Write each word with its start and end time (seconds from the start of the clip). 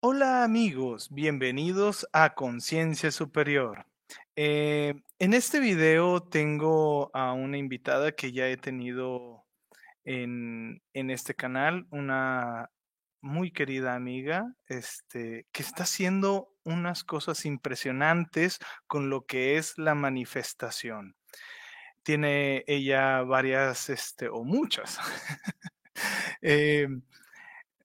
Hola 0.00 0.44
amigos, 0.44 1.08
bienvenidos 1.10 2.08
a 2.12 2.34
Conciencia 2.34 3.10
Superior. 3.10 3.84
Eh, 4.36 4.94
en 5.18 5.34
este 5.34 5.60
video 5.60 6.22
tengo 6.22 7.10
a 7.14 7.32
una 7.34 7.58
invitada 7.58 8.12
que 8.12 8.32
ya 8.32 8.48
he 8.48 8.56
tenido 8.56 9.44
en, 10.04 10.80
en 10.94 11.10
este 11.10 11.34
canal, 11.34 11.86
una 11.90 12.70
muy 13.20 13.50
querida 13.50 13.94
amiga, 13.94 14.54
este, 14.68 15.46
que 15.52 15.62
está 15.62 15.82
haciendo 15.82 16.48
unas 16.68 17.04
cosas 17.04 17.44
impresionantes 17.44 18.58
con 18.86 19.10
lo 19.10 19.26
que 19.26 19.56
es 19.56 19.78
la 19.78 19.94
manifestación. 19.94 21.16
Tiene 22.02 22.64
ella 22.66 23.22
varias, 23.22 23.90
este, 23.90 24.28
o 24.28 24.44
muchas, 24.44 24.98
eh, 26.42 26.88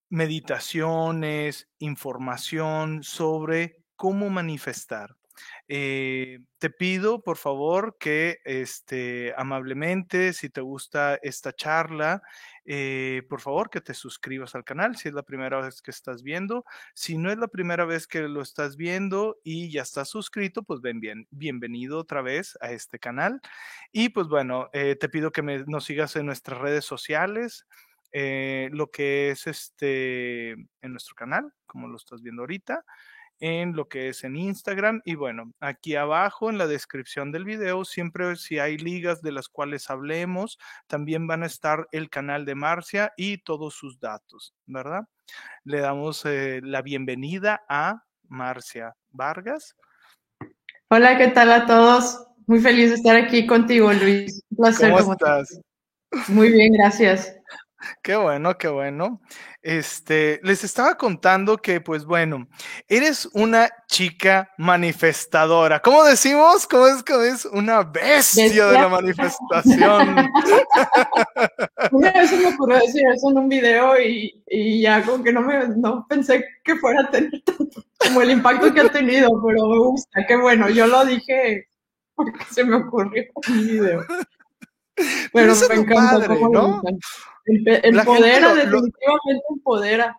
meditaciones, 0.09 1.69
información 1.79 3.03
sobre 3.03 3.83
cómo 3.95 4.29
manifestar. 4.29 5.15
Eh, 5.67 6.39
te 6.59 6.69
pido, 6.69 7.23
por 7.23 7.37
favor, 7.37 7.97
que 7.99 8.39
este, 8.45 9.33
amablemente, 9.37 10.33
si 10.33 10.49
te 10.49 10.61
gusta 10.61 11.19
esta 11.21 11.53
charla, 11.53 12.21
eh, 12.65 13.23
por 13.29 13.41
favor, 13.41 13.69
que 13.69 13.81
te 13.81 13.93
suscribas 13.93 14.55
al 14.55 14.63
canal 14.63 14.95
si 14.95 15.09
es 15.09 15.13
la 15.13 15.23
primera 15.23 15.61
vez 15.61 15.81
que 15.81 15.91
estás 15.91 16.23
viendo. 16.23 16.65
Si 16.93 17.17
no 17.17 17.31
es 17.31 17.37
la 17.37 17.47
primera 17.47 17.85
vez 17.85 18.07
que 18.07 18.21
lo 18.21 18.41
estás 18.41 18.77
viendo 18.77 19.39
y 19.43 19.71
ya 19.71 19.81
estás 19.81 20.09
suscrito, 20.09 20.63
pues 20.63 20.81
ven 20.81 20.99
bien, 20.99 21.27
bienvenido 21.31 21.99
otra 21.99 22.21
vez 22.21 22.57
a 22.61 22.71
este 22.71 22.99
canal. 22.99 23.41
Y 23.91 24.09
pues 24.09 24.27
bueno, 24.27 24.69
eh, 24.73 24.95
te 24.95 25.09
pido 25.09 25.31
que 25.31 25.41
me, 25.41 25.59
nos 25.65 25.85
sigas 25.85 26.15
en 26.15 26.25
nuestras 26.25 26.59
redes 26.59 26.85
sociales. 26.85 27.65
lo 28.13 28.91
que 28.91 29.31
es 29.31 29.47
este 29.47 30.51
en 30.51 30.91
nuestro 30.91 31.15
canal, 31.15 31.51
como 31.65 31.87
lo 31.87 31.97
estás 31.97 32.21
viendo 32.21 32.43
ahorita 32.43 32.85
en 33.39 33.75
lo 33.75 33.87
que 33.87 34.09
es 34.09 34.23
en 34.23 34.35
Instagram. 34.35 35.01
Y 35.05 35.15
bueno, 35.15 35.51
aquí 35.59 35.95
abajo 35.95 36.49
en 36.49 36.57
la 36.57 36.67
descripción 36.67 37.31
del 37.31 37.45
video, 37.45 37.85
siempre 37.85 38.35
si 38.35 38.59
hay 38.59 38.77
ligas 38.77 39.21
de 39.21 39.31
las 39.31 39.49
cuales 39.49 39.89
hablemos, 39.89 40.57
también 40.87 41.27
van 41.27 41.43
a 41.43 41.47
estar 41.47 41.87
el 41.91 42.09
canal 42.09 42.45
de 42.45 42.55
Marcia 42.55 43.13
y 43.17 43.39
todos 43.39 43.73
sus 43.73 43.99
datos, 43.99 44.53
¿verdad? 44.65 45.03
Le 45.63 45.79
damos 45.79 46.25
eh, 46.25 46.61
la 46.63 46.81
bienvenida 46.81 47.63
a 47.67 48.03
Marcia 48.27 48.95
Vargas. 49.11 49.75
Hola, 50.89 51.17
¿qué 51.17 51.29
tal 51.29 51.51
a 51.51 51.65
todos? 51.65 52.27
Muy 52.45 52.59
feliz 52.59 52.89
de 52.89 52.95
estar 52.95 53.15
aquí 53.15 53.47
contigo, 53.47 53.91
Luis. 53.93 54.43
Un 54.51 54.57
placer. 54.57 54.91
¿Cómo 54.91 55.13
estás? 55.13 55.59
Muy 56.27 56.51
bien, 56.51 56.73
gracias. 56.73 57.35
Qué 58.01 58.15
bueno, 58.15 58.57
qué 58.57 58.67
bueno. 58.67 59.21
Este, 59.61 60.39
les 60.43 60.63
estaba 60.63 60.95
contando 60.95 61.57
que, 61.57 61.79
pues 61.79 62.05
bueno, 62.05 62.47
eres 62.87 63.29
una 63.33 63.69
chica 63.87 64.49
manifestadora. 64.57 65.81
¿Cómo 65.81 66.03
decimos? 66.03 66.67
¿Cómo 66.67 66.87
es 66.87 67.01
que 67.03 67.29
es 67.29 67.45
una 67.45 67.83
bestia, 67.83 68.67
de 68.67 68.73
la 68.73 68.89
manifestación? 68.89 70.15
una 71.91 72.11
vez 72.11 72.29
se 72.29 72.37
me 72.37 72.47
ocurrió 72.47 72.79
decir 72.79 73.03
eso 73.13 73.31
en 73.31 73.37
un 73.37 73.49
video 73.49 73.99
y, 73.99 74.43
y 74.47 74.81
ya 74.81 75.01
como 75.03 75.23
que 75.23 75.31
no 75.31 75.41
me 75.41 75.67
no 75.69 76.05
pensé 76.09 76.45
que 76.63 76.75
fuera 76.75 77.01
a 77.01 77.11
tener 77.11 77.41
tanto 77.45 77.83
como 77.97 78.21
el 78.21 78.31
impacto 78.31 78.73
que 78.73 78.81
ha 78.81 78.89
tenido, 78.89 79.29
pero 79.45 79.67
me 79.67 79.77
gusta, 79.79 80.25
qué 80.27 80.35
bueno, 80.35 80.69
yo 80.69 80.87
lo 80.87 81.05
dije 81.05 81.67
porque 82.15 82.43
se 82.51 82.63
me 82.63 82.75
ocurrió 82.75 83.23
en 83.47 83.57
mi 83.57 83.63
video. 83.63 84.05
Pero, 85.33 85.53
me 85.69 85.75
encanta, 85.75 86.27
padre, 86.27 86.39
¿no? 86.51 86.81
Empodera, 87.45 88.53
definitivamente 88.53 89.45
empodera. 89.49 90.17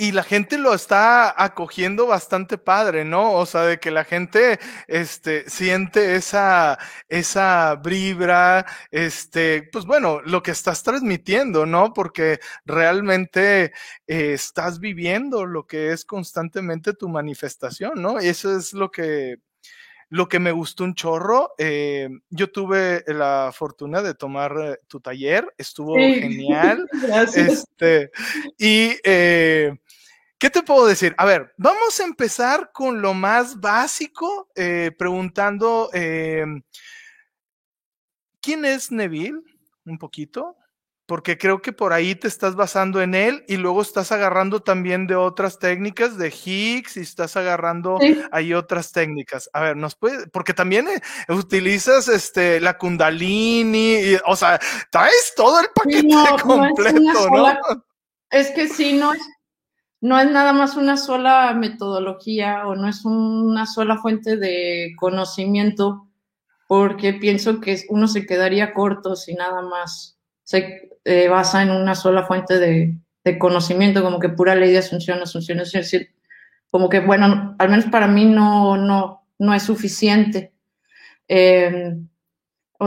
Y 0.00 0.12
la 0.12 0.22
gente 0.22 0.58
lo 0.58 0.74
está 0.74 1.34
acogiendo 1.42 2.06
bastante 2.06 2.56
padre, 2.56 3.04
¿no? 3.04 3.32
O 3.32 3.46
sea, 3.46 3.62
de 3.62 3.80
que 3.80 3.90
la 3.90 4.04
gente 4.04 4.60
este, 4.86 5.50
siente 5.50 6.14
esa, 6.14 6.78
esa 7.08 7.74
vibra, 7.74 8.64
este, 8.92 9.64
pues 9.72 9.86
bueno, 9.86 10.20
lo 10.24 10.40
que 10.40 10.52
estás 10.52 10.84
transmitiendo, 10.84 11.66
¿no? 11.66 11.92
Porque 11.92 12.38
realmente 12.64 13.72
eh, 14.06 14.34
estás 14.34 14.78
viviendo 14.78 15.46
lo 15.46 15.66
que 15.66 15.90
es 15.90 16.04
constantemente 16.04 16.94
tu 16.94 17.08
manifestación, 17.08 18.00
¿no? 18.00 18.22
Y 18.22 18.28
eso 18.28 18.56
es 18.56 18.72
lo 18.74 18.92
que 18.92 19.38
lo 20.10 20.28
que 20.28 20.38
me 20.38 20.52
gustó 20.52 20.84
un 20.84 20.94
chorro, 20.94 21.54
eh, 21.58 22.08
yo 22.30 22.50
tuve 22.50 23.04
la 23.06 23.50
fortuna 23.54 24.00
de 24.02 24.14
tomar 24.14 24.54
eh, 24.58 24.78
tu 24.86 25.00
taller, 25.00 25.54
estuvo 25.58 25.94
genial. 25.94 26.88
Este, 27.36 28.10
y 28.56 28.96
eh, 29.04 29.76
¿qué 30.38 30.48
te 30.50 30.62
puedo 30.62 30.86
decir? 30.86 31.14
A 31.18 31.24
ver, 31.24 31.52
vamos 31.56 31.98
a 32.00 32.04
empezar 32.04 32.70
con 32.72 33.02
lo 33.02 33.14
más 33.14 33.60
básico, 33.60 34.48
preguntando, 34.98 35.90
¿quién 35.92 36.64
es 38.64 38.90
Neville? 38.90 39.40
Un 39.84 39.98
poquito 39.98 40.57
porque 41.08 41.38
creo 41.38 41.62
que 41.62 41.72
por 41.72 41.94
ahí 41.94 42.14
te 42.14 42.28
estás 42.28 42.54
basando 42.54 43.00
en 43.00 43.14
él 43.14 43.42
y 43.48 43.56
luego 43.56 43.80
estás 43.80 44.12
agarrando 44.12 44.60
también 44.60 45.06
de 45.06 45.16
otras 45.16 45.58
técnicas, 45.58 46.18
de 46.18 46.28
Higgs, 46.28 46.98
y 46.98 47.00
estás 47.00 47.34
agarrando 47.34 47.98
ahí 48.30 48.52
otras 48.52 48.92
técnicas. 48.92 49.48
A 49.54 49.62
ver, 49.62 49.76
nos 49.78 49.94
puede, 49.94 50.26
porque 50.26 50.52
también 50.52 50.86
eh, 50.86 51.00
utilizas 51.32 52.08
este 52.08 52.60
la 52.60 52.76
Kundalini, 52.76 54.16
o 54.26 54.36
sea, 54.36 54.60
traes 54.90 55.32
todo 55.34 55.60
el 55.60 55.68
paquete 55.74 56.08
completo, 56.42 57.30
¿no? 57.30 57.56
Es, 58.28 58.50
que 58.50 58.68
sí, 58.68 58.92
no 58.92 59.14
es, 59.14 59.22
no 60.02 60.20
es 60.20 60.30
nada 60.30 60.52
más 60.52 60.76
una 60.76 60.98
sola 60.98 61.54
metodología 61.54 62.66
o 62.66 62.76
no 62.76 62.86
es 62.86 63.06
una 63.06 63.64
sola 63.64 63.96
fuente 63.96 64.36
de 64.36 64.92
conocimiento, 64.98 66.06
porque 66.66 67.14
pienso 67.14 67.62
que 67.62 67.82
uno 67.88 68.08
se 68.08 68.26
quedaría 68.26 68.74
corto 68.74 69.16
si 69.16 69.32
nada 69.32 69.62
más 69.62 70.17
se 70.48 70.88
eh, 71.04 71.28
basa 71.28 71.62
en 71.62 71.70
una 71.70 71.94
sola 71.94 72.22
fuente 72.22 72.58
de, 72.58 72.96
conocimiento, 73.38 74.02
como 74.02 74.18
que 74.18 74.30
pura 74.30 74.54
ley 74.54 74.72
de 74.72 74.78
asunción, 74.78 75.20
asunción, 75.20 75.60
es 75.60 75.72
decir, 75.72 76.14
como 76.70 76.88
que, 76.88 77.00
bueno, 77.00 77.54
al 77.58 77.68
menos 77.68 77.84
para 77.84 78.06
mí 78.06 78.24
no, 78.24 78.78
no, 78.78 79.26
no 79.38 79.52
es 79.52 79.64
suficiente. 79.64 80.54
Eh, 81.28 81.98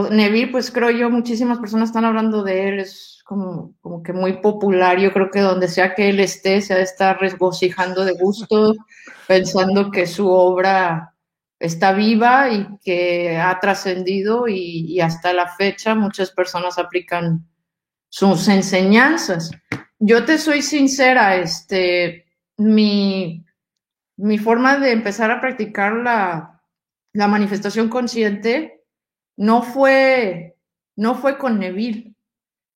Neville, 0.09 0.51
pues 0.51 0.72
creo 0.72 0.89
yo, 0.89 1.11
muchísimas 1.11 1.59
personas 1.59 1.89
están 1.89 2.05
hablando 2.05 2.41
de 2.41 2.69
él, 2.69 2.79
es 2.79 3.22
como, 3.23 3.75
como 3.79 4.01
que 4.01 4.13
muy 4.13 4.41
popular, 4.41 4.97
yo 4.97 5.13
creo 5.13 5.29
que 5.29 5.41
donde 5.41 5.67
sea 5.67 5.93
que 5.93 6.09
él 6.09 6.19
esté, 6.19 6.61
se 6.61 6.73
ha 6.73 6.78
de 6.78 6.83
estar 6.83 7.22
regocijando 7.22 8.03
de 8.03 8.13
gusto, 8.13 8.73
pensando 9.28 9.91
que 9.91 10.07
su 10.07 10.28
obra 10.28 11.13
está 11.59 11.93
viva 11.93 12.49
y 12.49 12.67
que 12.83 13.38
ha 13.38 13.59
trascendido 13.59 14.47
y, 14.47 14.95
y, 14.95 14.99
hasta 15.01 15.31
la 15.31 15.47
fecha 15.47 15.93
muchas 15.93 16.31
personas 16.31 16.79
aplican 16.79 17.50
sus 18.11 18.49
enseñanzas. 18.49 19.51
Yo 19.97 20.25
te 20.25 20.38
soy 20.38 20.61
sincera, 20.61 21.38
este, 21.38 22.25
mi, 22.57 23.45
mi 24.17 24.38
forma 24.38 24.77
de 24.77 24.91
empezar 24.91 25.31
a 25.31 25.39
practicar 25.39 25.94
la, 25.94 26.61
la 27.13 27.27
manifestación 27.27 27.88
consciente 27.88 28.83
no 29.38 29.63
fue, 29.63 30.57
no 30.97 31.16
fue 31.16 31.38
con 31.38 31.57
Neville. 31.57 32.13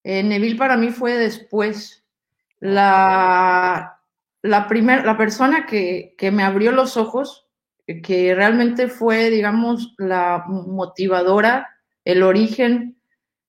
Eh, 0.04 0.24
Neville 0.24 0.58
para 0.58 0.78
mí 0.78 0.90
fue 0.90 1.14
después. 1.16 2.04
La, 2.60 4.00
la, 4.42 4.68
primer, 4.70 5.06
la 5.06 5.18
persona 5.18 5.66
que, 5.66 6.16
que 6.18 6.32
me 6.32 6.44
abrió 6.44 6.72
los 6.72 6.96
ojos, 6.96 7.46
que 7.86 8.34
realmente 8.34 8.88
fue, 8.88 9.30
digamos, 9.30 9.94
la 9.98 10.46
motivadora, 10.48 11.68
el 12.06 12.24
origen 12.24 12.95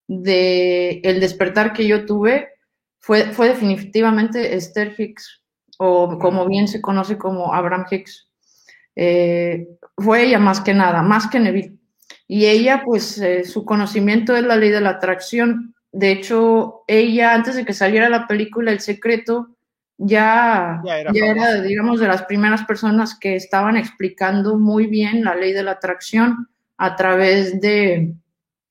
de 0.08 1.00
el 1.03 1.20
despertar 1.20 1.73
que 1.73 1.87
yo 1.87 2.06
tuve 2.06 2.49
fue, 2.99 3.32
fue 3.32 3.49
definitivamente 3.49 4.56
Esther 4.56 4.94
Hicks, 4.97 5.43
o 5.79 6.19
como 6.19 6.47
bien 6.47 6.69
se 6.69 6.81
conoce 6.81 7.19
como 7.19 7.55
Abraham 7.55 7.87
Hicks. 7.91 8.29
Eh, 8.94 9.69
fue 9.97 10.25
ella 10.25 10.38
más 10.38 10.61
que 10.61 10.75
nada, 10.75 11.03
más 11.03 11.29
que 11.29 11.38
Neville. 11.38 11.76
Y 12.26 12.47
ella, 12.47 12.82
pues, 12.85 13.19
eh, 13.19 13.44
su 13.44 13.64
conocimiento 13.64 14.37
es 14.37 14.43
la 14.43 14.56
ley 14.56 14.70
de 14.70 14.81
la 14.81 14.91
atracción. 14.91 15.75
De 15.93 16.11
hecho, 16.11 16.82
ella, 16.88 17.35
antes 17.35 17.55
de 17.55 17.64
que 17.64 17.73
saliera 17.73 18.09
la 18.09 18.26
película 18.26 18.73
El 18.73 18.81
Secreto, 18.81 19.56
ya, 19.99 20.82
ya, 20.85 20.99
era, 20.99 21.12
ya 21.12 21.26
era, 21.26 21.62
digamos, 21.62 22.00
de 22.00 22.09
las 22.09 22.25
primeras 22.25 22.64
personas 22.64 23.19
que 23.19 23.37
estaban 23.37 23.76
explicando 23.76 24.59
muy 24.59 24.87
bien 24.87 25.25
la 25.25 25.35
ley 25.35 25.52
de 25.52 25.62
la 25.62 25.73
atracción 25.73 26.49
a 26.76 26.97
través 26.97 27.61
de, 27.61 28.14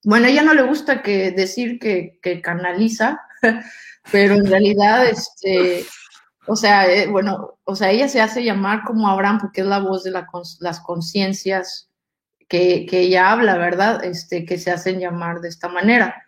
bueno, 0.05 0.27
ella 0.27 0.43
no 0.43 0.53
le 0.53 0.61
gusta 0.61 1.01
que 1.01 1.31
decir 1.31 1.79
que, 1.79 2.41
canaliza, 2.41 3.21
pero 4.11 4.35
en 4.35 4.45
realidad 4.45 5.07
este, 5.07 5.85
O 6.47 6.55
sea, 6.55 6.89
eh, 6.91 7.07
bueno, 7.07 7.57
o 7.63 7.75
sea, 7.75 7.91
ella 7.91 8.07
se 8.07 8.21
hace 8.21 8.43
llamar 8.43 8.83
como 8.83 9.07
Abraham 9.07 9.39
porque 9.41 9.61
es 9.61 9.67
la 9.67 9.79
voz 9.79 10.03
de 10.03 10.11
las 10.11 10.79
conciencias 10.79 11.89
que, 12.47 12.85
que, 12.87 13.01
ella 13.01 13.31
habla, 13.31 13.57
¿verdad? 13.57 14.03
Este, 14.03 14.45
que 14.45 14.59
se 14.59 14.71
hacen 14.71 14.99
llamar 14.99 15.41
de 15.41 15.49
esta 15.49 15.67
manera. 15.69 16.23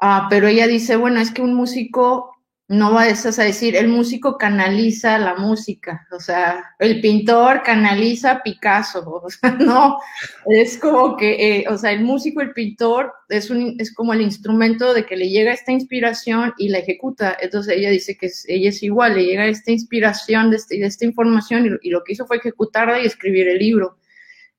Ah, 0.00 0.26
pero 0.28 0.48
ella 0.48 0.66
dice, 0.66 0.96
bueno, 0.96 1.20
es 1.20 1.30
que 1.30 1.42
un 1.42 1.54
músico 1.54 2.31
no 2.72 2.90
va 2.90 3.02
a 3.02 3.06
decir, 3.06 3.76
el 3.76 3.88
músico 3.88 4.38
canaliza 4.38 5.18
la 5.18 5.34
música, 5.34 6.06
o 6.10 6.18
sea, 6.18 6.74
el 6.78 7.02
pintor 7.02 7.62
canaliza 7.62 8.42
Picasso, 8.42 9.04
o 9.22 9.28
sea, 9.28 9.50
no, 9.50 9.98
es 10.46 10.78
como 10.78 11.14
que, 11.18 11.58
eh, 11.58 11.64
o 11.68 11.76
sea, 11.76 11.92
el 11.92 12.02
músico, 12.02 12.40
el 12.40 12.54
pintor, 12.54 13.12
es, 13.28 13.50
un, 13.50 13.76
es 13.78 13.92
como 13.92 14.14
el 14.14 14.22
instrumento 14.22 14.94
de 14.94 15.04
que 15.04 15.16
le 15.16 15.28
llega 15.28 15.52
esta 15.52 15.70
inspiración 15.70 16.54
y 16.56 16.70
la 16.70 16.78
ejecuta, 16.78 17.36
entonces 17.42 17.76
ella 17.76 17.90
dice 17.90 18.16
que 18.16 18.30
ella 18.48 18.70
es 18.70 18.82
igual, 18.82 19.16
le 19.16 19.26
llega 19.26 19.46
esta 19.46 19.70
inspiración 19.70 20.50
de, 20.50 20.56
este, 20.56 20.78
de 20.78 20.86
esta 20.86 21.04
información 21.04 21.78
y, 21.82 21.90
lo 21.90 22.02
que 22.02 22.14
hizo 22.14 22.26
fue 22.26 22.38
ejecutarla 22.38 23.02
y 23.02 23.04
escribir 23.04 23.48
el 23.48 23.58
libro, 23.58 23.98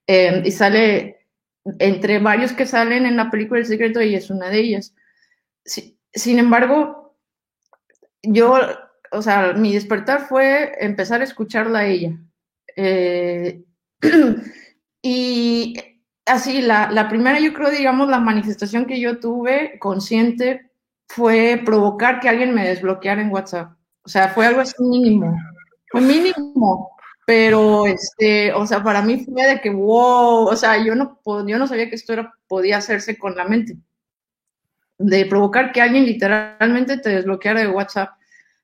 em, 0.05 0.45
y 0.45 0.51
sale, 0.51 1.25
entre 1.79 2.19
varios 2.19 2.53
que 2.53 2.67
salen 2.67 3.07
en 3.07 3.17
la 3.17 3.31
película 3.31 3.59
El 3.59 3.65
Secreto, 3.65 3.99
ella 3.99 4.19
es 4.19 4.29
una 4.29 4.51
de 4.51 4.59
ellas. 4.59 4.93
sin 6.13 6.37
embargo, 6.37 7.02
yo, 8.23 8.57
o 9.11 9.21
sea, 9.21 9.53
mi 9.53 9.73
despertar 9.73 10.27
fue 10.27 10.73
empezar 10.79 11.21
a 11.21 11.25
escucharla 11.25 11.79
a 11.79 11.85
ella. 11.85 12.17
Eh, 12.75 13.63
y 15.01 15.75
así, 16.25 16.61
la, 16.61 16.89
la, 16.91 17.09
primera, 17.09 17.39
yo 17.39 17.53
creo, 17.53 17.69
digamos, 17.69 18.09
la 18.09 18.19
manifestación 18.19 18.85
que 18.85 18.99
yo 18.99 19.19
tuve 19.19 19.77
consciente 19.79 20.71
fue 21.07 21.61
provocar 21.63 22.19
que 22.19 22.29
alguien 22.29 22.53
me 22.53 22.67
desbloqueara 22.67 23.21
en 23.21 23.31
WhatsApp. 23.31 23.73
O 24.03 24.09
sea, 24.09 24.29
fue 24.29 24.47
algo 24.47 24.61
así 24.61 24.81
mínimo. 24.81 25.37
Fue 25.91 26.01
mínimo. 26.01 26.89
Pero, 27.25 27.85
este, 27.87 28.51
o 28.53 28.65
sea, 28.65 28.83
para 28.83 29.01
mí 29.01 29.23
fue 29.23 29.45
de 29.45 29.61
que, 29.61 29.69
wow, 29.69 30.45
o 30.47 30.55
sea, 30.55 30.83
yo 30.83 30.93
no, 30.95 31.21
yo 31.47 31.57
no 31.57 31.67
sabía 31.67 31.89
que 31.89 31.95
esto 31.95 32.13
era, 32.13 32.33
podía 32.47 32.77
hacerse 32.77 33.17
con 33.17 33.35
la 33.35 33.45
mente 33.45 33.77
de 34.97 35.25
provocar 35.25 35.71
que 35.71 35.81
alguien 35.81 36.05
literalmente 36.05 36.97
te 36.97 37.09
desbloqueara 37.09 37.61
de 37.61 37.67
WhatsApp. 37.67 38.11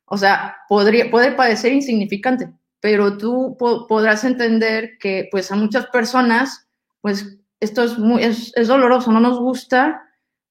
O 0.06 0.18
sea, 0.18 0.58
podría, 0.68 1.10
puede 1.12 1.32
parecer 1.32 1.74
insignificante, 1.74 2.52
pero 2.80 3.18
tú 3.18 3.56
podrás 3.58 4.24
entender 4.24 4.98
que 5.00 5.28
pues 5.32 5.52
a 5.52 5.56
muchas 5.56 5.88
personas, 5.88 6.68
pues 7.02 7.38
esto 7.60 7.84
es, 7.84 7.98
muy, 7.98 8.24
es, 8.24 8.54
doloroso, 8.68 9.12
no 9.12 9.20
nos 9.20 9.40
gusta 9.40 10.02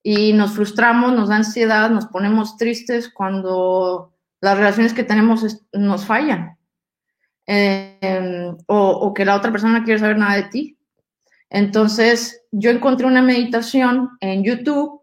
y 0.03 0.33
nos 0.33 0.51
frustramos, 0.51 1.13
nos 1.13 1.29
da 1.29 1.37
ansiedad, 1.37 1.89
nos 1.89 2.05
ponemos 2.07 2.55
tristes 2.57 3.09
cuando 3.09 4.13
las 4.41 4.57
relaciones 4.57 4.93
que 4.93 5.03
tenemos 5.03 5.65
nos 5.73 6.05
fallan. 6.05 6.57
Em, 7.51 8.55
o, 8.67 9.11
que 9.13 9.25
la 9.25 9.35
otra 9.35 9.51
persona 9.51 9.79
no 9.79 9.83
quiere 9.83 9.99
saber 9.99 10.19
nada 10.19 10.35
de 10.35 10.43
ti. 10.43 10.77
Entonces, 11.49 12.43
yo 12.51 12.69
encontré 12.69 13.07
una 13.07 13.23
meditación 13.23 14.11
en 14.21 14.43
YouTube 14.43 14.98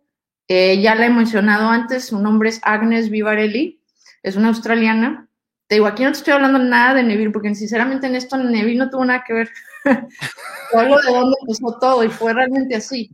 eh, 0.49 0.81
ya 0.81 0.95
la 0.95 1.07
he 1.07 1.11
mencionado 1.11 1.69
antes, 1.69 2.07
su 2.07 2.19
nombre 2.21 2.49
es 2.49 2.61
Agnes 2.63 3.11
Vivarelli, 3.11 3.81
es 4.23 4.37
una 4.37 4.49
australiana. 4.49 5.29
Te 5.67 5.77
digo, 5.77 5.87
aquí 5.87 6.05
no 6.05 6.13
te 6.13 6.19
estoy 6.19 6.35
hablando 6.35 6.59
nada 6.61 6.95
de 6.95 7.03
Neville, 7.03 7.33
porque 7.33 7.55
sinceramente 7.55 8.07
en 8.07 8.15
esto 8.15 8.37
Neville 8.37 8.79
no 8.79 8.91
tuvo 8.91 9.05
nada 9.05 9.25
que 9.27 9.33
ver. 9.33 9.51
Algo 10.73 11.01
de 11.01 11.11
dónde 11.11 11.37
empezó 11.41 11.79
todo 11.81 12.05
y 12.05 12.09
fue 12.09 12.33
realmente 12.33 12.77
así. 12.77 13.11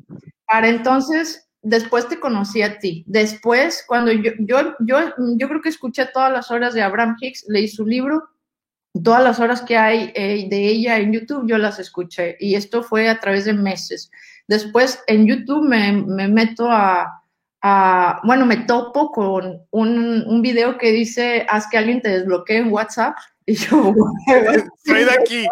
Para 0.46 0.68
entonces, 0.68 1.48
después 1.62 2.08
te 2.08 2.20
conocí 2.20 2.60
a 2.60 2.78
ti. 2.78 3.04
Después, 3.06 3.84
cuando 3.86 4.12
yo, 4.12 4.32
yo, 4.40 4.74
yo, 4.80 4.98
yo 5.16 5.48
creo 5.48 5.62
que 5.62 5.70
escuché 5.70 6.06
todas 6.06 6.30
las 6.30 6.50
horas 6.50 6.74
de 6.74 6.82
Abraham 6.82 7.16
Hicks, 7.18 7.46
leí 7.48 7.68
su 7.68 7.86
libro, 7.86 8.28
todas 9.02 9.24
las 9.24 9.40
horas 9.40 9.62
que 9.62 9.78
hay 9.78 10.12
eh, 10.14 10.46
de 10.50 10.66
ella 10.66 10.98
en 10.98 11.12
YouTube, 11.12 11.48
yo 11.48 11.56
las 11.56 11.78
escuché. 11.78 12.36
Y 12.38 12.56
esto 12.56 12.82
fue 12.82 13.08
a 13.08 13.18
través 13.18 13.46
de 13.46 13.54
meses. 13.54 14.10
Después 14.46 15.02
en 15.06 15.26
YouTube 15.26 15.66
me, 15.66 15.92
me 15.92 16.28
meto 16.28 16.70
a, 16.70 17.21
bueno, 18.24 18.46
me 18.46 18.58
topo 18.58 19.12
con 19.12 19.62
un, 19.70 20.24
un, 20.26 20.42
video 20.42 20.78
que 20.78 20.90
dice, 20.90 21.46
haz 21.48 21.68
que 21.68 21.78
alguien 21.78 22.02
te 22.02 22.08
desbloquee 22.08 22.58
en 22.58 22.72
WhatsApp. 22.72 23.16
Y 23.44 23.54
yo, 23.56 23.92
soy 24.86 25.04
de 25.04 25.10
aquí. 25.10 25.46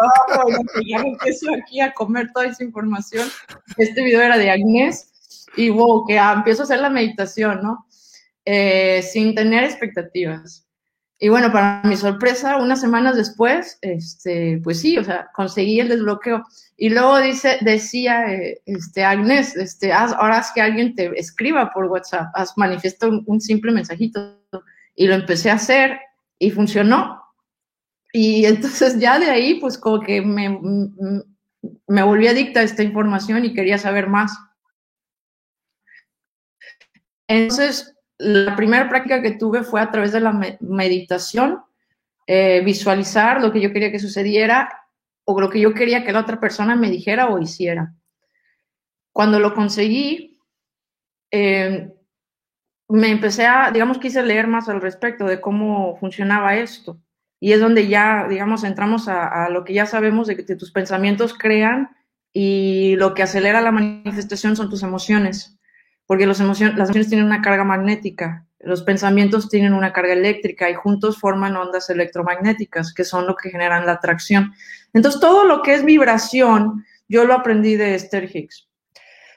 ya 0.89 1.01
me 1.01 1.09
empiezo 1.09 1.53
aquí 1.53 1.81
a 1.81 1.93
comer 1.93 2.31
toda 2.33 2.47
esa 2.47 2.63
información. 2.63 3.29
Este 3.79 4.05
video 4.05 4.23
era 4.23 4.39
de 4.39 4.49
Agnés 4.49 5.11
y 5.57 5.71
wow, 5.71 6.07
que 6.07 6.17
empiezo 6.17 6.63
a 6.63 6.65
hacer 6.67 6.79
la 6.79 6.89
meditación, 6.89 7.61
¿no? 7.65 7.85
Eh, 8.45 9.03
sin 9.03 9.35
tener 9.35 9.65
expectativas. 9.65 10.70
Y 11.23 11.29
bueno, 11.29 11.53
para 11.53 11.83
mi 11.85 11.99
sorpresa, 11.99 12.57
unas 12.57 12.81
semanas 12.81 13.15
después, 13.15 13.79
este, 13.83 14.59
pues 14.65 14.81
sí, 14.81 14.97
o 14.97 15.05
sea, 15.05 15.29
conseguí 15.35 15.79
el 15.79 15.91
desbloqueo. 15.91 16.43
Y 16.79 16.89
luego 16.89 17.21
dice, 17.21 17.59
decía 17.61 18.33
eh, 18.33 18.63
este, 18.65 19.05
Agnes, 19.05 19.55
este, 19.55 19.93
ahora 19.93 20.39
haz 20.39 20.51
que 20.53 20.63
alguien 20.63 20.95
te 20.95 21.11
escriba 21.21 21.71
por 21.73 21.85
WhatsApp, 21.85 22.31
haz 22.33 22.57
manifiesto 22.57 23.11
un, 23.27 23.41
simple 23.43 23.71
mensajito. 23.71 24.41
Y 24.95 25.09
lo 25.09 25.15
empecé 25.15 25.51
a 25.51 25.55
hacer 25.55 26.01
y 26.39 26.51
funcionó. 26.53 27.23
Y 28.15 28.47
entonces 28.47 28.99
ya 28.99 29.19
de 29.19 29.29
ahí, 29.29 29.61
pues 29.61 29.77
como 29.77 30.01
que 30.01 30.23
me, 30.23 30.59
me 31.87 32.03
volví 32.03 32.29
adicta 32.29 32.61
a 32.61 32.63
esta 32.63 32.83
información 32.83 33.45
y 33.45 33.53
quería 33.53 33.77
saber 33.77 34.09
más. 34.09 34.33
Entonces, 37.29 37.95
la 38.21 38.55
primera 38.55 38.87
práctica 38.89 39.23
que 39.23 39.33
tuve 39.33 39.63
fue 39.63 39.81
a 39.81 39.91
través 39.91 40.13
de 40.13 40.21
la 40.21 40.39
meditación, 40.61 41.63
eh, 42.27 42.61
visualizar 42.63 43.41
lo 43.41 43.51
que 43.51 43.63
yo 43.63 43.73
quería 43.73 43.91
que 43.91 43.99
sucediera 43.99 44.87
o 45.25 45.41
lo 45.41 45.49
que 45.49 45.59
yo 45.59 45.73
quería 45.73 46.05
que 46.05 46.13
la 46.13 46.21
otra 46.21 46.39
persona 46.39 46.77
me 46.77 46.91
dijera 46.91 47.31
o 47.31 47.39
hiciera. 47.39 47.95
Cuando 49.13 49.41
lo 49.41 49.55
conseguí, 49.55 50.39
eh, 51.31 51.91
me 52.89 53.11
empecé 53.11 53.47
a, 53.47 53.71
digamos, 53.71 53.99
quise 53.99 54.23
leer 54.23 54.47
más 54.47 54.69
al 54.69 54.83
respecto 54.83 55.25
de 55.25 55.41
cómo 55.41 55.97
funcionaba 55.97 56.57
esto. 56.57 57.01
Y 57.41 57.53
es 57.53 57.61
donde 57.61 57.89
ya, 57.89 58.27
digamos, 58.29 58.65
entramos 58.65 59.09
a, 59.09 59.49
lo 59.49 59.65
que 59.65 59.73
ya 59.73 59.87
sabemos 59.87 60.27
de 60.27 60.37
que 60.37 60.57
tus 60.57 60.73
pensamientos 60.73 61.33
crean 61.33 61.97
y 62.35 62.97
lo 62.97 63.15
que 63.15 63.23
acelera 63.23 63.63
la 63.63 63.73
manifestación 63.73 64.57
son 64.57 64.69
tus 64.69 64.83
emociones 64.83 65.59
porque 66.11 66.27
las 66.27 66.41
emociones 66.41 67.09
tienen 67.09 67.25
una 67.25 67.41
carga 67.41 67.63
magnética, 67.63 68.45
los 68.59 68.83
pensamientos 68.83 69.49
tienen 69.49 69.75
una 69.75 69.93
carga 69.93 70.13
eléctrica 70.13 70.69
y 70.69 70.75
juntos 70.75 71.21
forman 71.21 71.55
ondas 71.55 71.89
electromagnéticas, 71.89 72.93
que 72.93 73.05
son 73.05 73.29
lo 73.29 73.37
que 73.37 73.51
generan 73.51 73.87
la 73.87 73.93
atracción. 73.93 74.53
Entonces, 74.93 75.21
todo 75.21 75.45
lo 75.45 75.63
que 75.63 75.75
es 75.75 75.85
vibración, 75.85 76.85
yo 77.07 77.25
lo 77.27 77.35
aprendí 77.35 77.77
de 77.77 77.95
Esther 77.95 78.29
Hicks. 78.29 78.69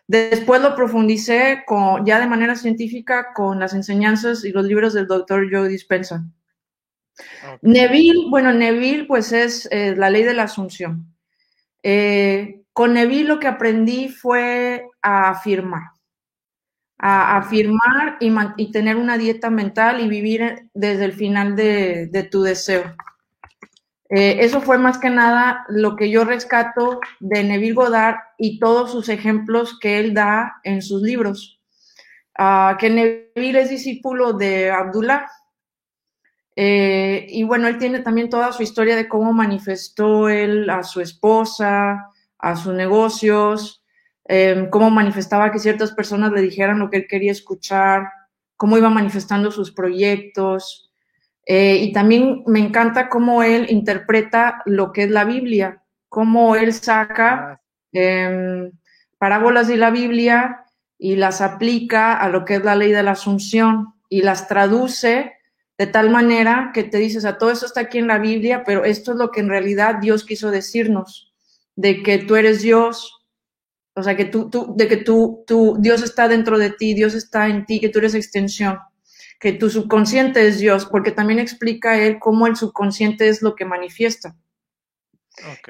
Después 0.08 0.64
lo 0.64 0.76
profundicé 0.76 1.62
con, 1.68 2.08
ya 2.08 2.20
de 2.20 2.26
manera 2.26 2.56
científica 2.56 3.34
con 3.36 3.60
las 3.60 3.76
enseñanzas 3.76 4.44
y 4.44 4.52
los 4.52 4.66
libros 4.66 4.96
del 4.96 5.06
doctor 5.06 5.48
Joe 5.52 5.70
Dispensa. 5.70 6.24
Neville, 7.62 8.32
bueno, 8.32 8.52
Neville 8.52 9.06
pues 9.06 9.32
es 9.32 9.70
eh, 9.72 9.94
la 9.96 10.10
ley 10.10 10.24
de 10.24 10.34
la 10.34 10.46
asunción. 10.46 11.14
Eh, 11.84 12.64
con 12.74 12.96
Neville 12.96 13.26
lo 13.30 13.40
que 13.40 13.46
aprendí 13.46 14.10
fue 14.10 14.88
a 15.04 15.30
afirmar 15.30 15.93
a 17.06 17.36
afirmar 17.36 18.16
y, 18.22 18.72
tener 18.72 18.96
una 18.96 19.18
dieta 19.18 19.50
mental 19.50 20.00
y 20.00 20.08
vivir 20.08 20.70
desde 20.74 21.04
el 21.04 21.12
final 21.12 21.54
de, 21.54 22.30
tu 22.32 22.44
deseo. 22.44 22.96
Eh, 24.10 24.38
eso 24.40 24.62
fue 24.62 24.78
más 24.78 25.00
que 25.00 25.10
nada 25.10 25.66
lo 25.68 25.98
que 25.98 26.10
yo 26.10 26.24
rescato 26.24 27.02
de 27.20 27.44
Neville 27.44 27.74
Goddard 27.74 28.16
y 28.38 28.58
todos 28.58 28.94
sus 28.94 29.10
ejemplos 29.10 29.78
que 29.82 30.00
él 30.00 30.14
da 30.14 30.62
en 30.64 30.82
sus 30.82 31.02
libros. 31.02 31.60
Ah, 32.38 32.78
que 32.80 32.90
Neville 32.90 33.60
es 33.60 33.70
discípulo 33.70 34.32
de 34.32 34.72
Abdullah. 34.72 35.28
Eh, 36.56 37.26
y 37.28 37.44
bueno, 37.44 37.68
él 37.68 37.80
tiene 37.80 38.00
también 38.00 38.30
toda 38.30 38.54
su 38.54 38.64
historia 38.64 38.96
de 38.96 39.10
cómo 39.10 39.34
manifestó 39.34 40.30
él 40.30 40.70
a 40.70 40.84
su 40.84 41.02
esposa, 41.02 42.08
a 42.40 42.56
sus 42.56 42.74
negocios, 42.74 43.83
Em, 44.26 44.70
cómo 44.70 44.90
manifestaba 44.90 45.52
que 45.52 45.60
ciertas 45.60 45.92
personas 45.92 46.32
le 46.32 46.42
dijeran 46.42 46.80
lo 46.80 46.90
que 46.90 46.98
él 46.98 47.08
quería 47.08 47.32
escuchar, 47.32 48.10
cómo 48.56 48.78
iba 48.78 48.90
manifestando 48.90 49.52
sus 49.52 49.72
proyectos. 49.72 50.92
Eh, 51.46 51.78
y 51.78 51.92
también 51.92 52.44
me 52.48 52.60
encanta 52.60 53.10
cómo 53.10 53.44
él 53.44 53.68
interpreta 53.70 54.62
lo 54.66 54.94
que 54.94 55.04
es 55.04 55.12
la 55.12 55.26
Biblia, 55.26 55.84
cómo 56.08 56.56
él 56.56 56.74
saca 56.74 57.62
eh, 57.92 58.72
parábolas 59.18 59.68
de 59.68 59.78
la 59.78 59.92
Biblia 59.92 60.66
y 60.98 61.18
las 61.18 61.42
aplica 61.42 62.14
a 62.14 62.30
lo 62.30 62.46
que 62.46 62.56
es 62.56 62.64
la 62.64 62.76
ley 62.76 62.92
de 62.92 63.04
la 63.04 63.12
asunción 63.12 63.94
y 64.08 64.22
las 64.22 64.48
traduce 64.48 65.34
de 65.78 65.88
tal 65.88 66.10
manera 66.10 66.72
que 66.74 66.84
te 66.84 66.98
dices, 66.98 67.26
a 67.26 67.38
todo 67.38 67.52
eso 67.52 67.66
está 67.66 67.82
aquí 67.82 67.98
en 67.98 68.08
la 68.08 68.20
Biblia, 68.20 68.64
pero 68.64 68.86
esto 68.86 69.12
es 69.12 69.18
lo 69.18 69.32
que 69.32 69.42
en 69.42 69.50
realidad 69.50 69.96
Dios 69.96 70.24
quiso 70.24 70.52
decirnos, 70.52 71.34
de 71.76 72.04
que 72.04 72.20
tú 72.20 72.36
eres 72.36 72.62
Dios, 72.62 73.23
o 73.96 74.04
sea, 74.04 74.16
que 74.16 74.26
tú, 74.26 74.50
tú, 74.50 74.74
de 74.76 74.88
que 74.88 74.98
tú, 74.98 75.44
tú, 75.46 75.78
Dios 75.80 76.02
está 76.02 76.28
dentro 76.28 76.58
de 76.58 76.72
ti, 76.72 76.94
Dios 76.94 77.14
está 77.14 77.48
en 77.48 77.66
ti, 77.66 77.80
que 77.80 77.90
tú 77.90 78.00
eres 78.00 78.16
extensión. 78.16 78.80
que 79.40 79.52
tu 79.52 79.70
subconsciente 79.70 80.48
es 80.48 80.60
Dios, 80.60 80.86
porque 80.86 81.12
también 81.12 81.38
explica 81.38 82.00
él 82.00 82.18
cómo 82.20 82.48
el 82.48 82.56
subconsciente 82.56 83.28
es 83.28 83.42
lo 83.42 83.56
que 83.56 83.66
manifiesta. 83.66 84.38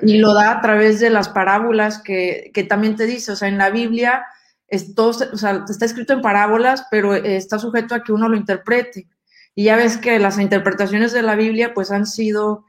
Y 0.01 0.17
lo 0.17 0.33
da 0.33 0.51
a 0.51 0.61
través 0.61 0.99
de 0.99 1.09
las 1.09 1.29
parábolas 1.29 2.01
que, 2.03 2.51
que, 2.53 2.63
también 2.63 2.95
te 2.95 3.07
dice, 3.07 3.31
o 3.31 3.35
sea, 3.35 3.47
en 3.47 3.57
la 3.57 3.71
Biblia 3.71 4.25
es 4.67 4.93
todo, 4.93 5.09
o 5.31 5.37
sea, 5.37 5.63
está 5.67 5.85
escrito 5.85 6.13
en 6.13 6.21
parábolas, 6.21 6.85
pero 6.91 7.15
está 7.15 7.57
sujeto 7.57 7.95
a 7.95 8.03
que 8.03 8.11
uno 8.11 8.29
lo 8.29 8.37
interprete. 8.37 9.07
Y 9.55 9.65
ya 9.65 9.75
ves 9.75 9.97
que 9.97 10.19
las 10.19 10.39
interpretaciones 10.39 11.11
de 11.11 11.21
la 11.21 11.35
Biblia 11.35 11.73
pues 11.73 11.91
han 11.91 12.05
sido 12.05 12.65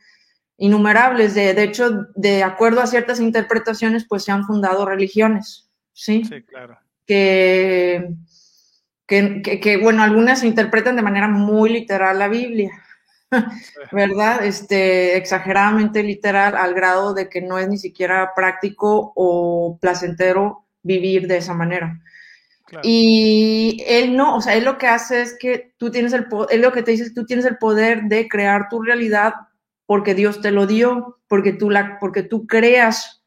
innumerables. 0.57 1.35
De, 1.35 1.55
de 1.55 1.63
hecho, 1.63 2.07
de 2.15 2.43
acuerdo 2.43 2.81
a 2.81 2.87
ciertas 2.87 3.21
interpretaciones, 3.21 4.07
pues 4.09 4.25
se 4.25 4.33
han 4.33 4.45
fundado 4.45 4.87
religiones. 4.87 5.69
Sí, 5.93 6.25
sí 6.25 6.43
claro. 6.43 6.79
Que, 7.07 8.15
que, 9.07 9.43
que, 9.43 9.77
bueno, 9.77 10.03
algunas 10.03 10.43
interpretan 10.43 10.97
de 10.97 11.03
manera 11.03 11.29
muy 11.29 11.71
literal 11.71 12.19
la 12.19 12.29
Biblia, 12.29 12.71
¿verdad? 13.93 14.45
Este, 14.45 15.17
exageradamente 15.17 16.03
literal 16.03 16.57
al 16.57 16.75
grado 16.75 17.15
de 17.15 17.29
que 17.29 17.43
no 17.43 17.59
es 17.59 17.69
ni 17.69 17.79
siquiera 17.79 18.33
práctico 18.35 19.13
o 19.15 19.79
placentero 19.81 20.67
vivir 20.83 21.27
de 21.27 21.39
esa 21.39 21.55
manera. 21.55 22.01
Y 22.83 23.85
él 23.87 24.17
no, 24.17 24.37
o 24.37 24.41
sea, 24.41 24.55
él 24.55 24.65
lo 24.65 24.79
que 24.79 24.87
hace 24.87 25.23
es 25.23 25.37
que 25.39 25.75
tú 25.77 25.91
tienes 25.91 26.13
el 26.13 26.27
él 26.51 26.61
lo 26.61 26.73
que 26.73 26.83
te 26.83 26.91
dice 26.91 27.05
es 27.05 27.09
que 27.11 27.15
tú 27.21 27.27
tienes 27.27 27.45
el 27.45 27.59
poder 27.59 28.05
de 28.05 28.27
crear 28.27 28.69
tu 28.69 28.83
realidad 28.83 29.35
porque 29.87 30.15
Dios 30.15 30.41
te 30.41 30.51
lo 30.51 30.67
dio, 30.67 31.19
porque 31.29 31.53
tú, 31.53 31.71
la, 31.71 31.99
porque 32.01 32.23
tú 32.23 32.47
creas 32.47 33.23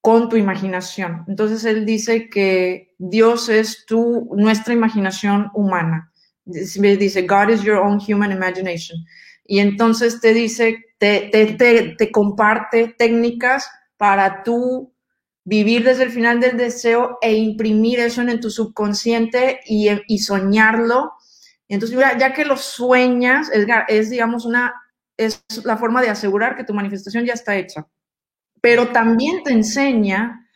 con 0.00 0.28
tu 0.28 0.36
imaginación. 0.36 1.24
Entonces 1.26 1.64
él 1.64 1.84
dice 1.84 2.28
que 2.28 2.94
Dios 2.98 3.48
es 3.48 3.86
tu, 3.86 4.30
nuestra 4.36 4.72
imaginación 4.72 5.50
humana. 5.54 6.12
Dice, 6.44 7.22
God 7.22 7.48
is 7.50 7.62
your 7.62 7.78
own 7.78 7.98
human 7.98 8.30
imagination. 8.30 9.04
Y 9.44 9.58
entonces 9.58 10.20
te 10.20 10.32
dice, 10.32 10.84
te, 10.98 11.28
te, 11.32 11.46
te, 11.54 11.94
te 11.98 12.12
comparte 12.12 12.94
técnicas 12.96 13.68
para 13.96 14.42
tú 14.44 14.92
vivir 15.44 15.84
desde 15.84 16.04
el 16.04 16.10
final 16.10 16.40
del 16.40 16.56
deseo 16.56 17.18
e 17.20 17.34
imprimir 17.34 18.00
eso 18.00 18.20
en, 18.20 18.40
tu 18.40 18.50
subconsciente 18.50 19.60
y, 19.66 19.88
y 20.06 20.18
soñarlo. 20.18 21.12
Entonces, 21.68 21.98
ya, 21.98 22.16
ya, 22.18 22.32
que 22.32 22.44
lo 22.44 22.56
sueñas, 22.56 23.50
es, 23.52 23.66
es, 23.88 24.10
digamos, 24.10 24.44
una 24.44 24.74
es 25.16 25.44
la 25.64 25.76
forma 25.76 26.02
de 26.02 26.10
asegurar 26.10 26.56
que 26.56 26.64
tu 26.64 26.74
manifestación 26.74 27.24
ya 27.24 27.34
está 27.34 27.56
hecha. 27.56 27.86
Pero 28.60 28.88
también 28.88 29.42
te 29.42 29.52
enseña 29.52 30.46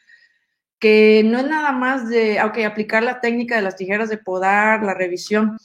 que 0.78 1.22
no 1.24 1.38
es 1.38 1.46
nada 1.46 1.72
más 1.72 2.08
de, 2.08 2.38
aplicar 2.38 3.02
la 3.02 3.20
técnica 3.20 3.56
de 3.56 3.62
las 3.62 3.76
tijeras 3.76 4.08
de 4.08 4.18
podar, 4.18 4.82
la 4.82 4.94
revisión, 4.94 5.58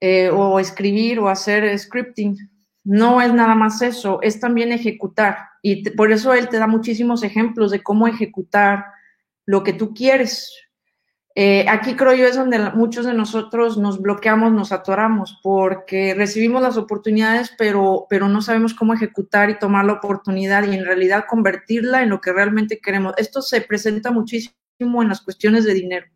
eh, 0.00 0.30
o 0.30 0.60
escribir 0.60 1.18
o 1.18 1.28
hacer 1.28 1.76
scripting. 1.78 2.36
No 2.84 3.20
es 3.20 3.32
nada 3.32 3.54
más 3.54 3.82
eso, 3.82 4.20
es 4.22 4.38
también 4.38 4.72
ejecutar. 4.72 5.38
Y 5.62 5.90
por 5.90 6.12
eso 6.12 6.34
él 6.34 6.48
te 6.48 6.58
da 6.58 6.66
muchísimos 6.66 7.22
ejemplos 7.22 7.70
de 7.70 7.82
cómo 7.82 8.06
ejecutar 8.06 8.84
lo 9.46 9.62
que 9.62 9.72
tú 9.72 9.94
quieres. 9.94 10.52
Eh, 11.36 11.64
aquí 11.68 11.94
creo 11.94 12.12
yo 12.14 12.26
es 12.26 12.34
donde 12.34 12.58
muchos 12.72 13.06
de 13.06 13.14
nosotros 13.14 13.78
nos 13.78 14.02
bloqueamos, 14.02 14.52
nos 14.52 14.72
atoramos, 14.72 15.38
porque 15.42 16.12
recibimos 16.14 16.60
las 16.60 16.76
oportunidades, 16.76 17.52
pero, 17.56 18.06
pero 18.10 18.28
no 18.28 18.42
sabemos 18.42 18.74
cómo 18.74 18.94
ejecutar 18.94 19.48
y 19.48 19.58
tomar 19.58 19.84
la 19.84 19.94
oportunidad 19.94 20.66
y 20.66 20.74
en 20.74 20.84
realidad 20.84 21.26
convertirla 21.28 22.02
en 22.02 22.10
lo 22.10 22.20
que 22.20 22.32
realmente 22.32 22.80
queremos. 22.80 23.14
Esto 23.16 23.42
se 23.42 23.60
presenta 23.60 24.10
muchísimo 24.10 25.02
en 25.02 25.08
las 25.08 25.20
cuestiones 25.20 25.64
de 25.64 25.74
dinero. 25.74 26.06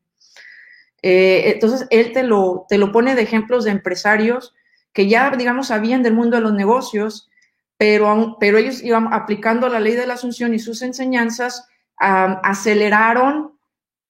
Eh, 1.00 1.52
entonces, 1.52 1.86
él 1.90 2.12
te 2.12 2.22
lo, 2.24 2.66
te 2.68 2.78
lo 2.78 2.90
pone 2.90 3.14
de 3.14 3.22
ejemplos 3.22 3.64
de 3.64 3.70
empresarios 3.70 4.54
que 4.92 5.08
ya, 5.08 5.30
digamos, 5.30 5.68
sabían 5.68 6.02
del 6.02 6.14
mundo 6.14 6.36
de 6.36 6.42
los 6.42 6.54
negocios, 6.54 7.30
pero, 7.76 8.36
pero 8.40 8.58
ellos 8.58 8.82
iban 8.82 9.12
aplicando 9.12 9.68
la 9.68 9.80
ley 9.80 9.94
de 9.94 10.06
la 10.06 10.14
asunción 10.14 10.54
y 10.54 10.58
sus 10.58 10.82
enseñanzas, 10.82 11.68
aceleraron 11.98 13.53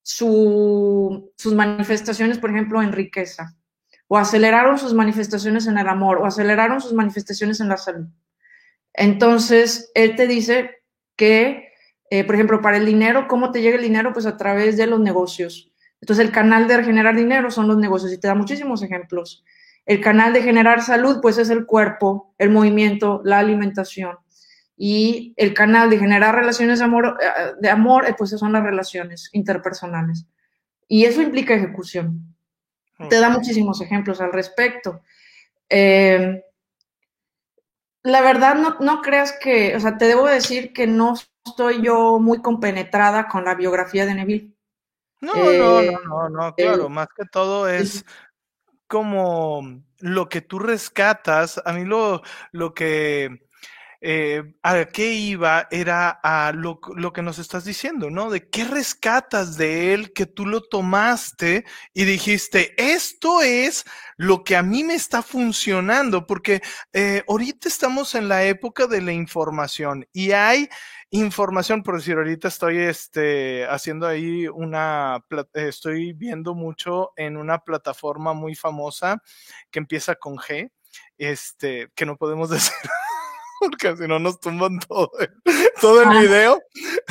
sus 0.04 1.54
manifestaciones, 1.54 2.38
por 2.38 2.50
ejemplo, 2.50 2.82
en 2.82 2.92
riqueza, 2.92 3.56
o 4.06 4.18
aceleraron 4.18 4.78
sus 4.78 4.92
manifestaciones 4.92 5.66
en 5.66 5.78
el 5.78 5.88
amor, 5.88 6.18
o 6.18 6.26
aceleraron 6.26 6.80
sus 6.80 6.92
manifestaciones 6.92 7.60
en 7.60 7.70
la 7.70 7.78
salud. 7.78 8.06
Entonces, 8.92 9.90
él 9.94 10.14
te 10.14 10.26
dice 10.26 10.82
que, 11.16 11.72
eh, 12.10 12.22
por 12.24 12.34
ejemplo, 12.34 12.60
para 12.60 12.76
el 12.76 12.84
dinero, 12.84 13.26
¿cómo 13.26 13.50
te 13.50 13.62
llega 13.62 13.76
el 13.76 13.82
dinero? 13.82 14.12
Pues 14.12 14.26
a 14.26 14.36
través 14.36 14.76
de 14.76 14.86
los 14.86 15.00
negocios. 15.00 15.72
Entonces, 16.02 16.26
el 16.26 16.32
canal 16.32 16.68
de 16.68 16.84
generar 16.84 17.16
dinero 17.16 17.50
son 17.50 17.66
los 17.66 17.78
negocios 17.78 18.12
y 18.12 18.20
te 18.20 18.28
da 18.28 18.34
muchísimos 18.34 18.82
ejemplos. 18.82 19.42
El 19.86 20.02
canal 20.02 20.34
de 20.34 20.42
generar 20.42 20.82
salud, 20.82 21.20
pues 21.22 21.38
es 21.38 21.48
el 21.48 21.64
cuerpo, 21.64 22.34
el 22.36 22.50
movimiento, 22.50 23.22
la 23.24 23.38
alimentación 23.38 24.18
y 24.76 25.34
el 25.36 25.54
canal 25.54 25.88
de 25.90 25.98
generar 25.98 26.34
relaciones 26.34 26.80
de 26.80 26.84
amor, 26.84 27.18
eh, 27.20 27.52
de 27.60 27.70
amor 27.70 28.06
eh, 28.06 28.14
pues 28.16 28.30
son 28.30 28.52
las 28.52 28.62
relaciones 28.62 29.30
interpersonales. 29.32 30.26
Y 30.88 31.04
eso 31.04 31.22
implica 31.22 31.54
ejecución. 31.54 32.34
Te 33.08 33.18
da 33.18 33.28
muchísimos 33.28 33.80
ejemplos 33.80 34.20
al 34.20 34.32
respecto. 34.32 35.02
Eh, 35.68 36.44
la 38.02 38.20
verdad, 38.20 38.54
no, 38.54 38.76
no, 38.80 39.00
creas 39.00 39.32
que, 39.40 39.74
o 39.74 39.80
sea, 39.80 39.96
te 39.96 40.06
debo 40.06 40.26
decir 40.26 40.72
que 40.72 40.86
no 40.86 41.14
estoy 41.44 41.82
yo 41.82 42.18
muy 42.18 42.42
compenetrada 42.42 43.28
con 43.28 43.44
la 43.44 43.54
biografía 43.54 44.06
de 44.06 44.14
Neville. 44.14 44.54
No, 45.20 45.34
no, 45.34 45.82
no, 45.82 46.00
no, 46.00 46.28
no, 46.28 46.54
claro, 46.54 46.88
más 46.90 47.08
que 47.16 47.24
todo 47.24 47.66
es 47.68 48.04
como 48.86 49.82
lo 50.00 50.28
que 50.28 50.42
tú 50.42 50.58
rescatas. 50.58 51.60
A 51.64 51.72
mí 51.72 51.84
lo, 51.84 52.22
lo 52.52 52.74
que 52.74 53.43
eh, 54.06 54.54
a 54.62 54.84
qué 54.84 55.14
iba 55.14 55.66
era 55.70 56.10
a 56.10 56.52
lo, 56.52 56.78
que 56.78 57.22
nos 57.22 57.38
estás 57.38 57.64
diciendo, 57.64 58.10
¿no? 58.10 58.28
De 58.28 58.50
qué 58.50 58.64
rescatas 58.64 59.56
de 59.56 59.94
él 59.94 60.12
que 60.12 60.26
tú 60.26 60.44
lo 60.44 60.60
tomaste 60.60 61.64
y 61.94 62.04
dijiste, 62.04 62.74
esto 62.76 63.40
es 63.40 63.86
lo 64.18 64.44
que 64.44 64.56
a 64.56 64.62
mí 64.62 64.84
me 64.84 64.92
está 64.92 65.22
funcionando, 65.22 66.26
porque 66.26 66.60
eh, 66.92 67.24
ahorita 67.26 67.66
estamos 67.66 68.14
en 68.14 68.28
la 68.28 68.44
época 68.44 68.86
de 68.86 69.00
la 69.00 69.14
información 69.14 70.06
y 70.12 70.32
hay 70.32 70.68
información, 71.08 71.82
por 71.82 71.96
decir, 71.96 72.16
ahorita 72.18 72.48
estoy 72.48 72.80
este, 72.80 73.64
haciendo 73.68 74.06
ahí 74.06 74.48
una, 74.48 75.24
estoy 75.54 76.12
viendo 76.12 76.54
mucho 76.54 77.12
en 77.16 77.38
una 77.38 77.60
plataforma 77.60 78.34
muy 78.34 78.54
famosa 78.54 79.22
que 79.70 79.78
empieza 79.78 80.14
con 80.14 80.36
G, 80.36 80.70
este, 81.16 81.90
que 81.94 82.04
no 82.04 82.18
podemos 82.18 82.50
decir 82.50 82.74
porque 83.70 83.96
si 83.96 84.08
no 84.08 84.18
nos 84.18 84.40
tumban 84.40 84.78
todo, 84.80 85.10
todo 85.80 86.02
el 86.02 86.08
ah. 86.08 86.20
video, 86.20 86.62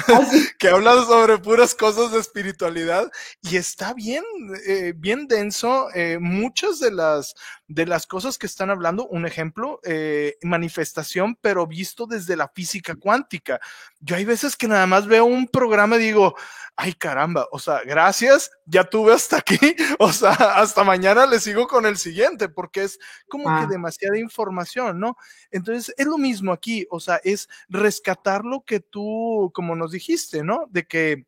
ah, 0.07 0.21
que 0.59 0.69
habla 0.69 1.03
sobre 1.05 1.37
puras 1.37 1.75
cosas 1.75 2.11
de 2.11 2.19
espiritualidad 2.19 3.11
y 3.41 3.57
está 3.57 3.93
bien, 3.93 4.23
eh, 4.67 4.93
bien 4.95 5.27
denso. 5.27 5.87
Eh, 5.93 6.17
muchas 6.19 6.79
de 6.79 6.91
las, 6.91 7.35
de 7.73 7.87
las 7.87 8.05
cosas 8.05 8.37
que 8.37 8.45
están 8.45 8.69
hablando, 8.69 9.07
un 9.07 9.25
ejemplo, 9.25 9.79
eh, 9.83 10.37
manifestación, 10.43 11.35
pero 11.41 11.65
visto 11.65 12.05
desde 12.05 12.35
la 12.35 12.47
física 12.47 12.95
cuántica. 12.95 13.59
Yo 13.99 14.15
hay 14.15 14.25
veces 14.25 14.55
que 14.55 14.67
nada 14.67 14.85
más 14.85 15.07
veo 15.07 15.25
un 15.25 15.47
programa 15.47 15.95
y 15.95 15.99
digo, 15.99 16.35
ay 16.75 16.93
caramba, 16.93 17.47
o 17.51 17.57
sea, 17.57 17.81
gracias, 17.83 18.51
ya 18.65 18.83
tuve 18.83 19.13
hasta 19.13 19.37
aquí, 19.37 19.57
o 19.99 20.13
sea, 20.13 20.31
hasta 20.31 20.83
mañana 20.83 21.25
le 21.25 21.39
sigo 21.39 21.67
con 21.67 21.87
el 21.87 21.97
siguiente, 21.97 22.47
porque 22.47 22.83
es 22.83 22.99
como 23.27 23.45
que 23.45 23.63
ah. 23.63 23.67
demasiada 23.67 24.19
información, 24.19 24.99
¿no? 24.99 25.17
Entonces, 25.49 25.93
es 25.97 26.05
lo 26.05 26.19
mismo 26.19 26.51
aquí, 26.51 26.85
o 26.91 26.99
sea, 26.99 27.19
es 27.23 27.49
rescatar 27.69 28.45
lo 28.45 28.61
que 28.61 28.81
tú, 28.81 29.51
como 29.53 29.75
nos 29.75 29.91
dijiste, 29.91 30.43
¿no? 30.43 30.67
De 30.69 30.85
que 30.85 31.25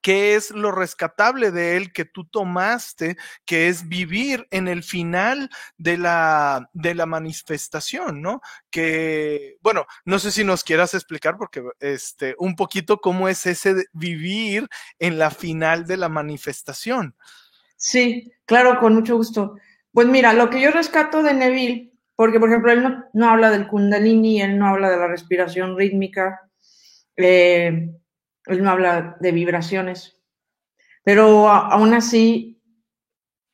qué 0.00 0.34
es 0.34 0.50
lo 0.50 0.72
rescatable 0.72 1.50
de 1.50 1.76
él 1.76 1.92
que 1.92 2.04
tú 2.04 2.24
tomaste, 2.24 3.16
que 3.44 3.68
es 3.68 3.88
vivir 3.88 4.46
en 4.50 4.68
el 4.68 4.82
final 4.82 5.50
de 5.76 5.98
la, 5.98 6.70
de 6.72 6.94
la 6.94 7.06
manifestación, 7.06 8.22
¿no? 8.22 8.40
Que, 8.70 9.56
bueno, 9.60 9.86
no 10.04 10.18
sé 10.18 10.30
si 10.30 10.44
nos 10.44 10.64
quieras 10.64 10.94
explicar, 10.94 11.36
porque 11.36 11.62
este, 11.80 12.34
un 12.38 12.56
poquito 12.56 12.98
cómo 12.98 13.28
es 13.28 13.46
ese 13.46 13.86
vivir 13.92 14.68
en 14.98 15.18
la 15.18 15.30
final 15.30 15.86
de 15.86 15.96
la 15.96 16.08
manifestación. 16.08 17.14
Sí, 17.76 18.32
claro, 18.44 18.78
con 18.80 18.94
mucho 18.94 19.16
gusto. 19.16 19.56
Pues 19.92 20.06
mira, 20.06 20.32
lo 20.32 20.50
que 20.50 20.60
yo 20.60 20.70
rescato 20.70 21.22
de 21.22 21.34
Neville, 21.34 21.92
porque 22.14 22.40
por 22.40 22.48
ejemplo 22.48 22.72
él 22.72 22.82
no, 22.82 23.04
no 23.12 23.30
habla 23.30 23.50
del 23.50 23.68
kundalini, 23.68 24.42
él 24.42 24.58
no 24.58 24.68
habla 24.68 24.90
de 24.90 24.96
la 24.96 25.06
respiración 25.06 25.76
rítmica, 25.76 26.40
eh, 27.16 27.90
él 28.48 28.62
no 28.62 28.70
habla 28.70 29.16
de 29.20 29.32
vibraciones. 29.32 30.20
Pero 31.04 31.48
aún 31.48 31.94
así, 31.94 32.60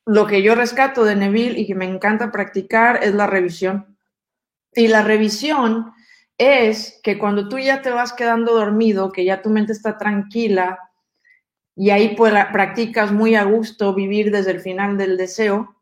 lo 0.05 0.27
que 0.27 0.41
yo 0.41 0.55
rescato 0.55 1.03
de 1.03 1.15
Neville 1.15 1.59
y 1.59 1.67
que 1.67 1.75
me 1.75 1.85
encanta 1.85 2.31
practicar 2.31 3.03
es 3.03 3.13
la 3.13 3.27
revisión. 3.27 3.97
Y 4.73 4.87
la 4.87 5.01
revisión 5.03 5.93
es 6.37 6.99
que 7.01 7.17
cuando 7.17 7.47
tú 7.47 7.57
ya 7.57 7.81
te 7.81 7.91
vas 7.91 8.13
quedando 8.13 8.53
dormido, 8.53 9.11
que 9.11 9.25
ya 9.25 9.41
tu 9.41 9.49
mente 9.49 9.71
está 9.71 9.97
tranquila 9.97 10.79
y 11.75 11.89
ahí 11.89 12.15
practicas 12.15 13.11
muy 13.11 13.35
a 13.35 13.43
gusto 13.43 13.93
vivir 13.93 14.31
desde 14.31 14.51
el 14.51 14.59
final 14.59 14.97
del 14.97 15.17
deseo, 15.17 15.75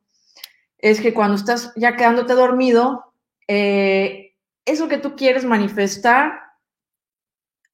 es 0.78 1.02
que 1.02 1.14
cuando 1.14 1.36
estás 1.36 1.72
ya 1.76 1.96
quedándote 1.96 2.34
dormido, 2.34 3.14
eh, 3.48 4.36
eso 4.66 4.88
que 4.88 4.98
tú 4.98 5.16
quieres 5.16 5.46
manifestar, 5.46 6.43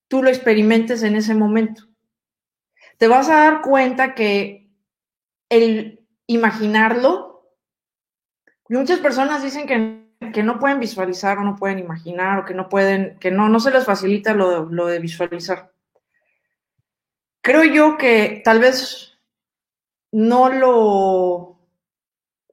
tú 0.10 0.22
lo 0.22 0.30
experimentes 0.30 1.04
en 1.04 1.16
ese 1.16 1.34
momento. 1.34 1.84
Te 2.98 3.08
vas 3.08 3.30
a 3.30 3.36
dar 3.36 3.62
cuenta 3.62 4.14
que 4.14 4.70
el 5.48 6.06
imaginarlo, 6.28 7.56
muchas 8.68 9.00
personas 9.00 9.42
dicen 9.42 9.66
que, 9.66 10.32
que 10.34 10.44
no 10.44 10.60
pueden 10.60 10.82
visualizar 10.82 11.38
o 11.38 11.44
no 11.44 11.56
pueden 11.56 11.80
imaginar 11.80 12.40
o 12.40 12.46
que 12.46 12.54
no 12.54 12.68
pueden, 12.68 13.18
que 13.20 13.32
no, 13.32 13.48
no 13.48 13.62
se 13.62 13.72
les 13.72 13.86
facilita 13.86 14.34
lo, 14.34 14.66
lo 14.66 14.88
de 14.88 15.00
visualizar. 15.00 15.72
Creo 17.42 17.64
yo 17.64 17.98
que 17.98 18.42
tal 18.44 18.60
vez 18.60 19.18
no 20.12 20.50
lo, 20.50 21.49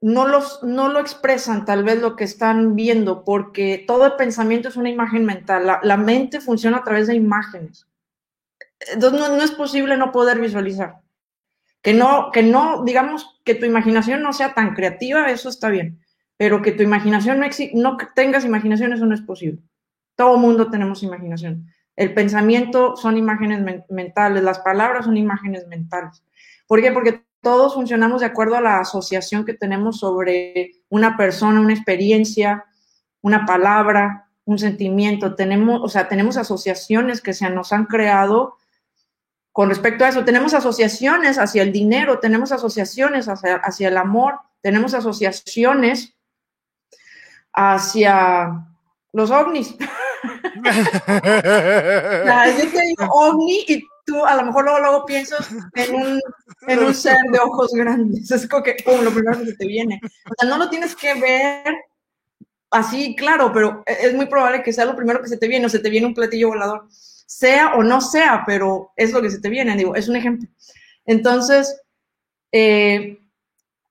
no, 0.01 0.27
los, 0.27 0.61
no 0.63 0.89
lo 0.89 0.99
expresan 0.99 1.65
tal 1.65 1.83
vez 1.83 1.99
lo 1.99 2.15
que 2.15 2.23
están 2.23 2.75
viendo, 2.75 3.23
porque 3.23 3.83
todo 3.87 4.05
el 4.05 4.13
pensamiento 4.13 4.69
es 4.69 4.75
una 4.75 4.89
imagen 4.89 5.25
mental. 5.25 5.79
La, 5.81 5.97
mente 5.97 6.39
funciona 6.39 6.77
a 6.77 6.83
través 6.83 7.07
de 7.07 7.15
imágenes. 7.15 7.87
Entonces 8.91 9.19
no, 9.19 9.43
es 9.43 9.51
posible 9.51 9.97
no 9.97 10.11
poder 10.11 10.39
visualizar. 10.39 11.01
Que 11.81 11.93
no, 11.93 12.31
que 12.31 12.43
no, 12.43 12.83
digamos, 12.83 13.39
que 13.43 13.55
tu 13.55 13.65
imaginación 13.65 14.21
no 14.21 14.33
sea 14.33 14.53
tan 14.53 14.75
creativa, 14.75 15.31
eso 15.31 15.49
está 15.49 15.69
bien, 15.69 15.99
pero 16.35 16.61
que 16.61 16.71
tu 16.71 16.83
imaginación 16.83 17.39
no, 17.39 17.47
no 17.73 17.97
tengas 18.15 18.45
imaginación, 18.45 18.93
eso 18.93 19.05
no 19.05 19.15
es 19.15 19.21
posible. 19.21 19.61
Todo 20.15 20.37
mundo 20.37 20.69
tenemos 20.69 21.01
imaginación. 21.03 21.67
El 21.95 22.13
pensamiento 22.13 22.95
son 22.95 23.17
imágenes 23.17 23.83
mentales, 23.89 24.43
las 24.43 24.59
palabras 24.59 25.05
son 25.05 25.17
imágenes 25.17 25.67
mentales. 25.67 26.23
¿Por 26.67 26.81
qué? 26.81 26.91
Porque 26.91 27.23
todos 27.47 27.75
funcionamos 27.75 28.19
de 28.19 28.27
acuerdo 28.27 28.57
a 28.57 28.61
la 28.61 28.79
asociación 28.81 29.45
que 29.45 29.53
tenemos 29.53 30.01
sobre 30.01 30.73
una 30.89 31.15
persona, 31.15 31.61
una 31.61 31.73
experiencia, 31.73 32.65
una 33.21 33.45
palabra, 33.45 34.27
un 34.43 34.59
sentimiento. 34.59 35.33
Tenemos, 35.33 35.79
o 35.81 35.87
sea, 35.87 36.09
tenemos 36.09 36.35
asociaciones 36.35 37.21
que 37.21 37.33
se 37.33 37.49
nos 37.49 37.71
han 37.71 37.85
creado 37.85 38.57
con 39.53 39.69
respecto 39.69 40.03
a 40.03 40.09
eso. 40.09 40.25
Tenemos 40.25 40.53
asociaciones 40.53 41.37
hacia 41.37 41.63
el 41.63 41.71
dinero, 41.71 42.19
tenemos 42.19 42.51
asociaciones 42.51 43.29
hacia, 43.29 43.55
hacia 43.55 43.87
el 43.87 43.95
amor, 43.95 44.41
tenemos 44.61 44.93
asociaciones 44.93 46.17
hacia 47.53 48.67
los 49.13 49.31
ovnis. 49.31 49.73
yo 52.57 52.71
te 52.73 52.81
digo 52.81 53.05
ovni 53.09 53.63
y 53.69 53.87
tú 54.07 54.25
a 54.25 54.35
lo 54.35 54.45
mejor 54.45 54.63
luego, 54.63 54.79
luego 54.79 55.05
piensas 55.05 55.47
en 55.75 55.95
un, 55.95 56.21
en 56.67 56.79
un 56.79 56.95
ser 56.95 57.17
de 57.31 57.39
ojos 57.39 57.73
grandes. 57.73 58.31
Es 58.31 58.47
como 58.47 58.63
que, 58.63 58.77
lo 58.85 59.11
primero 59.11 59.43
que 59.43 59.53
te 59.53 59.67
viene. 59.67 59.99
O 60.03 60.33
sea, 60.39 60.49
no 60.49 60.57
lo 60.57 60.69
tienes 60.69 60.95
que 60.95 61.13
ver 61.13 61.75
así, 62.71 63.15
claro, 63.15 63.51
pero 63.53 63.83
es 63.85 64.13
muy 64.15 64.25
probable 64.25 64.63
que 64.63 64.73
sea 64.73 64.85
lo 64.85 64.95
primero 64.95 65.21
que 65.21 65.27
se 65.27 65.37
te 65.37 65.47
viene 65.47 65.65
o 65.65 65.69
se 65.69 65.79
te 65.79 65.89
viene 65.89 66.07
un 66.07 66.13
platillo 66.13 66.47
volador. 66.47 66.87
Sea 66.89 67.75
o 67.75 67.83
no 67.83 67.99
sea, 67.99 68.43
pero 68.47 68.91
es 68.95 69.11
lo 69.11 69.21
que 69.21 69.29
se 69.29 69.41
te 69.41 69.49
viene, 69.49 69.75
digo, 69.75 69.93
es 69.95 70.07
un 70.07 70.15
ejemplo. 70.15 70.47
Entonces, 71.05 71.81
eh, 72.53 73.19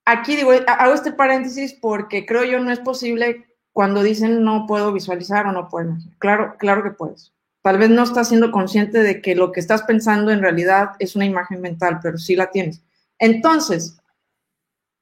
aquí 0.07 0.35
digo, 0.35 0.53
hago 0.67 0.95
este 0.95 1.13
paréntesis 1.13 1.75
porque 1.75 2.25
creo 2.25 2.45
yo 2.45 2.59
no 2.59 2.73
es 2.73 2.81
posible 2.81 3.47
cuando 3.73 4.03
dicen 4.03 4.43
no 4.43 4.67
puedo 4.67 4.93
visualizar 4.93 5.47
o 5.47 5.53
no 5.53 5.69
puedo 5.69 5.95
Claro, 6.19 6.57
claro 6.59 6.83
que 6.83 6.93
puedes. 6.93 7.36
Tal 7.67 7.79
vez 7.79 7.91
no 7.91 8.05
estás 8.05 8.29
siendo 8.29 8.53
consciente 8.53 9.03
de 9.03 9.21
que 9.21 9.35
lo 9.35 9.51
que 9.51 9.59
estás 9.59 9.83
pensando 9.83 10.31
en 10.31 10.41
realidad 10.41 10.91
es 11.01 11.17
una 11.17 11.25
imagen 11.25 11.61
mental, 11.61 11.99
pero 12.01 12.17
sí 12.17 12.37
la 12.37 12.53
tienes. 12.53 12.81
Entonces, 13.19 13.99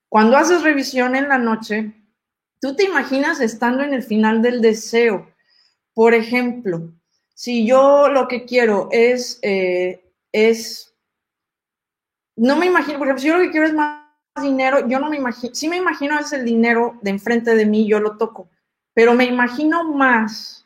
cuando 0.09 0.39
haces 0.39 0.63
revisión 0.63 1.15
en 1.15 1.29
la 1.29 1.37
noche, 1.37 1.93
tú 2.63 2.75
te 2.75 2.85
imaginas 2.85 3.41
estando 3.41 3.83
en 3.83 3.93
el 3.93 4.03
final 4.03 4.41
del 4.41 4.63
deseo. 4.63 5.31
Por 5.93 6.15
ejemplo, 6.15 6.91
si 7.35 7.67
yo 7.67 8.09
lo 8.09 8.29
que 8.29 8.47
quiero 8.47 8.89
es, 8.91 9.41
eh, 9.43 10.11
es, 10.33 10.97
no 12.35 12.57
me 12.57 12.65
imagino, 12.65 12.97
por 12.97 13.09
ejemplo, 13.09 13.21
si 13.21 13.29
yo 13.29 13.37
lo 13.37 13.45
que 13.45 13.51
quiero 13.51 13.67
es 13.67 13.75
más 13.75 14.07
dinero, 14.41 14.89
yo 14.89 14.99
no 15.01 15.11
me 15.11 15.19
imagino, 15.19 15.55
sí 15.55 15.69
me 15.69 15.77
imagino 15.77 16.19
es 16.19 16.33
el 16.33 16.47
dinero 16.47 16.99
de 17.03 17.11
enfrente 17.11 17.55
de 17.55 17.67
mí, 17.67 17.87
yo 17.87 18.01
lo 18.01 18.17
toco, 18.17 18.49
pero 18.95 19.13
me 19.13 19.27
imagino 19.27 19.85
más 19.93 20.64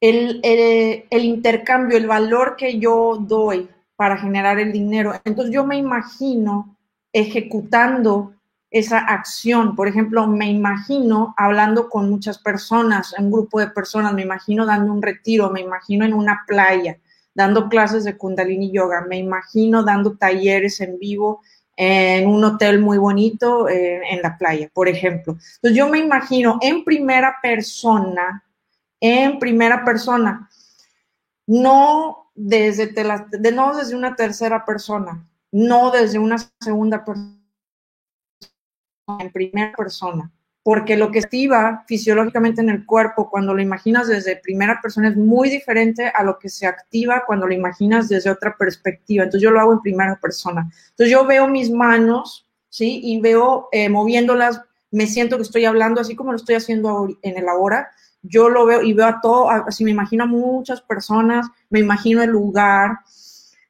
el, 0.00 0.40
el, 0.42 1.24
intercambio, 1.24 1.96
el 1.96 2.06
valor 2.06 2.56
que 2.56 2.78
yo 2.78 3.18
doy 3.20 3.68
para 3.96 4.16
generar 4.16 4.58
el 4.58 4.72
dinero. 4.72 5.14
Entonces 5.24 5.52
yo 5.52 5.64
me 5.64 5.76
imagino 5.76 6.76
ejecutando 7.12 8.32
esa 8.70 8.98
acción. 8.98 9.74
Por 9.74 9.88
ejemplo, 9.88 10.26
me 10.26 10.50
imagino 10.50 11.34
hablando 11.36 11.88
con 11.88 12.08
muchas 12.08 12.38
personas, 12.38 13.14
un 13.18 13.30
grupo 13.30 13.60
de 13.60 13.68
personas, 13.68 14.12
me 14.14 14.22
imagino 14.22 14.66
dando 14.66 14.92
un 14.92 15.02
retiro, 15.02 15.50
me 15.50 15.60
imagino 15.60 16.04
en 16.04 16.14
una 16.14 16.44
playa, 16.46 16.98
dando 17.34 17.68
clases 17.68 18.04
de 18.04 18.16
kundalini 18.16 18.70
yoga, 18.70 19.04
me 19.08 19.18
imagino 19.18 19.82
dando 19.82 20.16
talleres 20.16 20.80
en 20.80 20.98
vivo 20.98 21.40
en 21.80 22.28
un 22.28 22.42
hotel 22.42 22.80
muy 22.80 22.98
bonito 22.98 23.68
eh, 23.68 24.00
en 24.10 24.20
la 24.20 24.36
playa, 24.36 24.68
por 24.74 24.88
ejemplo. 24.88 25.34
Entonces 25.34 25.76
yo 25.76 25.88
me 25.88 25.98
imagino 25.98 26.58
en 26.60 26.84
primera 26.84 27.36
persona 27.40 28.42
en 29.00 29.38
primera 29.38 29.84
persona, 29.84 30.48
no 31.46 32.30
desde, 32.34 32.86
de, 32.88 33.52
no 33.52 33.76
desde 33.76 33.96
una 33.96 34.14
tercera 34.14 34.64
persona, 34.64 35.26
no 35.50 35.90
desde 35.90 36.18
una 36.18 36.36
segunda 36.60 37.04
persona, 37.04 37.34
en 39.20 39.32
primera 39.32 39.72
persona, 39.72 40.30
porque 40.62 40.96
lo 40.96 41.10
que 41.10 41.20
activa 41.20 41.84
fisiológicamente 41.88 42.60
en 42.60 42.68
el 42.68 42.84
cuerpo 42.84 43.30
cuando 43.30 43.54
lo 43.54 43.62
imaginas 43.62 44.06
desde 44.06 44.36
primera 44.36 44.80
persona 44.82 45.08
es 45.08 45.16
muy 45.16 45.48
diferente 45.48 46.12
a 46.14 46.22
lo 46.22 46.38
que 46.38 46.50
se 46.50 46.66
activa 46.66 47.24
cuando 47.26 47.46
lo 47.46 47.54
imaginas 47.54 48.08
desde 48.08 48.30
otra 48.30 48.54
perspectiva. 48.54 49.24
Entonces 49.24 49.42
yo 49.42 49.50
lo 49.50 49.60
hago 49.60 49.72
en 49.72 49.80
primera 49.80 50.16
persona. 50.16 50.70
Entonces 50.90 51.10
yo 51.10 51.24
veo 51.24 51.48
mis 51.48 51.70
manos, 51.70 52.46
¿sí? 52.68 53.00
Y 53.02 53.18
veo 53.20 53.68
eh, 53.72 53.88
moviéndolas, 53.88 54.60
me 54.90 55.06
siento 55.06 55.36
que 55.36 55.42
estoy 55.42 55.64
hablando 55.64 56.02
así 56.02 56.14
como 56.14 56.32
lo 56.32 56.36
estoy 56.36 56.56
haciendo 56.56 57.08
en 57.22 57.38
el 57.38 57.48
ahora, 57.48 57.90
yo 58.28 58.48
lo 58.48 58.66
veo 58.66 58.82
y 58.82 58.92
veo 58.92 59.06
a 59.06 59.20
todo, 59.20 59.50
así 59.50 59.84
me 59.84 59.90
imagino 59.90 60.24
a 60.24 60.26
muchas 60.26 60.80
personas, 60.80 61.46
me 61.70 61.80
imagino 61.80 62.22
el 62.22 62.30
lugar, 62.30 62.98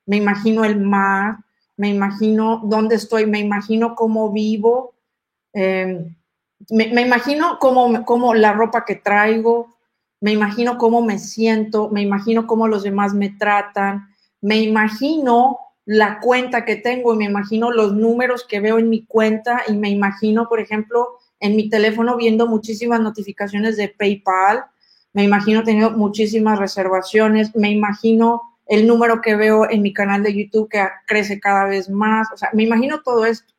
me 0.07 0.17
imagino 0.17 0.65
el 0.65 0.81
mar, 0.81 1.39
me 1.77 1.89
imagino 1.89 2.61
dónde 2.65 2.97
estoy, 2.97 3.27
me 3.27 3.39
imagino 3.39 3.95
cómo 3.95 4.33
vivo, 4.33 4.95
em, 5.53 6.17
me, 6.71 7.03
imagino 7.03 7.59
cómo, 7.61 8.05
cómo 8.05 8.35
la 8.35 8.53
ropa 8.53 8.85
que 8.85 8.97
traigo, 8.97 9.77
me 10.21 10.33
imagino 10.33 10.79
cómo 10.79 11.03
me 11.03 11.19
siento, 11.19 11.89
me 11.91 12.03
imagino 12.03 12.47
cómo 12.47 12.67
los 12.67 12.83
demás 12.83 13.15
me 13.15 13.31
tratan, 13.31 14.09
me 14.41 14.61
imagino 14.61 15.59
la 15.85 16.21
cuenta 16.21 16.65
que 16.65 16.77
tengo 16.77 17.15
y 17.15 17.17
me 17.17 17.25
imagino 17.25 17.71
los 17.71 17.95
números 17.95 18.45
que 18.47 18.61
veo 18.61 18.79
en 18.79 18.91
mi 18.91 19.07
cuenta 19.07 19.63
y 19.69 19.75
me 19.75 19.89
imagino, 19.89 20.49
por 20.49 20.61
ejemplo, 20.61 21.18
en 21.41 21.57
mi 21.57 21.69
teléfono 21.69 22.17
viendo 22.17 22.47
muchísimas 22.47 23.01
notificaciones 23.01 23.77
de 23.77 23.89
PayPal, 23.89 24.65
me 25.13 25.25
imagino 25.25 25.63
teniendo 25.63 25.91
muchísimas 25.93 26.59
reservaciones, 26.59 27.55
me 27.57 27.71
imagino 27.71 28.43
el 28.67 28.87
número 28.87 29.21
que 29.21 29.35
veo 29.35 29.69
en 29.69 29.83
mi 29.83 29.93
canal 29.93 30.23
de 30.23 30.35
YouTube 30.35 30.69
que 30.69 30.87
crece 31.07 31.41
cada 31.41 31.65
vez 31.65 31.89
más, 31.89 32.29
o 32.33 32.37
sea, 32.37 32.51
me 32.53 32.65
imagino 32.65 33.01
todo 33.03 33.25
esto. 33.25 33.55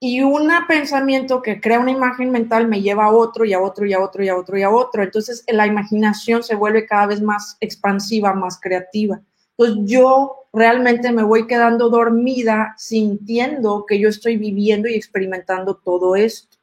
Y 0.00 0.20
un 0.20 0.48
pensamiento 0.68 1.42
que 1.42 1.60
crea 1.60 1.80
una 1.80 1.90
imagen 1.90 2.30
mental 2.30 2.68
me 2.68 2.82
lleva 2.82 3.06
a 3.06 3.10
otro 3.10 3.44
y 3.44 3.52
a 3.52 3.60
otro 3.60 3.84
y 3.84 3.92
a 3.92 4.00
otro 4.00 4.22
y 4.22 4.28
a 4.28 4.36
otro 4.36 4.56
y 4.56 4.62
a 4.62 4.70
otro. 4.70 5.02
Entonces 5.02 5.44
la 5.48 5.66
imaginación 5.66 6.44
se 6.44 6.54
vuelve 6.54 6.86
cada 6.86 7.06
vez 7.06 7.20
más 7.20 7.56
expansiva, 7.58 8.32
más 8.32 8.60
creativa. 8.60 9.20
Entonces 9.58 9.90
yo 9.90 10.46
realmente 10.52 11.10
me 11.10 11.24
voy 11.24 11.46
quedando 11.46 11.90
dormida 11.90 12.74
sintiendo 12.78 13.84
que 13.86 13.98
yo 13.98 14.08
estoy 14.08 14.36
viviendo 14.36 14.88
y 14.88 14.94
experimentando 14.94 15.76
todo 15.76 16.14
esto. 16.14 16.56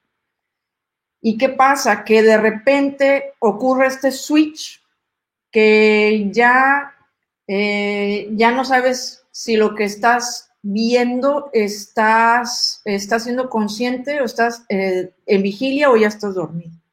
¿Y 1.22 1.38
qué 1.38 1.50
pasa? 1.50 2.04
Que 2.04 2.24
de 2.24 2.38
repente 2.38 3.34
ocurre 3.40 3.88
este 3.88 4.12
switch 4.12 4.82
que 5.52 6.30
ya, 6.32 6.94
eh, 7.48 8.30
ya 8.32 8.52
no 8.52 8.64
sabes 8.64 9.26
si 9.32 9.58
lo 9.58 9.76
que 9.76 9.86
estás 9.86 10.52
viendo 10.62 11.50
estás, 11.54 12.82
estás 12.86 13.24
siendo 13.24 13.50
consciente 13.50 14.22
o 14.22 14.26
estás 14.26 14.64
eh, 14.70 15.14
en 15.26 15.42
vigilia 15.42 15.90
o 15.90 15.98
ya 15.98 16.08
estás 16.08 16.36
dormido. 16.36 16.85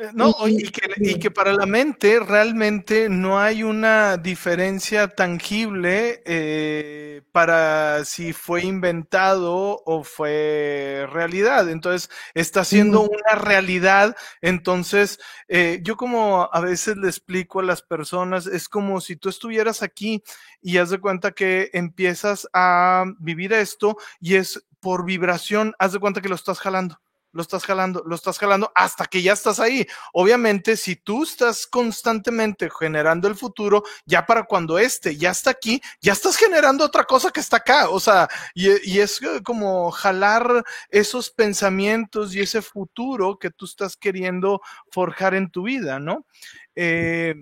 Eh, 0.00 0.10
no, 0.14 0.34
y 0.46 0.70
que, 1.18 1.30
para 1.30 1.52
la 1.52 1.66
mente 1.66 2.20
realmente 2.20 3.10
no 3.10 3.38
hay 3.38 3.62
una 3.62 4.16
diferencia 4.16 5.08
tangible 5.08 6.22
eh, 6.24 7.20
para 7.32 8.06
si 8.06 8.32
fue 8.32 8.62
inventado 8.62 9.82
o 9.84 10.02
fue 10.02 11.06
realidad. 11.12 11.68
Entonces, 11.68 12.08
está 12.32 12.64
siendo 12.64 13.02
una 13.02 13.34
realidad. 13.34 14.16
Entonces, 14.40 15.20
eh, 15.48 15.80
yo 15.82 15.98
como 15.98 16.48
a 16.50 16.60
veces 16.60 16.96
le 16.96 17.08
explico 17.08 17.60
a 17.60 17.64
las 17.64 17.82
personas, 17.82 18.46
es 18.46 18.70
como 18.70 19.02
si 19.02 19.16
tú 19.16 19.28
estuvieras 19.28 19.82
aquí 19.82 20.22
y 20.62 20.78
haz 20.78 20.88
de 20.88 20.98
cuenta 20.98 21.32
que 21.32 21.68
empiezas 21.74 22.48
a 22.54 23.04
vivir 23.18 23.52
esto 23.52 23.98
y 24.18 24.36
es 24.36 24.64
por 24.80 25.04
vibración, 25.04 25.74
haz 25.78 25.92
de 25.92 25.98
cuenta 25.98 26.22
que 26.22 26.30
lo 26.30 26.36
estás 26.36 26.58
jalando 26.58 26.98
lo 27.32 27.42
estás 27.42 27.64
jalando, 27.64 28.02
lo 28.06 28.14
estás 28.14 28.38
jalando 28.38 28.72
hasta 28.74 29.06
que 29.06 29.22
ya 29.22 29.32
estás 29.32 29.60
ahí. 29.60 29.86
Obviamente, 30.12 30.76
si 30.76 30.96
tú 30.96 31.22
estás 31.22 31.66
constantemente 31.66 32.68
generando 32.70 33.28
el 33.28 33.36
futuro, 33.36 33.82
ya 34.04 34.26
para 34.26 34.44
cuando 34.44 34.78
este 34.78 35.16
ya 35.16 35.30
está 35.30 35.50
aquí, 35.50 35.80
ya 36.00 36.12
estás 36.12 36.36
generando 36.36 36.84
otra 36.84 37.04
cosa 37.04 37.30
que 37.30 37.40
está 37.40 37.58
acá. 37.58 37.88
O 37.88 38.00
sea, 38.00 38.28
y, 38.54 38.98
es 39.00 39.20
como 39.44 39.90
jalar 39.90 40.64
esos 40.88 41.30
pensamientos 41.30 42.34
y 42.34 42.40
ese 42.40 42.62
futuro 42.62 43.38
que 43.38 43.50
tú 43.50 43.64
estás 43.64 43.96
queriendo 43.96 44.60
forjar 44.90 45.34
en 45.34 45.50
tu 45.50 45.62
vida, 45.62 45.98
¿no? 45.98 46.26
Eh, 46.74 47.34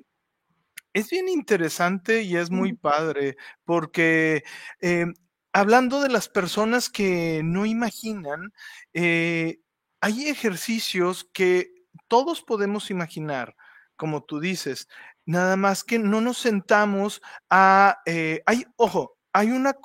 es 0.92 1.10
bien 1.10 1.28
interesante 1.28 2.22
y 2.22 2.36
es 2.36 2.50
muy 2.50 2.72
padre 2.72 3.36
porque 3.64 4.42
eh, 4.80 5.06
hablando 5.52 6.00
de 6.00 6.08
las 6.08 6.28
personas 6.28 6.88
que 6.88 7.42
no 7.44 7.66
imaginan, 7.66 8.52
eh, 8.94 9.58
hay 10.00 10.28
ejercicios 10.28 11.28
que 11.32 11.72
todos 12.08 12.42
podemos 12.42 12.90
imaginar, 12.90 13.56
como 13.96 14.22
tú 14.22 14.40
dices, 14.40 14.88
nada 15.26 15.56
más 15.56 15.84
que 15.84 15.98
no 15.98 16.20
nos 16.20 16.38
sentamos 16.38 17.20
a, 17.50 17.98
eh, 18.06 18.42
hay, 18.46 18.64
ojo, 18.76 19.18
hay 19.32 19.50
una, 19.50 19.76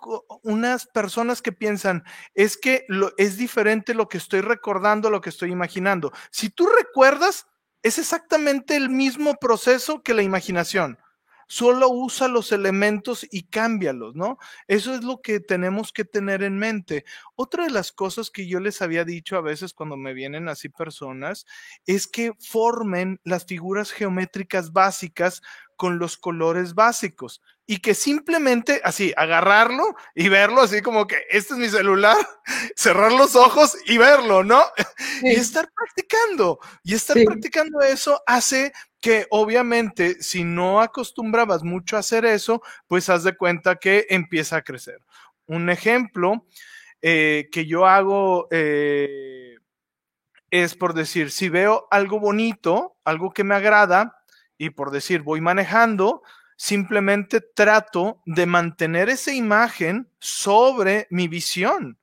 unas 0.43 0.85
personas 0.87 1.41
que 1.41 1.51
piensan, 1.51 2.03
es 2.33 2.57
que 2.57 2.85
lo, 2.87 3.11
es 3.17 3.37
diferente 3.37 3.93
lo 3.93 4.07
que 4.07 4.17
estoy 4.17 4.41
recordando 4.41 5.09
lo 5.09 5.21
que 5.21 5.29
estoy 5.29 5.51
imaginando. 5.51 6.11
Si 6.31 6.49
tú 6.49 6.67
recuerdas, 6.67 7.47
es 7.81 7.99
exactamente 7.99 8.75
el 8.75 8.89
mismo 8.89 9.35
proceso 9.35 10.01
que 10.03 10.13
la 10.13 10.23
imaginación 10.23 10.97
solo 11.53 11.87
usa 11.87 12.27
los 12.27 12.51
elementos 12.51 13.27
y 13.29 13.43
cámbialos, 13.43 14.15
¿no? 14.15 14.39
Eso 14.67 14.95
es 14.95 15.03
lo 15.03 15.21
que 15.21 15.39
tenemos 15.39 15.93
que 15.93 16.03
tener 16.03 16.41
en 16.41 16.57
mente. 16.57 17.05
Otra 17.35 17.65
de 17.65 17.69
las 17.69 17.91
cosas 17.91 18.31
que 18.31 18.47
yo 18.47 18.59
les 18.59 18.81
había 18.81 19.05
dicho 19.05 19.37
a 19.37 19.41
veces 19.41 19.71
cuando 19.71 19.95
me 19.95 20.15
vienen 20.15 20.49
así 20.49 20.69
personas 20.69 21.45
es 21.85 22.07
que 22.07 22.31
formen 22.39 23.21
las 23.23 23.45
figuras 23.45 23.91
geométricas 23.91 24.73
básicas 24.73 25.43
con 25.77 25.99
los 25.99 26.17
colores 26.17 26.73
básicos 26.73 27.43
y 27.67 27.77
que 27.77 27.93
simplemente 27.93 28.81
así 28.83 29.13
agarrarlo 29.15 29.95
y 30.15 30.29
verlo 30.29 30.61
así 30.61 30.81
como 30.81 31.05
que 31.05 31.17
este 31.29 31.53
es 31.53 31.59
mi 31.59 31.69
celular, 31.69 32.17
cerrar 32.75 33.11
los 33.11 33.35
ojos 33.35 33.77
y 33.85 33.99
verlo, 33.99 34.43
¿no? 34.43 34.63
Y 35.21 35.35
estar 35.35 35.69
practicando. 35.71 36.59
Y 36.83 36.95
estar 36.95 37.15
practicando 37.23 37.81
eso 37.81 38.23
hace 38.25 38.73
que 39.03 39.27
obviamente 39.31 40.23
si 40.23 40.45
no 40.45 40.79
acostumbrabas 40.79 41.61
mucho 41.61 41.97
a 41.97 41.99
hacer 41.99 42.23
eso, 42.23 42.61
pues 42.87 43.09
haz 43.09 43.25
de 43.25 43.35
cuenta 43.35 43.75
que 43.75 44.07
empieza 44.09 44.55
a 44.55 44.61
crecer. 44.61 44.99
Un 45.45 45.69
ejemplo 45.69 46.47
eh, 47.01 47.49
que 47.51 47.65
yo 47.65 47.85
hago 47.85 48.47
eh, 48.49 49.57
es 50.49 50.75
por 50.75 50.93
decir, 50.93 51.31
si 51.31 51.49
veo 51.49 51.85
algo 51.91 52.17
bonito, 52.21 52.95
algo 53.03 53.33
que 53.33 53.43
me 53.43 53.55
agrada, 53.55 54.23
y 54.57 54.69
por 54.69 54.89
decir, 54.89 55.21
voy 55.21 55.41
manejando, 55.41 56.23
simplemente 56.55 57.41
trato 57.41 58.21
de 58.25 58.45
mantener 58.45 59.09
esa 59.09 59.33
imagen 59.33 60.07
sobre 60.19 61.07
mi 61.09 61.27
visión. 61.27 61.97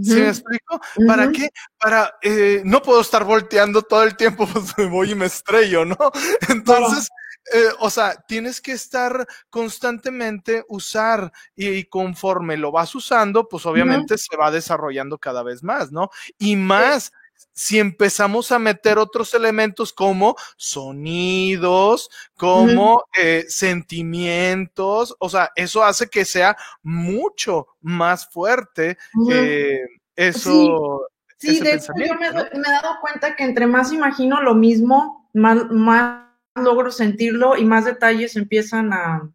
¿Sí 0.00 0.14
me 0.14 0.28
explico? 0.28 0.80
¿Para 1.06 1.30
qué? 1.30 1.50
Para, 1.78 2.14
eh, 2.22 2.62
no 2.64 2.80
puedo 2.80 3.00
estar 3.00 3.24
volteando 3.24 3.82
todo 3.82 4.04
el 4.04 4.16
tiempo, 4.16 4.46
pues 4.52 4.76
me 4.78 4.86
voy 4.86 5.12
y 5.12 5.14
me 5.14 5.26
estrello, 5.26 5.84
¿no? 5.84 5.96
Entonces, 6.48 7.08
eh, 7.52 7.68
o 7.80 7.90
sea, 7.90 8.14
tienes 8.26 8.60
que 8.60 8.72
estar 8.72 9.26
constantemente 9.50 10.64
usar 10.68 11.32
y, 11.54 11.84
conforme 11.84 12.56
lo 12.56 12.72
vas 12.72 12.94
usando, 12.94 13.48
pues 13.48 13.66
obviamente 13.66 14.16
se 14.16 14.36
va 14.36 14.50
desarrollando 14.50 15.18
cada 15.18 15.42
vez 15.42 15.62
más, 15.62 15.92
¿no? 15.92 16.10
Y 16.38 16.56
más 16.56 17.12
si 17.52 17.78
empezamos 17.78 18.52
a 18.52 18.58
meter 18.58 18.98
otros 18.98 19.34
elementos 19.34 19.92
como 19.92 20.36
sonidos, 20.56 22.10
como 22.36 23.04
eh, 23.16 23.44
sentimientos, 23.48 25.14
o 25.18 25.28
sea, 25.28 25.50
eso 25.56 25.84
hace 25.84 26.08
que 26.08 26.24
sea 26.24 26.56
mucho 26.82 27.68
más 27.80 28.28
fuerte 28.28 28.96
eh, 29.30 29.80
eso. 30.16 31.06
Sí, 31.38 31.60
de 31.60 31.74
hecho 31.74 31.92
yo 31.96 32.14
me, 32.14 32.28
he 32.28 32.30
dado 32.30 33.00
cuenta 33.00 33.34
que 33.34 33.44
entre 33.44 33.66
más 33.66 33.92
imagino 33.92 34.40
lo 34.42 34.54
mismo, 34.54 35.28
más, 35.34 35.70
más 35.70 36.26
logro 36.54 36.90
sentirlo 36.90 37.56
y 37.56 37.64
más 37.64 37.84
detalles 37.84 38.36
empiezan 38.36 38.92
a 38.92 39.28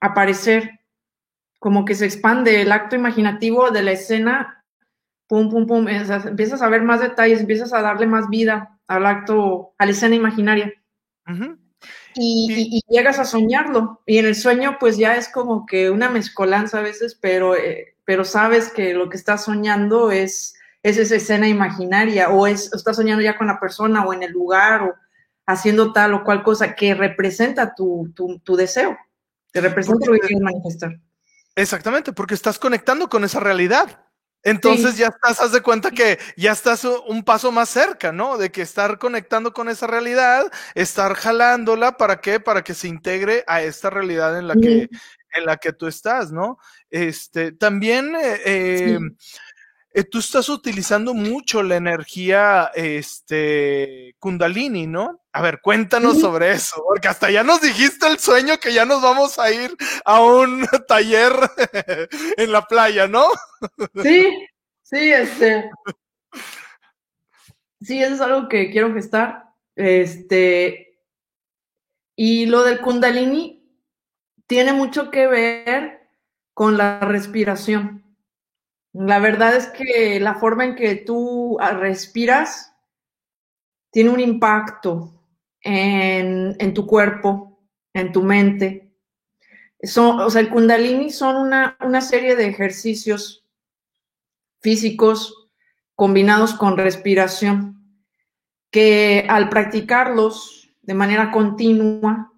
aparecer, 0.00 0.80
como 1.58 1.84
que 1.84 1.94
se 1.94 2.06
expande 2.06 2.60
el 2.60 2.72
acto 2.72 2.96
imaginativo 2.96 3.70
de 3.70 3.82
la 3.82 3.92
escena 3.92 4.61
pum, 5.32 5.48
pum, 5.48 5.66
pum, 5.66 5.88
empiezas 5.88 6.60
a 6.60 6.68
ver 6.68 6.82
más 6.82 7.00
detalles, 7.00 7.40
empiezas 7.40 7.72
a 7.72 7.80
darle 7.80 8.06
más 8.06 8.28
vida 8.28 8.78
al 8.86 9.06
acto, 9.06 9.72
a 9.78 9.86
la 9.86 9.92
escena 9.92 10.14
imaginaria. 10.14 10.70
y, 12.14 12.82
llegas 12.86 13.18
a 13.18 13.24
soñarlo. 13.24 14.02
Y 14.04 14.18
en 14.18 14.26
el 14.26 14.34
sueño, 14.34 14.76
pues 14.78 14.98
ya 14.98 15.16
es 15.16 15.30
como 15.30 15.64
que 15.64 15.88
una 15.88 16.10
mezcolanza 16.10 16.80
a 16.80 16.82
veces, 16.82 17.14
pero, 17.14 17.56
eh, 17.56 17.96
pero 18.04 18.26
sabes 18.26 18.70
que 18.70 18.92
lo 18.92 19.08
que 19.08 19.16
estás 19.16 19.44
soñando 19.44 20.10
es, 20.10 20.54
es 20.82 20.98
esa 20.98 21.16
escena 21.16 21.48
imaginaria, 21.48 22.28
o 22.28 22.46
es, 22.46 22.70
estás 22.74 22.96
soñando 22.96 23.22
ya 23.22 23.38
con 23.38 23.46
la 23.46 23.58
persona, 23.58 24.04
o 24.04 24.12
en 24.12 24.24
el 24.24 24.32
lugar, 24.32 24.82
o 24.82 24.94
haciendo 25.46 25.94
tal 25.94 26.12
o 26.12 26.24
cual 26.24 26.42
cosa 26.42 26.74
que 26.74 26.92
representa 26.92 27.74
tu, 27.74 28.12
tu, 28.14 28.54
deseo, 28.54 28.98
que 29.50 29.62
representa 29.62 30.04
lo 30.04 30.12
que 30.12 30.20
quieres 30.20 30.42
manifestar. 30.42 31.00
Exactamente, 31.54 32.12
porque 32.12 32.34
estás 32.34 32.58
conectando 32.58 33.08
con 33.08 33.24
esa 33.24 33.40
realidad. 33.40 34.11
Entonces 34.42 34.96
ya 34.96 35.08
estás, 35.08 35.40
haz 35.40 35.52
de 35.52 35.60
cuenta 35.60 35.90
que 35.90 36.18
ya 36.36 36.52
estás 36.52 36.84
un 36.84 37.22
paso 37.22 37.52
más 37.52 37.68
cerca, 37.68 38.12
¿no? 38.12 38.38
De 38.38 38.50
que 38.50 38.62
estar 38.62 38.98
conectando 38.98 39.52
con 39.52 39.68
esa 39.68 39.86
realidad, 39.86 40.50
estar 40.74 41.14
jalándola, 41.14 41.96
¿para 41.96 42.20
qué? 42.20 42.40
Para 42.40 42.62
que 42.64 42.74
se 42.74 42.88
integre 42.88 43.44
a 43.46 43.62
esta 43.62 43.90
realidad 43.90 44.38
en 44.38 44.48
la 44.48 44.54
que, 44.54 44.88
en 45.32 45.46
la 45.46 45.56
que 45.56 45.72
tú 45.72 45.86
estás, 45.86 46.32
¿no? 46.32 46.58
Este, 46.90 47.52
también 47.52 48.14
eh, 48.16 48.94
em, 48.94 49.16
eh, 49.94 50.04
tú 50.04 50.18
estás 50.18 50.48
utilizando 50.48 51.12
mucho 51.12 51.62
la 51.62 51.76
energía 51.76 52.70
este, 52.74 54.16
Kundalini, 54.18 54.86
¿no? 54.86 55.20
A 55.32 55.42
ver, 55.42 55.60
cuéntanos 55.60 56.20
sobre 56.20 56.52
eso, 56.52 56.82
porque 56.86 57.08
hasta 57.08 57.30
ya 57.30 57.42
nos 57.42 57.60
dijiste 57.60 58.06
el 58.06 58.18
sueño 58.18 58.58
que 58.58 58.72
ya 58.72 58.84
nos 58.84 59.02
vamos 59.02 59.38
a 59.38 59.50
ir 59.50 59.74
a 60.04 60.22
un 60.22 60.66
taller 60.88 61.32
en 62.36 62.52
la 62.52 62.62
playa, 62.62 63.06
¿no? 63.06 63.26
Sí, 64.02 64.46
sí, 64.82 65.12
este. 65.12 65.70
Sí, 67.82 68.02
eso 68.02 68.14
es 68.14 68.20
algo 68.20 68.48
que 68.48 68.70
quiero 68.70 68.94
gestar. 68.94 69.44
Este. 69.74 70.98
Y 72.16 72.46
lo 72.46 72.62
del 72.62 72.80
Kundalini 72.80 73.62
tiene 74.46 74.72
mucho 74.72 75.10
que 75.10 75.26
ver 75.26 76.08
con 76.54 76.76
la 76.76 77.00
respiración. 77.00 78.01
La 78.92 79.18
verdad 79.18 79.56
es 79.56 79.68
que 79.68 80.20
la 80.20 80.34
forma 80.34 80.64
en 80.64 80.74
que 80.74 80.96
tú 80.96 81.56
ah, 81.60 81.72
respiras 81.72 82.74
tiene 83.90 84.10
un 84.10 84.20
impacto 84.20 85.12
en, 85.60 86.74
tu 86.74 86.86
cuerpo, 86.86 87.60
en 87.94 88.12
tu 88.12 88.22
mente. 88.22 88.92
o 89.96 90.30
sea, 90.30 90.40
el 90.40 90.50
kundalini 90.50 91.10
son 91.10 91.36
una, 91.36 91.76
una 91.80 92.00
serie 92.00 92.36
de 92.36 92.46
ejercicios 92.48 93.46
físicos 94.60 95.50
combinados 95.94 96.54
con 96.54 96.76
respiración 96.76 97.82
que 98.70 99.26
al 99.28 99.48
practicarlos 99.48 100.70
de 100.80 100.94
manera 100.94 101.30
continua 101.30 102.32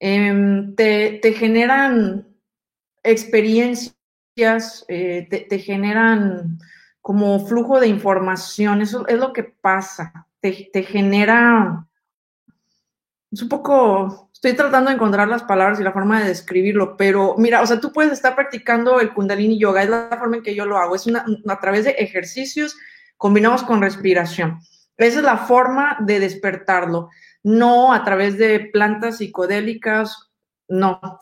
em, 0.00 0.74
te, 0.74 1.18
te, 1.22 1.32
generan 1.32 2.26
experiencias 3.02 3.97
eh, 4.38 5.26
te, 5.48 5.58
generan 5.58 6.58
como 7.00 7.44
flujo 7.46 7.80
de 7.80 7.88
información, 7.88 8.82
eso 8.82 9.06
es 9.08 9.18
lo 9.18 9.32
que 9.32 9.42
pasa, 9.42 10.26
te, 10.40 10.82
genera, 10.82 11.86
es 13.32 13.42
un 13.42 13.48
poco, 13.48 14.30
estoy 14.32 14.52
tratando 14.52 14.90
de 14.90 14.94
encontrar 14.94 15.26
las 15.26 15.42
palabras 15.42 15.80
y 15.80 15.82
la 15.82 15.92
forma 15.92 16.20
de 16.20 16.28
describirlo, 16.28 16.96
pero 16.96 17.34
mira, 17.36 17.62
o 17.62 17.66
sea, 17.66 17.80
tú 17.80 17.92
puedes 17.92 18.12
estar 18.12 18.34
practicando 18.34 19.00
el 19.00 19.12
kundalini 19.12 19.58
yoga, 19.58 19.82
es 19.82 19.90
la 19.90 20.16
forma 20.18 20.36
en 20.36 20.42
que 20.42 20.54
yo 20.54 20.66
lo 20.66 20.78
hago, 20.78 20.94
es 20.94 21.06
una, 21.06 21.24
a 21.48 21.60
través 21.60 21.84
de 21.84 21.90
ejercicios 21.92 22.76
combinados 23.16 23.64
con 23.64 23.82
respiración. 23.82 24.60
Esa 24.96 25.18
es 25.18 25.24
la 25.24 25.38
forma 25.38 25.96
de 26.00 26.20
despertarlo, 26.20 27.10
no 27.42 27.92
a 27.92 28.04
través 28.04 28.38
de 28.38 28.60
plantas 28.72 29.18
psicodélicas, 29.18 30.30
no. 30.68 31.20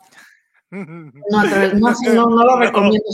No, 0.69 1.43
no, 1.43 2.29
no, 2.29 2.43
lo 2.43 2.57
recomiendo. 2.57 3.05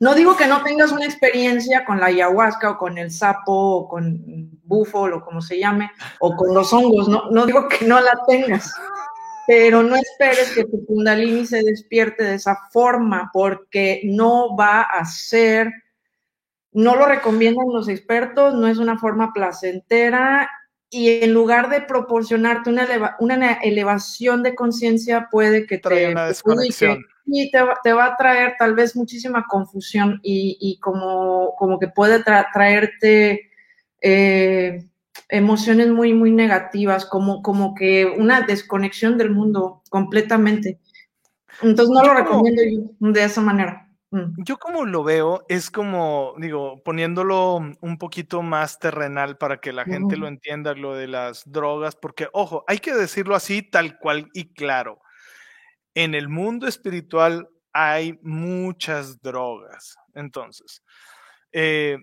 no 0.00 0.14
digo 0.14 0.36
que 0.36 0.46
no 0.46 0.62
tengas 0.62 0.90
una 0.90 1.04
experiencia 1.04 1.84
con 1.84 2.00
la 2.00 2.06
ayahuasca 2.06 2.70
o 2.70 2.78
con 2.78 2.96
el 2.96 3.10
sapo 3.10 3.52
o 3.52 3.88
con 3.88 4.50
bufo 4.64 5.02
o 5.02 5.20
como 5.20 5.42
se 5.42 5.58
llame, 5.58 5.90
o 6.20 6.34
con 6.34 6.54
los 6.54 6.72
hongos, 6.72 7.08
no, 7.08 7.30
no 7.30 7.44
digo 7.44 7.68
que 7.68 7.84
no 7.84 8.00
la 8.00 8.18
tengas, 8.26 8.74
pero 9.46 9.82
no 9.82 9.96
esperes 9.96 10.52
que 10.52 10.64
tu 10.64 10.84
kundalini 10.86 11.46
se 11.46 11.62
despierte 11.62 12.24
de 12.24 12.34
esa 12.36 12.56
forma 12.70 13.30
porque 13.32 14.00
no 14.04 14.56
va 14.56 14.82
a 14.82 15.04
ser 15.04 15.70
no 16.74 16.96
lo 16.96 17.06
recomiendan 17.06 17.68
los 17.72 17.88
expertos, 17.88 18.52
no 18.54 18.66
es 18.66 18.78
una 18.78 18.98
forma 18.98 19.32
placentera 19.32 20.50
y 20.94 21.24
en 21.24 21.34
lugar 21.34 21.70
de 21.70 21.80
proporcionarte 21.80 22.70
una, 22.70 23.16
una 23.18 23.54
elevación 23.54 24.44
de 24.44 24.54
conciencia, 24.54 25.26
puede 25.28 25.66
que 25.66 25.78
te 25.78 26.12
una 26.12 26.28
desconexión. 26.28 27.04
Y 27.26 27.50
te, 27.50 27.58
te, 27.82 27.92
va 27.92 28.04
a 28.04 28.16
traer 28.16 28.54
tal 28.60 28.76
vez 28.76 28.94
muchísima 28.94 29.44
confusión 29.48 30.20
y, 30.22 30.56
y 30.60 30.78
como, 30.78 31.56
como 31.56 31.80
que 31.80 31.88
puede 31.88 32.22
traerte 32.22 33.50
eh, 34.02 34.86
emociones 35.28 35.88
muy, 35.88 36.14
muy 36.14 36.30
negativas, 36.30 37.06
como, 37.06 37.42
como 37.42 37.74
que 37.74 38.06
una 38.06 38.42
desconexión 38.42 39.18
del 39.18 39.30
mundo 39.30 39.82
completamente. 39.90 40.78
Entonces 41.60 41.92
no 41.92 42.04
lo 42.04 42.14
recomiendo 42.14 42.62
de 43.00 43.24
esa 43.24 43.40
manera. 43.40 43.88
Mm. 44.14 44.44
Yo 44.44 44.58
como 44.58 44.84
lo 44.84 45.02
veo, 45.02 45.44
es 45.48 45.72
como, 45.72 46.34
digo, 46.38 46.80
poniéndolo 46.84 47.56
un 47.56 47.98
poquito 47.98 48.42
más 48.42 48.78
terrenal 48.78 49.36
para 49.38 49.60
que 49.60 49.72
la 49.72 49.84
gente 49.84 50.16
lo 50.16 50.28
entienda, 50.28 50.72
lo 50.74 50.94
de 50.94 51.08
las 51.08 51.42
drogas, 51.50 51.96
porque, 51.96 52.28
ojo, 52.32 52.64
hay 52.68 52.78
que 52.78 52.94
decirlo 52.94 53.34
así, 53.34 53.62
tal 53.62 53.98
cual 53.98 54.28
y 54.32 54.52
claro. 54.54 55.00
En 55.94 56.14
el 56.14 56.28
mundo 56.28 56.68
espiritual 56.68 57.48
hay 57.72 58.16
muchas 58.22 59.20
drogas. 59.20 59.96
Entonces, 60.14 60.84
eh, 61.50 61.98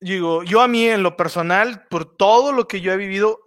digo, 0.00 0.42
yo 0.42 0.60
a 0.60 0.66
mí 0.66 0.88
en 0.88 1.04
lo 1.04 1.16
personal, 1.16 1.86
por 1.88 2.16
todo 2.16 2.50
lo 2.52 2.66
que 2.66 2.80
yo 2.80 2.92
he 2.92 2.96
vivido, 2.96 3.38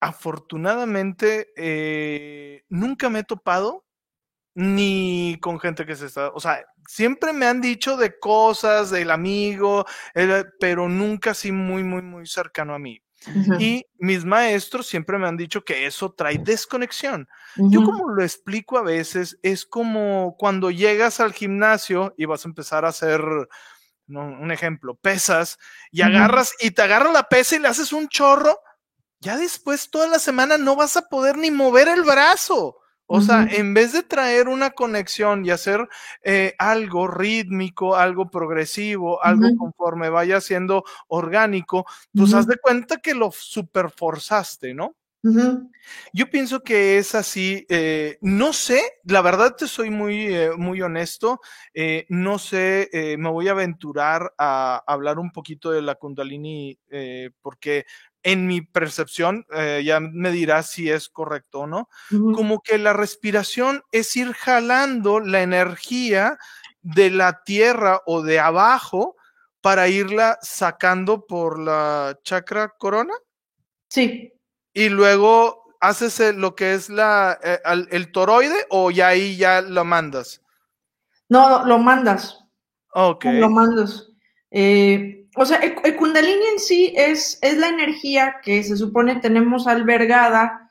afortunadamente, 0.00 1.52
eh, 1.56 2.64
nunca 2.68 3.08
me 3.08 3.20
he 3.20 3.24
topado 3.24 3.85
ni 4.58 5.36
con 5.42 5.60
gente 5.60 5.84
que 5.84 5.94
se 5.94 6.06
está, 6.06 6.30
o 6.30 6.40
sea, 6.40 6.64
siempre 6.88 7.34
me 7.34 7.44
han 7.44 7.60
dicho 7.60 7.98
de 7.98 8.18
cosas 8.18 8.88
del 8.90 9.10
amigo, 9.10 9.84
pero 10.58 10.88
nunca 10.88 11.32
así 11.32 11.52
muy, 11.52 11.84
muy, 11.84 12.00
muy 12.00 12.26
cercano 12.26 12.74
a 12.74 12.78
mí. 12.78 13.02
Y 13.58 13.84
mis 13.98 14.24
maestros 14.24 14.86
siempre 14.86 15.18
me 15.18 15.28
han 15.28 15.36
dicho 15.36 15.62
que 15.62 15.84
eso 15.84 16.10
trae 16.12 16.38
desconexión. 16.38 17.28
Yo 17.56 17.84
como 17.84 18.08
lo 18.08 18.22
explico 18.22 18.78
a 18.78 18.82
veces, 18.82 19.38
es 19.42 19.66
como 19.66 20.36
cuando 20.38 20.70
llegas 20.70 21.20
al 21.20 21.34
gimnasio 21.34 22.14
y 22.16 22.24
vas 22.24 22.46
a 22.46 22.48
empezar 22.48 22.86
a 22.86 22.88
hacer, 22.88 23.20
un 24.08 24.50
ejemplo, 24.50 24.94
pesas, 24.94 25.58
y 25.90 26.00
agarras 26.00 26.54
y 26.60 26.70
te 26.70 26.80
agarra 26.80 27.12
la 27.12 27.28
pesa 27.28 27.56
y 27.56 27.58
le 27.58 27.68
haces 27.68 27.92
un 27.92 28.08
chorro, 28.08 28.58
ya 29.20 29.36
después 29.36 29.90
toda 29.90 30.08
la 30.08 30.18
semana 30.18 30.56
no 30.56 30.76
vas 30.76 30.96
a 30.96 31.08
poder 31.08 31.36
ni 31.36 31.50
mover 31.50 31.88
el 31.88 32.04
brazo. 32.04 32.78
O 33.08 33.20
sea, 33.20 33.44
en 33.44 33.72
vez 33.72 33.92
de 33.92 34.02
traer 34.02 34.48
una 34.48 34.70
conexión 34.70 35.46
y 35.46 35.50
hacer 35.50 35.88
eh, 36.22 36.54
algo 36.58 37.06
rítmico, 37.06 37.94
algo 37.94 38.30
progresivo, 38.30 39.22
algo 39.22 39.48
conforme 39.56 40.10
vaya 40.10 40.40
siendo 40.40 40.84
orgánico, 41.06 41.86
pues 42.12 42.34
haz 42.34 42.48
de 42.48 42.56
cuenta 42.56 42.96
que 42.96 43.14
lo 43.14 43.30
superforzaste, 43.30 44.74
¿no? 44.74 44.96
Yo 46.12 46.30
pienso 46.30 46.62
que 46.62 46.98
es 46.98 47.16
así. 47.16 47.66
Eh, 47.68 48.16
no 48.20 48.52
sé, 48.52 48.80
la 49.04 49.22
verdad 49.22 49.56
te 49.56 49.66
soy 49.66 49.90
muy, 49.90 50.32
eh, 50.32 50.50
muy 50.56 50.82
honesto. 50.82 51.40
no 52.08 52.38
sé, 52.38 52.88
me 53.18 53.30
voy 53.30 53.48
a 53.48 53.52
aventurar 53.52 54.34
a 54.36 54.82
hablar 54.86 55.18
un 55.18 55.30
poquito 55.30 55.70
de 55.70 55.82
la 55.82 55.94
Kundalini 55.94 56.78
porque 57.40 57.86
en 58.26 58.48
mi 58.48 58.60
percepción, 58.60 59.46
eh, 59.54 59.82
ya 59.84 60.00
me 60.00 60.32
dirás 60.32 60.68
si 60.68 60.90
es 60.90 61.08
correcto 61.08 61.60
o 61.60 61.66
no, 61.68 61.88
como 62.10 62.60
que 62.60 62.76
la 62.76 62.92
respiración 62.92 63.84
es 63.92 64.16
ir 64.16 64.32
jalando 64.32 65.20
la 65.20 65.42
energía 65.42 66.36
de 66.82 67.10
la 67.10 67.44
tierra 67.44 68.02
o 68.04 68.22
de 68.22 68.40
abajo 68.40 69.14
para 69.60 69.86
irla 69.86 70.40
sacando 70.42 71.24
por 71.24 71.60
la 71.60 72.18
chakra 72.24 72.74
corona. 72.76 73.14
Sí. 73.90 74.32
Y 74.74 74.88
luego 74.88 75.62
haces 75.80 76.34
lo 76.34 76.56
que 76.56 76.74
es 76.74 76.90
la, 76.90 77.38
eh, 77.44 77.60
el, 77.92 78.10
toroide 78.10 78.66
o 78.70 78.90
ya 78.90 79.06
ahí 79.06 79.36
ya 79.36 79.60
lo 79.60 79.84
mandas. 79.84 80.42
No, 81.28 81.64
lo 81.64 81.78
mandas. 81.78 82.44
Ok. 82.92 83.26
Lo 83.26 83.50
mandas. 83.50 84.10
Eh, 84.50 85.25
o 85.36 85.44
sea, 85.44 85.58
el, 85.58 85.96
kundalini 85.96 86.46
en 86.52 86.58
sí 86.58 86.94
es, 86.96 87.38
es 87.42 87.58
la 87.58 87.68
energía 87.68 88.36
que 88.42 88.62
se 88.62 88.76
supone 88.76 89.16
tenemos 89.16 89.66
albergada, 89.66 90.70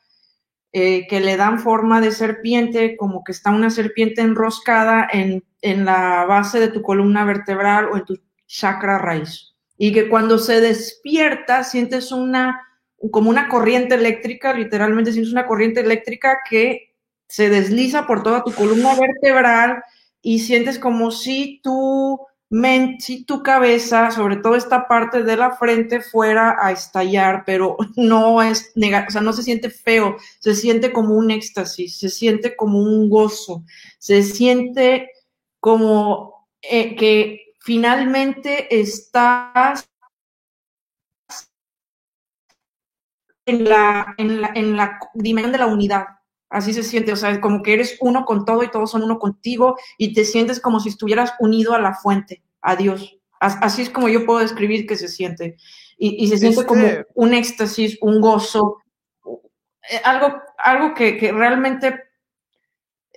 eh, 0.73 1.05
que 1.07 1.19
le 1.19 1.37
dan 1.37 1.59
forma 1.59 2.01
de 2.01 2.11
serpiente, 2.11 2.97
como 2.97 3.23
que 3.23 3.31
está 3.31 3.51
una 3.51 3.69
serpiente 3.69 4.21
enroscada 4.21 5.07
en, 5.11 5.43
en 5.61 5.85
la 5.85 6.25
base 6.25 6.59
de 6.59 6.69
tu 6.69 6.81
columna 6.81 7.23
vertebral 7.25 7.89
o 7.91 7.97
en 7.97 8.05
tu 8.05 8.19
chakra 8.47 8.97
raíz. 8.97 9.53
Y 9.77 9.93
que 9.93 10.09
cuando 10.09 10.39
se 10.39 10.61
despierta 10.61 11.63
sientes 11.63 12.11
una, 12.11 12.61
como 13.11 13.29
una 13.29 13.49
corriente 13.49 13.95
eléctrica, 13.95 14.53
literalmente 14.53 15.11
sientes 15.11 15.31
una 15.31 15.45
corriente 15.45 15.81
eléctrica 15.81 16.39
que 16.49 16.95
se 17.27 17.49
desliza 17.49 18.07
por 18.07 18.23
toda 18.23 18.43
tu 18.43 18.51
columna 18.51 18.95
vertebral 18.99 19.83
y 20.21 20.39
sientes 20.39 20.79
como 20.79 21.11
si 21.11 21.59
tú 21.63 22.19
si 22.99 23.25
tu 23.25 23.43
cabeza, 23.43 24.11
sobre 24.11 24.37
todo 24.37 24.55
esta 24.55 24.87
parte 24.87 25.23
de 25.23 25.35
la 25.35 25.51
frente, 25.57 26.01
fuera 26.01 26.57
a 26.59 26.71
estallar, 26.71 27.43
pero 27.45 27.75
no 27.95 28.41
es 28.41 28.73
o 28.75 29.11
sea, 29.11 29.21
no 29.21 29.33
se 29.33 29.43
siente 29.43 29.69
feo, 29.69 30.17
se 30.39 30.55
siente 30.55 30.91
como 30.91 31.15
un 31.15 31.31
éxtasis, 31.31 31.97
se 31.97 32.09
siente 32.09 32.55
como 32.55 32.79
un 32.79 33.09
gozo, 33.09 33.63
se 33.99 34.23
siente 34.23 35.09
como 35.59 36.47
eh, 36.61 36.95
que 36.95 37.53
finalmente 37.59 38.79
estás 38.79 39.89
en 43.45 43.63
la, 43.65 44.15
en 44.17 44.41
la, 44.41 44.51
en 44.55 44.77
la 44.77 44.99
dimensión 45.13 45.51
de 45.51 45.57
la 45.59 45.67
unidad. 45.67 46.05
Así 46.49 46.73
se 46.73 46.83
siente, 46.83 47.11
o 47.11 47.15
sea, 47.15 47.41
como 47.41 47.61
que 47.61 47.73
eres 47.73 47.97
uno 47.99 48.23
con 48.23 48.45
todo 48.45 48.63
y 48.63 48.71
todos 48.71 48.91
son 48.91 49.03
uno 49.03 49.19
contigo 49.19 49.75
y 49.97 50.13
te 50.13 50.23
sientes 50.23 50.59
como 50.61 50.79
si 50.79 50.89
estuvieras 50.89 51.33
unido 51.39 51.73
a 51.73 51.81
la 51.81 51.93
fuente, 51.93 52.44
a 52.65 52.75
Dios. 52.75 53.17
Así 53.39 53.83
es 53.83 53.89
como 53.89 54.09
yo 54.09 54.25
puedo 54.25 54.39
describir 54.39 54.87
que 54.87 54.95
se 54.95 55.07
siente. 55.07 55.57
Y, 55.97 56.27
se 56.27 56.37
siente 56.37 56.65
como 56.65 56.85
este 56.85 57.05
un 57.13 57.33
éxtasis, 57.33 57.97
un 58.01 58.19
gozo, 58.19 58.79
eh, 59.89 60.01
algo, 60.03 60.41
algo 60.57 60.93
que, 60.93 61.17
que 61.17 61.31
realmente 61.31 62.03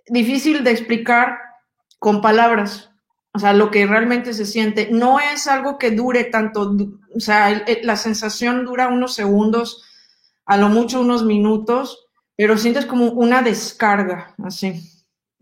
difícil 0.07 0.63
de 0.65 0.71
explicar 0.71 1.39
con 1.99 2.21
palabras. 2.21 2.91
O 3.33 3.39
sea, 3.39 3.53
lo 3.53 3.71
que 3.71 3.87
realmente 3.87 4.33
se 4.33 4.47
siente. 4.47 4.89
No 4.91 5.21
es 5.21 5.47
algo 5.47 5.79
que 5.79 5.91
dure 5.91 6.25
tanto, 6.25 6.75
o 7.15 7.21
sea, 7.21 7.65
la 7.83 7.97
sensación 7.97 8.65
dura 8.65 8.89
unos 8.89 9.15
segundos, 9.15 9.85
a 10.45 10.57
lo 10.57 10.69
mucho 10.69 11.01
unos 11.01 11.25
minutos, 11.25 12.07
pero 12.37 12.57
sientes 12.57 12.87
como 12.87 13.11
una 13.13 13.43
descarga, 13.43 14.35
así, 14.45 14.83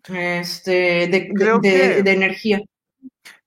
este, 0.09 1.07
de, 1.09 2.03
energía. 2.07 2.61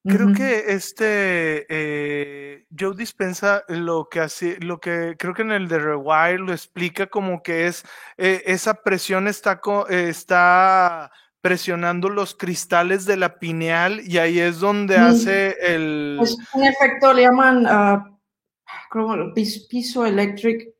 Creo 0.06 0.34
que 0.34 0.66
este 0.68 1.66
eh, 1.70 2.66
Joe 2.78 2.96
Dispensa 2.96 3.64
lo 3.68 4.08
que 4.10 4.22
hace, 4.22 4.58
lo 4.62 4.80
que 4.80 5.16
creo 5.20 5.34
que 5.34 5.42
en 5.42 5.52
el 5.52 5.68
de 5.68 5.78
Rewire 5.78 6.40
lo 6.40 6.54
explica 6.54 7.08
como 7.08 7.44
que 7.44 7.68
es 7.68 7.84
eh, 8.18 8.42
esa 8.46 8.76
presión 8.76 9.28
está, 9.28 9.60
está 9.90 11.12
presionando 11.42 12.10
los 12.10 12.36
cristales 12.36 13.06
de 13.06 13.18
la 13.18 13.40
pineal 13.40 14.02
y 14.06 14.18
ahí 14.18 14.40
es 14.40 14.60
donde 14.60 14.98
hace 14.98 15.56
el. 15.62 16.20
Es 16.22 16.38
un 16.54 16.64
efecto, 16.64 17.14
le 17.14 17.24
llaman 17.24 17.66
uh, 17.66 19.34
piso 19.70 20.06
electric. 20.06 20.74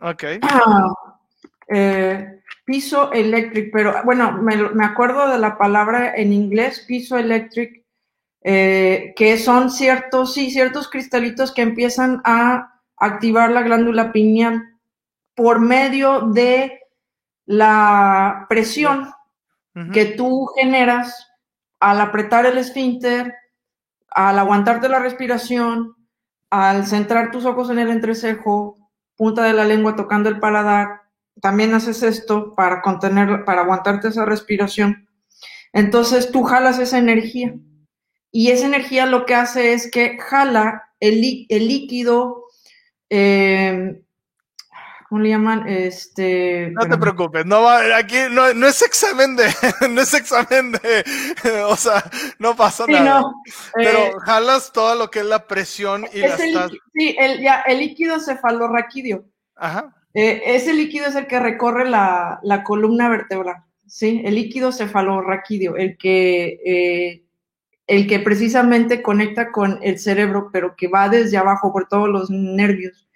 Ok. 0.00 0.24
Ah, 0.42 0.86
eh, 1.68 2.40
piso 2.64 3.12
electric, 3.12 3.70
pero 3.72 3.94
bueno, 4.04 4.32
me, 4.40 4.84
acuerdo 4.84 5.28
de 5.28 5.38
la 5.38 5.58
palabra 5.58 6.14
en 6.14 6.32
inglés, 6.32 6.84
piso 6.86 7.18
electric, 7.18 7.84
eh, 8.42 9.12
que 9.16 9.36
son 9.36 9.70
ciertos, 9.70 10.32
sí, 10.34 10.50
ciertos 10.50 10.88
cristalitos 10.88 11.52
que 11.52 11.62
empiezan 11.62 12.22
a 12.24 12.80
activar 12.96 13.50
la 13.50 13.62
glándula 13.62 14.12
pineal 14.12 14.78
por 15.34 15.60
medio 15.60 16.20
de 16.32 16.80
la 17.46 18.46
presión 18.48 19.12
que 19.92 20.04
tú 20.04 20.46
generas 20.56 21.28
al 21.78 22.00
apretar 22.00 22.44
el 22.44 22.58
esfínter, 22.58 23.34
al 24.10 24.38
aguantarte 24.38 24.88
la 24.88 24.98
respiración, 24.98 25.96
al 26.50 26.86
centrar 26.86 27.30
tus 27.30 27.46
ojos 27.46 27.70
en 27.70 27.78
el 27.78 27.88
entrecejo, 27.88 28.76
punta 29.16 29.44
de 29.44 29.54
la 29.54 29.64
lengua 29.64 29.96
tocando 29.96 30.28
el 30.28 30.40
paladar, 30.40 31.02
también 31.40 31.72
haces 31.72 32.02
esto 32.02 32.54
para 32.54 32.82
contener, 32.82 33.44
para 33.44 33.62
aguantarte 33.62 34.08
esa 34.08 34.24
respiración. 34.24 35.08
Entonces 35.72 36.30
tú 36.30 36.42
jalas 36.42 36.78
esa 36.78 36.98
energía 36.98 37.54
y 38.32 38.50
esa 38.50 38.66
energía 38.66 39.06
lo 39.06 39.26
que 39.26 39.34
hace 39.34 39.72
es 39.72 39.90
que 39.90 40.18
jala 40.18 40.90
el, 41.00 41.20
líquido, 41.20 42.44
eh, 43.08 44.00
¿cómo 45.08 45.20
le 45.22 45.30
llaman? 45.30 45.68
Este. 45.68 46.70
No 46.72 46.86
te 46.88 46.96
preocupes, 46.96 47.44
no 47.46 47.62
va, 47.62 47.96
aquí 47.96 48.16
no, 48.30 48.54
no, 48.54 48.68
es 48.68 48.82
examen 48.82 49.34
de, 49.34 49.48
no 49.90 50.00
es 50.00 50.14
examen 50.14 50.72
de, 50.72 51.04
o 51.66 51.76
sea, 51.76 52.04
no 52.38 52.54
pasa 52.54 52.86
nada. 52.86 53.24
Pero 53.74 53.98
eh, 53.98 54.12
jalas 54.24 54.72
todo 54.72 54.94
lo 54.94 55.10
que 55.10 55.20
es 55.20 55.26
la 55.26 55.46
presión 55.46 56.06
y 56.12 56.20
la 56.20 56.36
Sí, 56.94 57.16
el, 57.18 57.40
ya, 57.40 57.62
el 57.66 57.78
líquido 57.78 58.20
cefalorraquídeo. 58.20 59.24
Ajá. 59.56 59.96
Eh, 60.14 60.42
ese 60.44 60.72
líquido 60.74 61.06
es 61.06 61.14
el 61.14 61.26
que 61.26 61.38
recorre 61.38 61.88
la, 61.88 62.40
la, 62.42 62.64
columna 62.64 63.08
vertebral, 63.08 63.64
¿sí? 63.86 64.22
El 64.24 64.34
líquido 64.34 64.72
cefalorraquídeo, 64.72 65.76
el 65.76 65.96
que, 65.96 66.60
eh, 66.64 67.24
el 67.90 68.06
que 68.06 68.20
precisamente 68.20 69.02
conecta 69.02 69.52
con 69.52 69.78
el 69.82 69.98
cerebro, 69.98 70.48
pero 70.52 70.74
que 70.76 70.88
va 70.88 71.08
desde 71.08 71.36
abajo 71.36 71.72
por 71.72 71.88
todos 71.88 72.08
los 72.08 72.30
nervios 72.30 73.06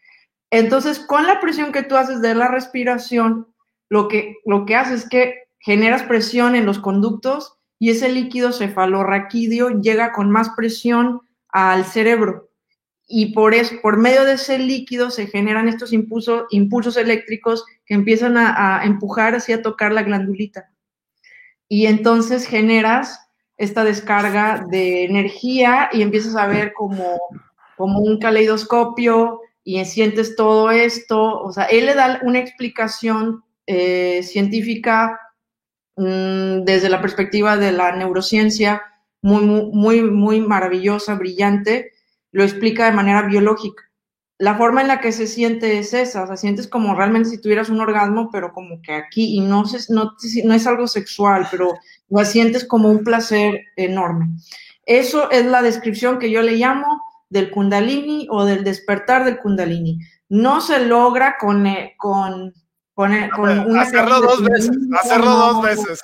entonces, 0.55 1.01
con 1.01 1.27
la 1.27 1.41
presión 1.41 1.73
que 1.73 1.83
tú 1.83 1.97
haces 1.97 2.21
de 2.21 2.33
la 2.33 2.47
respiración, 2.47 3.49
lo 3.89 4.07
que, 4.07 4.37
lo 4.45 4.65
que 4.67 4.77
haces 4.77 5.03
es 5.03 5.09
que 5.09 5.35
generas 5.59 6.05
presión 6.05 6.55
en 6.55 6.65
los 6.65 6.79
conductos 6.79 7.57
y 7.81 7.91
ese 7.91 8.09
líquido 8.09 8.53
cefalorraquídeo 8.53 9.81
llega 9.81 10.13
con 10.13 10.31
más 10.31 10.51
presión 10.51 11.23
al 11.49 11.85
cerebro. 11.85 12.51
Y 13.09 13.35
por 13.35 13.53
eso, 13.53 13.75
por 13.83 13.97
medio 13.97 14.25
de 14.25 14.35
ese 14.35 14.61
líquido 14.61 15.11
se 15.11 15.27
generan 15.27 15.67
estos 15.67 15.93
impulsos, 15.93 16.45
impulsos 16.51 16.97
eléctricos 16.97 17.65
que 17.85 17.95
empiezan 17.95 18.37
a, 18.37 18.83
empujar 18.85 19.35
hacia 19.35 19.61
tocar 19.61 19.91
la 19.91 20.05
glandulita. 20.05 20.71
Y 21.69 21.87
entonces 21.87 22.47
generas 22.47 23.24
esta 23.57 23.85
descarga 23.85 24.65
de 24.69 25.05
energía 25.05 25.89
y 25.93 26.03
empiezas 26.03 26.37
a 26.37 26.47
ver 26.47 26.73
como, 26.73 27.19
como 27.77 28.01
un 28.01 28.19
caleidoscopio, 28.19 29.41
y 29.65 29.83
sientes 29.87 30.37
todo 30.37 30.71
esto, 30.71 31.41
o 31.41 31.51
sea, 31.51 31.65
él 31.65 31.87
le 31.87 31.95
da 31.95 32.21
una 32.23 32.39
explicación 32.39 33.43
eh, 33.67 34.23
científica 34.23 35.19
mm, 35.97 36.65
desde 36.65 36.91
la 36.91 37.01
perspectiva 37.01 37.57
de 37.57 37.73
la 37.73 37.97
neurociencia, 37.97 38.83
muy, 39.23 39.43
muy, 39.47 40.03
muy 40.03 40.41
maravillosa, 40.41 41.15
brillante, 41.15 41.93
lo 42.31 42.45
explica 42.45 42.85
de 42.85 42.93
manera 42.93 43.23
biológica. 43.23 43.83
La 44.37 44.57
forma 44.57 44.83
en 44.83 44.89
la 44.89 45.01
que 45.01 45.13
se 45.13 45.27
siente 45.27 45.79
es 45.79 45.95
esa, 45.95 46.25
o 46.25 46.27
sea, 46.27 46.37
sientes 46.37 46.69
como 46.69 46.95
realmente 46.95 47.31
si 47.31 47.41
tuvieras 47.41 47.71
un 47.71 47.81
orgasmo, 47.81 48.29
pero 48.31 48.53
como 48.53 48.83
que 48.83 48.93
aquí, 48.93 49.37
y 49.37 49.41
no, 49.41 49.65
no, 49.89 50.13
no 50.45 50.55
es 50.55 50.67
algo 50.67 50.87
sexual, 50.87 51.49
pero 51.51 51.73
lo 52.09 52.25
sientes 52.25 52.65
como 52.65 52.91
un 52.91 53.05
placer 53.05 53.61
enorme. 53.77 54.29
Eso 54.87 55.31
es 55.31 55.47
la 55.47 55.63
descripción 55.63 56.19
que 56.19 56.31
yo 56.31 56.43
le 56.43 56.57
llamo 56.57 57.01
del 57.31 57.51
kundalini 57.51 58.27
o 58.31 58.45
del 58.45 58.65
despertar 58.65 59.25
del 59.25 59.39
kundalini. 59.39 59.99
No 60.29 60.61
se 60.61 60.87
logra 60.87 61.37
con, 61.39 61.67
eh, 61.67 61.95
con, 61.97 62.53
con, 62.93 63.13
eh, 63.13 63.31
una... 63.35 63.83
Hacerlo 63.83 64.21
dos 64.21 64.43
veces, 64.43 64.71
hacerlo 65.01 65.31
dos 65.31 65.63
veces. 65.63 66.01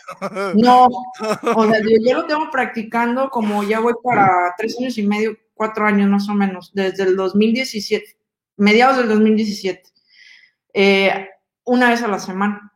No, 0.54 0.86
o 1.56 1.66
sea, 1.66 1.80
yo, 1.80 2.14
lo 2.14 2.26
tengo 2.26 2.50
practicando 2.50 3.30
como 3.30 3.62
ya 3.62 3.80
voy 3.80 3.94
para 4.02 4.54
tres 4.56 4.76
años 4.78 4.98
y 4.98 5.06
medio, 5.06 5.36
cuatro 5.54 5.86
años 5.86 6.08
más 6.08 6.28
o 6.28 6.34
menos, 6.34 6.72
desde 6.74 7.04
el 7.04 7.16
2017, 7.16 8.16
mediados 8.56 8.96
del 8.98 9.08
2017, 9.08 9.82
eh, 10.74 11.28
una 11.64 11.90
vez 11.90 12.02
a 12.02 12.08
la 12.08 12.18
semana, 12.18 12.72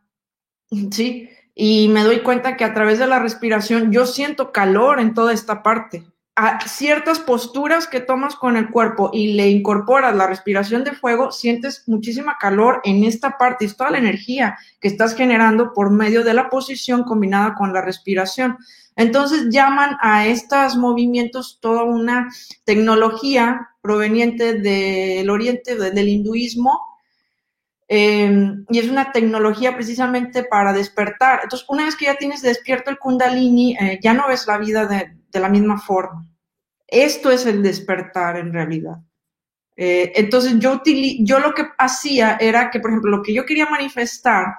¿sí? 0.91 1.29
Y 1.55 1.87
me 1.87 2.03
doy 2.03 2.19
cuenta 2.19 2.57
que 2.57 2.65
a 2.65 2.73
través 2.73 2.99
de 2.99 3.07
la 3.07 3.19
respiración 3.19 3.91
yo 3.91 4.05
siento 4.05 4.51
calor 4.51 4.99
en 4.99 5.13
toda 5.13 5.33
esta 5.33 5.63
parte 5.63 6.03
a 6.37 6.59
ciertas 6.67 7.19
posturas 7.19 7.87
que 7.87 8.01
tomas 8.01 8.35
con 8.35 8.57
el 8.57 8.69
cuerpo 8.69 9.09
y 9.13 9.33
le 9.33 9.49
incorporas 9.49 10.13
la 10.15 10.27
respiración 10.27 10.83
de 10.83 10.91
fuego, 10.91 11.31
sientes 11.31 11.83
muchísima 11.87 12.35
calor 12.37 12.81
en 12.83 13.05
esta 13.05 13.37
parte, 13.37 13.63
es 13.63 13.77
toda 13.77 13.91
la 13.91 13.99
energía 13.99 14.57
que 14.81 14.89
estás 14.89 15.15
generando 15.15 15.71
por 15.73 15.91
medio 15.91 16.25
de 16.25 16.33
la 16.33 16.49
posición 16.49 17.03
combinada 17.03 17.55
con 17.55 17.71
la 17.71 17.81
respiración. 17.81 18.57
Entonces 18.97 19.47
llaman 19.49 19.95
a 20.01 20.27
estos 20.27 20.75
movimientos 20.75 21.59
toda 21.61 21.83
una 21.83 22.29
tecnología 22.65 23.69
proveniente 23.81 24.59
del 24.59 25.29
oriente, 25.29 25.75
del 25.75 26.09
hinduismo, 26.09 26.81
em, 27.87 28.65
y 28.69 28.79
es 28.79 28.89
una 28.89 29.11
tecnología 29.11 29.75
precisamente 29.75 30.43
para 30.43 30.73
despertar. 30.73 31.41
Entonces, 31.43 31.67
una 31.69 31.85
vez 31.85 31.95
que 31.95 32.05
ya 32.05 32.15
tienes 32.15 32.41
despierto 32.41 32.89
el 32.89 32.97
kundalini, 32.97 33.75
eh, 33.77 33.99
ya 34.01 34.13
no 34.13 34.27
ves 34.27 34.47
la 34.47 34.57
vida 34.57 34.85
de, 34.85 35.15
de 35.31 35.39
la 35.39 35.49
misma 35.49 35.79
forma. 35.79 36.27
Esto 36.87 37.31
es 37.31 37.45
el 37.45 37.63
despertar 37.63 38.37
en 38.37 38.53
realidad. 38.53 38.97
Eh, 39.77 40.13
entonces 40.15 40.57
yo, 40.59 40.81
yo 41.19 41.39
lo 41.39 41.53
que 41.53 41.65
hacía 41.77 42.37
era 42.39 42.69
que, 42.71 42.79
por 42.79 42.91
ejemplo, 42.91 43.11
lo 43.11 43.23
que 43.23 43.33
yo 43.33 43.45
quería 43.45 43.65
manifestar, 43.65 44.55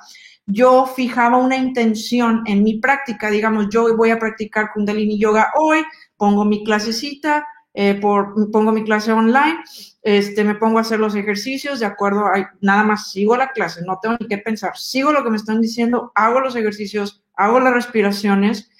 yo 0.46 0.86
fijaba 0.86 1.38
una 1.38 1.56
intención 1.56 2.42
en 2.46 2.62
mi 2.62 2.78
práctica, 2.78 3.30
digamos, 3.30 3.68
yo 3.70 3.96
voy 3.96 4.10
a 4.10 4.18
practicar 4.18 4.70
kundalini 4.72 5.18
yoga 5.18 5.50
hoy, 5.56 5.84
pongo 6.16 6.44
mi 6.44 6.62
clasecita, 6.64 7.46
eh, 7.78 7.94
por, 8.00 8.50
pongo 8.50 8.72
mi 8.72 8.84
clase 8.84 9.12
online, 9.12 9.58
este, 10.00 10.44
me 10.44 10.54
pongo 10.54 10.78
a 10.78 10.80
hacer 10.80 10.98
los 10.98 11.14
ejercicios 11.14 11.78
de 11.78 11.84
acuerdo 11.84 12.24
a, 12.24 12.54
nada 12.62 12.82
más 12.84 13.10
sigo 13.10 13.36
la 13.36 13.50
clase, 13.50 13.82
no 13.86 13.98
tengo 14.00 14.16
ni 14.18 14.28
que 14.28 14.38
pensar, 14.38 14.78
sigo 14.78 15.12
lo 15.12 15.22
que 15.22 15.28
me 15.28 15.36
están 15.36 15.60
diciendo, 15.60 16.10
hago 16.14 16.40
los 16.40 16.56
ejercicios, 16.56 17.22
hago 17.34 17.60
las 17.60 17.74
respiraciones 17.74 18.70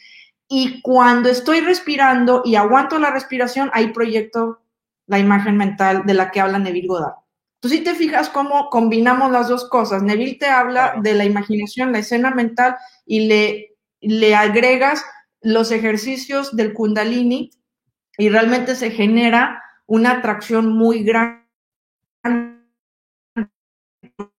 y 0.48 0.80
cuando 0.80 1.28
estoy 1.28 1.60
respirando 1.60 2.40
y 2.42 2.54
aguanto 2.54 2.98
la 2.98 3.10
respiración, 3.10 3.70
ahí 3.74 3.88
proyecto 3.88 4.62
la 5.06 5.18
imagen 5.18 5.58
mental 5.58 6.06
de 6.06 6.14
la 6.14 6.30
que 6.30 6.40
habla 6.40 6.58
Neville 6.58 6.88
Goddard. 6.88 7.16
Tú 7.60 7.68
si 7.68 7.80
te 7.80 7.94
fijas 7.94 8.30
cómo 8.30 8.70
combinamos 8.70 9.30
las 9.30 9.48
dos 9.48 9.68
cosas. 9.68 10.02
Neville 10.02 10.38
te 10.38 10.46
habla 10.46 10.94
de 11.02 11.12
la 11.12 11.26
imaginación, 11.26 11.92
la 11.92 11.98
escena 11.98 12.30
mental, 12.30 12.76
y 13.04 13.26
le, 13.26 13.76
le 14.00 14.34
agregas 14.34 15.04
los 15.42 15.70
ejercicios 15.70 16.56
del 16.56 16.72
kundalini 16.72 17.50
y 18.18 18.28
realmente 18.28 18.74
se 18.74 18.90
genera 18.90 19.62
una 19.86 20.12
atracción 20.12 20.68
muy 20.68 21.04
grande. 21.04 21.42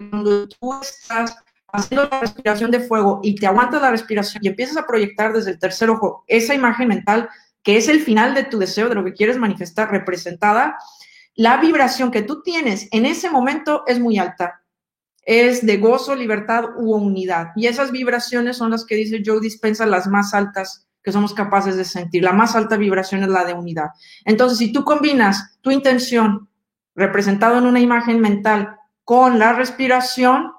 Cuando 0.09 0.47
tú 0.47 0.73
estás 0.81 1.35
haciendo 1.71 2.09
la 2.09 2.19
respiración 2.21 2.71
de 2.71 2.79
fuego 2.79 3.19
y 3.23 3.35
te 3.35 3.47
aguantas 3.47 3.81
la 3.81 3.91
respiración 3.91 4.43
y 4.43 4.47
empiezas 4.47 4.77
a 4.77 4.87
proyectar 4.87 5.33
desde 5.33 5.51
el 5.51 5.59
tercer 5.59 5.89
ojo 5.89 6.23
esa 6.27 6.53
imagen 6.53 6.87
mental 6.87 7.29
que 7.63 7.77
es 7.77 7.89
el 7.89 7.99
final 7.99 8.33
de 8.33 8.45
tu 8.45 8.59
deseo, 8.59 8.87
de 8.87 8.95
lo 8.95 9.03
que 9.03 9.13
quieres 9.13 9.37
manifestar 9.37 9.91
representada, 9.91 10.77
la 11.35 11.57
vibración 11.57 12.11
que 12.11 12.21
tú 12.21 12.41
tienes 12.41 12.87
en 12.91 13.05
ese 13.05 13.29
momento 13.29 13.83
es 13.87 13.99
muy 13.99 14.17
alta. 14.17 14.63
Es 15.23 15.65
de 15.65 15.75
gozo, 15.75 16.15
libertad 16.15 16.63
u 16.77 16.95
unidad. 16.95 17.49
Y 17.57 17.67
esas 17.67 17.91
vibraciones 17.91 18.55
son 18.55 18.71
las 18.71 18.85
que 18.85 18.95
dice 18.95 19.21
Joe 19.23 19.41
Dispensa, 19.41 19.85
las 19.85 20.07
más 20.07 20.33
altas 20.33 20.86
que 21.07 21.13
somos 21.13 21.33
capaces 21.33 21.77
de 21.77 21.85
sentir. 21.85 22.21
La 22.21 22.33
más 22.33 22.53
alta 22.53 22.75
vibración 22.75 23.23
es 23.23 23.29
la 23.29 23.45
de 23.45 23.53
unidad. 23.53 23.91
Entonces, 24.25 24.57
si 24.57 24.73
tú 24.73 24.83
combinas 24.83 25.57
tu 25.61 25.71
intención 25.71 26.49
representado 26.95 27.57
en 27.57 27.65
una 27.65 27.79
imagen 27.79 28.19
mental 28.19 28.75
con 29.05 29.39
la 29.39 29.53
respiración, 29.53 30.51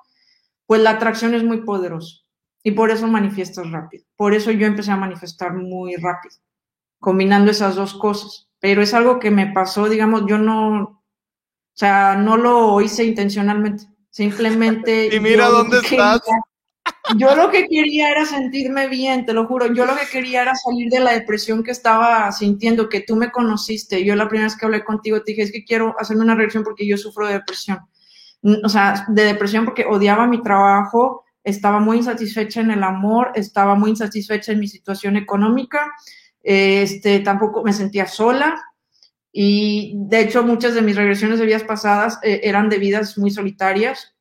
pues 0.65 0.81
la 0.81 0.93
atracción 0.93 1.35
es 1.35 1.45
muy 1.45 1.67
poderosa 1.67 2.23
y 2.63 2.71
por 2.71 2.91
eso 2.91 3.07
manifiestas 3.09 3.71
rápido. 3.71 4.07
Por 4.17 4.33
eso 4.33 4.51
yo 4.51 4.67
empecé 4.67 4.91
a 4.91 4.97
manifestar 4.97 5.53
muy 5.53 5.97
rápido, 5.97 6.37
combinando 6.99 7.51
esas 7.51 7.75
dos 7.75 7.93
cosas. 7.93 8.49
Pero 8.59 8.81
es 8.81 8.95
algo 8.95 9.19
que 9.19 9.31
me 9.31 9.49
pasó, 9.49 9.87
digamos, 9.87 10.23
yo 10.27 10.39
no, 10.39 10.81
o 10.81 11.03
sea, 11.75 12.15
no 12.17 12.39
lo 12.39 12.81
hice 12.81 13.05
intencionalmente. 13.05 13.85
Simplemente. 14.09 15.09
y 15.15 15.21
mira 15.21 15.49
dónde 15.49 15.81
estás. 15.81 16.23
Yo 17.17 17.35
lo 17.35 17.51
que 17.51 17.67
quería 17.67 18.11
era 18.11 18.27
sentirme 18.27 18.89
bien, 18.89 19.25
te 19.25 19.33
lo 19.33 19.47
juro. 19.47 19.73
Yo 19.73 19.87
lo 19.87 19.97
que 19.97 20.07
quería 20.07 20.43
era 20.43 20.55
salir 20.55 20.91
de 20.91 21.01
la 21.01 21.13
depresión 21.13 21.63
que 21.63 21.71
estaba 21.71 22.31
sintiendo, 22.33 22.89
que 22.89 23.01
tú 23.01 23.17
me 23.17 23.31
conociste. 23.31 24.05
Yo 24.05 24.15
la 24.15 24.29
primera 24.29 24.49
vez 24.49 24.57
que 24.57 24.67
hablé 24.67 24.85
contigo 24.85 25.23
te 25.23 25.33
dije, 25.33 25.43
es 25.43 25.53
que 25.53 25.65
quiero 25.65 25.95
hacerme 25.99 26.25
una 26.25 26.35
reacción 26.35 26.65
porque 26.65 26.87
yo 26.87 26.97
sufro 26.97 27.27
de 27.27 27.35
depresión 27.35 27.79
o 28.43 28.69
sea, 28.69 29.07
de 29.09 29.25
depresión 29.25 29.65
porque 29.65 29.85
odiaba 29.85 30.27
mi 30.27 30.43
trabajo, 30.43 31.25
estaba 31.43 31.81
muy 31.81 31.99
insatisfecha 31.99 32.61
en 32.61 32.71
el 32.71 32.83
amor, 32.83 33.33
estaba 33.35 33.75
muy 33.75 33.91
insatisfecha 33.91 34.53
en 34.53 34.61
mi 34.61 34.69
situación 34.69 35.17
económica, 35.17 35.93
este, 36.43 37.21
tampoco 37.21 37.63
me 37.65 37.73
sentía 37.73 38.07
sola 38.07 38.63
y 39.33 39.95
de 39.97 40.21
hecho 40.21 40.43
muchas 40.43 40.75
de 40.75 40.83
mis 40.83 40.97
regresiones 40.97 41.39
de 41.39 41.47
vidas 41.47 41.65
pasadas 41.65 42.19
eh, 42.23 42.41
eran 42.45 42.69
de 42.69 42.79
vidas 42.79 43.19
muy 43.19 43.31
solitarias. 43.31 44.15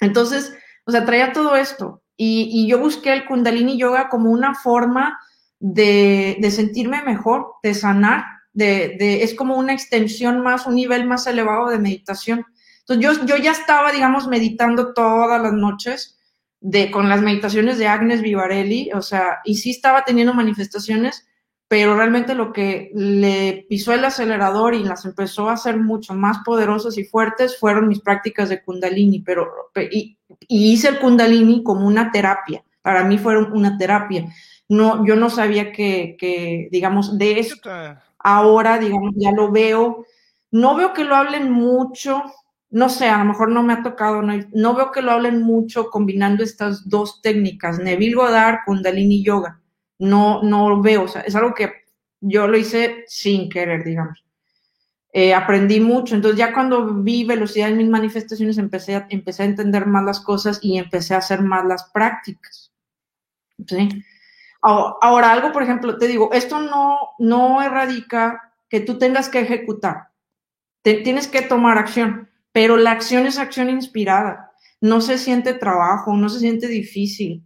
Entonces, 0.00 0.54
o 0.84 0.90
sea, 0.90 1.04
traía 1.04 1.32
todo 1.32 1.56
esto 1.56 2.02
y, 2.16 2.66
yo 2.68 2.78
busqué 2.78 3.12
el 3.12 3.26
kundalini 3.26 3.78
yoga 3.78 4.08
como 4.08 4.30
una 4.30 4.54
forma 4.54 5.18
de, 5.58 6.36
de 6.40 6.50
sentirme 6.50 7.02
mejor, 7.02 7.54
de 7.62 7.74
sanar, 7.74 8.24
de, 8.52 8.96
de, 8.98 9.22
es 9.22 9.34
como 9.34 9.56
una 9.56 9.72
extensión 9.72 10.40
más, 10.40 10.66
un 10.66 10.76
nivel 10.76 11.06
más 11.06 11.26
elevado 11.26 11.68
de 11.68 11.78
meditación. 11.78 12.46
Entonces 12.86 13.18
yo, 13.18 13.26
yo 13.26 13.36
ya 13.42 13.52
estaba, 13.52 13.92
digamos, 13.92 14.28
meditando 14.28 14.92
todas 14.92 15.40
las 15.40 15.52
noches 15.52 16.18
de, 16.60 16.90
con 16.90 17.08
las 17.08 17.20
meditaciones 17.20 17.78
de 17.78 17.88
Agnes 17.88 18.22
Vivarelli, 18.22 18.90
o 18.92 19.02
sea, 19.02 19.40
y 19.44 19.56
sí 19.56 19.70
estaba 19.70 20.04
teniendo 20.04 20.34
manifestaciones, 20.34 21.26
pero 21.74 21.96
realmente 21.96 22.36
lo 22.36 22.52
que 22.52 22.92
le 22.94 23.66
pisó 23.68 23.92
el 23.92 24.04
acelerador 24.04 24.74
y 24.74 24.84
las 24.84 25.04
empezó 25.06 25.50
a 25.50 25.54
hacer 25.54 25.76
mucho 25.76 26.14
más 26.14 26.38
poderosas 26.44 26.96
y 26.98 27.04
fuertes 27.04 27.58
fueron 27.58 27.88
mis 27.88 27.98
prácticas 27.98 28.48
de 28.48 28.62
kundalini, 28.62 29.22
pero 29.22 29.50
y, 29.90 30.16
hice 30.46 30.86
el 30.86 31.00
kundalini 31.00 31.64
como 31.64 31.88
una 31.88 32.12
terapia, 32.12 32.62
para 32.80 33.02
mí 33.02 33.18
fueron 33.18 33.52
una 33.52 33.76
terapia. 33.76 34.32
No, 34.68 35.04
yo 35.04 35.16
no 35.16 35.28
sabía 35.30 35.72
que, 35.72 36.14
que 36.16 36.68
digamos, 36.70 37.18
de 37.18 37.40
eso, 37.40 37.56
ahora, 38.20 38.78
digamos, 38.78 39.10
ya 39.16 39.32
lo 39.32 39.50
veo, 39.50 40.06
no 40.52 40.76
veo 40.76 40.92
que 40.92 41.02
lo 41.02 41.16
hablen 41.16 41.50
mucho, 41.50 42.22
no 42.70 42.88
sé, 42.88 43.08
a 43.08 43.18
lo 43.18 43.24
mejor 43.24 43.50
no 43.50 43.64
me 43.64 43.72
ha 43.72 43.82
tocado, 43.82 44.22
no, 44.22 44.32
no 44.52 44.74
veo 44.76 44.92
que 44.92 45.02
lo 45.02 45.10
hablen 45.10 45.42
mucho 45.42 45.90
combinando 45.90 46.44
estas 46.44 46.88
dos 46.88 47.20
técnicas, 47.20 47.80
Neville 47.80 48.14
Goddard, 48.14 48.58
Kundalini 48.64 49.24
Yoga. 49.24 49.60
No, 49.98 50.42
no 50.42 50.80
veo, 50.82 51.04
o 51.04 51.08
sea, 51.08 51.22
es 51.22 51.34
algo 51.34 51.54
que 51.54 51.72
yo 52.20 52.46
lo 52.46 52.56
hice 52.56 53.04
sin 53.06 53.48
querer, 53.48 53.84
digamos. 53.84 54.24
Eh, 55.12 55.32
aprendí 55.32 55.78
mucho, 55.78 56.16
entonces 56.16 56.38
ya 56.38 56.52
cuando 56.52 57.02
vi 57.02 57.24
velocidad 57.24 57.68
en 57.68 57.76
mis 57.76 57.88
manifestaciones 57.88 58.58
empecé 58.58 58.96
a, 58.96 59.06
empecé 59.10 59.44
a 59.44 59.46
entender 59.46 59.86
más 59.86 60.04
las 60.04 60.20
cosas 60.20 60.58
y 60.60 60.76
empecé 60.76 61.14
a 61.14 61.18
hacer 61.18 61.40
más 61.42 61.64
las 61.64 61.84
prácticas. 61.90 62.72
¿sí? 63.66 63.88
Ahora, 64.60 65.32
algo, 65.32 65.52
por 65.52 65.62
ejemplo, 65.62 65.98
te 65.98 66.08
digo, 66.08 66.32
esto 66.32 66.58
no, 66.58 66.98
no 67.18 67.62
erradica 67.62 68.54
que 68.68 68.80
tú 68.80 68.98
tengas 68.98 69.28
que 69.28 69.40
ejecutar, 69.40 70.08
tienes 70.82 71.28
que 71.28 71.42
tomar 71.42 71.78
acción 71.78 72.30
pero 72.54 72.76
la 72.76 72.92
acción 72.92 73.26
es 73.26 73.36
acción 73.36 73.68
inspirada. 73.68 74.52
No 74.80 75.00
se 75.00 75.18
siente 75.18 75.54
trabajo, 75.54 76.14
no 76.14 76.28
se 76.28 76.38
siente 76.38 76.68
difícil. 76.68 77.42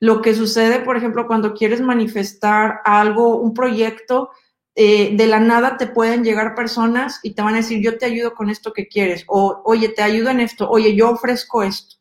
Lo 0.00 0.22
que 0.22 0.34
sucede, 0.34 0.80
por 0.80 0.96
ejemplo, 0.96 1.26
cuando 1.26 1.54
quieres 1.54 1.80
manifestar 1.80 2.80
algo, 2.84 3.36
un 3.36 3.54
proyecto, 3.54 4.30
eh, 4.78 5.16
de 5.16 5.26
la 5.26 5.40
nada 5.40 5.78
te 5.78 5.86
pueden 5.86 6.22
llegar 6.22 6.54
personas 6.54 7.20
y 7.22 7.32
te 7.32 7.40
van 7.40 7.54
a 7.54 7.58
decir, 7.58 7.82
yo 7.82 7.96
te 7.96 8.04
ayudo 8.04 8.34
con 8.34 8.50
esto 8.50 8.74
que 8.74 8.88
quieres, 8.88 9.24
o 9.26 9.62
oye, 9.64 9.88
te 9.88 10.02
ayudo 10.02 10.28
en 10.28 10.40
esto, 10.40 10.68
oye, 10.68 10.94
yo 10.94 11.10
ofrezco 11.10 11.62
esto. 11.62 11.96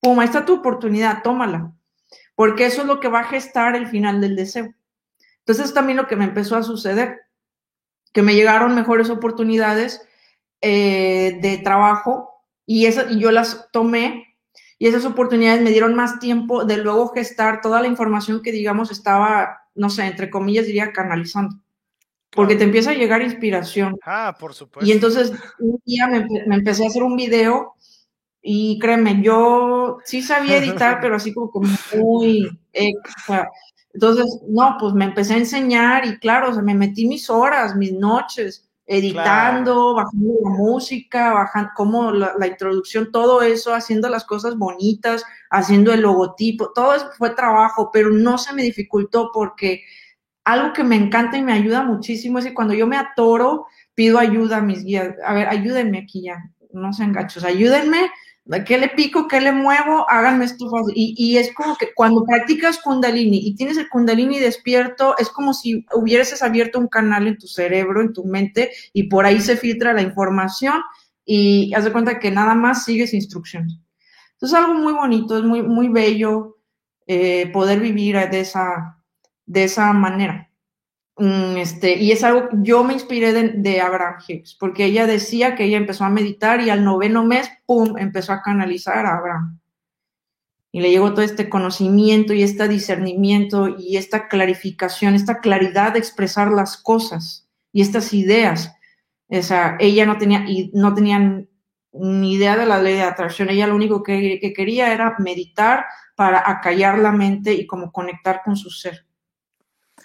Pum, 0.00 0.18
ahí 0.18 0.26
está 0.26 0.44
tu 0.44 0.54
oportunidad, 0.54 1.22
tómala, 1.22 1.72
porque 2.34 2.66
eso 2.66 2.80
es 2.80 2.88
lo 2.88 2.98
que 2.98 3.08
va 3.08 3.20
a 3.20 3.28
gestar 3.28 3.76
el 3.76 3.86
final 3.86 4.20
del 4.20 4.34
deseo. 4.34 4.74
Entonces 5.40 5.72
también 5.72 5.96
lo 5.96 6.08
que 6.08 6.16
me 6.16 6.24
empezó 6.24 6.56
a 6.56 6.64
suceder, 6.64 7.20
que 8.12 8.22
me 8.22 8.34
llegaron 8.34 8.74
mejores 8.74 9.10
oportunidades 9.10 10.02
eh, 10.60 11.38
de 11.40 11.58
trabajo 11.58 12.42
y, 12.66 12.86
eso, 12.86 13.08
y 13.08 13.20
yo 13.20 13.30
las 13.30 13.70
tomé 13.70 14.27
y 14.78 14.86
esas 14.86 15.04
oportunidades 15.04 15.62
me 15.62 15.70
dieron 15.70 15.94
más 15.94 16.20
tiempo 16.20 16.64
de 16.64 16.76
luego 16.76 17.08
gestar 17.08 17.60
toda 17.60 17.80
la 17.80 17.88
información 17.88 18.42
que, 18.42 18.52
digamos, 18.52 18.92
estaba, 18.92 19.62
no 19.74 19.90
sé, 19.90 20.06
entre 20.06 20.30
comillas 20.30 20.66
diría, 20.66 20.92
canalizando. 20.92 21.56
Porque 22.30 22.54
te 22.54 22.64
empieza 22.64 22.90
a 22.90 22.94
llegar 22.94 23.22
inspiración. 23.22 23.96
Ah, 24.04 24.36
por 24.38 24.54
supuesto. 24.54 24.88
Y 24.88 24.92
entonces 24.92 25.32
un 25.58 25.80
día 25.84 26.06
me, 26.06 26.26
empecé 26.54 26.84
a 26.84 26.88
hacer 26.88 27.02
un 27.02 27.16
video 27.16 27.74
y 28.40 28.78
créeme, 28.78 29.20
yo 29.20 29.98
sí 30.04 30.22
sabía 30.22 30.58
editar, 30.58 31.00
pero 31.00 31.16
así 31.16 31.34
como, 31.34 31.50
como 31.50 31.68
muy... 31.96 32.48
entonces, 33.92 34.40
no, 34.48 34.76
pues 34.78 34.94
me 34.94 35.06
empecé 35.06 35.34
a 35.34 35.38
enseñar 35.38 36.06
y 36.06 36.18
claro, 36.18 36.50
o 36.50 36.54
sea, 36.54 36.62
me 36.62 36.74
metí 36.74 37.06
mis 37.06 37.28
horas, 37.28 37.74
mis 37.74 37.92
noches 37.92 38.67
editando, 38.88 39.94
bajando 39.94 40.34
la 40.42 40.50
música, 40.50 41.34
bajando 41.34 41.70
como 41.76 42.10
la, 42.10 42.46
introducción, 42.46 43.12
todo 43.12 43.42
eso, 43.42 43.74
haciendo 43.74 44.08
las 44.08 44.24
cosas 44.24 44.56
bonitas, 44.56 45.24
haciendo 45.50 45.92
el 45.92 46.00
logotipo, 46.00 46.72
todo 46.74 46.94
eso 46.94 47.10
fue 47.16 47.30
trabajo, 47.30 47.90
pero 47.92 48.10
no 48.10 48.38
se 48.38 48.54
me 48.54 48.62
dificultó 48.62 49.30
porque 49.32 49.82
algo 50.44 50.72
que 50.72 50.84
me 50.84 50.96
encanta 50.96 51.36
y 51.36 51.42
me 51.42 51.52
ayuda 51.52 51.82
muchísimo 51.82 52.38
es 52.38 52.46
que 52.46 52.54
cuando 52.54 52.72
yo 52.72 52.86
me 52.86 52.96
atoro, 52.96 53.66
pido 53.94 54.18
ayuda 54.18 54.56
a 54.56 54.62
mis 54.62 54.82
guías. 54.82 55.14
A 55.22 55.34
ver, 55.34 55.48
ayúdenme 55.48 55.98
aquí 55.98 56.22
ya, 56.22 56.50
no 56.72 56.94
sean 56.94 57.12
gachos, 57.12 57.44
ayúdenme 57.44 58.10
¿Qué 58.66 58.78
le 58.78 58.88
pico? 58.88 59.28
¿Qué 59.28 59.42
le 59.42 59.52
muevo? 59.52 60.08
Háganme 60.08 60.46
esto 60.46 60.70
Y, 60.94 61.14
y, 61.18 61.36
es 61.36 61.52
como 61.54 61.76
que 61.76 61.92
cuando 61.94 62.24
practicas 62.24 62.78
kundalini 62.78 63.46
y 63.46 63.54
tienes 63.54 63.76
el 63.76 63.90
kundalini 63.90 64.38
despierto, 64.38 65.16
es 65.18 65.28
como 65.28 65.52
si 65.52 65.84
hubieses 65.92 66.42
abierto 66.42 66.78
un 66.78 66.88
canal 66.88 67.26
en 67.26 67.36
tu 67.36 67.46
cerebro, 67.46 68.00
en 68.00 68.14
tu 68.14 68.24
mente, 68.24 68.70
y 68.94 69.04
por 69.04 69.26
ahí 69.26 69.40
se 69.40 69.58
filtra 69.58 69.92
la 69.92 70.00
información 70.00 70.80
y 71.26 71.74
haz 71.74 71.84
de 71.84 71.92
cuenta 71.92 72.18
que 72.18 72.30
nada 72.30 72.54
más 72.54 72.86
sigues 72.86 73.12
instrucciones. 73.12 73.78
Entonces 74.32 74.58
es 74.58 74.64
algo 74.64 74.78
muy 74.78 74.94
bonito, 74.94 75.36
es 75.36 75.44
muy, 75.44 75.62
muy 75.62 75.88
bello 75.88 76.56
eh, 77.06 77.50
poder 77.52 77.80
vivir 77.80 78.16
de 78.30 78.40
esa, 78.40 78.98
de 79.44 79.64
esa 79.64 79.92
manera. 79.92 80.47
Mm, 81.18 81.56
este, 81.56 81.96
y 81.96 82.12
es 82.12 82.22
algo, 82.22 82.48
yo 82.52 82.84
me 82.84 82.92
inspiré 82.92 83.32
de, 83.32 83.80
Abraham 83.80 84.20
Hicks, 84.26 84.54
porque 84.54 84.84
ella 84.84 85.04
decía 85.06 85.56
que 85.56 85.64
ella 85.64 85.76
empezó 85.76 86.04
a 86.04 86.10
meditar 86.10 86.60
y 86.60 86.70
al 86.70 86.84
noveno 86.84 87.24
mes, 87.24 87.50
¡pum!, 87.66 87.98
empezó 87.98 88.32
a 88.32 88.40
canalizar 88.40 89.04
a 89.04 89.16
Abraham. 89.16 89.58
Y 90.70 90.80
le 90.80 90.90
llegó 90.90 91.12
todo 91.14 91.22
este 91.22 91.48
conocimiento 91.48 92.34
y 92.34 92.42
este 92.42 92.68
discernimiento 92.68 93.68
y 93.68 93.96
esta 93.96 94.28
clarificación, 94.28 95.14
esta 95.14 95.40
claridad 95.40 95.94
de 95.94 95.98
expresar 95.98 96.52
las 96.52 96.76
cosas 96.76 97.48
y 97.72 97.82
estas 97.82 98.14
ideas. 98.14 98.72
O 99.28 99.36
ella 99.80 100.06
no 100.06 100.18
tenía, 100.18 100.44
no 100.72 100.94
tenía 100.94 101.18
ni 101.92 102.32
idea 102.34 102.56
de 102.56 102.66
la 102.66 102.80
ley 102.80 102.94
de 102.94 103.02
atracción, 103.02 103.50
ella 103.50 103.66
lo 103.66 103.74
único 103.74 104.02
que, 104.02 104.38
que 104.40 104.52
quería 104.52 104.92
era 104.92 105.16
meditar 105.18 105.86
para 106.14 106.48
acallar 106.48 106.98
la 106.98 107.12
mente 107.12 107.54
y 107.54 107.66
como 107.66 107.90
conectar 107.90 108.42
con 108.44 108.56
su 108.56 108.70
ser. 108.70 109.07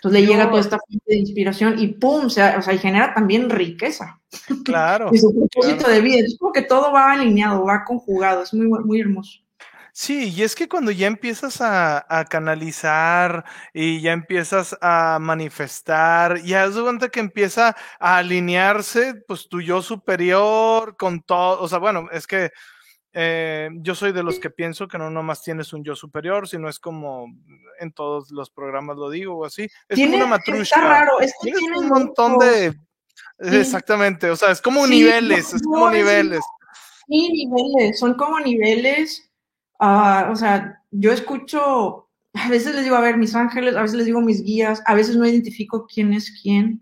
Entonces 0.03 0.21
le 0.21 0.27
llega 0.27 0.49
toda 0.49 0.59
esta 0.59 0.77
fuente 0.79 1.05
de 1.07 1.15
inspiración 1.15 1.79
y 1.79 1.87
¡pum! 1.87 2.25
O 2.25 2.29
sea, 2.29 2.57
o 2.59 2.61
sea 2.61 2.73
y 2.73 2.77
genera 2.77 3.13
también 3.13 3.49
riqueza. 3.49 4.19
Claro. 4.65 5.09
y 5.13 5.17
su 5.17 5.33
propósito 5.33 5.89
de 5.89 6.01
vida. 6.01 6.25
Es 6.25 6.37
como 6.37 6.51
que 6.51 6.63
todo 6.63 6.91
va 6.91 7.13
alineado, 7.13 7.63
va 7.63 7.85
conjugado. 7.85 8.43
Es 8.43 8.53
muy, 8.53 8.67
muy 8.67 8.99
hermoso. 8.99 9.39
Sí, 9.93 10.33
y 10.35 10.43
es 10.43 10.55
que 10.55 10.67
cuando 10.67 10.91
ya 10.91 11.07
empiezas 11.07 11.61
a, 11.61 12.25
canalizar 12.29 13.45
y 13.73 14.01
ya 14.01 14.11
empiezas 14.11 14.75
a 14.81 15.19
manifestar, 15.21 16.41
ya 16.41 16.65
es 16.65 16.75
cuenta 16.75 17.07
que 17.07 17.21
empieza 17.21 17.73
a 17.99 18.17
alinearse, 18.17 19.13
pues 19.25 19.47
tu 19.47 19.61
yo 19.61 19.81
superior 19.81 20.97
con 20.97 21.21
todo, 21.21 21.61
o 21.61 21.67
sea, 21.69 21.77
bueno, 21.77 22.07
es 22.11 22.27
que 22.27 22.51
eh, 23.15 23.69
yo 23.75 23.93
soy 23.93 24.11
de 24.11 24.23
los 24.23 24.39
que 24.39 24.49
pienso 24.49 24.87
que 24.87 24.97
no 24.97 25.09
nomás 25.11 25.43
tienes 25.43 25.71
un 25.71 25.83
yo 25.83 25.95
superior, 25.95 26.47
sino 26.47 26.67
es 26.67 26.79
como 26.79 27.27
en 27.79 27.91
todos 27.91 28.31
los 28.31 28.49
programas 28.49 28.97
lo 28.97 29.09
digo 29.11 29.37
o 29.37 29.45
así. 29.45 29.67
Es 29.87 29.99
como 29.99 30.15
una 30.15 30.25
matrushka. 30.25 30.79
Está 30.79 30.81
raro, 30.81 31.19
es 31.19 31.31
que 31.41 31.51
tienes 31.51 31.79
un 31.79 31.89
montón 31.89 32.39
de. 32.39 32.73
Exactamente, 33.37 34.29
o 34.29 34.35
sea, 34.35 34.51
es 34.51 34.61
como 34.61 34.87
niveles, 34.87 35.53
es 35.53 35.61
como 35.61 35.89
niveles. 35.91 36.41
Sí, 37.07 37.29
niveles, 37.31 37.99
son 37.99 38.15
como 38.15 38.39
niveles. 38.39 39.29
Uh, 39.79 40.31
o 40.31 40.35
sea, 40.35 40.81
yo 40.91 41.11
escucho, 41.11 42.09
a 42.33 42.49
veces 42.49 42.73
les 42.73 42.83
digo, 42.83 42.95
a 42.95 43.01
ver, 43.01 43.17
mis 43.17 43.35
ángeles, 43.35 43.75
a 43.75 43.81
veces 43.81 43.97
les 43.97 44.05
digo 44.05 44.21
mis 44.21 44.43
guías, 44.43 44.81
a 44.85 44.95
veces 44.95 45.17
no 45.17 45.25
identifico 45.25 45.85
quién 45.85 46.13
es 46.13 46.31
quién, 46.41 46.81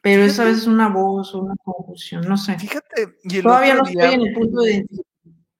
pero 0.00 0.22
esa 0.22 0.44
vez 0.44 0.58
es 0.58 0.66
una 0.66 0.88
voz 0.88 1.34
o 1.34 1.40
una 1.40 1.54
confusión, 1.62 2.22
no 2.22 2.36
sé. 2.36 2.58
Fíjate, 2.58 3.16
y 3.24 3.42
Todavía 3.42 3.74
no 3.74 3.84
estoy 3.84 4.14
en 4.14 4.22
el 4.22 4.34
punto 4.34 4.62
de 4.62 4.72
identificar 4.72 5.13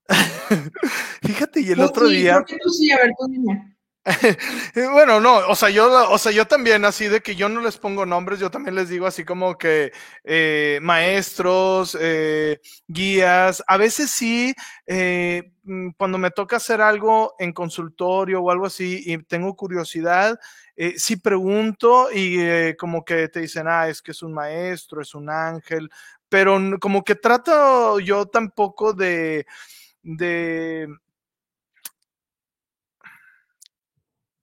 Fíjate, 1.23 1.61
y 1.61 1.71
el 1.73 1.81
otro 1.81 2.09
día. 2.09 2.45
sí, 2.71 2.91
a 2.91 2.99
ver, 2.99 3.11
tú 3.19 3.27
dime. 3.29 3.75
bueno, 4.93 5.19
no, 5.19 5.39
o 5.49 5.55
sea, 5.55 5.71
yo, 5.71 6.11
o 6.11 6.19
sea, 6.19 6.31
yo 6.31 6.47
también, 6.47 6.85
así 6.85 7.09
de 7.09 7.23
que 7.23 7.37
yo 7.37 7.49
no 7.49 7.63
les 7.63 7.79
pongo 7.79 8.05
nombres, 8.05 8.39
yo 8.39 8.51
también 8.51 8.75
les 8.75 8.91
digo 8.91 9.07
así 9.07 9.25
como 9.25 9.57
que 9.57 9.93
eh, 10.25 10.79
maestros, 10.83 11.97
eh, 11.99 12.61
guías, 12.87 13.65
a 13.67 13.79
veces 13.79 14.11
sí, 14.11 14.55
eh, 14.87 15.53
mm, 15.63 15.93
cuando 15.97 16.19
me 16.19 16.31
toca 16.31 16.57
hacer 16.57 16.83
algo 16.83 17.35
en 17.39 17.55
consultorio 17.55 18.43
o 18.43 18.51
algo 18.51 18.67
así 18.67 19.03
y 19.07 19.17
tengo 19.23 19.57
curiosidad, 19.57 20.39
sí 20.97 21.17
pregunto 21.17 22.09
y 22.13 22.75
como 22.77 23.05
que 23.05 23.29
te 23.29 23.41
dicen, 23.41 23.67
ah, 23.69 23.89
es 23.89 24.03
que 24.03 24.11
es 24.11 24.23
un 24.23 24.35
maestro, 24.35 25.01
es 25.01 25.15
un 25.15 25.31
ángel, 25.31 25.89
pero 26.29 26.59
como 26.81 27.05
que 27.05 27.15
trato 27.15 28.01
yo 28.01 28.27
tampoco 28.27 28.93
de 28.93 29.47
de... 30.05 30.89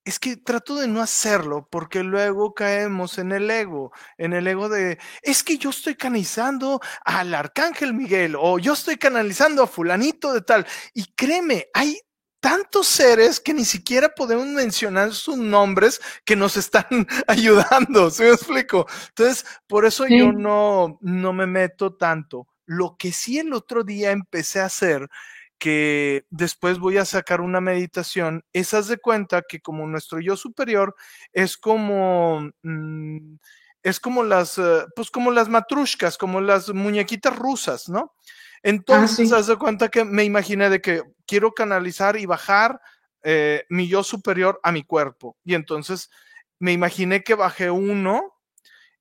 Es 0.03 0.18
que 0.20 0.36
trato 0.36 0.76
de 0.76 0.88
no 0.88 0.99
hacerlo 0.99 1.68
porque 1.72 2.03
luego 2.03 2.55
caemos 2.55 3.20
en 3.20 3.32
el 3.32 3.49
ego, 3.51 3.91
en 4.18 4.34
el 4.34 4.47
ego 4.47 4.68
de, 4.68 4.97
es 5.22 5.43
que 5.43 5.59
yo 5.59 5.70
estoy 5.70 5.95
canalizando 5.95 6.82
al 7.05 7.36
arcángel 7.36 7.93
Miguel 7.93 8.36
o 8.38 8.57
yo 8.57 8.74
estoy 8.74 8.97
canalizando 8.97 9.62
a 9.62 9.68
fulanito 9.68 10.34
de 10.34 10.41
tal. 10.41 10.66
Y 10.95 11.14
créeme, 11.14 11.68
hay 11.74 12.01
tantos 12.41 12.88
seres 12.88 13.39
que 13.39 13.53
ni 13.53 13.64
siquiera 13.64 14.09
podemos 14.09 14.47
mencionar 14.47 15.14
sus 15.14 15.38
nombres 15.38 16.01
que 16.26 16.36
nos 16.36 16.57
están 16.57 16.86
ayudando, 17.28 18.09
¿sí 18.09 18.24
me 18.24 18.32
explico? 18.32 18.88
Entonces, 19.09 19.45
por 19.68 19.86
eso 19.86 20.07
yo 20.07 20.34
no, 20.34 20.97
no 21.01 21.32
me 21.32 21.45
meto 21.45 21.93
tanto. 21.93 22.47
Lo 22.66 22.97
que 22.97 23.12
sí 23.12 23.38
el 23.38 23.53
otro 23.53 23.84
día 23.84 24.12
empecé 24.12 24.59
a 24.59 24.66
hacer 24.66 25.07
que 25.62 26.26
después 26.32 26.80
voy 26.80 26.97
a 26.97 27.05
sacar 27.05 27.39
una 27.39 27.62
meditación, 27.62 28.43
esas 28.51 28.88
de 28.88 28.97
cuenta 28.97 29.43
que 29.47 29.62
como 29.62 29.86
nuestro 29.86 30.20
yo 30.20 30.36
superior 30.36 30.95
es 31.34 31.55
como... 31.55 32.49
Mm, 32.64 33.36
es 33.84 33.99
como 33.99 34.24
las, 34.24 34.59
eh, 34.59 34.86
pues 34.95 35.09
como 35.09 35.32
las 35.32 35.49
matrushkas, 35.49 36.16
como 36.16 36.39
las 36.39 36.72
muñequitas 36.72 37.36
rusas, 37.36 37.89
¿no? 37.89 38.14
Ah, 38.14 38.59
Entonces, 38.64 39.30
sí. 39.30 39.36
haz 39.36 39.47
de 39.47 39.57
cuenta 39.57 39.89
que 39.89 40.05
me 40.05 40.24
imaginé 40.24 40.70
de 40.70 40.82
que 40.82 41.01
quiero 41.26 41.51
canalizar 41.53 42.16
y 42.16 42.28
bajar 42.28 42.80
eh, 43.24 43.66
mi 43.70 43.88
yo 43.88 44.03
superior 44.03 44.59
a 44.62 44.72
mi 44.72 44.84
cuerpo. 44.84 45.36
Y 45.43 45.55
entonces 45.55 46.12
me 46.59 46.72
imaginé 46.72 47.24
que 47.24 47.34
bajé 47.34 47.72
uno 47.72 48.36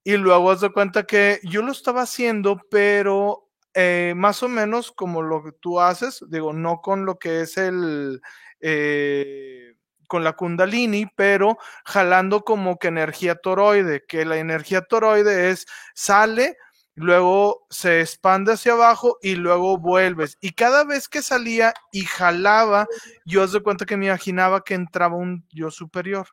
y 0.02 0.16
luego 0.16 0.50
haz 0.50 0.62
de 0.62 0.72
cuenta 0.72 1.04
que 1.04 1.40
yo 1.42 1.60
lo 1.60 1.72
estaba 1.72 2.02
haciendo, 2.02 2.58
pero 2.70 3.49
eh, 3.74 4.14
más 4.16 4.42
o 4.42 4.48
menos 4.48 4.92
como 4.92 5.22
lo 5.22 5.42
que 5.42 5.52
tú 5.52 5.80
haces, 5.80 6.24
digo, 6.28 6.52
no 6.52 6.80
con 6.80 7.04
lo 7.06 7.18
que 7.18 7.42
es 7.42 7.56
el... 7.56 8.20
eh, 8.60 9.74
con 10.10 10.24
la 10.24 10.32
kundalini, 10.32 11.06
pero 11.14 11.56
jalando 11.84 12.42
como 12.42 12.78
que 12.78 12.88
energía 12.88 13.36
toroide, 13.36 14.04
que 14.08 14.24
la 14.24 14.38
energía 14.38 14.82
toroide 14.82 15.50
es 15.50 15.66
sale, 15.94 16.56
luego 16.96 17.66
se 17.70 18.00
expande 18.00 18.54
hacia 18.54 18.72
abajo 18.72 19.18
y 19.22 19.36
luego 19.36 19.78
vuelves. 19.78 20.36
Y 20.40 20.50
cada 20.52 20.82
vez 20.84 21.08
que 21.08 21.22
salía 21.22 21.72
y 21.92 22.02
jalaba, 22.02 22.88
yo 23.24 23.44
os 23.44 23.52
doy 23.52 23.62
cuenta 23.62 23.86
que 23.86 23.96
me 23.96 24.06
imaginaba 24.06 24.62
que 24.64 24.74
entraba 24.74 25.14
un 25.14 25.46
yo 25.50 25.70
superior. 25.70 26.26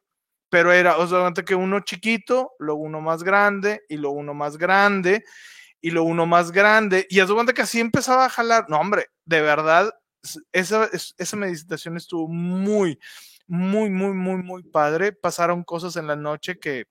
Pero 0.50 0.72
era, 0.72 0.98
os 0.98 1.12
doy 1.12 1.22
cuenta 1.22 1.44
que 1.44 1.54
uno 1.54 1.82
chiquito, 1.82 2.54
luego 2.58 2.82
uno 2.82 3.00
más 3.00 3.22
grande 3.22 3.84
y 3.90 3.98
luego 3.98 4.16
uno 4.16 4.34
más 4.34 4.58
grande 4.58 5.24
y 5.82 5.92
luego 5.92 6.08
uno 6.08 6.26
más 6.26 6.52
grande. 6.52 7.06
Y 7.10 7.20
doy 7.20 7.36
cuenta 7.36 7.54
que 7.54 7.62
así 7.62 7.80
empezaba 7.80 8.26
a 8.26 8.30
jalar. 8.30 8.66
No, 8.70 8.80
hombre, 8.80 9.08
de 9.26 9.42
verdad, 9.42 9.94
esa, 10.52 10.90
esa 11.18 11.38
meditación 11.38 11.98
estuvo 11.98 12.28
muy, 12.28 13.00
muy, 13.48 13.90
muy, 13.90 14.14
muy, 14.14 14.44
muy 14.44 14.64
padre. 14.64 15.14
Pasaron 15.14 15.64
cosas 15.64 15.96
en 15.96 16.08
la 16.08 16.16
noche 16.16 16.60
que, 16.60 16.86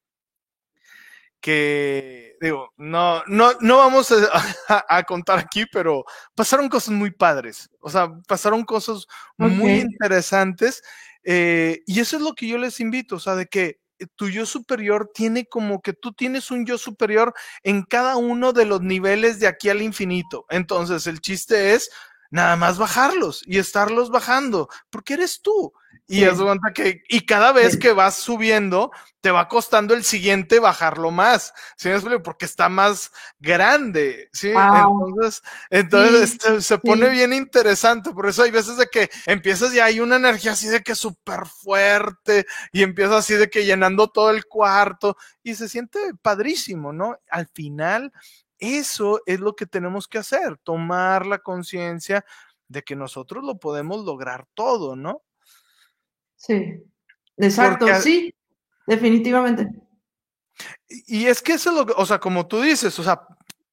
que 1.41 2.37
digo, 2.41 2.73
no, 2.77 3.23
no, 3.27 3.53
no 3.61 3.79
vamos 3.79 4.11
a, 4.13 4.17
a, 4.69 4.99
a, 4.99 5.03
contar 5.05 5.39
aquí, 5.39 5.65
pero 5.73 6.05
pasaron 6.35 6.69
cosas 6.69 6.95
muy 6.95 7.11
padres. 7.11 7.69
O 7.81 7.91
sea, 7.91 8.11
pasaron 8.27 8.65
cosas 8.65 9.07
muy 9.37 9.73
interesantes. 9.81 10.83
eh, 11.25 11.83
y 11.87 12.01
eso 12.01 12.17
es 12.17 12.23
lo 12.23 12.35
que 12.35 12.47
yo 12.49 12.59
les 12.59 12.81
invito, 12.81 13.17
o 13.17 13.21
sea, 13.21 13.35
de 13.35 13.47
que 13.47 13.81
tu 14.15 14.29
yo 14.29 14.47
superior 14.47 15.11
tiene 15.15 15.47
como 15.47 15.81
que 15.81 15.93
tú 15.93 16.13
tienes 16.13 16.51
un 16.51 16.67
yo 16.67 16.79
superior 16.79 17.35
en 17.63 17.83
cada 17.83 18.17
uno 18.17 18.53
de 18.53 18.67
los 18.67 18.83
niveles 18.83 19.41
de 19.41 19.47
aquí 19.47 19.69
al 19.69 19.83
infinito. 19.83 20.47
Entonces, 20.51 21.07
el 21.07 21.21
chiste 21.21 21.75
es 21.75 21.91
nada 22.31 22.57
más 22.57 22.79
bajarlos 22.79 23.43
y 23.47 23.59
estarlos 23.59 24.11
bajando, 24.11 24.69
porque 24.91 25.15
eres 25.15 25.41
tú. 25.43 25.73
Y 26.09 26.21
Sí. 26.21 26.27
que, 26.75 27.03
y 27.09 27.27
cada 27.27 27.53
vez 27.53 27.73
Sí. 27.73 27.79
que 27.81 27.93
vas 27.93 28.15
subiendo, 28.17 28.93
te 29.21 29.33
va 29.33 29.49
costando 29.49 29.93
el 29.93 30.05
siguiente 30.05 30.61
bajarlo 30.61 31.11
más, 31.11 31.53
¿sí? 31.77 31.89
Porque 32.23 32.45
está 32.45 32.69
más 32.69 33.11
grande, 33.41 34.29
¿sí? 34.33 34.53
Wow. 34.53 35.09
Entonces, 35.09 35.43
entonces 35.69 36.31
este, 36.31 36.61
se 36.61 36.79
pone 36.79 37.09
bien 37.09 37.33
interesante, 37.33 38.13
por 38.13 38.29
eso 38.29 38.45
hay 38.45 38.53
veces 38.53 38.77
de 38.77 38.87
que 38.87 39.11
empiezas 39.27 39.75
y 39.75 39.81
hay 39.81 39.99
una 39.99 40.15
energía 40.15 40.53
así 40.53 40.69
de 40.69 40.81
que 40.83 40.95
súper 40.95 41.45
fuerte 41.47 42.47
y 42.73 42.85
empiezas 42.85 43.17
así 43.17 43.35
de 43.35 43.51
que 43.51 43.65
llenando 43.65 44.07
todo 44.09 44.31
el 44.31 44.45
cuarto 44.47 45.17
y 45.43 45.57
se 45.57 45.69
siente 45.69 45.99
padrísimo, 46.23 46.93
¿no? 46.93 47.19
Al 47.31 47.49
final, 47.49 48.13
eso 48.59 49.21
es 49.27 49.41
lo 49.41 49.55
que 49.55 49.67
tenemos 49.67 50.09
que 50.09 50.19
hacer, 50.19 50.57
tomar 50.59 51.27
la 51.27 51.39
conciencia 51.39 52.25
de 52.69 52.83
que 52.83 52.97
nosotros 52.97 53.45
lo 53.45 53.59
podemos 53.59 54.05
lograr 54.05 54.47
todo, 54.55 54.97
¿no? 54.97 55.23
Sí. 56.37 56.83
Exacto, 57.37 57.87
Porque 57.87 58.01
sí, 58.01 58.35
definitivamente. 58.87 59.69
Y 60.89 61.25
y 61.25 61.27
es 61.27 61.43
que 61.43 61.53
eso 61.53 61.71
es 61.71 61.77
lo 61.77 61.87
que, 61.87 61.93
o 61.97 62.07
sea, 62.07 62.19
como 62.19 62.47
tú 62.47 62.61
dices, 62.61 62.99
o 62.99 63.03
sea, 63.03 63.27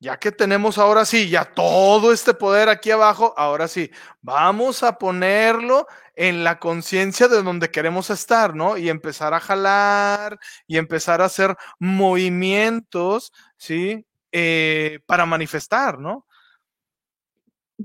ya 0.03 0.17
que 0.19 0.33
tenemos 0.33 0.77
ahora 0.77 1.05
sí, 1.05 1.29
ya 1.29 1.45
todo 1.45 2.11
este 2.11 2.33
poder 2.33 2.67
aquí 2.67 2.91
abajo, 2.91 3.33
ahora 3.37 3.69
sí, 3.69 3.89
vamos 4.21 4.83
a 4.83 4.97
ponerlo 4.97 5.87
en 6.13 6.43
la 6.43 6.59
conciencia 6.59 7.29
de 7.29 7.41
donde 7.41 7.71
queremos 7.71 8.09
estar, 8.09 8.53
¿no? 8.53 8.77
Y 8.77 8.89
empezar 8.89 9.33
a 9.33 9.39
jalar 9.39 10.39
y 10.67 10.77
empezar 10.77 11.21
a 11.21 11.25
hacer 11.25 11.55
movimientos, 11.79 13.31
¿sí? 13.55 14.05
Eh, 14.33 14.99
para 15.05 15.25
manifestar, 15.27 15.99
¿no? 15.99 16.25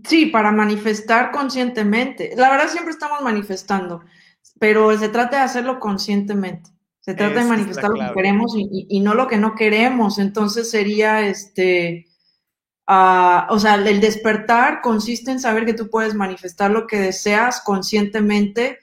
Sí, 0.05 0.27
para 0.27 0.53
manifestar 0.53 1.31
conscientemente. 1.31 2.33
La 2.37 2.51
verdad 2.51 2.69
siempre 2.69 2.93
estamos 2.93 3.21
manifestando, 3.21 4.03
pero 4.59 4.97
se 4.99 5.09
trata 5.09 5.39
de 5.39 5.43
hacerlo 5.43 5.79
conscientemente. 5.81 6.71
Se 7.01 7.15
trata 7.15 7.35
de 7.35 7.41
Esa 7.41 7.49
manifestar 7.49 7.91
lo 7.91 7.97
que 7.97 8.01
queremos 8.15 8.55
y, 8.57 8.63
y- 8.71 8.87
y 8.99 9.01
no 9.01 9.15
lo 9.15 9.27
que 9.29 9.39
no 9.39 9.55
queremos. 9.55 10.19
Entonces 10.19 10.71
sería 10.71 11.27
este, 11.27 12.07
ah, 12.87 13.47
o 13.51 13.59
sea, 13.59 13.77
el 13.77 14.01
despertar 14.01 14.81
consiste 14.83 15.31
en 15.31 15.41
saber 15.41 15.65
que 15.67 15.75
tú 15.75 15.91
puedes 15.91 16.15
manifestar 16.15 16.71
lo 16.71 16.87
que 16.87 16.99
deseas 17.01 17.61
conscientemente 17.63 18.79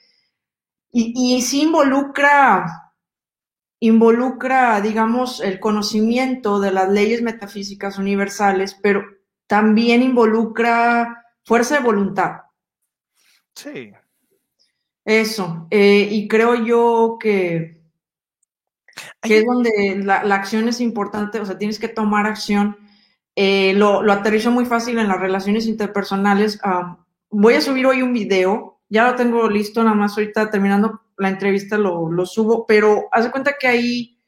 y, 0.92 1.36
y 1.36 1.42
sí 1.42 1.62
involucra, 1.62 2.85
involucra, 3.80 4.80
digamos, 4.80 5.40
el 5.40 5.60
conocimiento 5.60 6.60
de 6.60 6.72
las 6.72 6.88
leyes 6.88 7.22
metafísicas 7.22 7.98
universales, 7.98 8.76
pero 8.82 9.04
también 9.46 10.02
involucra 10.02 11.24
fuerza 11.44 11.76
de 11.76 11.84
voluntad. 11.84 12.42
Sí, 13.54 13.92
Eso. 15.04 15.66
eh, 15.70 16.08
y 16.10 16.28
creo 16.28 16.54
yo 16.64 17.16
que, 17.20 17.80
es 19.22 19.44
donde 19.44 20.00
la, 20.02 20.24
la 20.24 20.34
acción 20.36 20.68
es 20.68 20.80
importante, 20.80 21.40
o 21.40 21.46
sea, 21.46 21.58
tienes 21.58 21.78
que 21.78 21.88
tomar 21.88 22.26
acción. 22.26 22.76
Eh, 23.34 23.74
lo, 23.74 24.02
lo 24.02 24.12
aterrizo 24.12 24.50
muy 24.50 24.64
fácil 24.64 24.98
en 24.98 25.08
las 25.08 25.20
relaciones 25.20 25.66
interpersonales. 25.66 26.58
Ah, 26.64 27.04
voy 27.30 27.54
a 27.54 27.60
subir 27.60 27.86
hoy 27.86 28.02
un 28.02 28.12
video, 28.14 28.80
ya 28.88 29.10
lo 29.10 29.16
tengo 29.16 29.48
listo, 29.50 29.82
nada 29.84 29.94
más 29.94 30.16
ahorita 30.16 30.50
terminando 30.50 31.02
la 31.18 31.28
entrevista 31.28 31.78
lo, 31.78 32.26
subo, 32.26 32.66
pero 32.66 33.08
haz 33.12 33.24
de 33.24 33.30
cuenta 33.30 33.56
que 33.58 33.66
ahí 33.66 34.20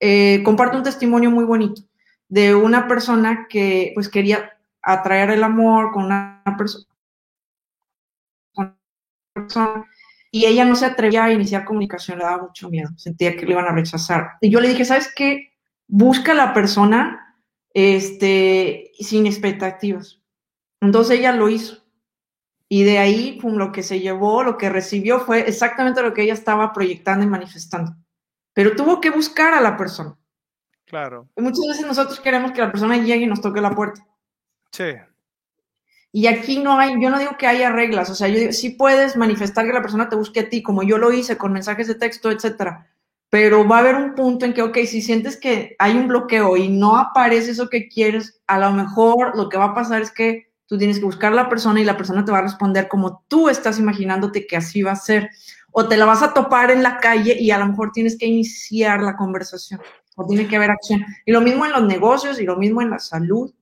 eh, 0.00 0.42
comparto 0.44 0.76
un 0.76 0.82
testimonio 0.82 1.30
muy 1.30 1.44
bonito 1.44 1.82
de 2.28 2.54
una 2.54 2.88
persona 2.88 3.46
que 3.48 3.92
pues 3.94 4.08
quería 4.08 4.58
atraer 4.82 5.30
el 5.30 5.44
amor 5.44 5.92
con 5.92 6.04
una 6.06 6.42
persona 6.56 6.86
persona 9.32 9.86
y 10.30 10.46
ella 10.46 10.64
no 10.64 10.76
se 10.76 10.86
atrevía 10.86 11.24
a 11.24 11.32
iniciar 11.32 11.64
comunicación, 11.64 12.18
le 12.18 12.24
daba 12.24 12.44
mucho 12.44 12.70
miedo, 12.70 12.88
sentía 12.96 13.36
que 13.36 13.44
le 13.44 13.52
iban 13.52 13.66
a 13.66 13.72
rechazar. 13.72 14.32
Y 14.40 14.50
yo 14.50 14.60
le 14.60 14.68
dije, 14.68 14.84
¿sabes 14.84 15.12
qué? 15.14 15.52
Busca 15.88 16.32
a 16.32 16.34
la 16.34 16.54
persona 16.54 17.36
este, 17.74 18.92
sin 18.98 19.26
expectativas. 19.26 20.22
Entonces 20.80 21.18
ella 21.18 21.32
lo 21.32 21.50
hizo. 21.50 21.81
Y 22.74 22.84
de 22.84 22.98
ahí, 22.98 23.38
pum, 23.38 23.56
lo 23.56 23.70
que 23.70 23.82
se 23.82 24.00
llevó, 24.00 24.42
lo 24.42 24.56
que 24.56 24.70
recibió 24.70 25.20
fue 25.20 25.40
exactamente 25.46 26.00
lo 26.00 26.14
que 26.14 26.22
ella 26.22 26.32
estaba 26.32 26.72
proyectando 26.72 27.22
y 27.22 27.28
manifestando. 27.28 27.94
Pero 28.54 28.74
tuvo 28.74 28.98
que 28.98 29.10
buscar 29.10 29.52
a 29.52 29.60
la 29.60 29.76
persona. 29.76 30.16
claro, 30.86 31.28
Y 31.36 31.42
muchas 31.42 31.66
veces 31.68 31.86
nosotros 31.86 32.18
queremos 32.18 32.52
que 32.52 32.62
la 32.62 32.72
persona 32.72 32.96
llegue 32.96 33.24
y 33.24 33.26
nos 33.26 33.42
toque 33.42 33.60
la 33.60 33.74
puerta. 33.74 34.06
sí, 34.70 34.84
Y 36.12 36.26
aquí 36.28 36.60
no 36.60 36.78
hay, 36.78 36.94
yo 36.98 37.10
no 37.10 37.18
digo 37.18 37.36
que 37.36 37.46
haya 37.46 37.70
reglas, 37.70 38.08
o 38.08 38.14
sea, 38.14 38.28
yo 38.28 38.38
digo, 38.38 38.52
sí 38.52 38.70
puedes 38.70 39.18
manifestar 39.18 39.66
que 39.66 39.74
la 39.74 39.82
persona 39.82 40.08
te 40.08 40.16
busque 40.16 40.40
a 40.40 40.48
ti, 40.48 40.62
como 40.62 40.82
yo 40.82 40.96
lo 40.96 41.12
hice 41.12 41.36
con 41.36 41.52
mensajes 41.52 41.88
de 41.88 41.96
texto, 41.96 42.30
etcétera. 42.30 42.90
Pero 43.28 43.68
va 43.68 43.76
a 43.76 43.80
haber 43.80 43.96
un 43.96 44.14
punto 44.14 44.46
en 44.46 44.54
que, 44.54 44.62
ok, 44.62 44.78
si 44.86 45.02
sientes 45.02 45.36
que 45.36 45.76
hay 45.78 45.94
un 45.94 46.08
bloqueo 46.08 46.56
y 46.56 46.70
no 46.70 46.96
aparece 46.96 47.50
eso 47.50 47.68
que 47.68 47.90
quieres, 47.90 48.40
a 48.46 48.58
lo 48.58 48.72
mejor 48.72 49.36
lo 49.36 49.50
que 49.50 49.58
va 49.58 49.66
a 49.66 49.74
pasar 49.74 50.00
es 50.00 50.10
que 50.10 50.51
tú 50.72 50.78
tienes 50.78 50.98
que 50.98 51.04
buscar 51.04 51.34
a 51.34 51.36
la 51.36 51.50
persona 51.50 51.82
y 51.82 51.84
la 51.84 51.98
persona 51.98 52.24
te 52.24 52.32
va 52.32 52.38
a 52.38 52.42
responder 52.44 52.88
como 52.88 53.26
tú 53.28 53.50
estás 53.50 53.78
imaginándote 53.78 54.46
que 54.46 54.56
así 54.56 54.80
va 54.80 54.92
a 54.92 54.96
ser. 54.96 55.28
O 55.70 55.86
te 55.86 55.98
la 55.98 56.06
vas 56.06 56.22
a 56.22 56.32
topar 56.32 56.70
en 56.70 56.82
la 56.82 56.96
calle 56.96 57.36
y 57.38 57.50
a 57.50 57.58
lo 57.58 57.66
mejor 57.66 57.92
tienes 57.92 58.16
que 58.16 58.24
iniciar 58.24 59.02
la 59.02 59.14
conversación. 59.14 59.82
O 60.16 60.26
tiene 60.26 60.48
que 60.48 60.56
haber 60.56 60.70
acción. 60.70 61.04
Y 61.26 61.32
lo 61.32 61.42
mismo 61.42 61.66
en 61.66 61.72
los 61.72 61.82
negocios 61.82 62.40
y 62.40 62.44
lo 62.44 62.56
mismo 62.56 62.80
en 62.80 62.88
la 62.88 62.98
salud. 62.98 63.52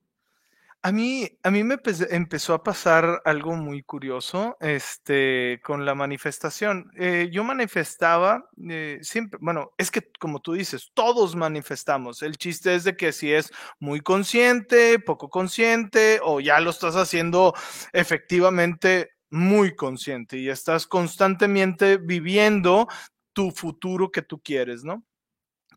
A 0.83 0.91
mí, 0.91 1.29
a 1.43 1.51
mí 1.51 1.63
me 1.63 1.75
empe- 1.75 2.07
empezó 2.09 2.55
a 2.55 2.63
pasar 2.63 3.21
algo 3.25 3.55
muy 3.55 3.83
curioso 3.83 4.57
este, 4.59 5.59
con 5.63 5.85
la 5.85 5.93
manifestación. 5.93 6.91
Eh, 6.97 7.29
yo 7.31 7.43
manifestaba 7.43 8.49
eh, 8.67 8.97
siempre, 9.03 9.37
bueno, 9.43 9.73
es 9.77 9.91
que 9.91 10.01
como 10.19 10.39
tú 10.39 10.53
dices, 10.53 10.89
todos 10.95 11.35
manifestamos. 11.35 12.23
El 12.23 12.35
chiste 12.37 12.73
es 12.73 12.83
de 12.83 12.95
que 12.97 13.11
si 13.11 13.31
es 13.31 13.51
muy 13.79 14.01
consciente, 14.01 14.97
poco 14.97 15.29
consciente, 15.29 16.19
o 16.23 16.39
ya 16.39 16.59
lo 16.59 16.71
estás 16.71 16.95
haciendo 16.95 17.53
efectivamente 17.93 19.11
muy 19.29 19.75
consciente 19.75 20.37
y 20.39 20.49
estás 20.49 20.87
constantemente 20.87 21.97
viviendo 21.97 22.87
tu 23.33 23.51
futuro 23.51 24.11
que 24.11 24.23
tú 24.23 24.41
quieres, 24.41 24.83
¿no? 24.83 25.03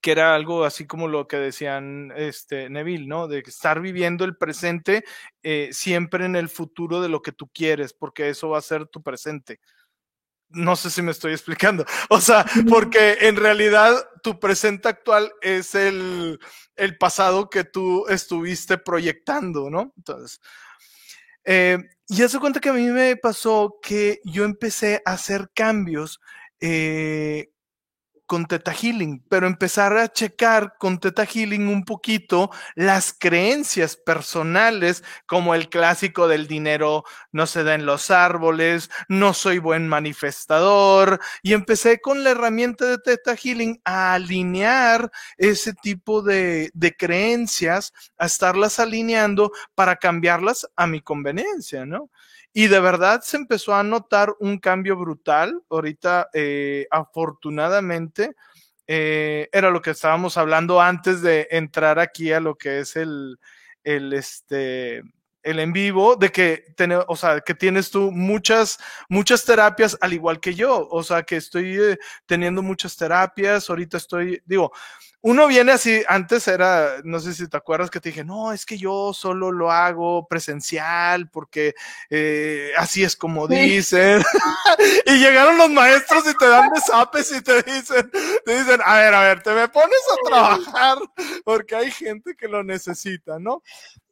Que 0.05 0.13
era 0.13 0.35
algo 0.35 0.67
así 0.67 0.87
como 0.87 1.09
lo 1.09 1.27
que 1.27 1.39
decían 1.39 2.13
este 2.15 2.69
Neville, 2.69 3.07
¿no? 3.07 3.27
De 3.27 3.39
estar 3.39 3.81
viviendo 3.81 4.27
el 4.27 4.37
presente 4.37 5.03
eh, 5.43 5.71
siempre 5.73 6.27
en 6.27 6.37
el 6.37 6.51
futuro 6.51 7.01
de 7.01 7.09
lo 7.09 7.23
que 7.23 7.33
tú 7.33 7.49
quieres, 7.49 7.95
porque 7.95 8.29
eso 8.29 8.51
va 8.51 8.59
a 8.59 8.61
ser 8.61 8.87
tu 8.87 9.03
presente. 9.03 9.61
No 10.51 10.77
sé 10.77 10.91
si 10.91 11.01
me 11.01 11.11
estoy 11.11 11.33
explicando. 11.33 11.87
O 12.11 12.21
sea, 12.21 12.45
porque 12.69 13.17
en 13.23 13.37
realidad 13.37 13.95
tu 14.23 14.39
presente 14.39 14.91
actual 14.91 15.33
es 15.41 15.75
el, 15.75 16.39
el 16.77 16.99
pasado 16.99 17.49
que 17.49 17.65
tú 17.65 18.05
estuviste 18.07 18.77
proyectando, 18.77 19.71
¿no? 19.71 19.95
Entonces, 19.97 20.39
eh, 21.45 21.79
y 22.09 22.23
hace 22.23 22.39
cuenta 22.39 22.61
que 22.61 22.69
a 22.69 22.75
mí 22.75 22.89
me 22.91 23.17
pasó 23.17 23.79
que 23.81 24.21
yo 24.23 24.45
empecé 24.45 25.01
a 25.07 25.13
hacer 25.13 25.49
cambios 25.55 26.21
eh, 26.61 27.54
con 28.27 28.47
Teta 28.47 28.73
Healing, 28.73 29.23
pero 29.29 29.47
empezar 29.47 29.97
a 29.97 30.13
checar 30.13 30.77
con 30.79 30.99
Teta 30.99 31.27
Healing 31.27 31.69
un 31.69 31.85
poquito 31.85 32.51
las 32.75 33.13
creencias 33.13 33.97
personales, 33.97 35.05
como 35.27 35.55
el 35.55 35.69
clásico 35.69 36.29
del 36.29 36.47
dinero 36.47 37.05
no 37.33 37.47
se 37.47 37.65
da 37.65 37.75
en 37.75 37.87
los 37.87 38.11
árboles, 38.11 38.91
no 39.09 39.35
soy 39.35 39.59
buen 39.59 39.89
manifestador, 39.89 41.21
y 41.43 41.53
empecé 41.53 42.01
con 42.01 42.25
la 42.25 42.31
herramienta 42.31 42.87
de 42.87 42.99
Teta 42.99 43.37
Healing 43.37 43.81
a 43.85 44.15
alinear 44.15 45.11
ese 45.37 45.75
tipo 45.75 46.23
de, 46.23 46.71
de 46.75 46.97
creencias, 46.97 47.93
a 48.19 48.27
estarlas 48.27 48.79
alineando 48.81 49.53
para 49.75 49.97
cambiarlas 49.97 50.69
a 50.77 50.87
mi 50.87 51.01
conveniencia, 51.01 51.85
¿no? 51.85 52.11
Y 52.57 52.69
de 52.69 52.79
verdad 52.79 53.21
se 53.23 53.37
empezó 53.37 53.75
a 53.75 53.83
notar 53.83 54.33
un 54.39 54.59
cambio 54.59 54.97
brutal. 54.97 55.61
Ahorita, 55.69 56.29
eh, 56.33 56.87
afortunadamente, 56.89 58.37
eh, 58.87 59.49
era 59.53 59.71
lo 59.71 59.83
que 59.83 59.91
estábamos 59.91 60.37
hablando 60.37 60.81
antes 60.81 61.21
de 61.21 61.49
entrar 61.51 61.99
aquí 61.99 62.33
a 62.33 62.39
lo 62.39 62.55
que 62.55 62.79
es 62.79 62.95
el, 62.95 63.41
el, 63.83 64.13
este, 64.13 65.03
el 65.43 65.59
en 65.59 65.73
vivo, 65.73 66.15
de 66.15 66.31
que, 66.31 66.65
o 67.09 67.17
sea, 67.17 67.41
que 67.41 67.55
tienes 67.55 67.91
tú 67.91 68.13
muchas, 68.13 68.79
muchas 69.09 69.45
terapias, 69.45 69.99
al 70.01 70.13
igual 70.13 70.39
que 70.39 70.55
yo. 70.55 70.89
O 70.91 71.03
sea, 71.03 71.25
que 71.25 71.37
estoy 71.37 71.77
eh, 71.77 71.99
teniendo 72.25 72.63
muchas 72.63 72.97
terapias. 72.97 73.69
Ahorita 73.69 73.97
estoy, 73.97 74.41
digo, 74.47 74.71
uno 75.27 75.47
viene 75.47 75.73
así, 75.73 76.03
antes 76.07 76.47
era, 76.49 76.97
no 77.03 77.19
sé 77.19 77.33
si 77.33 77.49
te 77.49 77.57
acuerdas 77.57 77.89
que 77.89 77.99
te 77.99 78.11
dije, 78.11 78.25
no, 78.25 78.53
es 78.53 78.67
que 78.67 78.77
yo 78.77 79.15
solo 79.15 79.51
lo 79.51 79.73
hago 79.73 80.29
presencial 80.29 81.31
porque 81.31 81.75
eh, 82.11 82.73
así 82.77 83.03
es 83.03 83.17
como 83.17 83.49
dicen. 83.49 84.23
y 85.07 85.13
llegaron 85.13 85.57
los 85.57 85.71
maestros 85.71 86.25
y 86.31 86.37
te 86.37 86.47
dan 86.47 86.69
desapes 86.75 87.33
y 87.35 87.41
te 87.41 87.63
dicen, 87.63 88.11
te 88.45 88.59
dicen, 88.59 88.81
a 88.85 88.99
ver, 88.99 89.15
a 89.15 89.21
ver, 89.23 89.43
te 89.43 89.55
me 89.55 89.67
pones 89.67 89.99
a 90.13 90.29
trabajar 90.29 90.99
porque 91.43 91.75
hay 91.75 91.91
gente 91.91 92.35
que 92.37 92.47
lo 92.47 92.63
necesita, 92.63 93.39
¿no? 93.39 93.63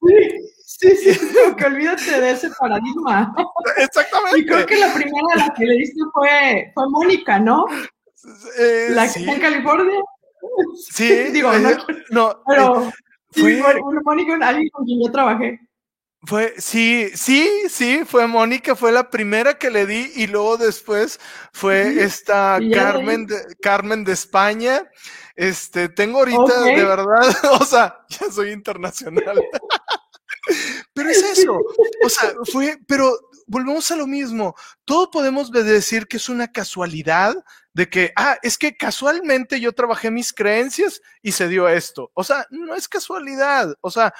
Sí, 0.00 0.96
sí, 0.96 0.96
sí, 0.96 1.20
que 1.58 1.64
olvídate 1.66 2.22
de 2.22 2.30
ese 2.30 2.48
paradigma. 2.58 3.34
Exactamente. 3.76 4.38
Y 4.38 4.46
creo 4.46 4.64
que 4.64 4.78
la 4.78 4.94
primera 4.94 5.26
a 5.34 5.36
la 5.36 5.54
que 5.54 5.66
le 5.66 5.74
diste 5.74 6.00
fue, 6.14 6.70
fue 6.72 6.88
Mónica, 6.88 7.38
¿no? 7.38 7.66
Eh, 8.58 8.86
la 8.92 9.12
que 9.12 9.20
en 9.20 9.40
California. 9.40 10.00
Sí, 10.76 11.08
digo, 11.32 11.52
no, 11.52 11.70
no 12.10 12.42
pero 12.46 12.88
eh, 12.88 12.92
sí, 13.34 13.62
fue, 13.62 13.80
Mónica, 14.04 14.38
alguien 14.42 14.68
con 14.70 14.84
quien 14.84 15.02
yo 15.02 15.10
trabajé. 15.10 15.60
Fue, 16.24 16.54
sí, 16.58 17.10
sí, 17.14 17.50
sí, 17.68 18.02
fue 18.06 18.28
Mónica, 18.28 18.76
fue 18.76 18.92
la 18.92 19.10
primera 19.10 19.58
que 19.58 19.70
le 19.70 19.86
di 19.86 20.12
y 20.14 20.28
luego 20.28 20.56
después 20.56 21.18
fue 21.52 22.04
esta 22.04 22.60
Carmen 22.72 23.26
de, 23.26 23.38
Carmen 23.60 24.04
de 24.04 24.12
España. 24.12 24.88
Este, 25.34 25.88
tengo 25.88 26.18
ahorita, 26.18 26.62
de 26.62 26.84
verdad, 26.84 27.06
o 27.60 27.64
sea, 27.64 28.04
ya 28.08 28.30
soy 28.30 28.52
internacional. 28.52 29.42
pero 30.92 31.10
es 31.10 31.22
eso, 31.22 31.58
o 32.04 32.08
sea, 32.08 32.34
fue, 32.52 32.78
pero 32.86 33.18
volvemos 33.46 33.90
a 33.90 33.96
lo 33.96 34.06
mismo. 34.06 34.54
Todo 34.84 35.10
podemos 35.10 35.50
decir 35.50 36.06
que 36.06 36.18
es 36.18 36.28
una 36.28 36.52
casualidad 36.52 37.34
de 37.74 37.88
que, 37.88 38.12
ah, 38.16 38.38
es 38.42 38.58
que 38.58 38.76
casualmente 38.76 39.60
yo 39.60 39.72
trabajé 39.72 40.10
mis 40.10 40.32
creencias 40.32 41.00
y 41.22 41.32
se 41.32 41.48
dio 41.48 41.68
esto. 41.68 42.10
O 42.14 42.24
sea, 42.24 42.46
no 42.50 42.74
es 42.74 42.88
casualidad. 42.88 43.74
O 43.80 43.90
sea, 43.90 44.12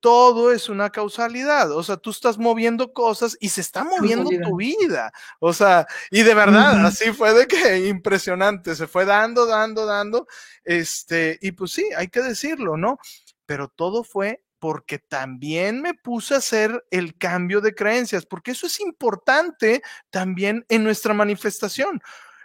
todo 0.00 0.52
es 0.52 0.68
una 0.68 0.90
causalidad. 0.90 1.70
O 1.72 1.82
sea, 1.82 1.96
tú 1.96 2.10
estás 2.10 2.38
moviendo 2.38 2.92
cosas 2.92 3.36
y 3.40 3.50
se 3.50 3.60
está 3.60 3.84
moviendo 3.84 4.30
tu 4.42 4.56
vida. 4.56 5.12
O 5.38 5.52
sea, 5.52 5.86
y 6.10 6.22
de 6.22 6.34
verdad, 6.34 6.84
así 6.86 7.12
fue 7.12 7.32
de 7.34 7.46
que 7.46 7.78
impresionante. 7.88 8.74
Se 8.74 8.86
fue 8.86 9.04
dando, 9.04 9.46
dando, 9.46 9.86
dando. 9.86 10.26
Este, 10.64 11.38
y 11.40 11.52
pues 11.52 11.72
sí, 11.72 11.88
hay 11.96 12.08
que 12.08 12.22
decirlo, 12.22 12.76
¿no? 12.76 12.98
Pero 13.46 13.68
todo 13.68 14.04
fue 14.04 14.42
porque 14.58 14.98
también 14.98 15.80
me 15.80 15.94
puse 15.94 16.34
a 16.34 16.38
hacer 16.38 16.84
el 16.90 17.16
cambio 17.16 17.62
de 17.62 17.74
creencias, 17.74 18.26
porque 18.26 18.50
eso 18.50 18.66
es 18.66 18.78
importante 18.80 19.82
también 20.10 20.66
en 20.68 20.84
nuestra 20.84 21.14
manifestación. 21.14 22.02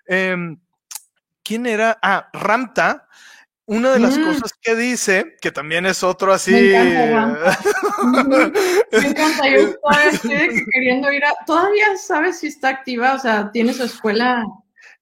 Em, 0.08 0.60
¿Quién 1.44 1.66
era? 1.66 1.98
Ah, 2.02 2.30
Ramta. 2.34 3.08
Una 3.68 3.92
de 3.94 4.00
las 4.00 4.18
mm. 4.18 4.26
cosas 4.26 4.54
que 4.62 4.76
dice, 4.76 5.38
que 5.42 5.52
también 5.52 5.88
es 5.88 6.04
otro 6.04 6.32
así. 6.32 6.52
Me 6.52 7.10
encanta, 7.10 7.60
Me 8.92 9.08
encanta. 9.08 9.50
Yo 9.50 9.74
estoy 10.12 10.66
queriendo 10.72 11.12
ir 11.12 11.26
a. 11.26 11.34
Todavía 11.48 11.98
sabes 11.98 12.40
si 12.40 12.48
está 12.48 12.70
activa, 12.70 13.16
o 13.16 13.20
sea, 13.20 13.52
tiene 13.52 13.74
su 13.74 13.84
escuela 13.84 14.44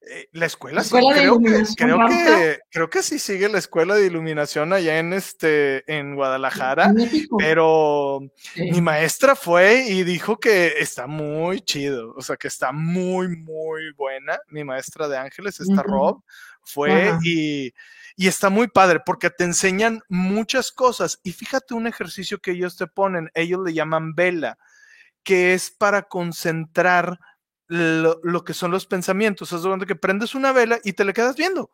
eh, 0.06 0.28
la 0.32 0.46
escuela, 0.46 0.82
sí, 0.82 0.90
creo, 0.90 1.38
que, 1.38 1.62
creo, 1.76 1.98
que, 2.08 2.58
creo 2.70 2.90
que 2.90 3.02
sí 3.02 3.18
sigue 3.18 3.48
la 3.48 3.58
escuela 3.58 3.94
de 3.94 4.06
iluminación 4.06 4.72
allá 4.72 4.98
en 4.98 5.12
este 5.12 5.90
en 5.92 6.14
Guadalajara, 6.14 6.92
pero 7.38 8.20
mi 8.56 8.80
maestra 8.80 9.34
fue 9.34 9.86
y 9.88 10.04
dijo 10.04 10.38
que 10.38 10.74
está 10.78 11.06
muy 11.06 11.60
chido, 11.60 12.12
o 12.16 12.22
sea 12.22 12.36
que 12.36 12.48
está 12.48 12.72
muy 12.72 13.28
muy 13.36 13.92
buena. 13.94 14.38
Mi 14.48 14.64
maestra 14.64 15.08
de 15.08 15.16
ángeles, 15.16 15.60
esta 15.60 15.82
Rob, 15.82 16.22
fue 16.62 17.12
y, 17.22 17.72
y 18.16 18.28
está 18.28 18.50
muy 18.50 18.68
padre 18.68 19.00
porque 19.04 19.30
te 19.30 19.44
enseñan 19.44 20.02
muchas 20.08 20.70
cosas. 20.70 21.20
Y 21.22 21.32
fíjate 21.32 21.74
un 21.74 21.86
ejercicio 21.86 22.38
que 22.38 22.52
ellos 22.52 22.76
te 22.76 22.86
ponen, 22.86 23.30
ellos 23.34 23.60
le 23.64 23.72
llaman 23.72 24.14
vela, 24.14 24.58
que 25.22 25.54
es 25.54 25.70
para 25.70 26.02
concentrar 26.02 27.18
lo, 27.74 28.44
que 28.44 28.54
son 28.54 28.70
los 28.70 28.86
pensamientos. 28.86 29.52
Es 29.52 29.62
donde 29.62 29.86
que 29.86 29.96
prendes 29.96 30.34
una 30.34 30.52
vela 30.52 30.78
y 30.84 30.92
te 30.92 31.04
le 31.04 31.12
quedas 31.12 31.36
viendo. 31.36 31.70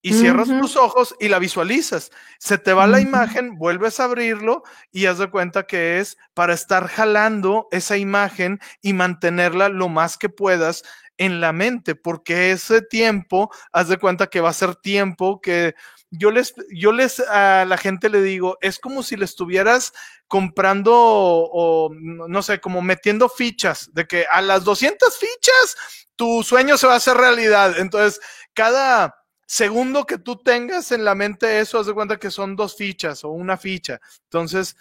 Y 0.00 0.12
cierras 0.12 0.46
tus 0.46 0.76
ojos 0.76 1.16
y 1.18 1.28
la 1.28 1.40
visualizas. 1.40 2.12
Se 2.38 2.56
te 2.56 2.72
va 2.72 2.86
la 2.86 3.00
imagen, 3.00 3.58
vuelves 3.58 3.98
a 3.98 4.04
abrirlo 4.04 4.62
y 4.92 5.06
haz 5.06 5.18
de 5.18 5.28
cuenta 5.28 5.66
que 5.66 5.98
es 5.98 6.16
para 6.34 6.54
estar 6.54 6.86
jalando 6.86 7.66
esa 7.72 7.96
imagen 7.96 8.60
y 8.80 8.92
mantenerla 8.92 9.68
lo 9.68 9.88
más 9.88 10.16
que 10.16 10.28
puedas 10.28 10.84
en 11.16 11.40
la 11.40 11.52
mente, 11.52 11.96
porque 11.96 12.52
ese 12.52 12.80
tiempo, 12.80 13.50
haz 13.72 13.88
de 13.88 13.98
cuenta 13.98 14.28
que 14.28 14.40
va 14.40 14.50
a 14.50 14.54
ser 14.54 14.76
tiempo 14.76 15.40
que 15.40 15.74
yo 16.10 16.30
les, 16.30 16.54
yo 16.70 16.92
les, 16.92 17.20
a 17.20 17.64
la 17.64 17.76
gente 17.76 18.08
le 18.08 18.22
digo, 18.22 18.56
es 18.60 18.78
como 18.78 19.02
si 19.02 19.16
le 19.16 19.24
estuvieras 19.24 19.92
comprando 20.26 20.92
o, 20.94 21.90
no 21.92 22.42
sé, 22.42 22.60
como 22.60 22.82
metiendo 22.82 23.28
fichas, 23.28 23.90
de 23.92 24.06
que 24.06 24.26
a 24.30 24.40
las 24.40 24.64
200 24.64 25.16
fichas 25.18 25.76
tu 26.16 26.42
sueño 26.42 26.76
se 26.76 26.86
va 26.86 26.94
a 26.94 26.96
hacer 26.96 27.16
realidad. 27.16 27.78
Entonces, 27.78 28.20
cada 28.54 29.24
segundo 29.46 30.04
que 30.04 30.18
tú 30.18 30.36
tengas 30.36 30.92
en 30.92 31.04
la 31.04 31.14
mente 31.14 31.60
eso, 31.60 31.78
haz 31.78 31.86
de 31.86 31.94
cuenta 31.94 32.18
que 32.18 32.30
son 32.30 32.56
dos 32.56 32.76
fichas 32.76 33.24
o 33.24 33.30
una 33.30 33.56
ficha. 33.56 34.00
Entonces, 34.24 34.76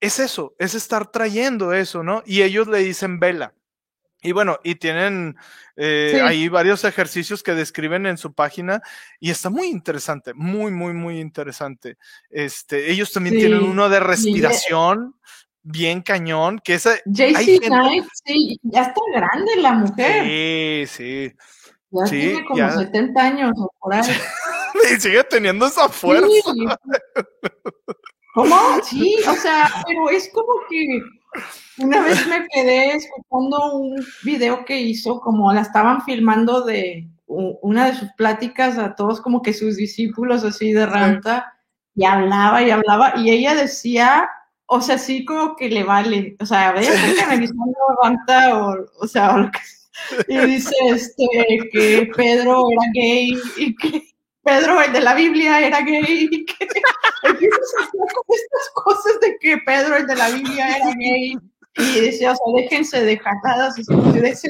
es 0.00 0.18
eso, 0.18 0.54
es 0.58 0.74
estar 0.74 1.10
trayendo 1.10 1.72
eso, 1.72 2.02
¿no? 2.02 2.22
Y 2.26 2.42
ellos 2.42 2.66
le 2.68 2.78
dicen 2.78 3.20
vela. 3.20 3.54
Y 4.22 4.32
bueno, 4.32 4.58
y 4.62 4.74
tienen 4.74 5.36
eh, 5.76 6.20
ahí 6.22 6.48
varios 6.48 6.84
ejercicios 6.84 7.42
que 7.42 7.54
describen 7.54 8.06
en 8.06 8.18
su 8.18 8.34
página 8.34 8.82
y 9.18 9.30
está 9.30 9.48
muy 9.48 9.68
interesante, 9.68 10.34
muy, 10.34 10.70
muy, 10.70 10.92
muy 10.92 11.20
interesante. 11.20 11.96
Este, 12.28 12.90
ellos 12.90 13.12
también 13.12 13.36
tienen 13.36 13.62
uno 13.62 13.88
de 13.88 14.00
respiración 14.00 15.14
bien 15.62 16.02
cañón, 16.02 16.60
que 16.62 16.74
esa... 16.74 16.96
JC 17.06 17.60
Knight, 17.60 18.04
sí, 18.24 18.58
ya 18.62 18.82
está 18.82 19.00
grande 19.14 19.56
la 19.56 19.72
mujer. 19.72 20.24
Sí, 20.24 20.84
sí. 20.86 21.34
Ya 21.90 22.04
tiene 22.04 22.44
como 22.44 22.70
70 22.70 23.20
años 23.20 23.52
o 23.56 23.72
por 23.80 23.94
ahí. 23.94 24.02
y 24.96 25.00
sigue 25.00 25.24
teniendo 25.24 25.66
esa 25.66 25.88
fuerza. 25.88 26.26
¿Cómo? 28.34 28.56
Sí, 28.84 29.16
o 29.26 29.34
sea, 29.34 29.68
pero 29.86 30.08
es 30.10 30.30
como 30.32 30.52
que 30.68 31.00
una 31.78 32.02
vez 32.04 32.26
me 32.26 32.46
quedé 32.48 32.96
escuchando 32.96 33.74
un 33.74 34.04
video 34.22 34.64
que 34.64 34.80
hizo, 34.80 35.20
como 35.20 35.52
la 35.52 35.62
estaban 35.62 36.02
filmando 36.02 36.62
de 36.62 37.08
una 37.26 37.86
de 37.86 37.94
sus 37.94 38.12
pláticas 38.14 38.76
a 38.76 38.96
todos 38.96 39.20
como 39.20 39.40
que 39.40 39.52
sus 39.52 39.76
discípulos 39.76 40.44
así 40.44 40.72
de 40.72 40.84
Ranta, 40.84 41.54
y 41.94 42.04
hablaba 42.04 42.62
y 42.62 42.70
hablaba, 42.70 43.14
y 43.16 43.30
ella 43.30 43.54
decía, 43.54 44.28
o 44.66 44.80
sea, 44.80 44.98
sí 44.98 45.24
como 45.24 45.54
que 45.54 45.68
le 45.68 45.84
vale, 45.84 46.36
o 46.40 46.46
sea, 46.46 46.72
veía 46.72 46.90
que 46.90 47.20
analizando 47.20 47.78
Ranta, 48.02 48.58
o, 48.58 48.76
o 49.00 49.06
sea, 49.06 49.50
y 50.28 50.38
dice 50.38 50.74
este, 50.88 51.26
que 51.72 52.10
Pedro 52.16 52.64
era 52.70 52.90
gay 52.94 53.34
y 53.56 53.76
que 53.76 54.10
Pedro, 54.42 54.80
el 54.80 54.92
de 54.92 55.00
la 55.00 55.14
Biblia, 55.14 55.66
era 55.66 55.80
gay. 55.82 56.28
Y 56.30 56.44
que 56.44 56.64
a 57.24 57.28
hacer 57.28 57.50
como 58.14 58.34
estas 58.34 58.70
cosas 58.90 59.20
de 59.20 59.36
que 59.40 59.58
Pedro, 59.58 59.96
el 59.96 60.06
de 60.06 60.16
la 60.16 60.30
Biblia, 60.30 60.76
era 60.76 60.92
gay. 60.98 61.38
Y 61.76 62.00
decía, 62.00 62.32
o 62.32 62.34
sea, 62.34 62.62
déjense 62.62 63.04
de 63.04 63.18
jaladas, 63.18 63.78
este, 63.78 63.94
déjense 63.94 64.48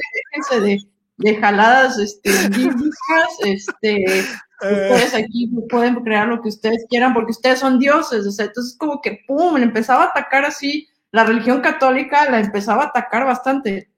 de, 0.59 0.79
de 1.17 1.35
jaladas 1.35 1.99
este, 1.99 2.49
bíblicas, 2.49 3.29
este, 3.45 4.25
ustedes 4.61 5.13
aquí 5.13 5.51
pueden 5.69 5.95
crear 6.03 6.27
lo 6.27 6.41
que 6.41 6.49
ustedes 6.49 6.85
quieran 6.89 7.13
porque 7.13 7.31
ustedes 7.31 7.59
son 7.59 7.77
dioses, 7.77 8.25
o 8.25 8.31
sea, 8.31 8.45
entonces 8.45 8.75
como 8.77 9.01
que, 9.01 9.19
¡pum!, 9.27 9.57
empezaba 9.57 10.05
a 10.05 10.07
atacar 10.07 10.45
así, 10.45 10.87
la 11.11 11.23
religión 11.23 11.61
católica 11.61 12.29
la 12.29 12.39
empezaba 12.39 12.83
a 12.83 12.87
atacar 12.87 13.25
bastante. 13.25 13.91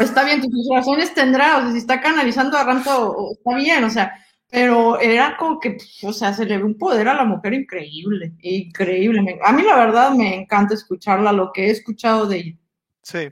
Está 0.00 0.24
bien, 0.24 0.40
tus 0.40 0.68
razones 0.74 1.14
tendrá, 1.14 1.58
o 1.58 1.62
sea, 1.62 1.72
si 1.72 1.78
está 1.78 2.00
canalizando 2.00 2.56
a 2.56 2.64
Ranto, 2.64 3.32
está 3.32 3.54
bien, 3.54 3.84
o 3.84 3.90
sea, 3.90 4.12
pero 4.50 4.98
era 4.98 5.36
como 5.36 5.60
que, 5.60 5.76
o 6.02 6.12
sea, 6.12 6.32
se 6.32 6.46
le 6.46 6.56
ve 6.56 6.64
un 6.64 6.78
poder 6.78 7.08
a 7.08 7.14
la 7.14 7.24
mujer 7.24 7.52
increíble, 7.52 8.32
increíble. 8.40 9.38
A 9.44 9.52
mí 9.52 9.62
la 9.62 9.76
verdad 9.76 10.12
me 10.12 10.34
encanta 10.34 10.74
escucharla, 10.74 11.32
lo 11.32 11.52
que 11.52 11.66
he 11.66 11.70
escuchado 11.70 12.26
de 12.26 12.36
ella. 12.36 12.56
Sí, 13.02 13.30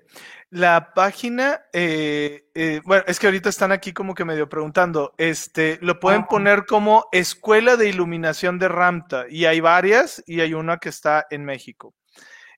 la 0.51 0.93
página, 0.95 1.63
eh, 1.73 2.49
eh, 2.55 2.81
bueno, 2.85 3.05
es 3.07 3.19
que 3.19 3.27
ahorita 3.27 3.49
están 3.49 3.73
aquí 3.73 3.93
como 3.93 4.15
que 4.15 4.25
medio 4.25 4.49
preguntando, 4.49 5.15
este, 5.19 5.79
lo 5.83 5.99
pueden 5.99 6.25
poner 6.27 6.67
como 6.67 7.07
Escuela 7.13 7.77
de 7.77 7.89
Iluminación 7.89 8.59
de 8.59 8.69
Ramta, 8.69 9.25
y 9.29 9.47
hay 9.47 9.61
varias, 9.61 10.23
y 10.27 10.41
hay 10.41 10.55
una 10.55 10.77
que 10.79 10.91
está 10.91 11.27
en 11.31 11.45
México. 11.45 11.95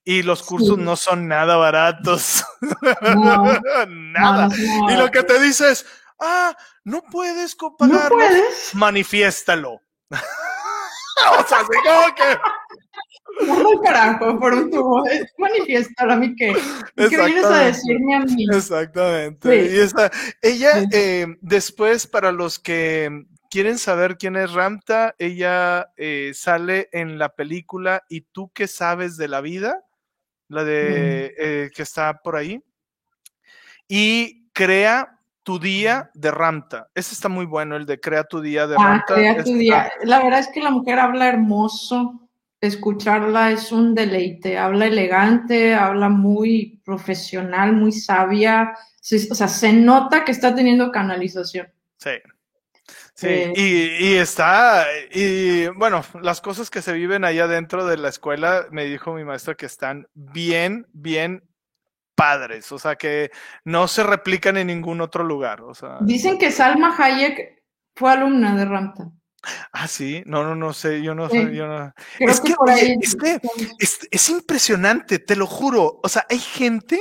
Y 0.05 0.23
los 0.23 0.43
cursos 0.43 0.79
no 0.79 0.97
son 0.97 1.29
nada 1.29 1.57
baratos. 1.57 2.45
nada. 3.89 4.49
y 4.89 4.97
lo 4.97 5.11
que 5.11 5.23
te 5.23 5.39
dice 5.41 5.73
es, 5.73 5.87
ah, 6.21 6.57
no 6.85 7.03
puedes 7.03 7.57
pagarlo. 7.79 8.17
¿No 8.17 8.17
puedes? 8.17 8.75
Manifiéstalo. 8.75 9.81
o 10.11 11.47
sea, 11.47 11.61
así 11.61 11.79
como 11.85 12.15
que 12.15 12.39
no, 13.47 13.81
carajo, 13.81 14.39
por 14.39 14.53
un 14.53 14.71
tubo. 14.71 15.05
Manifiéstalo 15.39 16.13
a 16.13 16.17
mí 16.17 16.35
que. 16.35 16.57
¿Qué 16.97 17.09
vienes 17.09 17.45
a 17.45 17.59
decirme 17.65 18.17
a 18.17 18.21
mí? 18.21 18.47
Exactamente. 18.51 19.67
Y 19.67 19.79
esa, 19.79 20.11
ella, 20.43 20.85
eh, 20.93 21.27
después, 21.41 22.07
para 22.07 22.33
los 22.33 22.59
que 22.59 23.27
quieren 23.51 23.79
saber 23.79 24.19
quién 24.19 24.37
es 24.37 24.53
Ramta, 24.53 25.15
ella 25.19 25.93
eh, 25.97 26.33
sale 26.35 26.89
en 26.93 27.19
la 27.19 27.35
película 27.35 28.05
¿Y 28.09 28.23
tú 28.23 28.51
qué 28.53 28.67
sabes 28.67 29.17
de 29.17 29.29
la 29.29 29.41
vida? 29.41 29.85
La 30.49 30.65
de 30.65 31.35
mm. 31.39 31.43
eh, 31.43 31.71
que 31.75 31.83
está 31.83 32.21
por 32.23 32.37
ahí. 32.37 32.63
Y 33.87 34.51
crea 34.53 35.18
tu 35.49 35.59
día 35.59 36.11
de 36.13 36.31
Ramta. 36.31 36.91
Ese 36.95 37.15
está 37.15 37.31
muy 37.31 37.47
bueno, 37.47 37.75
el 37.77 37.87
de 37.87 37.99
Crea 37.99 38.23
tu 38.25 38.43
día 38.43 38.67
de 38.67 38.77
ah, 38.79 38.85
Ramta. 38.85 39.15
Crea 39.15 39.43
tu 39.43 39.55
día. 39.55 39.91
La 40.03 40.23
verdad 40.23 40.41
es 40.41 40.49
que 40.49 40.61
la 40.61 40.69
mujer 40.69 40.99
habla 40.99 41.27
hermoso 41.27 42.29
escucharla 42.61 43.53
es 43.53 43.73
un 43.73 43.95
deleite, 43.95 44.59
habla 44.59 44.87
elegante, 44.87 45.75
habla 45.75 46.11
muy 46.11 46.83
profesional, 46.85 47.73
muy 47.73 47.93
sabia, 47.93 48.75
o 49.31 49.35
sea, 49.35 49.49
se 49.49 49.73
nota 49.73 50.23
que 50.23 50.33
está 50.33 50.55
teniendo 50.55 50.93
canalización. 50.93 51.73
Sí. 51.97 52.11
Sí, 53.15 53.27
eh, 53.27 53.53
y, 54.01 54.15
está, 54.17 54.85
y 55.11 55.67
bueno, 55.69 56.05
las 56.21 56.43
cosas 56.43 56.69
que 56.69 56.83
se 56.83 56.93
viven 56.93 57.25
allá 57.25 57.49
dentro 57.49 57.87
de 57.87 57.97
la 57.97 58.11
escuela, 58.11 58.67
me 58.71 58.85
dijo 58.85 59.15
mi 59.15 59.25
maestra 59.25 59.55
que 59.55 59.67
están 59.67 60.09
bien, 60.15 60.87
bien 60.93 61.48
padres, 62.19 62.73
o 62.73 62.81
sea, 62.81 62.97
que 62.97 63.31
no 63.65 63.87
se 63.87 64.03
replican 64.03 64.57
en 64.57 64.67
ningún 64.67 65.01
otro 65.01 65.23
lugar. 65.23 65.63
O 65.63 65.73
sea, 65.73 65.99
Dicen 66.01 66.37
que 66.37 66.51
Salma 66.51 66.93
Hayek 66.99 67.63
fue 67.95 68.11
alumna 68.11 68.57
de 68.57 68.65
Ramta. 68.65 69.13
Ah, 69.73 69.87
sí, 69.87 70.25
no, 70.27 70.43
no, 70.43 70.57
no 70.57 70.73
sé, 70.73 71.01
yo 71.01 71.15
no 71.15 71.29
sé, 71.29 71.55
yo 71.55 71.69
no. 71.69 71.95
Es 72.19 72.41
que, 72.41 73.41
es, 74.11 74.29
impresionante, 74.31 75.21
te 75.21 75.37
lo 75.37 75.47
juro. 75.47 76.01
O 76.03 76.09
sea, 76.09 76.27
hay 76.29 76.41
gente 76.41 77.01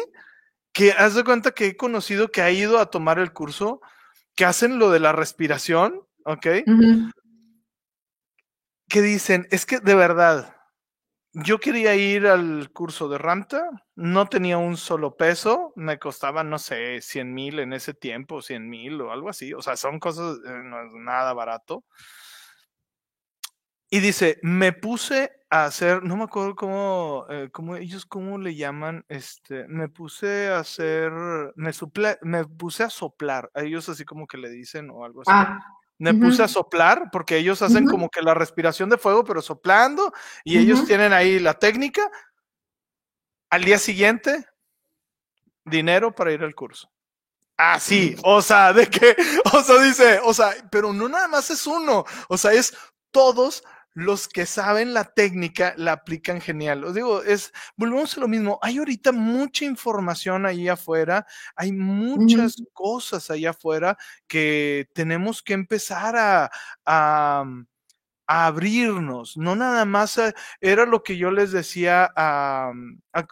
que, 0.72 0.91
haz 0.91 1.15
de 1.15 1.24
cuenta 1.24 1.51
que 1.51 1.65
he 1.65 1.78
conocido 1.78 2.28
que 2.28 2.43
ha 2.43 2.51
ido 2.51 2.78
a 2.78 2.91
tomar 2.91 3.18
el 3.18 3.34
curso, 3.34 3.82
que 4.36 4.45
hacen 4.45 4.78
lo 4.78 4.91
de 4.91 4.99
la 4.99 5.13
respiración, 5.13 6.03
¿ok? 6.26 6.47
Que 8.88 9.01
dicen, 9.01 9.47
es 9.49 9.65
que 9.65 9.80
de 9.80 9.95
verdad, 9.95 10.57
yo 11.43 11.59
quería 11.59 11.95
ir 11.95 12.25
al 12.25 12.71
curso 12.71 13.07
de 13.09 13.17
Ranta, 13.17 13.69
no 13.95 14.27
tenía 14.27 14.57
un 14.57 14.75
solo 14.75 15.15
peso, 15.15 15.71
me 15.75 15.99
costaba, 15.99 16.43
no 16.43 16.57
sé, 16.57 17.01
100 17.01 17.33
mil 17.33 17.59
en 17.59 17.73
ese 17.73 17.93
tiempo, 17.93 18.41
100 18.41 18.67
mil 18.67 19.01
o 19.01 19.11
algo 19.11 19.29
así, 19.29 19.53
o 19.53 19.61
sea, 19.61 19.77
son 19.77 19.99
cosas, 19.99 20.38
eh, 20.45 20.61
no 20.63 20.81
es 20.81 20.93
nada 20.93 21.33
barato. 21.33 21.83
Y 23.89 23.99
dice, 23.99 24.39
me 24.41 24.73
puse 24.73 25.31
a 25.49 25.65
hacer, 25.65 26.03
no 26.03 26.17
me 26.17 26.23
acuerdo 26.23 26.55
cómo, 26.55 27.25
eh, 27.29 27.49
cómo 27.51 27.75
ellos, 27.75 28.05
cómo 28.05 28.38
le 28.38 28.55
llaman, 28.55 29.05
este, 29.07 29.67
me 29.67 29.88
puse 29.89 30.49
a 30.49 30.59
hacer, 30.59 31.11
me, 31.55 31.71
suple, 31.71 32.17
me 32.21 32.45
puse 32.45 32.83
a 32.83 32.89
soplar, 32.89 33.49
a 33.53 33.61
ellos 33.61 33.88
así 33.89 34.03
como 34.03 34.27
que 34.27 34.38
le 34.38 34.49
dicen 34.49 34.89
o 34.89 35.05
algo 35.05 35.21
así. 35.21 35.31
Ah, 35.31 35.59
me 36.00 36.14
puse 36.14 36.43
a 36.43 36.48
soplar 36.48 37.10
porque 37.12 37.38
ellos 37.38 37.62
hacen 37.62 37.86
como 37.88 38.10
que 38.10 38.22
la 38.22 38.34
respiración 38.34 38.89
de 38.89 38.98
fuego, 38.98 39.24
pero 39.24 39.41
soplando, 39.41 40.14
y 40.43 40.58
ellos 40.58 40.86
tienen 40.86 41.14
ahí 41.14 41.39
la 41.39 41.56
técnica. 41.56 42.10
Al 43.50 43.64
día 43.64 43.80
siguiente, 43.80 44.45
dinero 45.66 46.14
para 46.14 46.32
ir 46.32 46.43
al 46.43 46.54
curso. 46.54 46.91
Así, 47.58 48.16
ah, 48.18 48.22
o 48.24 48.41
sea, 48.41 48.74
de 48.74 48.88
que, 48.88 49.16
o 49.54 49.64
sea, 49.64 49.82
dice, 49.82 50.20
o 50.24 50.34
sea, 50.34 50.54
pero 50.70 50.93
no 50.93 51.10
nada 51.10 51.28
más 51.28 51.50
es 51.50 51.66
uno, 51.66 52.06
o 52.30 52.38
sea, 52.38 52.54
es 52.54 52.78
todos 53.10 53.64
los 53.98 54.28
que 54.28 54.45
saben 54.45 54.93
la 54.93 55.06
técnica 55.06 55.74
la 55.76 55.93
aplican 55.93 56.39
genial. 56.39 56.84
Os 56.84 56.93
digo, 56.93 57.24
es, 57.24 57.52
volvemos 57.76 58.16
a 58.16 58.20
lo 58.22 58.28
mismo, 58.28 58.60
hay 58.62 58.78
ahorita 58.78 59.12
mucha 59.12 59.66
información 59.66 60.45
ahí 60.45 60.68
afuera, 60.68 61.26
hay 61.56 61.72
muchas 61.72 62.58
cosas 62.74 63.32
ahí 63.32 63.48
afuera 63.48 63.98
que 64.28 64.88
tenemos 64.93 65.41
que 65.41 65.54
empezar 65.54 66.16
a 66.86 67.43
abrirnos, 68.28 69.38
no 69.38 69.55
nada 69.55 69.86
más 69.86 70.17
eh, 70.17 70.34
era 70.61 70.86
lo 70.86 71.01
que 71.01 71.17
yo 71.17 71.32
les 71.32 71.51
decía, 71.51 72.11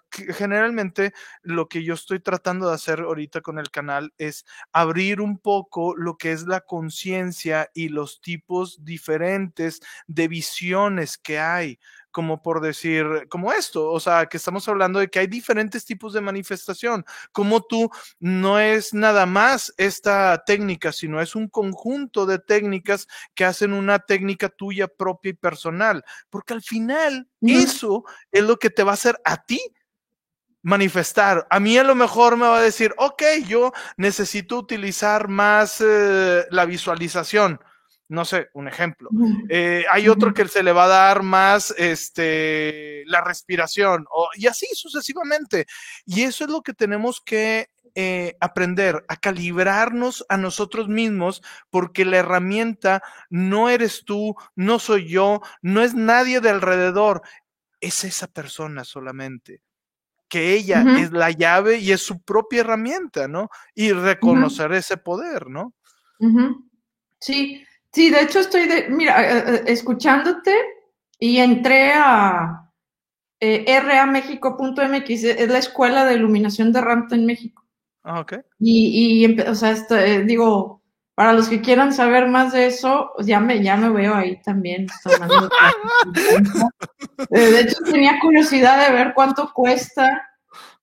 generalmente 0.10 1.14
lo 1.44 1.68
que 1.68 1.84
yo 1.84 1.94
estoy 1.94 2.22
tratando 2.22 2.70
de 2.70 2.76
hacer 2.76 3.02
ahorita 3.02 3.42
con 3.42 3.60
el 3.60 3.70
canal 3.70 4.14
es 4.18 4.46
abrir 4.72 5.22
un 5.22 5.38
poco 5.38 5.96
lo 5.96 6.18
que 6.18 6.32
es 6.32 6.48
la 6.48 6.62
conciencia 6.62 7.70
y 7.74 7.90
los 7.90 8.22
tipos 8.22 8.84
diferentes 8.86 9.82
de 10.08 10.28
visiones 10.28 11.18
que 11.18 11.40
hay 11.40 11.80
como 12.16 12.42
por 12.42 12.62
decir, 12.62 13.28
como 13.28 13.52
esto, 13.52 13.92
o 13.92 14.00
sea, 14.00 14.28
que 14.28 14.38
estamos 14.38 14.66
hablando 14.70 15.00
de 15.00 15.10
que 15.10 15.20
hay 15.20 15.28
diferentes 15.28 15.84
tipos 15.84 16.14
de 16.14 16.22
manifestación, 16.22 17.04
como 17.34 17.62
tú 17.62 17.90
no 18.22 18.58
es 18.58 18.94
nada 18.94 19.26
más 19.26 19.74
esta 19.76 20.42
técnica, 20.46 20.94
sino 20.94 21.20
es 21.20 21.36
un 21.36 21.50
conjunto 21.50 22.26
de 22.26 22.40
técnicas 22.40 23.06
que 23.34 23.44
hacen 23.44 23.74
una 23.74 24.00
técnica 24.00 24.48
tuya 24.48 24.88
propia 24.88 25.32
y 25.32 25.34
personal, 25.34 26.06
porque 26.30 26.54
al 26.54 26.62
final 26.62 27.28
eso 27.42 28.06
es 28.32 28.44
lo 28.44 28.56
que 28.60 28.70
te 28.70 28.84
va 28.84 28.92
a 28.92 28.94
hacer 28.94 29.20
a 29.26 29.44
ti 29.44 29.60
manifestar. 30.62 31.46
A 31.50 31.60
mí 31.60 31.78
a 31.78 31.84
lo 31.84 31.96
mejor 31.96 32.38
me 32.38 32.48
va 32.48 32.60
a 32.60 32.62
decir, 32.62 32.96
ok, 32.98 33.24
yo 33.46 33.74
necesito 33.98 34.58
utilizar 34.58 35.28
más 35.28 35.84
eh, 35.86 36.46
la 36.50 36.64
visualización 36.64 37.60
no 38.08 38.26
sé, 38.26 38.50
un 38.54 38.68
ejemplo. 38.68 39.10
Eh, 39.50 39.86
hay 39.90 40.08
otro 40.10 40.34
que 40.34 40.48
se 40.48 40.64
le 40.64 40.72
va 40.72 40.86
a 40.86 40.90
dar 40.90 41.24
más 41.24 41.74
este, 41.78 43.04
la 43.08 43.22
respiración, 43.22 44.06
o, 44.12 44.30
y 44.36 44.48
así 44.48 44.68
sucesivamente. 44.74 45.66
Y 46.06 46.24
eso 46.24 46.44
es 46.46 46.50
lo 46.50 46.62
que 46.62 46.74
tenemos 46.74 47.22
que 47.22 47.70
eh, 47.96 48.36
aprender, 48.40 49.06
a 49.08 49.18
calibrarnos 49.18 50.26
a 50.30 50.38
nosotros 50.38 50.88
mismos, 50.88 51.42
porque 51.70 52.06
la 52.06 52.18
herramienta 52.18 53.02
no 53.30 53.70
eres 53.70 54.04
tú, 54.06 54.36
no 54.56 54.80
soy 54.80 55.08
yo, 55.08 55.42
no 55.62 55.82
es 55.82 55.96
nadie 55.96 56.42
de 56.42 56.50
alrededor, 56.50 57.22
es 57.80 58.04
esa 58.04 58.28
persona 58.28 58.84
solamente 58.84 59.62
que 60.28 60.54
ella 60.54 60.84
es 61.00 61.12
la 61.12 61.32
llave 61.32 61.78
y 61.78 61.92
es 61.92 62.02
su 62.02 62.22
propia 62.22 62.62
herramienta, 62.62 63.28
¿no? 63.28 63.50
Y 63.74 63.92
reconocer 63.92 64.74
ese 64.74 64.98
poder, 64.98 65.48
¿no? 65.48 65.74
Sí, 67.20 67.64
Sí, 67.96 68.10
de 68.10 68.24
hecho 68.24 68.40
estoy, 68.40 68.68
de, 68.68 68.90
mira, 68.90 69.24
eh, 69.24 69.44
eh, 69.48 69.64
escuchándote 69.68 70.54
y 71.18 71.38
entré 71.38 71.94
a 71.94 72.70
eh, 73.40 73.80
ramexico.mx, 73.80 75.10
es 75.10 75.50
la 75.50 75.60
escuela 75.60 76.04
de 76.04 76.16
iluminación 76.16 76.74
de 76.74 76.82
Ramta 76.82 77.16
en 77.16 77.26
México. 77.26 77.64
Ah, 78.04 78.20
ok. 78.20 78.34
Y, 78.60 79.26
y 79.26 79.40
o 79.40 79.56
sea, 79.56 79.78
eh, 79.92 80.24
digo, 80.26 80.82
para 81.14 81.32
los 81.32 81.48
que 81.48 81.62
quieran 81.62 81.94
saber 81.94 82.28
más 82.28 82.52
de 82.52 82.66
eso, 82.66 83.14
ya 83.20 83.40
me, 83.40 83.64
ya 83.64 83.78
me 83.78 83.88
veo 83.88 84.14
ahí 84.14 84.42
también. 84.42 84.88
de 87.30 87.60
hecho, 87.62 87.78
tenía 87.90 88.20
curiosidad 88.20 88.86
de 88.86 88.94
ver 88.94 89.14
cuánto 89.14 89.54
cuesta, 89.54 90.28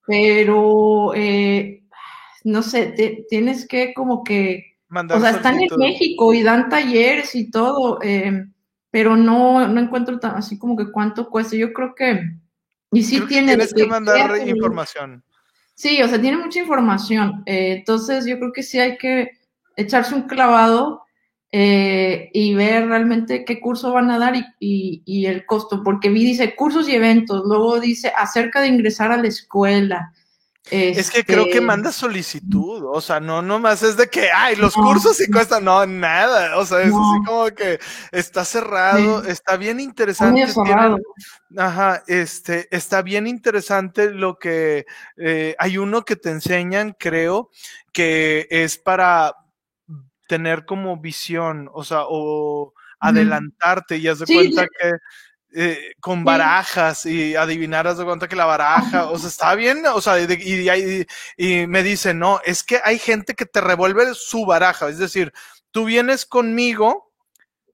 pero 0.07 1.13
no 2.45 2.63
sé, 2.63 2.87
te, 2.87 3.27
tienes 3.29 3.69
que 3.69 3.93
como 3.93 4.25
que 4.25 4.72
o 4.93 5.21
sea, 5.21 5.31
están 5.31 5.61
en 5.61 5.69
México 5.79 6.35
y 6.35 6.43
dan 6.43 6.69
talleres 6.69 7.35
y 7.35 7.51
todo, 7.51 7.99
eh, 8.03 8.47
pero 8.91 9.17
no, 9.17 9.67
no 9.69 9.81
encuentro 9.81 10.19
tan, 10.19 10.37
así 10.37 10.59
como 10.59 10.77
que 10.77 10.91
cuánto 10.91 11.31
cuesta. 11.31 11.57
Yo 11.57 11.73
creo 11.73 11.95
que, 11.95 12.21
y 12.93 13.03
sí 13.03 13.21
tiene... 13.27 13.57
Tienes 13.57 13.73
que 13.73 13.87
mandar 13.87 14.47
información. 14.47 15.25
Sí, 15.75 16.03
o 16.03 16.09
sea, 16.09 16.21
tiene 16.21 16.37
mucha 16.37 16.61
información. 16.61 17.43
Eh, 17.47 17.77
entonces, 17.79 18.27
yo 18.27 18.39
creo 18.39 18.53
que 18.53 18.63
sí 18.63 18.79
hay 18.79 18.99
que 18.99 19.31
echarse 19.77 20.15
un 20.15 20.23
clavado 20.23 21.03
eh, 21.51 22.31
y 22.33 22.55
ver 22.55 22.89
realmente 22.89 23.45
qué 23.45 23.61
curso 23.61 23.93
van 23.93 24.11
a 24.11 24.19
dar 24.19 24.35
y, 24.37 25.03
y, 25.05 25.27
el 25.27 25.45
costo, 25.45 25.83
porque 25.83 26.09
vi, 26.09 26.25
dice 26.25 26.55
cursos 26.55 26.89
y 26.89 26.95
eventos, 26.95 27.43
luego 27.45 27.81
dice 27.81 28.13
acerca 28.17 28.61
de 28.61 28.69
ingresar 28.69 29.13
a 29.13 29.19
la 29.19 29.29
escuela, 29.29 30.13
es 30.71 31.11
que 31.11 31.25
creo 31.25 31.45
que 31.45 31.51
este, 31.51 31.61
manda 31.61 31.93
solicitud, 31.93 32.85
o 32.87 33.01
sea, 33.01 33.21
no 33.21 33.43
nomás 33.43 33.83
es 33.83 33.97
de 33.97 34.09
que, 34.09 34.31
ay, 34.33 34.57
los 34.57 34.75
cursos 34.75 35.17
sí 35.17 35.31
cuestan, 35.31 35.65
no, 35.65 35.85
nada, 35.87 36.57
o 36.57 36.65
sea, 36.65 36.81
es 36.83 36.89
así 36.89 37.25
como 37.27 37.47
que 37.47 37.81
está 38.13 38.45
cerrado, 38.45 39.25
está 39.25 39.57
bien 39.57 39.81
interesante. 39.81 40.47
ajá, 41.57 42.03
este, 42.07 42.69
está 42.75 43.03
bien 43.03 43.27
interesante 43.27 44.11
lo 44.13 44.39
que, 44.39 44.87
eh, 45.17 45.57
hay 45.59 45.79
uno 45.79 46.05
que 46.05 46.17
te 46.17 46.31
enseñan, 46.31 46.95
creo, 46.99 47.51
que 47.93 48.47
es 48.51 48.79
para 48.79 49.35
tener 50.29 50.65
como 50.65 50.97
visión, 50.97 51.69
o 51.73 51.83
sea, 51.85 52.03
o 52.09 52.73
adelantarte 53.01 53.97
y 53.97 54.07
haz 54.07 54.21
de 54.21 54.27
cuenta 54.27 54.67
que 54.67 54.93
eh, 55.55 55.93
con 56.01 56.25
barajas 56.25 57.05
y 57.05 57.37
adivinar, 57.37 57.95
de 57.95 58.05
cuenta 58.05 58.29
que 58.29 58.37
la 58.37 58.47
baraja, 58.47 59.11
o 59.11 59.19
sea, 59.19 59.29
está 59.29 59.55
bien, 59.55 59.85
o 59.87 60.01
sea, 60.01 60.19
y, 60.19 61.07
y, 61.37 61.67
me 61.67 61.83
dice, 61.83 62.15
no, 62.15 62.41
es 62.45 62.65
que 62.65 62.81
hay 62.83 62.99
gente 62.99 63.35
que 63.35 63.45
te 63.45 63.61
revuelve 63.61 64.15
su 64.15 64.47
baraja, 64.47 64.89
es 64.89 64.99
decir, 64.99 65.33
tú 65.71 65.85
vienes 65.85 66.25
conmigo, 66.25 67.13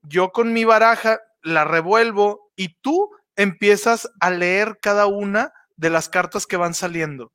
yo 0.02 0.32
con 0.32 0.52
mi 0.52 0.64
baraja 0.64 1.20
la 1.42 1.64
revuelvo 1.64 2.50
y 2.56 2.80
tú 2.80 3.10
empiezas 3.36 4.10
a 4.20 4.30
leer 4.30 4.78
cada 4.82 5.06
una 5.06 5.52
de 5.76 5.90
las 5.90 6.08
cartas 6.08 6.46
que 6.46 6.56
van 6.56 6.74
saliendo. 6.74 7.32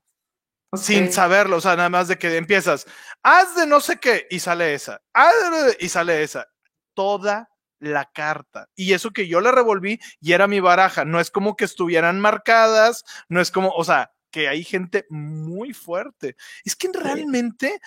Sin 0.76 1.14
saberlo, 1.14 1.58
o 1.58 1.62
sea, 1.62 1.76
nada 1.76 1.90
más 1.90 2.08
de 2.08 2.18
que 2.18 2.36
empiezas, 2.36 2.88
haz 3.22 3.56
de 3.56 3.68
no 3.68 3.80
sé 3.80 4.00
qué, 4.00 4.26
y 4.32 4.40
sale 4.40 4.74
esa, 4.74 5.02
haz 5.14 5.34
de, 5.52 5.78
y 5.80 5.88
sale 5.88 6.24
esa. 6.24 6.48
Toda 6.96 7.53
la 7.84 8.10
carta. 8.14 8.70
Y 8.76 8.94
eso 8.94 9.12
que 9.12 9.28
yo 9.28 9.42
le 9.42 9.52
revolví 9.52 10.00
y 10.22 10.34
era 10.34 10.48
mi 10.48 10.60
baraja. 10.60 11.06
No 11.06 11.20
es 11.20 11.32
como 11.32 11.56
que 11.56 11.66
estuvieran 11.66 12.20
marcadas, 12.20 13.04
no 13.30 13.42
es 13.42 13.52
como, 13.52 13.70
o 13.70 13.84
sea, 13.84 14.12
que 14.32 14.48
hay 14.48 14.64
gente 14.64 15.06
muy 15.10 15.74
fuerte. 15.74 16.36
Es 16.64 16.76
que 16.76 16.90
realmente... 16.94 17.80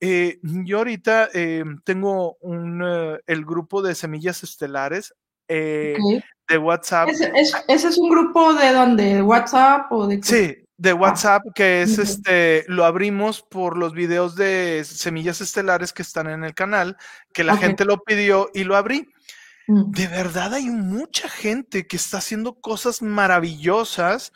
Eh, 0.00 0.38
yo 0.42 0.78
ahorita 0.78 1.30
eh, 1.32 1.64
tengo 1.82 2.36
un, 2.40 2.82
eh, 2.84 3.20
el 3.26 3.44
grupo 3.46 3.80
de 3.80 3.94
semillas 3.94 4.42
estelares 4.42 5.14
de 5.48 6.58
WhatsApp. 6.58 7.08
¿Ese, 7.08 7.32
es, 7.68 7.98
un 7.98 8.10
grupo 8.10 8.52
de 8.52 8.72
donde? 8.72 9.22
¿WhatsApp 9.22 9.90
o 9.92 10.06
de 10.06 10.22
Sí, 10.22 10.64
de 10.76 10.90
ah, 10.90 10.94
WhatsApp, 10.94 11.42
que 11.54 11.82
es 11.82 11.98
este, 11.98 12.64
lo 12.68 12.84
abrimos 12.84 13.42
por 13.42 13.76
los 13.76 13.92
videos 13.92 14.34
de 14.34 14.84
semillas 14.84 15.40
estelares 15.40 15.92
que 15.92 16.02
están 16.02 16.28
en 16.28 16.44
el 16.44 16.54
canal, 16.54 16.96
que 17.32 17.44
la 17.44 17.56
gente 17.56 17.84
lo 17.84 18.02
pidió 18.02 18.50
y 18.52 18.64
lo 18.64 18.76
abrí. 18.76 19.08
Mm. 19.66 19.90
De 19.90 20.06
verdad 20.08 20.54
hay 20.54 20.66
mucha 20.66 21.28
gente 21.28 21.86
que 21.86 21.96
está 21.96 22.18
haciendo 22.18 22.60
cosas 22.60 23.02
maravillosas 23.02 24.32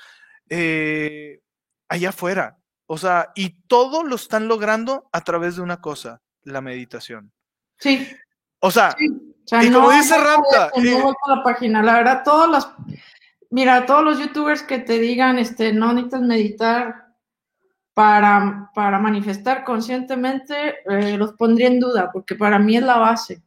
eh, 0.49 1.41
allá 1.89 2.11
afuera. 2.11 2.59
O 2.87 2.97
sea, 2.97 3.33
y 3.35 3.61
todo 3.67 4.03
lo 4.03 4.17
están 4.17 4.49
logrando 4.49 5.09
a 5.13 5.21
través 5.23 5.57
de 5.57 5.63
una 5.63 5.81
cosa, 5.81 6.23
la 6.43 6.61
meditación. 6.61 7.33
Sí. 7.79 8.09
O 8.61 8.71
sea, 8.71 8.97
y 8.99 9.71
como 9.71 9.91
dice 9.93 10.15
Ramta. 10.17 10.71
la 11.27 11.43
página, 11.43 11.83
la 11.83 11.95
verdad, 11.95 12.23
todos 12.25 12.49
los 12.49 12.69
mira, 13.51 13.87
todos 13.87 14.05
los 14.05 14.19
youtubers 14.19 14.63
que 14.63 14.79
te 14.79 14.99
digan, 14.99 15.39
este, 15.39 15.73
no 15.73 15.93
necesitas 15.93 16.23
meditar 16.23 17.09
para, 17.95 18.71
para 18.75 18.99
manifestar 18.99 19.65
conscientemente, 19.65 20.77
eh, 20.89 21.17
los 21.17 21.33
pondría 21.33 21.69
en 21.69 21.81
duda, 21.81 22.11
porque 22.13 22.35
para 22.35 22.59
mí 22.59 22.77
es 22.77 22.83
la 22.83 22.99
base. 22.99 23.43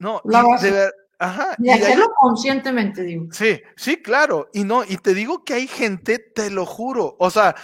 No, 0.00 0.20
la 0.24 0.42
base. 0.42 0.90
ajá, 1.18 1.54
y, 1.58 1.70
hacerlo 1.70 2.10
conscientemente, 2.20 3.02
digo. 3.02 3.28
Sí, 3.30 3.60
sí, 3.76 4.02
claro. 4.02 4.48
Y 4.52 4.64
no, 4.64 4.82
y 4.82 4.96
te 4.96 5.14
digo 5.14 5.44
que 5.44 5.54
hay 5.54 5.68
gente, 5.68 6.18
te 6.18 6.50
lo 6.50 6.66
juro. 6.66 7.14
O 7.20 7.30
sea, 7.30 7.54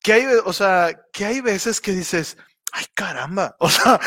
que 0.00 0.12
hay, 0.12 0.26
o 0.44 0.52
sea, 0.52 0.96
que 1.12 1.24
hay 1.24 1.40
veces 1.40 1.80
que 1.80 1.90
dices, 1.90 2.38
ay 2.72 2.84
caramba, 2.94 3.56
o 3.60 3.68
sea, 3.68 3.98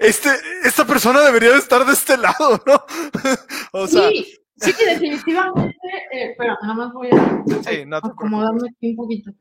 este, 0.00 0.30
esta 0.62 0.86
persona 0.86 1.20
debería 1.22 1.50
de 1.50 1.58
estar 1.58 1.84
de 1.84 1.92
este 1.92 2.16
lado, 2.16 2.62
¿no? 2.64 2.84
o 3.72 3.88
sea, 3.88 4.08
sí, 4.08 4.38
Sí, 4.56 4.72
definitivamente, 4.86 5.76
eh, 6.12 6.34
pero 6.38 6.56
nada 6.62 6.74
más 6.74 6.92
voy 6.92 7.08
a 7.10 7.96
acomodarme 7.98 8.68
aquí 8.70 8.90
un 8.90 8.96
poquito. 8.96 9.32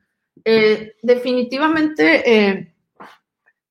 Eh, 0.43 0.93
definitivamente, 1.03 2.23
eh, 2.25 2.73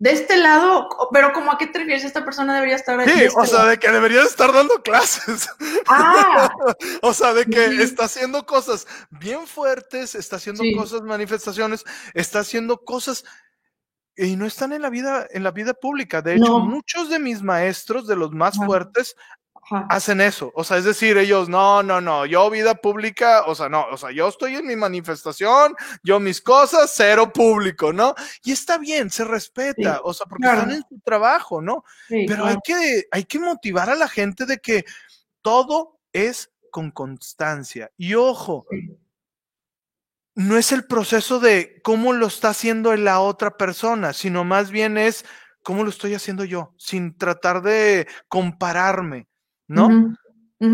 de 0.03 0.11
este 0.11 0.36
lado, 0.36 0.88
pero 1.12 1.32
como 1.32 1.53
a 1.53 1.59
qué 1.59 1.68
te 1.68 1.78
refieres, 1.78 2.03
esta 2.03 2.24
persona 2.24 2.53
debería 2.57 2.74
estar 2.74 2.98
ahí. 2.98 3.09
Sí, 3.09 3.28
o 3.36 3.46
sea, 3.46 3.66
de 3.66 3.78
que 3.78 3.88
debería 3.88 4.24
estar 4.24 4.53
dando 4.53 4.82
clases. 4.82 5.48
Ah, 5.86 6.53
o 7.03 7.14
sea, 7.14 7.32
de 7.32 7.46
que 7.46 7.66
está 7.80 8.07
haciendo 8.07 8.44
cosas 8.44 8.88
bien 9.11 9.46
fuertes, 9.46 10.16
está 10.16 10.36
haciendo 10.36 10.64
cosas, 10.76 11.03
manifestaciones, 11.03 11.84
está 12.14 12.40
haciendo 12.40 12.78
cosas 12.78 13.24
y 14.16 14.34
no 14.34 14.44
están 14.44 14.72
en 14.72 14.82
la 14.82 14.90
vida, 14.90 15.28
en 15.30 15.44
la 15.44 15.53
vida 15.53 15.72
pública. 15.72 16.20
De 16.20 16.34
hecho, 16.34 16.59
muchos 16.59 17.09
de 17.09 17.20
mis 17.20 17.40
maestros, 17.40 18.09
de 18.09 18.16
los 18.16 18.32
más 18.32 18.57
fuertes, 18.57 19.14
hacen 19.89 20.20
eso. 20.20 20.53
O 20.55 20.64
sea, 20.64 20.79
es 20.79 20.85
decir, 20.85 21.16
ellos, 21.16 21.49
no, 21.49 21.83
no, 21.83 22.01
no, 22.01 22.27
yo 22.27 22.49
vida 22.51 22.75
pública, 22.75 23.45
o 23.47 23.55
sea, 23.55 23.68
no, 23.68 23.87
o 23.91 23.97
sea, 23.97 24.11
yo 24.11 24.29
estoy 24.29 24.57
en 24.57 24.66
mi 24.66 24.77
manifestación, 24.77 25.75
yo 26.03 26.20
mis 26.20 26.41
cosas, 26.41 26.93
cero 26.95 27.33
público, 27.33 27.93
¿no? 27.93 28.14
Y 28.45 28.53
está 28.53 28.79
bien, 28.79 29.11
se 29.11 29.25
respeta, 29.25 30.01
o 30.05 30.12
sea, 30.12 30.27
porque 30.27 30.47
están 30.47 30.70
en 30.70 30.85
su 30.89 31.01
trabajo, 31.01 31.62
¿no? 31.62 31.85
Pero 32.09 32.47
hay, 32.47 32.57
que, 32.64 33.05
hay 33.11 33.25
que 33.25 33.39
motivar 33.39 33.91
a 33.91 33.95
la 33.95 34.09
gente 34.09 34.47
de 34.47 34.59
que 34.59 34.85
todo 35.43 36.01
es 36.12 36.51
con 36.70 36.91
constancia. 36.91 37.91
Y 37.97 38.14
ojo, 38.14 38.66
no 40.35 40.57
es 40.57 40.73
el 40.73 40.87
proceso 40.87 41.41
de 41.41 41.81
cómo 41.83 42.12
lo 42.12 42.27
está 42.27 42.51
haciendo 42.51 42.95
la 42.97 43.20
otra 43.20 43.57
persona, 43.57 44.12
sino 44.12 44.45
más 44.45 44.70
bien 44.70 44.97
es 44.97 45.25
cómo 45.62 45.85
lo 45.85 45.91
estoy 45.91 46.14
haciendo 46.14 46.45
yo, 46.45 46.75
sin 46.77 47.16
tratar 47.16 47.62
de 47.62 48.09
compararme. 48.29 49.29
¿No? 49.69 50.17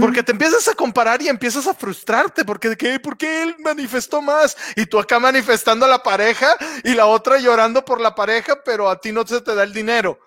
Porque 0.01 0.22
te 0.22 0.32
empiezas 0.32 0.68
a 0.68 0.74
comparar 0.74 1.22
y 1.22 1.28
empiezas 1.28 1.66
a 1.66 1.72
frustrarte, 1.72 2.45
porque 2.45 2.68
de 2.68 2.76
qué, 2.76 3.01
¿por 3.01 3.16
qué 3.16 3.43
él 3.43 3.57
manifestó 3.61 4.20
más? 4.20 4.55
Y 4.76 4.84
tú 4.84 4.99
acá 4.99 5.18
manifestando 5.18 5.86
a 5.86 5.89
la 5.89 6.03
pareja 6.03 6.49
y 6.84 6.95
la 6.95 7.07
otra 7.07 7.39
llorando 7.39 7.82
por 7.82 7.99
la 7.99 8.14
pareja, 8.14 8.59
pero 8.62 8.91
a 8.91 9.01
ti 9.01 9.12
no 9.12 9.26
se 9.26 9.41
te 9.41 9.55
da 9.55 9.62
el 9.62 9.72
dinero. 9.72 10.18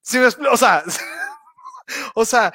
¿Sí 0.00 0.18
me 0.18 0.26
o 0.26 0.56
sea, 0.56 0.82
o 2.14 2.24
sea, 2.24 2.52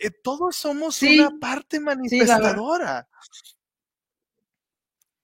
eh, 0.00 0.10
todos 0.22 0.54
somos 0.54 1.02
una 1.02 1.32
parte 1.40 1.80
manifestadora. 1.80 3.08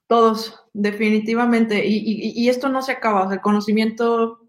todos, 0.08 0.60
definitivamente. 0.72 1.86
Y, 1.86 2.32
y, 2.34 2.48
esto 2.48 2.68
no 2.68 2.82
se 2.82 2.92
acaba, 2.92 3.32
el 3.32 3.40
conocimiento 3.40 4.40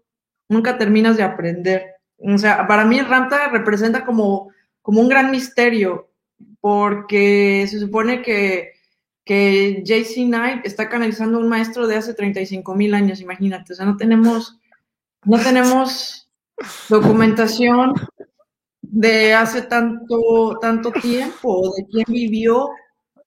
nunca 0.48 0.76
terminas 0.76 1.16
de 1.16 1.22
aprender. 1.22 1.86
O 2.18 2.36
sea, 2.36 2.66
para 2.66 2.84
mí 2.84 3.00
Ramta 3.00 3.48
representa 3.48 4.04
como 4.04 4.50
como 4.86 5.00
un 5.00 5.08
gran 5.08 5.32
misterio, 5.32 6.12
porque 6.60 7.66
se 7.68 7.80
supone 7.80 8.22
que, 8.22 8.74
que 9.24 9.82
JC 9.84 10.26
Knight 10.26 10.64
está 10.64 10.88
canalizando 10.88 11.38
a 11.38 11.40
un 11.40 11.48
maestro 11.48 11.88
de 11.88 11.96
hace 11.96 12.14
35 12.14 12.72
mil 12.76 12.94
años, 12.94 13.20
imagínate, 13.20 13.72
o 13.72 13.74
sea, 13.74 13.84
no 13.84 13.96
tenemos, 13.96 14.60
no 15.24 15.40
tenemos 15.40 16.30
documentación 16.88 17.94
de 18.80 19.34
hace 19.34 19.62
tanto, 19.62 20.56
tanto 20.60 20.92
tiempo, 20.92 21.74
de 21.76 21.84
quién 21.86 22.04
vivió. 22.06 22.68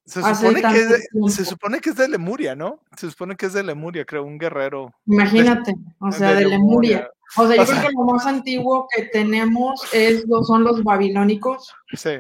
Se 0.06 0.22
supone, 0.22 0.62
que 0.62 0.80
es 0.80 0.90
de, 0.90 1.30
se 1.30 1.44
supone 1.44 1.82
que 1.82 1.90
es 1.90 1.98
de 1.98 2.08
Lemuria, 2.08 2.56
¿no? 2.56 2.80
Se 2.96 3.10
supone 3.10 3.36
que 3.36 3.48
es 3.48 3.54
de 3.54 3.64
Lemuria, 3.64 4.06
creo, 4.06 4.24
un 4.24 4.38
guerrero. 4.38 4.94
Imagínate, 5.08 5.76
o 6.00 6.10
sea, 6.10 6.36
de, 6.36 6.46
Lemuria. 6.46 7.12
O 7.38 7.48
sea, 7.48 7.58
yo 7.58 7.66
creo 7.66 7.82
que 7.82 7.94
lo 7.94 8.06
más 8.06 8.26
antiguo 8.26 8.88
que 8.96 9.04
tenemos 9.04 9.82
es, 9.94 10.26
son 10.48 10.64
los 10.64 10.84
babilónicos. 10.84 11.74
Sí. 11.94 12.18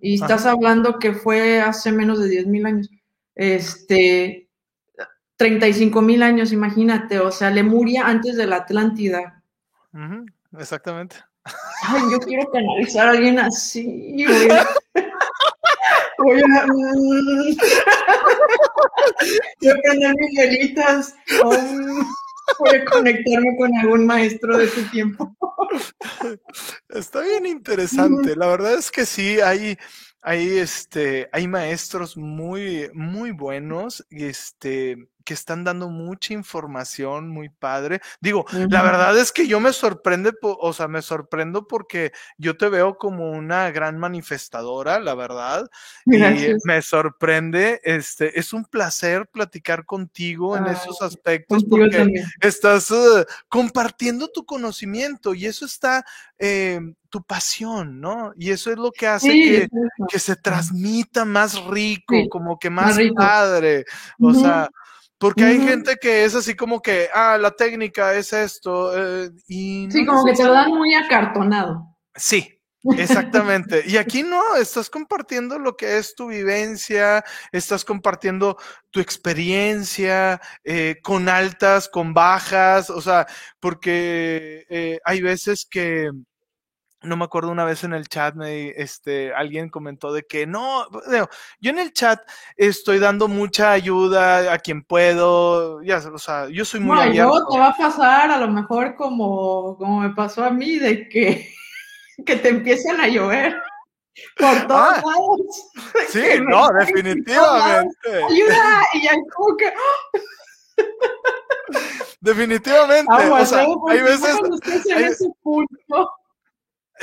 Y 0.00 0.14
estás 0.14 0.46
hablando 0.46 0.98
que 0.98 1.12
fue 1.12 1.60
hace 1.60 1.92
menos 1.92 2.18
de 2.20 2.28
10 2.28 2.46
mil 2.46 2.66
años. 2.66 2.88
Este, 3.34 4.48
35 5.36 6.02
mil 6.02 6.22
años, 6.22 6.52
imagínate. 6.52 7.18
O 7.18 7.30
sea, 7.32 7.50
Lemuria 7.50 8.06
antes 8.06 8.36
de 8.36 8.46
la 8.46 8.56
Atlántida. 8.56 9.42
exactamente. 10.58 11.16
Ay, 11.44 12.02
yo 12.12 12.18
quiero 12.20 12.48
canalizar 12.50 13.08
a 13.08 13.10
alguien 13.10 13.38
así. 13.38 14.24
Voy 16.18 16.40
a, 16.40 16.66
voy 19.58 19.70
a 19.70 19.74
prender 19.82 20.14
mis 20.14 20.38
velitas. 20.38 21.16
Voy 22.58 22.84
conectarme 22.84 23.56
con 23.56 23.76
algún 23.76 24.06
maestro 24.06 24.56
de 24.56 24.64
ese 24.64 24.82
tiempo. 24.84 25.36
Está 26.88 27.20
bien 27.20 27.46
interesante. 27.46 28.36
La 28.36 28.46
verdad 28.46 28.74
es 28.74 28.90
que 28.90 29.06
sí, 29.06 29.40
hay, 29.40 29.76
hay, 30.20 30.58
este, 30.58 31.28
hay 31.32 31.48
maestros 31.48 32.16
muy, 32.16 32.90
muy 32.94 33.30
buenos, 33.32 34.06
este, 34.10 35.08
que 35.22 35.34
están 35.34 35.64
dando 35.64 35.88
mucha 35.88 36.32
información 36.34 37.28
muy 37.28 37.48
padre. 37.48 38.00
Digo, 38.20 38.44
la 38.52 38.82
verdad 38.82 39.18
es 39.18 39.32
que 39.32 39.46
yo 39.46 39.60
me 39.60 39.72
sorprende, 39.72 40.32
o 40.42 40.72
sea, 40.72 40.88
me 40.88 41.02
sorprendo 41.02 41.66
porque 41.66 42.12
yo 42.38 42.56
te 42.56 42.68
veo 42.68 42.98
como 42.98 43.30
una 43.30 43.70
gran 43.70 43.98
manifestadora, 43.98 45.00
la 45.00 45.14
verdad. 45.14 45.70
Y 46.42 46.54
me 46.64 46.82
sorprende, 46.82 47.80
este, 47.84 48.38
es 48.38 48.52
un 48.52 48.64
placer 48.64 49.26
platicar 49.28 49.84
contigo 49.84 50.56
en 50.56 50.66
esos 50.66 51.00
aspectos 51.02 51.64
porque 51.64 52.24
estás 52.40 52.90
uh, 52.90 53.24
compartiendo 53.48 54.28
tu 54.28 54.44
conocimiento 54.44 55.34
y 55.34 55.46
eso 55.46 55.64
está, 55.64 56.04
eh, 56.38 56.80
tu 57.12 57.22
pasión, 57.22 58.00
¿no? 58.00 58.32
Y 58.38 58.50
eso 58.50 58.70
es 58.70 58.78
lo 58.78 58.90
que 58.90 59.06
hace 59.06 59.28
que, 59.28 59.68
que, 60.08 60.18
se 60.18 60.34
transmita 60.34 61.26
más 61.26 61.62
rico, 61.66 62.14
como 62.30 62.58
que 62.58 62.70
más, 62.70 62.98
padre. 63.14 63.84
O 64.18 64.32
sea, 64.32 64.70
porque 65.22 65.44
hay 65.44 65.60
gente 65.60 65.96
que 66.02 66.24
es 66.24 66.34
así 66.34 66.56
como 66.56 66.82
que, 66.82 67.08
ah, 67.14 67.38
la 67.38 67.52
técnica 67.52 68.12
es 68.14 68.32
esto. 68.32 68.90
Eh, 68.92 69.30
y 69.46 69.88
sí, 69.88 70.04
como 70.04 70.24
que 70.24 70.32
te 70.32 70.42
lo 70.42 70.52
dan 70.52 70.70
muy 70.70 70.94
acartonado. 70.94 71.96
Sí, 72.16 72.60
Exactamente. 72.98 73.84
Y 73.86 73.96
aquí 73.96 74.24
no, 74.24 74.56
estás 74.56 74.90
compartiendo 74.90 75.58
lo 75.58 75.76
que 75.76 75.98
es 75.98 76.16
tu 76.16 76.26
vivencia, 76.26 77.24
estás 77.52 77.84
compartiendo 77.84 78.56
tu 78.90 78.98
experiencia 78.98 80.40
eh, 80.64 80.96
con 81.02 81.28
altas, 81.28 81.88
con 81.88 82.12
bajas, 82.12 82.90
o 82.90 83.00
sea, 83.00 83.26
porque 83.60 84.66
eh, 84.68 84.98
hay 85.04 85.20
veces 85.20 85.64
que 85.70 86.10
no 87.02 87.16
me 87.16 87.24
acuerdo 87.24 87.50
una 87.50 87.64
vez 87.64 87.84
en 87.84 87.92
el 87.92 88.08
chat, 88.08 88.34
me, 88.34 88.70
este, 88.70 89.34
alguien 89.34 89.68
comentó 89.68 90.12
de 90.12 90.24
que 90.24 90.46
no, 90.46 90.86
yo 91.60 91.70
en 91.70 91.78
el 91.78 91.92
chat 91.92 92.20
estoy 92.56 92.98
dando 92.98 93.28
mucha 93.28 93.72
ayuda 93.72 94.52
a 94.52 94.58
quien 94.58 94.82
puedo, 94.82 95.82
ya, 95.82 95.98
o 95.98 96.18
sea, 96.18 96.48
yo 96.48 96.64
soy 96.64 96.80
muy 96.80 96.96
no, 96.96 97.04
Luego 97.06 97.48
te 97.48 97.58
va 97.58 97.68
a 97.68 97.76
pasar 97.76 98.30
a 98.30 98.38
lo 98.38 98.48
mejor 98.48 98.94
como, 98.96 99.76
como 99.76 100.00
me 100.00 100.10
pasó 100.10 100.44
a 100.44 100.50
mí, 100.50 100.78
de 100.78 101.08
que, 101.08 101.52
que 102.26 102.36
te 102.36 102.48
empiecen 102.48 103.00
a 103.00 103.08
llover 103.08 103.54
por 104.36 104.66
todos 104.66 104.98
ah, 104.98 105.02
lados. 105.04 105.70
Sí, 106.08 106.24
no, 106.46 106.68
definitivamente. 106.78 108.08
Ayuda, 108.08 108.82
y 108.94 109.02
ya 109.02 109.10
como 109.34 109.56
que... 109.56 109.72
Definitivamente. 112.20 113.12
Ah, 113.12 113.38
o 113.40 113.46
sea, 113.46 113.66
hay 113.88 114.02
veces... 114.02 114.36
Hay, 114.94 115.04
ese 115.04 115.28
punto, 115.42 116.10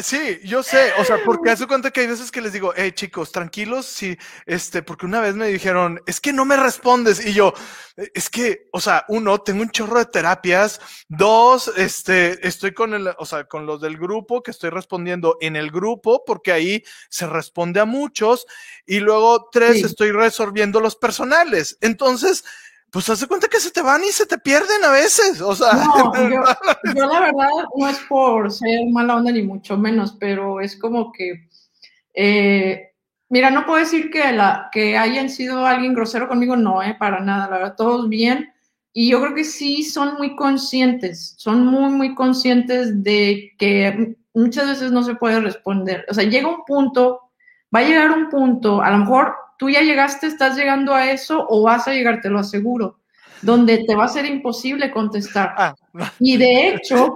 Sí, 0.01 0.39
yo 0.45 0.63
sé, 0.63 0.93
o 0.97 1.03
sea, 1.03 1.17
porque 1.25 1.51
hace 1.51 1.67
cuenta 1.67 1.91
que 1.91 2.01
hay 2.01 2.07
veces 2.07 2.31
que 2.31 2.41
les 2.41 2.53
digo, 2.53 2.73
hey 2.75 2.91
chicos, 2.93 3.31
tranquilos, 3.31 3.85
sí, 3.85 4.17
este, 4.45 4.81
porque 4.81 5.05
una 5.05 5.19
vez 5.19 5.35
me 5.35 5.47
dijeron, 5.47 6.01
es 6.05 6.21
que 6.21 6.31
no 6.31 6.45
me 6.45 6.55
respondes, 6.55 7.25
y 7.25 7.33
yo, 7.33 7.53
es 8.13 8.29
que, 8.29 8.69
o 8.71 8.79
sea, 8.79 9.03
uno, 9.09 9.41
tengo 9.41 9.61
un 9.61 9.71
chorro 9.71 9.99
de 9.99 10.05
terapias, 10.05 10.79
dos, 11.09 11.71
este, 11.75 12.47
estoy 12.47 12.73
con 12.73 12.93
el, 12.93 13.09
o 13.17 13.25
sea, 13.25 13.43
con 13.43 13.65
los 13.65 13.81
del 13.81 13.97
grupo, 13.97 14.41
que 14.41 14.51
estoy 14.51 14.69
respondiendo 14.69 15.37
en 15.41 15.55
el 15.55 15.69
grupo, 15.69 16.23
porque 16.25 16.53
ahí 16.53 16.83
se 17.09 17.27
responde 17.27 17.81
a 17.81 17.85
muchos, 17.85 18.45
y 18.85 18.99
luego 18.99 19.49
tres, 19.51 19.83
estoy 19.83 20.11
resolviendo 20.11 20.79
los 20.79 20.95
personales. 20.95 21.77
Entonces, 21.81 22.45
pues 22.91 23.09
hace 23.09 23.27
cuenta 23.27 23.47
que 23.47 23.59
se 23.59 23.71
te 23.71 23.81
van 23.81 24.03
y 24.03 24.11
se 24.11 24.25
te 24.25 24.37
pierden 24.37 24.83
a 24.83 24.91
veces. 24.91 25.41
O 25.41 25.55
sea, 25.55 25.73
no, 25.73 26.13
yo, 26.95 27.05
la 27.05 27.19
verdad 27.19 27.49
no 27.75 27.87
es 27.87 27.99
por 28.09 28.51
ser 28.51 28.87
mala 28.89 29.17
onda 29.17 29.31
ni 29.31 29.43
mucho 29.43 29.77
menos, 29.77 30.15
pero 30.19 30.59
es 30.61 30.75
como 30.75 31.11
que, 31.11 31.47
eh, 32.13 32.91
mira, 33.29 33.49
no 33.51 33.65
puedo 33.65 33.79
decir 33.79 34.09
que, 34.09 34.31
la, 34.31 34.69
que 34.71 34.97
hayan 34.97 35.29
sido 35.29 35.65
alguien 35.65 35.93
grosero 35.93 36.27
conmigo, 36.27 36.55
no, 36.55 36.81
eh, 36.81 36.95
para 36.97 37.19
nada, 37.19 37.49
la 37.49 37.57
verdad, 37.57 37.75
todos 37.75 38.09
bien. 38.09 38.51
Y 38.91 39.11
yo 39.11 39.21
creo 39.21 39.35
que 39.35 39.43
sí 39.43 39.83
son 39.83 40.15
muy 40.17 40.35
conscientes, 40.35 41.35
son 41.37 41.65
muy, 41.65 41.91
muy 41.91 42.15
conscientes 42.15 43.03
de 43.03 43.51
que 43.59 44.17
muchas 44.33 44.67
veces 44.67 44.91
no 44.91 45.03
se 45.03 45.15
puede 45.15 45.39
responder. 45.39 46.05
O 46.09 46.13
sea, 46.13 46.23
llega 46.23 46.47
un 46.47 46.65
punto, 46.65 47.31
va 47.73 47.79
a 47.79 47.83
llegar 47.83 48.11
un 48.11 48.29
punto, 48.29 48.81
a 48.81 48.89
lo 48.89 48.97
mejor 48.97 49.35
tú 49.59 49.69
ya 49.69 49.81
llegaste, 49.81 50.25
estás 50.25 50.55
llegando 50.55 50.95
a 50.95 51.11
eso 51.11 51.45
o 51.49 51.63
vas 51.63 51.87
a 51.87 51.93
llegar, 51.93 52.21
te 52.21 52.29
lo 52.29 52.39
aseguro, 52.39 53.01
donde 53.41 53.83
te 53.85 53.93
va 53.93 54.05
a 54.05 54.07
ser 54.07 54.25
imposible 54.25 54.89
contestar. 54.89 55.53
Ah, 55.57 55.75
y 56.17 56.37
de 56.37 56.69
hecho, 56.69 57.13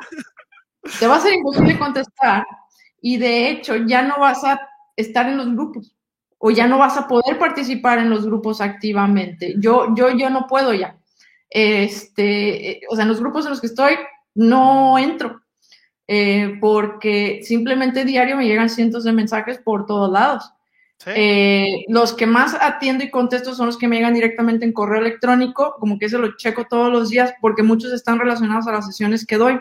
te 1.00 1.08
va 1.08 1.16
a 1.16 1.22
ser 1.22 1.34
imposible 1.34 1.80
contestar 1.80 2.46
y 3.02 3.18
de 3.18 3.50
hecho 3.50 3.78
ya 3.78 4.02
no 4.04 4.20
vas 4.20 4.44
a 4.44 4.60
estar 4.96 5.28
en 5.28 5.38
los 5.38 5.52
grupos 5.54 5.96
o 6.38 6.52
ya 6.52 6.68
no 6.68 6.78
vas 6.78 6.98
a 6.98 7.08
poder 7.08 7.40
participar 7.40 8.00
en 8.00 8.10
los 8.10 8.26
grupos 8.26 8.60
activamente. 8.60 9.56
Yo, 9.58 9.96
yo, 9.96 10.10
yo 10.12 10.30
no 10.30 10.46
puedo 10.46 10.74
ya. 10.74 10.98
Este, 11.50 12.82
o 12.90 12.96
sea, 12.96 13.04
en 13.04 13.10
los 13.10 13.22
grupos 13.22 13.46
en 13.46 13.52
los 13.52 13.62
que 13.62 13.68
estoy 13.68 13.94
no 14.36 15.00
entro. 15.00 15.42
Eh, 16.06 16.58
porque 16.60 17.40
simplemente 17.44 18.04
diario 18.04 18.36
me 18.36 18.46
llegan 18.46 18.70
cientos 18.70 19.06
de 19.06 19.14
mensajes 19.14 19.60
por 19.60 19.86
todos 19.86 20.12
lados. 20.12 20.52
Eh, 21.08 21.86
los 21.88 22.14
que 22.14 22.26
más 22.26 22.56
atiendo 22.60 23.04
y 23.04 23.10
contesto 23.10 23.54
son 23.56 23.68
los 23.68 23.78
que 23.78 23.88
me 23.88 23.98
llegan 23.98 24.14
directamente 24.14 24.66
en 24.66 24.74
correo 24.74 25.02
electrónico, 25.02 25.76
como 25.80 26.00
que 26.00 26.06
eso 26.06 26.18
lo 26.18 26.38
checo 26.38 26.66
todos 26.66 26.92
los 26.92 27.10
días 27.10 27.34
porque 27.42 27.64
muchos 27.64 27.92
están 27.92 28.20
relacionados 28.20 28.68
a 28.68 28.72
las 28.72 28.86
sesiones 28.86 29.26
que 29.26 29.38
doy. 29.38 29.60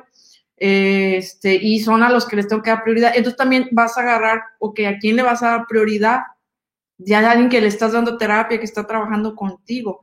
este, 0.64 1.57
y 1.57 1.80
son 1.80 2.05
a 2.05 2.09
los 2.09 2.24
que 2.24 2.36
les 2.36 2.47
tengo 2.47 2.62
que 2.62 2.70
dar 2.70 2.84
prioridad. 2.84 3.12
Entonces 3.16 3.36
también 3.36 3.68
vas 3.72 3.99
a 3.99 4.03
agarrar, 4.03 4.43
ok, 4.61 4.80
¿a 4.86 4.99
quién 4.99 5.16
le 5.16 5.22
vas 5.22 5.43
a 5.43 5.51
dar 5.51 5.66
prioridad? 5.66 6.20
Ya 6.99 7.18
hay 7.18 7.24
alguien 7.24 7.49
que 7.49 7.61
le 7.61 7.66
estás 7.66 7.93
dando 7.93 8.16
terapia, 8.16 8.59
que 8.59 8.64
está 8.64 8.86
trabajando 8.86 9.34
contigo, 9.34 10.03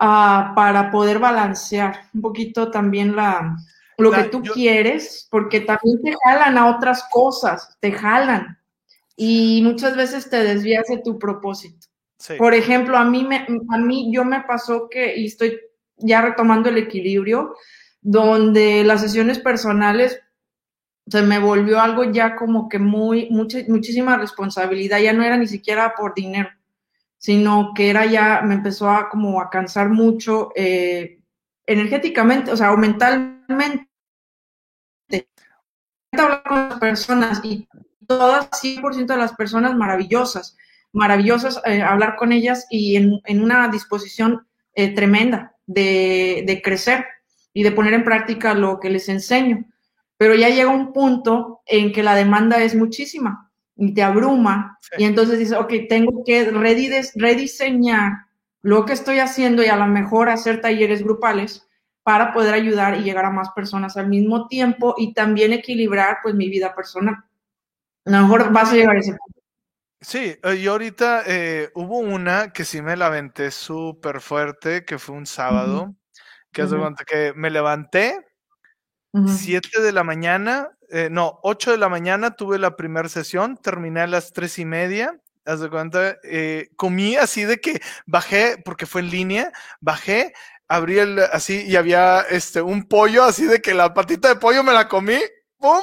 uh, 0.00 0.54
para 0.54 0.90
poder 0.90 1.18
balancear 1.18 2.08
un 2.14 2.22
poquito 2.22 2.70
también 2.70 3.14
la, 3.14 3.56
lo 3.98 4.10
que 4.10 4.24
tú 4.24 4.42
quieres, 4.42 5.28
porque 5.30 5.60
también 5.60 6.00
te 6.02 6.14
jalan 6.24 6.56
a 6.56 6.70
otras 6.74 7.04
cosas, 7.10 7.76
te 7.80 7.92
jalan 7.92 8.57
y 9.20 9.62
muchas 9.62 9.96
veces 9.96 10.30
te 10.30 10.44
desvías 10.44 10.86
de 10.86 10.98
tu 10.98 11.18
propósito. 11.18 11.88
Por 12.38 12.54
ejemplo, 12.54 12.96
a 12.96 13.04
mí, 13.04 13.24
me, 13.24 13.46
a 13.68 13.78
mí 13.78 14.12
yo 14.12 14.24
me 14.24 14.42
pasó 14.42 14.88
que, 14.88 15.16
y 15.16 15.26
estoy 15.26 15.60
ya 15.96 16.22
retomando 16.22 16.68
el 16.68 16.78
equilibrio, 16.78 17.56
donde 18.00 18.84
las 18.84 19.00
sesiones 19.00 19.40
personales 19.40 20.20
se 21.08 21.22
me 21.22 21.40
volvió 21.40 21.80
algo 21.80 22.04
ya 22.04 22.36
como 22.36 22.68
que 22.68 22.78
muy, 22.78 23.28
mucha, 23.30 23.58
muchísima 23.66 24.16
responsabilidad, 24.16 25.00
ya 25.00 25.12
no 25.12 25.24
era 25.24 25.36
ni 25.36 25.48
siquiera 25.48 25.94
por 25.96 26.14
dinero, 26.14 26.50
sino 27.16 27.72
que 27.74 27.90
era 27.90 28.06
ya, 28.06 28.42
me 28.44 28.54
empezó 28.54 28.88
a 28.88 29.08
como 29.08 29.40
a 29.40 29.50
cansar 29.50 29.88
mucho 29.88 30.52
eh, 30.54 31.18
energéticamente, 31.66 32.52
o 32.52 32.56
sea, 32.56 32.72
o 32.72 32.76
mentalmente. 32.76 33.88
Hablar 36.12 36.42
con 36.44 36.68
las 36.68 36.78
personas 36.78 37.44
y 37.44 37.68
todas, 38.08 38.50
100% 38.50 39.06
de 39.06 39.16
las 39.16 39.34
personas 39.34 39.76
maravillosas, 39.76 40.56
maravillosas, 40.92 41.60
eh, 41.64 41.82
hablar 41.82 42.16
con 42.16 42.32
ellas 42.32 42.66
y 42.70 42.96
en, 42.96 43.42
una 43.42 43.68
disposición 43.68 44.46
eh, 44.74 44.94
tremenda 44.94 45.54
de, 45.66 46.60
crecer 46.64 47.04
y 47.52 47.62
de 47.62 47.72
poner 47.72 47.92
en 47.92 48.04
práctica 48.04 48.54
lo 48.54 48.80
que 48.80 48.90
les 48.90 49.08
enseño. 49.08 49.64
Pero 50.16 50.34
ya 50.34 50.48
llega 50.48 50.70
un 50.70 50.92
punto 50.92 51.60
en 51.66 51.92
que 51.92 52.02
la 52.02 52.16
demanda 52.16 52.60
es 52.62 52.74
muchísima 52.74 53.52
y 53.76 53.94
te 53.94 54.02
abruma 54.02 54.78
y 54.96 55.04
entonces 55.04 55.38
dices, 55.38 55.56
ok, 55.56 55.72
tengo 55.88 56.24
que 56.24 56.50
rediseñar 57.14 58.12
lo 58.62 58.84
que 58.84 58.94
estoy 58.94 59.20
haciendo 59.20 59.62
y 59.62 59.66
a 59.66 59.76
lo 59.76 59.86
mejor 59.86 60.30
hacer 60.30 60.60
talleres 60.60 61.04
grupales 61.04 61.68
para 62.02 62.32
poder 62.32 62.54
ayudar 62.54 62.96
y 62.96 63.04
llegar 63.04 63.26
a 63.26 63.30
más 63.30 63.50
personas 63.50 63.96
al 63.96 64.08
mismo 64.08 64.48
tiempo 64.48 64.94
y 64.96 65.12
también 65.12 65.52
equilibrar 65.52 66.18
pues 66.22 66.34
mi 66.34 66.48
vida 66.48 66.74
personal. 66.74 67.16
A 68.08 68.10
lo 68.10 68.22
mejor 68.22 68.50
vas 68.52 68.72
a 68.72 68.74
llegar 68.74 68.96
a 68.96 69.00
ese 69.00 69.10
punto. 69.10 69.42
Sí, 70.00 70.38
eh, 70.42 70.54
y 70.54 70.66
ahorita 70.66 71.24
eh, 71.26 71.70
hubo 71.74 71.98
una 71.98 72.52
que 72.52 72.64
sí 72.64 72.80
me 72.80 72.96
la 72.96 73.06
aventé 73.06 73.50
súper 73.50 74.20
fuerte, 74.20 74.84
que 74.84 74.98
fue 74.98 75.14
un 75.16 75.26
sábado, 75.26 75.94
que, 76.52 76.66
que 77.06 77.32
me 77.34 77.50
levanté, 77.50 78.24
7 79.26 79.82
de 79.82 79.92
la 79.92 80.04
mañana, 80.04 80.70
eh, 80.90 81.08
no, 81.10 81.40
8 81.42 81.72
de 81.72 81.78
la 81.78 81.88
mañana 81.88 82.36
tuve 82.36 82.58
la 82.58 82.76
primera 82.76 83.08
sesión, 83.08 83.56
terminé 83.56 84.00
a 84.00 84.06
las 84.06 84.32
tres 84.32 84.58
y 84.58 84.64
media, 84.64 85.20
haz 85.44 85.60
de 85.60 85.68
cuenta, 85.68 86.16
comí 86.76 87.16
así 87.16 87.44
de 87.44 87.58
que 87.58 87.80
bajé, 88.06 88.56
porque 88.64 88.86
fue 88.86 89.00
en 89.00 89.10
línea, 89.10 89.52
bajé, 89.80 90.32
abrí 90.68 90.98
el 90.98 91.18
así 91.18 91.64
y 91.66 91.74
había 91.76 92.20
este 92.20 92.62
un 92.62 92.84
pollo 92.84 93.24
así 93.24 93.46
de 93.46 93.60
que 93.60 93.74
la 93.74 93.92
patita 93.92 94.28
de 94.28 94.36
pollo 94.36 94.62
me 94.62 94.72
la 94.72 94.86
comí, 94.86 95.18
¡pum! 95.58 95.80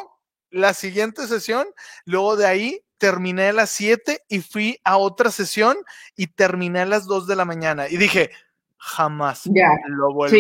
La 0.56 0.74
siguiente 0.74 1.28
sesión, 1.28 1.68
luego 2.06 2.38
de 2.38 2.48
ahí 2.48 2.82
terminé 2.98 3.50
a 3.50 3.54
las 3.54 3.70
7 3.72 4.22
y 4.30 4.40
fui 4.40 4.80
a 4.84 4.98
otra 4.98 5.30
sesión 5.30 5.78
y 6.16 6.28
terminé 6.28 6.80
a 6.80 6.86
las 6.86 7.06
2 7.06 7.28
de 7.28 7.36
la 7.36 7.44
mañana. 7.44 7.90
Y 7.90 7.98
dije, 7.98 8.32
jamás 8.78 9.44
lo 9.88 10.14
vuelvo 10.14 10.38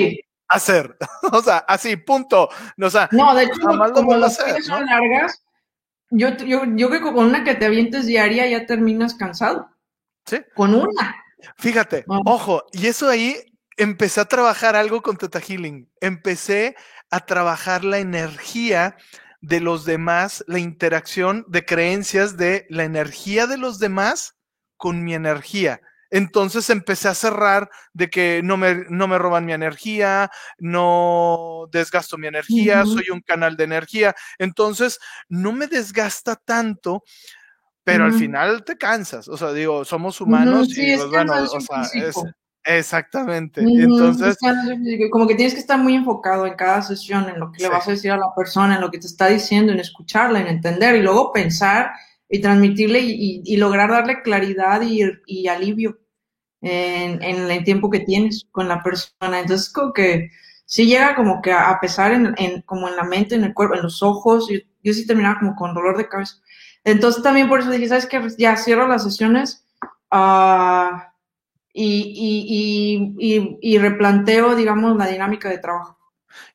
hacer. 0.47 0.95
o 1.33 1.41
sea, 1.41 1.57
así, 1.67 1.97
punto. 1.97 2.49
O 2.81 2.89
sea, 2.89 3.09
no, 3.11 3.35
de 3.35 3.43
hecho, 3.43 3.59
como 3.93 4.15
las 4.15 4.37
son 4.65 4.85
largas, 4.85 5.43
yo, 6.09 6.29
yo, 6.37 6.63
yo 6.75 6.87
creo 6.89 7.03
que 7.03 7.13
con 7.13 7.25
una 7.25 7.43
que 7.43 7.55
te 7.55 7.65
avientes 7.65 8.05
diaria 8.05 8.47
ya 8.47 8.65
terminas 8.65 9.15
cansado. 9.15 9.69
Sí. 10.25 10.37
Con 10.55 10.73
una. 10.75 11.15
Fíjate, 11.57 12.05
ah. 12.09 12.21
ojo, 12.25 12.63
y 12.71 12.87
eso 12.87 13.09
ahí 13.09 13.35
empecé 13.75 14.21
a 14.21 14.25
trabajar 14.25 14.77
algo 14.77 15.01
con 15.01 15.17
Teta 15.17 15.41
Healing. 15.41 15.89
Empecé 15.99 16.75
a 17.11 17.19
trabajar 17.25 17.83
la 17.83 17.99
energía 17.99 18.95
de 19.45 19.59
los 19.59 19.85
demás, 19.85 20.43
la 20.47 20.57
interacción 20.57 21.45
de 21.47 21.65
creencias 21.65 22.35
de 22.35 22.65
la 22.69 22.83
energía 22.83 23.45
de 23.45 23.57
los 23.57 23.77
demás 23.77 24.35
con 24.75 25.03
mi 25.03 25.13
energía. 25.13 25.81
Entonces 26.09 26.69
empecé 26.71 27.09
a 27.09 27.13
cerrar 27.13 27.69
de 27.93 28.09
que 28.09 28.41
no 28.43 28.57
me, 28.57 28.85
no 28.89 29.07
me 29.07 29.19
roban 29.19 29.45
mi 29.45 29.53
energía, 29.53 30.31
no 30.57 31.67
desgasto 31.71 32.17
mi 32.17 32.27
energía, 32.27 32.85
soy 32.85 33.09
un 33.11 33.21
canal 33.21 33.55
de 33.55 33.65
energía. 33.65 34.15
Entonces 34.39 34.99
no 35.29 35.51
me 35.51 35.67
desgasta 35.67 36.35
tanto, 36.35 37.03
pero 37.83 38.05
al 38.05 38.13
final 38.13 38.63
te 38.63 38.77
cansas. 38.77 39.27
O 39.27 39.37
sea, 39.37 39.51
digo, 39.51 39.85
somos 39.85 40.19
humanos 40.21 40.75
y 40.75 40.95
pues, 40.95 41.09
bueno, 41.09 41.33
o 41.35 41.61
sea, 41.61 41.83
es, 41.93 42.15
Exactamente. 42.65 43.61
Entonces, 43.61 44.37
como 45.11 45.27
que 45.27 45.35
tienes 45.35 45.53
que 45.53 45.59
estar 45.59 45.79
muy 45.79 45.93
enfocado 45.93 46.47
en 46.47 46.55
cada 46.55 46.81
sesión, 46.81 47.29
en 47.29 47.39
lo 47.39 47.51
que 47.51 47.61
le 47.61 47.69
vas 47.69 47.87
a 47.87 47.91
decir 47.91 48.11
a 48.11 48.17
la 48.17 48.33
persona, 48.35 48.75
en 48.75 48.81
lo 48.81 48.89
que 48.89 48.97
te 48.97 49.05
está 49.05 49.27
diciendo, 49.27 49.71
en 49.71 49.79
escucharla, 49.79 50.41
en 50.41 50.47
entender 50.47 50.95
y 50.95 51.01
luego 51.01 51.31
pensar 51.31 51.91
y 52.27 52.41
transmitirle 52.41 52.99
y, 53.01 53.57
lograr 53.57 53.91
darle 53.91 54.23
claridad 54.23 54.81
y, 54.81 55.47
alivio 55.47 55.99
en, 56.61 57.21
el 57.21 57.63
tiempo 57.63 57.91
que 57.91 57.99
tienes 57.99 58.47
con 58.51 58.67
la 58.67 58.81
persona. 58.81 59.39
Entonces, 59.39 59.71
como 59.71 59.93
que 59.93 60.31
sí 60.65 60.87
llega 60.87 61.15
como 61.15 61.43
que 61.43 61.51
a, 61.51 61.77
pesar 61.79 62.13
en, 62.13 62.61
como 62.63 62.89
en 62.89 62.95
la 62.95 63.03
mente, 63.03 63.35
en 63.35 63.43
el 63.43 63.53
cuerpo, 63.53 63.75
en 63.75 63.83
los 63.83 64.01
ojos. 64.01 64.47
Yo, 64.49 64.57
yo 64.83 64.93
sí 64.93 65.05
terminaba 65.05 65.37
como 65.39 65.55
con 65.55 65.75
dolor 65.75 65.97
de 65.97 66.09
cabeza. 66.09 66.37
Entonces, 66.83 67.21
también 67.21 67.47
por 67.47 67.59
eso 67.59 67.69
dije, 67.69 67.89
¿sabes 67.89 68.07
qué? 68.07 68.19
Ya 68.39 68.57
cierro 68.57 68.87
las 68.87 69.03
sesiones. 69.03 69.63
Uh, 70.11 70.97
y, 71.77 73.17
y, 73.19 73.57
y, 73.61 73.77
replanteo, 73.77 74.55
digamos, 74.55 74.95
la 74.95 75.07
dinámica 75.07 75.49
de 75.49 75.57
trabajo. 75.57 75.99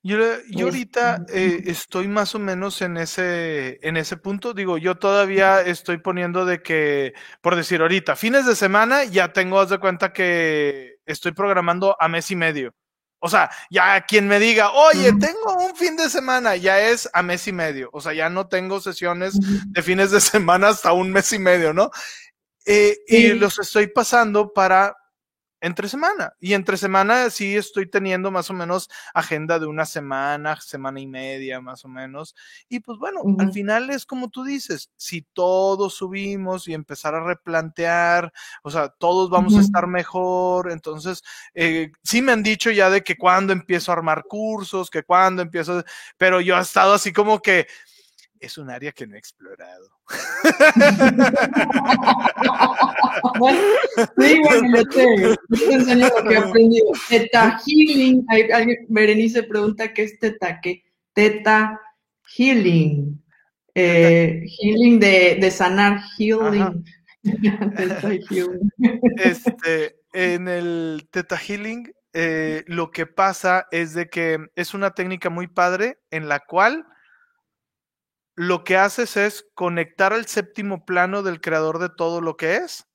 Yo, 0.03 0.17
yo 0.49 0.67
ahorita 0.67 1.27
eh, 1.29 1.63
estoy 1.67 2.09
más 2.09 2.35
o 2.35 2.39
menos 2.39 2.81
en 2.81 2.97
ese, 2.97 3.79
en 3.87 3.99
ese 3.99 4.17
punto. 4.17 4.55
Digo, 4.55 4.79
yo 4.79 4.97
todavía 4.97 5.61
estoy 5.61 5.99
poniendo 5.99 6.47
de 6.47 6.63
que, 6.63 7.13
por 7.43 7.55
decir 7.55 7.83
ahorita, 7.83 8.17
fines 8.17 8.47
de 8.47 8.57
semana 8.57 9.05
ya 9.05 9.35
tengo, 9.35 9.61
haz 9.61 9.69
de 9.69 9.79
cuenta 9.79 10.15
que 10.15 10.97
estoy 11.05 11.33
programando 11.33 11.97
a 12.01 12.09
mes 12.09 12.31
y 12.31 12.37
medio. 12.37 12.75
O 13.19 13.29
sea, 13.29 13.51
ya 13.71 14.01
quien 14.07 14.27
me 14.27 14.39
diga, 14.39 14.71
oye, 14.73 15.13
tengo 15.21 15.55
un 15.59 15.77
fin 15.77 15.97
de 15.97 16.09
semana, 16.09 16.57
ya 16.57 16.81
es 16.81 17.11
a 17.13 17.23
mes 17.23 17.47
y 17.47 17.53
medio. 17.53 17.91
O 17.93 18.01
sea, 18.01 18.15
ya 18.15 18.31
no 18.31 18.49
tengo 18.49 18.81
sesiones 18.81 19.35
de 19.67 19.83
fines 19.83 20.11
de 20.11 20.21
semana 20.23 20.69
hasta 20.69 20.95
un 20.95 21.13
mes 21.13 21.31
y 21.35 21.39
medio, 21.39 21.75
¿no? 21.75 21.91
Eh, 22.65 22.97
y 23.07 23.29
los 23.35 23.59
estoy 23.59 23.89
pasando 23.89 24.53
para 24.53 24.97
entre 25.61 25.89
semana. 25.89 26.35
Y 26.41 26.55
entre 26.55 26.77
semana 26.77 27.31
sí 27.31 27.57
estoy 27.57 27.87
teniendo 27.87 28.31
más 28.31 28.51
o 28.51 28.55
menos 28.55 28.89
agenda 29.15 29.59
de 29.59 29.67
una 29.67 29.85
semana, 29.85 30.61
semana 30.61 31.01
y 31.01 31.07
media 31.07 31.61
más 31.61 31.85
o 31.85 31.89
menos. 31.89 32.35
Y 32.69 32.81
pues 32.81 32.99
bueno, 32.99 33.23
al 33.39 33.53
final 33.53 33.91
es 33.91 34.07
como 34.07 34.29
tú 34.29 34.45
dices, 34.45 34.91
si 34.97 35.23
todos 35.23 35.95
subimos 35.95 36.69
y 36.69 36.75
empezar 36.75 37.15
a 37.15 37.25
replantear, 37.25 38.33
o 38.63 38.71
sea, 38.71 38.89
todos 38.89 39.31
vamos 39.31 39.57
a 39.57 39.61
estar 39.61 39.87
mejor. 39.87 40.71
Entonces, 40.71 41.23
eh, 41.55 41.93
sí 42.03 42.23
me 42.23 42.33
han 42.33 42.43
dicho 42.43 42.71
ya 42.71 42.91
de 42.91 43.03
que 43.03 43.17
cuando 43.17 43.53
empiezo 43.53 43.93
a 43.93 43.95
armar 43.95 44.25
cursos, 44.29 44.91
que 44.91 45.03
cuando 45.03 45.43
empiezo, 45.43 45.85
pero 46.17 46.41
yo 46.41 46.57
he 46.57 46.61
estado 46.61 46.95
así 46.95 47.13
como 47.13 47.41
que 47.41 47.67
es 48.41 48.59
un 48.59 48.71
área 48.71 48.91
que 48.93 49.07
no 49.07 49.15
he 49.15 49.19
explorado. 49.19 49.91
sí, 54.19 54.41
bueno, 54.43 54.77
yo 54.77 54.85
te, 54.89 55.75
enseño 55.75 56.09
lo 56.09 56.29
que 56.29 56.35
he 56.35 56.39
aprendido. 56.39 56.87
Teta 57.09 57.61
Healing, 57.65 58.27
Berenice 58.89 59.43
pregunta 59.43 59.93
qué 59.93 60.05
es 60.05 60.19
Teta, 60.19 60.61
¿qué? 60.61 60.83
Teta 61.13 61.81
Healing. 62.37 63.23
Eh, 63.75 64.45
healing 64.47 64.99
de, 64.99 65.39
de, 65.41 65.51
sanar, 65.51 66.01
healing. 66.19 66.85
teta 67.23 68.11
healing. 68.29 68.73
Este, 69.17 70.01
en 70.13 70.49
el 70.49 71.09
Teta 71.11 71.37
Healing, 71.37 71.93
eh, 72.13 72.65
lo 72.67 72.91
que 72.91 73.07
pasa 73.07 73.67
es 73.71 73.95
de 73.95 74.09
que 74.09 74.39
es 74.57 74.75
una 74.75 74.91
técnica 74.91 75.31
muy 75.31 75.47
padre 75.47 75.99
en 76.11 76.29
la 76.29 76.41
cual 76.41 76.85
lo 78.41 78.65
que 78.65 78.79
haces 78.79 79.19
es 79.19 79.47
conectar 79.53 80.15
al 80.15 80.25
séptimo 80.25 80.87
plano 80.87 81.23
del 81.23 81.43
creador 81.43 81.79
de 81.79 81.91
todo 81.91 82.23
lo 82.23 82.39
que 82.39 82.57
es. 82.57 82.87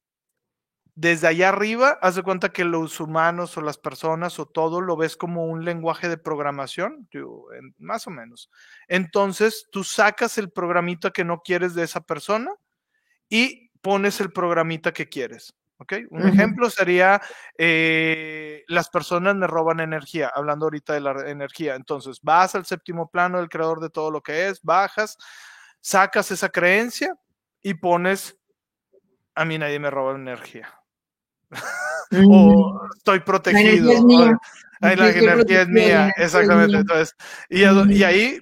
Desde 0.95 1.27
allá 1.27 1.49
arriba, 1.49 1.99
haz 2.01 2.15
de 2.15 2.23
cuenta 2.23 2.51
que 2.51 2.65
los 2.65 2.99
humanos 2.99 3.55
o 3.55 3.61
las 3.61 3.77
personas 3.77 4.39
o 4.39 4.47
todo 4.47 4.81
lo 4.81 4.97
ves 4.97 5.15
como 5.15 5.45
un 5.45 5.63
lenguaje 5.63 6.09
de 6.09 6.17
programación, 6.17 7.07
más 7.77 8.07
o 8.07 8.09
menos. 8.09 8.49
Entonces, 8.87 9.67
tú 9.71 9.83
sacas 9.83 10.39
el 10.39 10.49
programita 10.49 11.11
que 11.11 11.23
no 11.23 11.43
quieres 11.43 11.75
de 11.75 11.83
esa 11.83 12.01
persona 12.01 12.51
y 13.29 13.69
pones 13.81 14.19
el 14.21 14.31
programita 14.31 14.93
que 14.93 15.09
quieres. 15.09 15.53
Un 16.09 16.27
ejemplo 16.27 16.69
sería, 16.69 17.21
eh, 17.57 18.63
las 18.67 18.89
personas 18.89 19.35
me 19.35 19.47
roban 19.47 19.79
energía, 19.79 20.31
hablando 20.33 20.65
ahorita 20.65 20.93
de 20.93 21.01
la 21.01 21.29
energía. 21.29 21.75
Entonces, 21.75 22.19
vas 22.21 22.55
al 22.55 22.65
séptimo 22.65 23.09
plano 23.09 23.39
del 23.39 23.49
creador 23.49 23.81
de 23.81 23.89
todo 23.89 24.09
lo 24.09 24.21
que 24.21 24.47
es, 24.47 24.61
bajas, 24.61 25.17
sacas 25.81 26.31
esa 26.31 26.49
creencia 26.49 27.15
y 27.61 27.73
pones, 27.73 28.37
a 29.35 29.43
mí 29.43 29.57
nadie 29.57 29.79
me 29.79 29.89
roba 29.89 30.15
energía. 30.15 30.73
o 32.29 32.79
estoy 32.95 33.19
protegido. 33.19 33.91
La 34.79 34.93
energía 34.93 35.61
es 35.61 35.67
mía. 35.67 36.13
exactamente. 36.15 36.77
Entonces, 36.77 37.15
y, 37.49 37.63
y 37.63 38.03
ahí, 38.03 38.39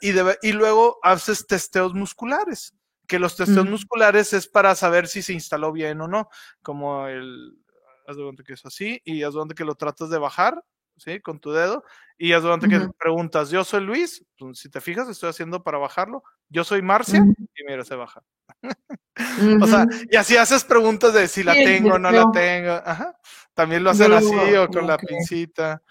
y, 0.00 0.10
y 0.48 0.52
luego 0.52 0.98
haces 1.02 1.46
testeos 1.46 1.94
musculares 1.94 2.74
que 3.10 3.18
los 3.18 3.34
testeos 3.34 3.68
musculares 3.68 4.32
es 4.32 4.46
para 4.46 4.76
saber 4.76 5.08
si 5.08 5.20
se 5.20 5.32
instaló 5.32 5.72
bien 5.72 6.00
o 6.00 6.06
no, 6.06 6.30
como 6.62 7.08
el, 7.08 7.58
haz 8.06 8.16
de 8.16 8.22
cuenta 8.22 8.44
que 8.44 8.52
es 8.52 8.64
así, 8.64 9.02
y 9.04 9.24
haz 9.24 9.34
de 9.34 9.38
cuenta 9.38 9.54
que 9.56 9.64
lo 9.64 9.74
tratas 9.74 10.10
de 10.10 10.18
bajar, 10.18 10.64
¿sí? 10.96 11.18
Con 11.18 11.40
tu 11.40 11.50
dedo, 11.50 11.82
y 12.16 12.34
haz 12.34 12.44
de 12.44 12.50
cuenta 12.50 12.68
que 12.68 12.88
preguntas, 12.96 13.50
yo 13.50 13.64
soy 13.64 13.80
Luis, 13.80 14.24
pues, 14.38 14.60
si 14.60 14.70
te 14.70 14.80
fijas, 14.80 15.08
estoy 15.08 15.28
haciendo 15.28 15.64
para 15.64 15.78
bajarlo, 15.78 16.22
yo 16.48 16.62
soy 16.62 16.82
Marcia, 16.82 17.18
y 17.36 17.64
mira, 17.66 17.84
se 17.84 17.96
baja. 17.96 18.22
o 19.60 19.66
sea, 19.66 19.88
y 20.08 20.14
así 20.14 20.36
haces 20.36 20.62
preguntas 20.62 21.12
de 21.12 21.26
si 21.26 21.42
la 21.42 21.54
tengo 21.54 21.94
o 21.94 21.98
no 21.98 22.12
la 22.12 22.30
tengo, 22.30 22.70
Ajá. 22.84 23.16
También 23.54 23.82
lo 23.82 23.90
hacen 23.90 24.12
así 24.12 24.54
o 24.54 24.68
con 24.68 24.86
la 24.86 24.96
pincita. 24.96 25.82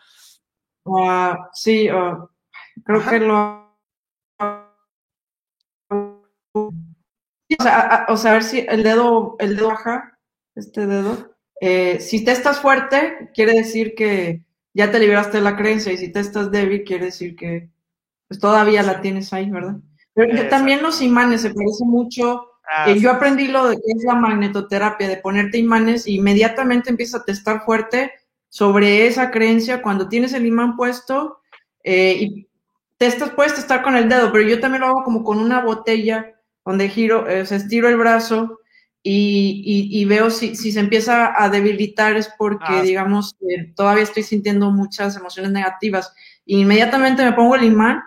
Ah, 0.86 1.50
sí, 1.52 1.90
creo 2.86 3.10
que 3.10 3.20
lo 3.20 3.70
o 7.60 7.64
sea, 7.64 8.06
o 8.08 8.18
sea, 8.18 8.32
a 8.32 8.34
ver 8.36 8.44
si 8.44 8.60
el 8.60 8.84
dedo, 8.84 9.36
el 9.40 9.58
dedo 9.58 9.68
baja, 9.68 10.18
este 10.56 10.88
dedo. 10.88 11.36
Eh, 11.60 12.00
si 12.00 12.24
te 12.24 12.32
estás 12.32 12.62
fuerte, 12.62 13.32
quiere 13.34 13.54
decir 13.54 13.96
que 13.96 14.44
ya 14.74 14.92
te 14.92 15.00
liberaste 15.00 15.38
de 15.38 15.44
la 15.44 15.58
creencia, 15.58 15.92
y 15.92 15.98
si 15.98 16.10
te 16.12 16.22
estás 16.22 16.52
débil, 16.52 16.86
quiere 16.86 17.06
decir 17.06 17.36
que 17.36 17.70
pues, 18.30 18.40
todavía 18.40 18.82
la 18.82 19.02
tienes 19.02 19.34
ahí, 19.34 19.50
¿verdad? 19.50 19.76
Pero 20.14 20.48
también 20.48 20.82
los 20.82 21.02
imanes 21.02 21.42
se 21.42 21.54
parece 21.54 21.84
mucho. 21.86 22.46
Ah, 22.66 22.90
eh, 22.90 23.00
yo 23.00 23.12
aprendí 23.12 23.48
lo 23.48 23.68
de 23.68 23.76
que 23.76 23.92
es 23.98 24.04
la 24.04 24.16
magnetoterapia, 24.16 25.08
de 25.08 25.18
ponerte 25.18 25.58
imanes 25.58 26.06
e 26.06 26.12
inmediatamente 26.12 26.90
empiezas 26.90 27.22
a 27.22 27.26
testar 27.26 27.64
fuerte 27.66 28.14
sobre 28.48 29.08
esa 29.08 29.32
creencia 29.32 29.82
cuando 29.82 30.08
tienes 30.08 30.34
el 30.34 30.46
imán 30.46 30.76
puesto 30.76 31.40
eh, 31.84 32.18
y 32.20 32.48
testas, 32.98 33.32
puedes 33.32 33.56
testar 33.56 33.82
con 33.82 33.96
el 33.96 34.08
dedo, 34.08 34.32
pero 34.32 34.48
yo 34.48 34.60
también 34.60 34.82
lo 34.82 34.88
hago 34.88 35.04
como 35.04 35.24
con 35.24 35.40
una 35.40 35.62
botella 35.62 36.39
donde 36.70 36.88
giro, 36.88 37.28
eh, 37.28 37.42
estiro 37.42 37.90
el 37.90 37.98
brazo 37.98 38.60
y, 39.02 40.06
veo 40.06 40.30
si, 40.30 40.56
se 40.56 40.80
empieza 40.80 41.34
a 41.36 41.50
debilitar 41.50 42.16
es 42.16 42.30
porque, 42.38 42.66
ah, 42.68 42.82
digamos, 42.84 43.36
todavía 43.76 44.04
estoy 44.04 44.22
sintiendo 44.22 44.70
muchas 44.70 45.16
emociones 45.16 45.52
negativas. 45.52 46.14
inmediatamente 46.46 47.26
me 47.26 47.34
pongo 47.34 47.56
el 47.56 47.64
imán 47.64 48.04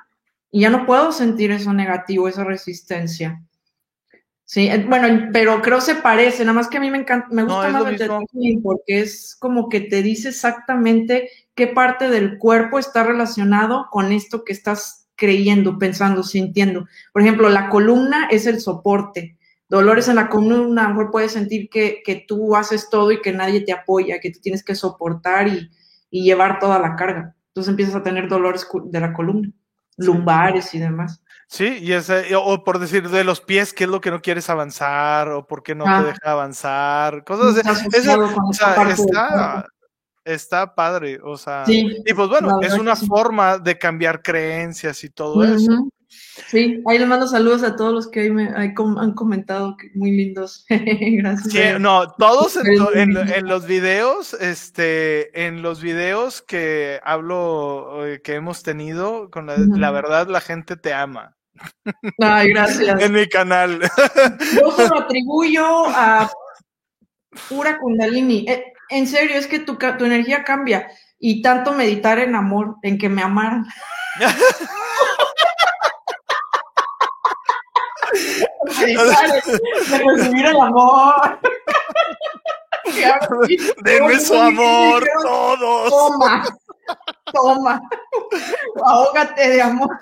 y 0.53 0.61
ya 0.61 0.71
no 0.71 0.87
puedo 0.87 1.11
sentir 1.11 1.51
eso 1.51 1.73
negativo, 1.73 2.29
esa 2.29 2.45
resistencia. 2.45 3.43
Sí, 4.45 4.69
eh, 4.69 4.85
bueno, 4.89 5.31
pero 5.33 5.61
creo 5.61 5.81
se 5.81 5.97
parece, 5.97 6.45
nada 6.45 6.53
más 6.53 6.69
que 6.69 6.77
a 6.77 6.81
mí 6.81 6.89
me 6.89 6.99
encanta, 6.99 7.27
me 7.33 7.43
gusta 7.43 7.69
más 7.69 8.01
el 8.01 8.61
porque 8.63 9.01
es 9.01 9.35
como 9.41 9.69
que 9.69 9.81
te 9.81 10.03
dice 10.03 10.29
exactamente 10.29 11.31
qué 11.57 11.67
parte 11.67 12.11
del 12.11 12.39
cuerpo 12.39 12.79
está 12.79 13.03
relacionado 13.03 13.89
con 13.91 14.13
esto 14.13 14.45
que 14.45 14.53
estás 14.53 15.02
creyendo, 15.23 15.79
pensando, 15.79 16.25
sintiendo. 16.25 16.89
Por 17.13 17.23
ejemplo, 17.23 17.49
la 17.49 17.69
columna 17.69 18.27
es 18.29 18.45
el 18.47 18.61
soporte. 18.61 19.39
Dolores 19.69 20.09
en 20.09 20.17
la 20.17 20.29
columna, 20.29 20.85
a 20.85 20.89
lo 20.89 20.97
mejor 20.97 21.13
puedes 21.13 21.31
sentir 21.31 21.71
que, 21.71 22.25
tú 22.27 22.57
haces 22.57 22.91
todo 22.91 23.13
y 23.13 23.23
que 23.23 23.33
nadie 23.33 23.61
te 23.61 23.73
apoya, 23.73 24.19
que 24.19 24.33
tú 24.33 24.41
tienes 24.41 24.65
que 24.65 24.75
soportar 24.75 25.47
y, 25.47 25.71
llevar 26.11 26.59
toda 26.59 26.81
la 26.81 26.97
carga. 26.97 27.37
Entonces 27.51 27.71
empiezas 27.71 27.95
a 27.95 28.03
tener 28.03 28.29
dolores 28.29 28.67
de 28.87 29.01
la 29.01 29.13
columna, 29.13 29.49
lumbares 29.97 30.75
y 30.75 30.81
demás. 30.81 31.23
Sí, 31.47 31.79
y 31.81 31.93
ese, 31.93 32.35
o 32.35 32.65
por 32.65 32.81
decir 32.81 33.09
de 33.09 33.23
los 33.23 33.41
pies, 33.41 33.73
¿qué 33.73 33.85
es 33.85 33.91
lo 33.91 34.01
que 34.01 34.11
no 34.11 34.21
quieres 34.21 34.51
avanzar? 34.51 35.29
O 35.29 35.47
por 35.47 35.63
qué 35.63 35.77
no 35.77 35.85
te 35.85 35.91
Ah. 35.91 36.03
deja 36.03 36.33
avanzar, 36.33 37.23
cosas 37.23 37.65
así. 37.65 37.87
Está, 37.93 39.67
está 40.25 40.75
padre, 40.75 41.21
o 41.23 41.37
sea, 41.37 41.65
Sí, 41.67 41.97
y 42.05 42.15
pues 42.15 42.29
bueno, 42.29 42.61
es 42.61 42.75
una 42.75 42.97
sí. 42.97 43.07
forma 43.07 43.59
de 43.59 43.79
cambiar 43.79 44.23
creencias 44.23 45.05
y 45.05 45.11
todo 45.11 45.43
eso. 45.45 45.89
Sí, 46.09 46.83
ahí 46.87 46.99
les 46.99 47.09
mando 47.09 47.27
saludos 47.27 47.63
a 47.63 47.77
todos 47.77 47.93
los 47.93 48.11
que 48.11 48.31
me 48.31 48.49
han 48.49 48.75
comentado, 49.15 49.77
que 49.77 49.91
muy 49.95 50.11
lindos. 50.11 50.67
Gracias. 50.69 51.53
Sí, 51.53 51.81
no, 51.81 52.11
todos 52.13 52.57
en, 52.95 53.49
los 53.49 53.67
videos, 53.67 54.35
este, 54.35 55.47
en 55.47 55.63
los 55.63 55.81
videos 55.81 56.43
que 56.43 57.01
hablo, 57.03 58.07
eh, 58.07 58.21
que 58.23 58.35
hemos 58.35 58.63
tenido, 58.63 59.31
con 59.31 59.47
la 59.47 59.91
verdad, 59.91 60.29
la 60.29 60.41
gente 60.41 60.77
te 60.77 60.93
ama 60.93 61.37
Ay, 62.19 62.49
gracias. 62.51 63.01
en 63.01 63.13
mi 63.13 63.29
canal. 63.29 63.81
Yo 64.61 64.71
se 64.73 64.89
lo 64.89 65.01
atribuyo 65.01 65.87
a 65.89 66.31
pura 67.49 67.79
kundalini. 67.79 68.45
Eh, 68.49 68.73
En 68.93 69.07
serio, 69.07 69.37
es 69.37 69.47
que 69.47 69.59
tu, 69.59 69.77
tu 69.77 70.05
energía 70.05 70.45
cambia. 70.45 70.91
Y 71.19 71.41
tanto 71.43 71.73
meditar 71.73 72.19
en 72.19 72.35
amor, 72.35 72.77
en 72.83 72.99
que 72.99 73.09
me 73.09 73.23
amaran. 73.23 73.65
De 78.81 79.99
recibir 79.99 80.47
el 80.47 80.61
amor. 80.61 81.41
Denme 83.83 84.21
su 84.21 84.35
amor, 84.35 85.09
todos. 85.23 85.91
Toma, 85.91 86.45
toma, 87.33 87.81
ahógate 88.85 89.49
de 89.49 89.63
amor. 89.63 89.99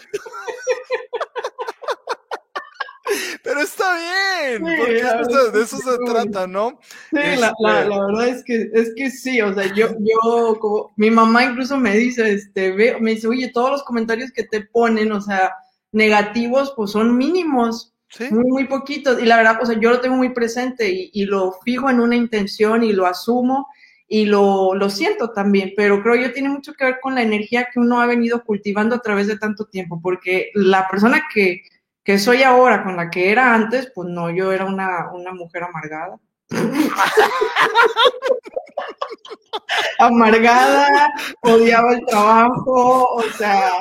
Pero 3.42 3.60
está 3.60 3.84
bien, 3.96 4.66
Sí, 4.66 4.74
porque 4.78 4.98
eso- 5.00 5.50
de 5.52 5.60
es 5.62 5.72
eso 5.72 5.76
se 5.78 5.90
sí. 5.92 6.04
trata, 6.06 6.46
¿no? 6.46 6.78
Sí, 7.10 7.16
la, 7.38 7.52
la- 7.60 7.78
Este- 7.80 7.88
la 7.88 8.06
verdad 8.06 8.28
es 8.28 8.44
que, 8.44 8.70
es 8.72 8.92
que 8.96 9.10
sí, 9.10 9.40
o 9.40 9.54
sea, 9.54 9.72
yo, 9.74 9.88
yo, 10.00 10.58
como, 10.60 10.92
mi 10.96 11.10
mamá 11.10 11.44
incluso 11.44 11.76
me 11.76 11.96
dice, 11.96 12.32
este, 12.32 12.72
ve, 12.72 12.96
me 13.00 13.12
dice, 13.12 13.28
oye, 13.28 13.50
todos 13.52 13.70
los 13.70 13.82
comentarios 13.82 14.30
que 14.32 14.44
te 14.44 14.60
ponen, 14.62 15.12
o 15.12 15.20
sea, 15.20 15.52
negativos, 15.92 16.72
pues 16.76 16.90
son 16.92 17.16
mínimos, 17.16 17.94
Sí, 18.12 18.24
muy, 18.32 18.44
muy 18.44 18.64
poquitos, 18.64 19.22
y 19.22 19.24
la 19.26 19.36
verdad, 19.36 19.58
o 19.62 19.66
sea, 19.66 19.78
yo 19.78 19.88
lo 19.90 20.00
tengo 20.00 20.16
muy 20.16 20.30
presente 20.30 20.90
y, 20.90 21.10
y 21.12 21.26
lo 21.26 21.52
fijo 21.64 21.88
en 21.90 22.00
una 22.00 22.16
intención 22.16 22.82
y 22.82 22.92
lo 22.92 23.06
asumo 23.06 23.68
y 24.08 24.24
lo, 24.24 24.74
lo 24.74 24.90
siento 24.90 25.30
también, 25.30 25.74
pero 25.76 26.02
creo 26.02 26.16
yo 26.16 26.32
tiene 26.32 26.48
mucho 26.48 26.72
que 26.74 26.86
ver 26.86 26.98
con 27.00 27.14
la 27.14 27.22
energía 27.22 27.68
que 27.72 27.78
uno 27.78 28.00
ha 28.00 28.06
venido 28.06 28.42
cultivando 28.42 28.96
a 28.96 29.00
través 29.00 29.28
de 29.28 29.38
tanto 29.38 29.66
tiempo, 29.66 30.00
porque 30.02 30.50
la 30.54 30.88
persona 30.88 31.22
que, 31.32 31.62
que 32.04 32.18
soy 32.18 32.42
ahora 32.42 32.82
con 32.82 32.96
la 32.96 33.10
que 33.10 33.30
era 33.30 33.54
antes, 33.54 33.92
pues 33.94 34.08
no, 34.08 34.30
yo 34.30 34.52
era 34.52 34.64
una, 34.64 35.10
una 35.12 35.32
mujer 35.32 35.64
amargada. 35.64 36.18
amargada, 39.98 41.12
odiaba 41.42 41.94
el 41.94 42.04
trabajo, 42.06 43.14
o 43.14 43.22
sea, 43.36 43.72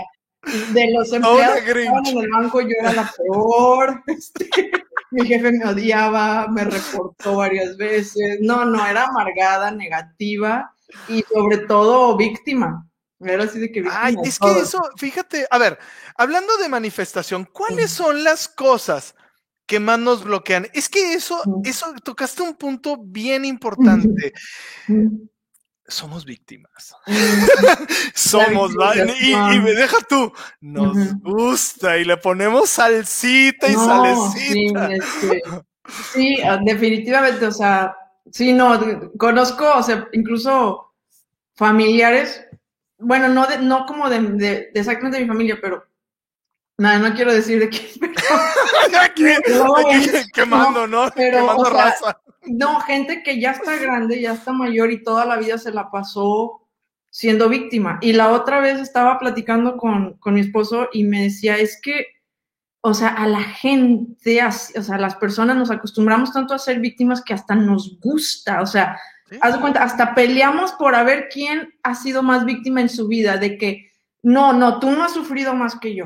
de 0.44 0.92
los 0.92 1.12
empleados 1.12 1.62
que 1.62 1.72
estaban 1.72 2.06
en 2.06 2.18
el 2.18 2.30
banco 2.30 2.62
yo 2.62 2.76
era 2.80 2.94
la 2.94 3.12
peor, 3.18 4.04
este, 4.08 4.72
mi 5.12 5.26
jefe 5.26 5.52
me 5.52 5.66
odiaba, 5.66 6.48
me 6.48 6.64
reportó 6.64 7.38
varias 7.38 7.78
veces, 7.78 8.40
no, 8.42 8.66
no, 8.66 8.86
era 8.86 9.06
amargada, 9.06 9.72
negativa 9.72 10.72
y 11.08 11.24
sobre 11.24 11.60
todo 11.60 12.18
víctima, 12.18 12.88
era 13.20 13.44
así 13.44 13.60
de 13.60 13.72
que 13.72 13.84
Ay, 13.92 14.16
es 14.24 14.40
que 14.40 14.60
eso, 14.60 14.80
fíjate, 14.98 15.48
a 15.50 15.58
ver, 15.58 15.78
hablando 16.16 16.58
de 16.58 16.70
manifestación, 16.70 17.46
¿cuáles 17.46 17.92
son 17.92 18.24
las 18.24 18.48
cosas 18.48 19.16
que 19.66 19.80
más 19.80 20.00
nos 20.00 20.24
bloquean? 20.24 20.68
Es 20.74 20.90
que 20.90 21.14
eso, 21.14 21.42
eso, 21.64 21.94
tocaste 22.04 22.42
un 22.42 22.56
punto 22.56 22.98
bien 22.98 23.46
importante. 23.46 24.34
Somos 25.90 26.24
víctimas. 26.24 26.94
mm, 27.08 27.14
Somos, 28.14 28.74
y, 29.22 29.32
y 29.32 29.60
me 29.60 29.74
deja 29.74 29.98
tú, 30.08 30.32
nos 30.62 31.16
gusta 31.16 31.98
y 31.98 32.06
le 32.06 32.18
ponemos 32.18 32.70
salsita 32.70 33.68
y 33.68 33.74
No, 33.74 33.86
salecita. 33.86 34.88
Sí, 34.88 34.94
este, 34.94 35.42
sí, 36.14 36.42
ah, 36.44 36.60
definitivamente, 36.64 37.46
o 37.48 37.52
sea, 37.52 37.96
sí, 38.32 38.54
no, 38.54 38.80
conozco, 39.18 39.72
o 39.76 39.84
sea, 39.84 40.08
incluso 40.14 40.94
familiares, 41.56 42.46
bueno, 43.00 43.30
no, 43.30 43.48
de, 43.48 43.58
no 43.60 43.86
como 43.86 44.10
de, 44.10 44.20
de- 44.22 44.72
de 44.74 44.80
exactamente 44.80 45.18
de 45.18 45.24
mi 45.24 45.30
familia, 45.30 45.58
pero 45.62 45.84
nada, 46.78 47.00
no 47.00 47.16
quiero 47.16 47.34
decir 47.34 47.60
de 47.60 47.70
quién, 47.70 47.88
pero 49.16 49.74
quemando, 50.34 50.88
¿no? 50.88 51.10
pero, 51.16 51.40
quemando 51.40 51.64
o 51.64 51.66
sea, 51.66 51.86
raza. 51.86 52.22
no, 52.46 52.80
gente 52.82 53.24
que 53.24 53.40
ya 53.40 53.52
está 53.52 53.76
grande, 53.78 54.22
ya 54.22 54.34
está 54.34 54.52
mayor 54.52 54.92
y 54.92 55.04
toda 55.04 55.26
la 55.26 55.38
vida 55.38 55.58
se 55.58 55.72
la 55.72 55.90
pasó 55.90 56.62
siendo 57.12 57.50
víctima. 57.50 57.98
Y 58.02 58.14
la 58.14 58.30
otra 58.32 58.60
vez 58.60 58.80
estaba 58.80 59.18
platicando 59.18 59.78
con, 59.78 60.14
con 60.20 60.36
mi 60.36 60.42
esposo 60.42 60.90
y 60.94 61.04
me 61.06 61.24
decía, 61.24 61.58
es 61.58 61.80
que, 61.82 62.06
o 62.82 62.94
sea, 62.94 63.10
a 63.10 63.28
la 63.28 63.42
gente, 63.42 64.40
o 64.46 64.52
sea, 64.84 64.96
a 64.96 65.00
las 65.00 65.16
personas 65.16 65.58
nos 65.58 65.72
acostumbramos 65.72 66.32
tanto 66.32 66.54
a 66.54 66.60
ser 66.60 66.80
víctimas 66.80 67.24
que 67.24 67.34
hasta 67.34 67.56
nos 67.56 68.00
gusta, 68.00 68.62
o 68.62 68.66
sea, 68.66 69.00
Sí. 69.30 69.38
haz 69.42 69.54
de 69.54 69.62
cuenta, 69.62 69.84
hasta 69.84 70.16
peleamos 70.16 70.72
por 70.74 70.96
a 70.96 71.04
ver 71.04 71.30
quién 71.30 71.74
ha 71.84 71.94
sido 71.96 72.24
más 72.24 72.46
víctima 72.46 72.82
en 72.82 72.90
su 72.90 73.08
vida, 73.08 73.38
de 73.38 73.58
que, 73.58 73.92
no, 74.24 74.54
no, 74.54 74.80
tú 74.80 74.92
no 74.92 75.04
has 75.04 75.14
sufrido 75.14 75.54
más 75.54 75.80
que 75.80 75.96
yo. 75.96 76.06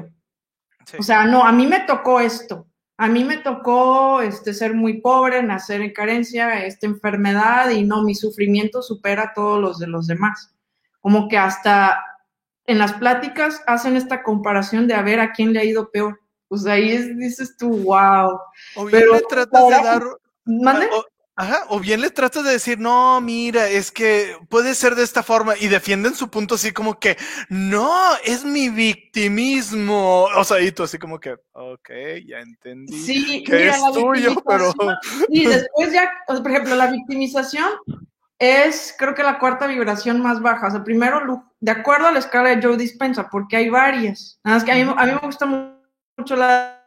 Sí. 0.86 0.98
O 1.00 1.04
sea, 1.04 1.26
no, 1.26 1.44
a 1.46 1.52
mí 1.52 1.66
me 1.66 1.80
tocó 1.82 2.20
esto. 2.20 2.68
A 2.98 3.08
mí 3.08 3.24
me 3.24 3.38
tocó 3.38 4.22
este, 4.22 4.54
ser 4.54 4.76
muy 4.76 5.02
pobre, 5.02 5.42
nacer 5.42 5.82
en 5.82 5.94
carencia, 5.94 6.66
esta 6.66 6.86
enfermedad 6.86 7.70
y 7.72 7.84
no, 7.84 8.04
mi 8.04 8.14
sufrimiento 8.14 8.82
supera 8.82 9.24
a 9.24 9.34
todos 9.34 9.60
los 9.60 9.80
de 9.80 9.88
los 9.88 10.06
demás. 10.06 10.54
Como 11.02 11.28
que 11.28 11.38
hasta 11.38 12.04
en 12.66 12.78
las 12.78 12.94
pláticas 12.94 13.62
hacen 13.68 13.96
esta 13.96 14.22
comparación 14.22 14.88
de 14.88 14.94
a 14.94 15.02
ver 15.02 15.20
a 15.20 15.32
quién 15.32 15.54
le 15.54 15.60
ha 15.60 15.66
ido 15.66 15.90
peor. 15.90 16.20
Pues 16.48 16.66
ahí 16.68 16.92
es, 16.92 17.18
dices 17.18 17.58
tú, 17.58 17.70
wow. 17.84 18.40
o 18.76 18.86
bien 18.86 18.92
pero 18.92 19.16
le 19.16 19.22
tratas 19.22 19.68
de 19.68 19.72
dar 19.72 20.04
¿Mande? 20.46 20.88
O, 20.92 21.06
ajá, 21.36 21.66
o 21.70 21.80
bien 21.80 22.02
le 22.02 22.10
tratas 22.12 22.44
de 22.44 22.52
decir, 22.52 22.80
no, 22.80 23.20
mira, 23.22 23.68
es 23.68 23.92
que 23.92 24.38
puede 24.50 24.76
ser 24.76 24.96
de 24.96 25.04
esta 25.04 25.24
forma 25.24 25.56
y 25.60 25.68
defienden 25.68 26.16
su 26.16 26.30
punto 26.30 26.56
así 26.56 26.72
como 26.72 27.00
que, 27.00 27.18
no, 27.50 27.92
es 28.24 28.46
mi 28.46 28.70
victimismo. 28.70 30.26
O 30.36 30.44
sea, 30.44 30.60
y 30.62 30.72
tú 30.72 30.84
así 30.84 30.98
como 30.98 31.20
que, 31.20 31.34
ok, 31.54 31.90
ya 32.28 32.40
entendí. 32.40 32.94
Sí, 33.04 33.44
que 33.44 33.54
mira, 33.54 33.76
es 33.76 33.82
la 33.82 33.92
tuyo, 33.92 34.36
pero... 34.48 34.74
Y 35.30 35.46
después 35.46 35.92
ya, 35.92 36.12
o 36.28 36.34
sea, 36.34 36.44
por 36.44 36.52
ejemplo, 36.52 36.76
la 36.76 36.92
victimización 36.92 37.70
es, 38.40 38.94
creo 38.98 39.16
que 39.16 39.24
la 39.24 39.40
cuarta 39.40 39.68
vibración 39.68 40.22
más 40.22 40.42
baja. 40.42 40.68
O 40.68 40.72
sea, 40.72 40.84
primero, 40.84 41.44
de 41.60 41.72
acuerdo 41.72 42.08
a 42.08 42.12
la 42.12 42.20
escala 42.20 42.50
de 42.50 42.62
Joe 42.62 42.78
Dispensa, 42.78 43.30
porque 43.30 43.56
hay 43.58 43.70
varias. 43.70 44.40
Nada 44.44 44.58
más 44.58 44.64
que 44.66 44.72
a 44.72 44.76
mí, 44.76 44.82
a 44.82 45.06
mí 45.06 45.12
me 45.14 45.18
gusta 45.20 45.46
mu- 45.46 45.74
mucho 46.18 46.36
la. 46.36 46.80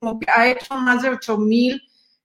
como 0.00 0.18
que 0.20 0.30
ha 0.30 0.48
hecho 0.48 0.74
más 0.74 1.02
de 1.02 1.10
8000 1.10 1.80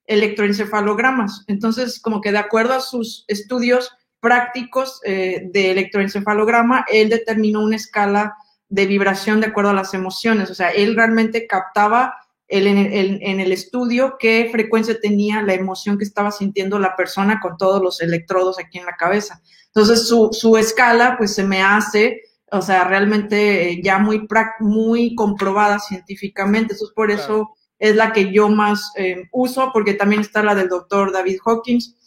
electroencefalogramas. 0.06 1.44
Entonces, 1.48 2.00
como 2.00 2.22
que 2.22 2.32
de 2.32 2.38
acuerdo 2.38 2.74
a 2.74 2.82
sus 2.82 3.26
estudios 3.28 3.92
prácticos 4.20 5.02
eh, 5.04 5.50
de 5.52 5.72
electroencefalograma, 5.72 6.86
él 6.92 7.10
determinó 7.10 7.62
una 7.62 7.76
escala 7.76 8.36
de 8.70 8.86
vibración 8.86 9.42
de 9.42 9.48
acuerdo 9.48 9.72
a 9.72 9.76
las 9.76 9.94
emociones. 9.94 10.50
O 10.50 10.56
sea, 10.56 10.70
él 10.70 10.96
realmente 10.96 11.46
captaba 11.46 12.16
el, 12.48 12.68
en, 12.68 12.78
el, 12.78 13.20
en, 13.22 13.40
el, 13.40 13.52
estudio 13.52 14.16
qué 14.20 14.50
frecuencia 14.52 15.00
tenía 15.00 15.42
la 15.42 15.54
emoción 15.54 15.98
que 15.98 16.04
estaba 16.04 16.32
sintiendo 16.32 16.80
la 16.80 16.96
persona 16.96 17.40
con 17.42 17.58
todos 17.58 17.82
los 17.82 18.02
electrodos 18.02 18.60
aquí 18.60 18.78
en 18.78 18.86
la 18.86 18.96
cabeza. 18.96 19.42
Entonces, 19.68 20.08
su, 20.08 20.30
su 20.32 20.58
escala, 20.58 21.16
pues 21.18 21.34
se 21.34 21.44
me 21.44 21.62
hace, 21.62 22.22
o 22.52 22.62
sea, 22.62 22.84
realmente 22.84 23.72
eh, 23.72 23.82
ya 23.84 23.98
muy, 24.00 24.28
muy 24.60 25.16
comprobada 25.16 25.80
científicamente. 25.80 26.74
Entonces, 26.74 26.94
por 26.96 27.12
eso. 27.12 27.56
Es 27.84 27.98
la 27.98 28.14
que 28.14 28.32
yo 28.32 28.48
más 28.48 28.94
eh, 28.96 29.28
uso, 29.34 29.72
porque 29.74 29.94
también 29.94 30.22
está 30.22 30.42
la 30.42 30.56
del 30.56 30.70
doctor 30.70 31.12
David 31.12 31.40
Hawkins. 31.46 31.98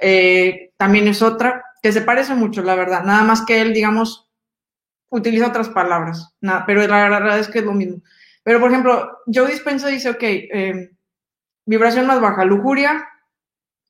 Eh, 0.00 0.72
también 0.76 1.06
es 1.06 1.22
otra 1.22 1.62
que 1.80 1.92
se 1.92 2.00
parece 2.00 2.34
mucho, 2.34 2.60
la 2.62 2.74
verdad. 2.74 3.04
Nada 3.04 3.22
más 3.22 3.46
que 3.46 3.60
él, 3.60 3.72
digamos, 3.72 4.28
utiliza 5.10 5.46
otras 5.46 5.68
palabras, 5.68 6.34
nada, 6.40 6.64
pero 6.66 6.84
la 6.88 7.08
verdad 7.08 7.38
es 7.38 7.46
que 7.46 7.60
es 7.60 7.64
lo 7.64 7.72
mismo. 7.72 8.02
Pero, 8.42 8.58
por 8.58 8.72
ejemplo, 8.72 9.18
Joe 9.32 9.46
Dispenza 9.46 9.86
dice, 9.86 10.10
ok, 10.10 10.22
eh, 10.22 10.90
vibración 11.66 12.08
más 12.08 12.20
baja, 12.20 12.44
lujuria, 12.44 13.08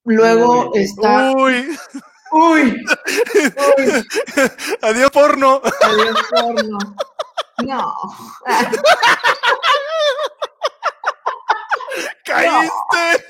luego 0.04 0.70
uy, 0.70 0.82
está... 0.82 1.32
Uy. 1.32 1.66
Uy, 2.30 2.84
uy. 3.78 4.06
Adiós 4.82 5.10
porno. 5.10 5.62
Adiós 5.82 6.18
porno. 6.30 6.78
No. 7.64 7.94
Caíste. 12.24 12.66
No. 12.66 13.22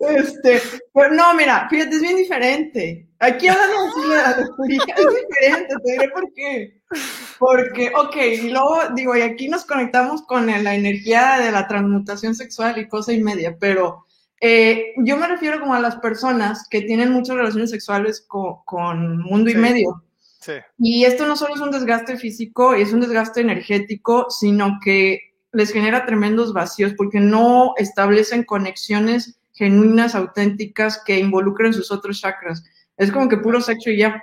Este, 0.00 0.60
pero 0.92 1.14
no, 1.14 1.34
mira, 1.34 1.68
fíjate, 1.68 1.96
es 1.96 2.02
bien 2.02 2.16
diferente. 2.16 3.08
Aquí 3.20 3.48
hablamos 3.48 3.94
de 3.94 4.16
la 4.16 4.40
lujuria, 4.40 4.84
es 4.96 5.06
diferente, 5.28 5.74
te 5.84 5.92
diré 5.92 6.08
por 6.10 6.32
qué. 6.34 6.82
Porque, 7.38 7.92
ok, 7.96 8.16
y 8.16 8.50
luego 8.50 8.80
digo, 8.94 9.16
y 9.16 9.22
aquí 9.22 9.48
nos 9.48 9.64
conectamos 9.64 10.22
con 10.22 10.46
la 10.46 10.74
energía 10.74 11.38
de 11.38 11.50
la 11.50 11.66
transmutación 11.66 12.34
sexual 12.34 12.78
y 12.78 12.88
cosa 12.88 13.12
y 13.12 13.22
media, 13.22 13.56
pero 13.58 14.04
eh, 14.40 14.92
yo 14.98 15.16
me 15.16 15.26
refiero 15.26 15.60
como 15.60 15.74
a 15.74 15.80
las 15.80 15.96
personas 15.96 16.66
que 16.68 16.82
tienen 16.82 17.10
muchas 17.10 17.36
relaciones 17.36 17.70
sexuales 17.70 18.24
con, 18.28 19.18
mundo 19.22 19.50
y 19.50 19.54
medio. 19.54 20.04
Sí. 20.40 20.52
Y 20.78 21.04
esto 21.04 21.26
no 21.26 21.36
solo 21.36 21.54
es 21.54 21.60
un 21.60 21.70
desgaste 21.70 22.18
físico, 22.18 22.74
es 22.74 22.92
un 22.92 23.00
desgaste 23.00 23.40
energético, 23.40 24.26
sino 24.28 24.78
que 24.84 25.33
les 25.54 25.72
genera 25.72 26.04
tremendos 26.04 26.52
vacíos 26.52 26.92
porque 26.96 27.20
no 27.20 27.74
establecen 27.76 28.44
conexiones 28.44 29.38
genuinas, 29.52 30.14
auténticas, 30.14 31.00
que 31.04 31.18
involucren 31.18 31.72
sus 31.72 31.90
otros 31.90 32.20
chakras. 32.20 32.64
Es 32.96 33.10
como 33.12 33.28
que 33.28 33.36
puro 33.36 33.60
sexo 33.60 33.90
y 33.90 33.98
ya. 33.98 34.22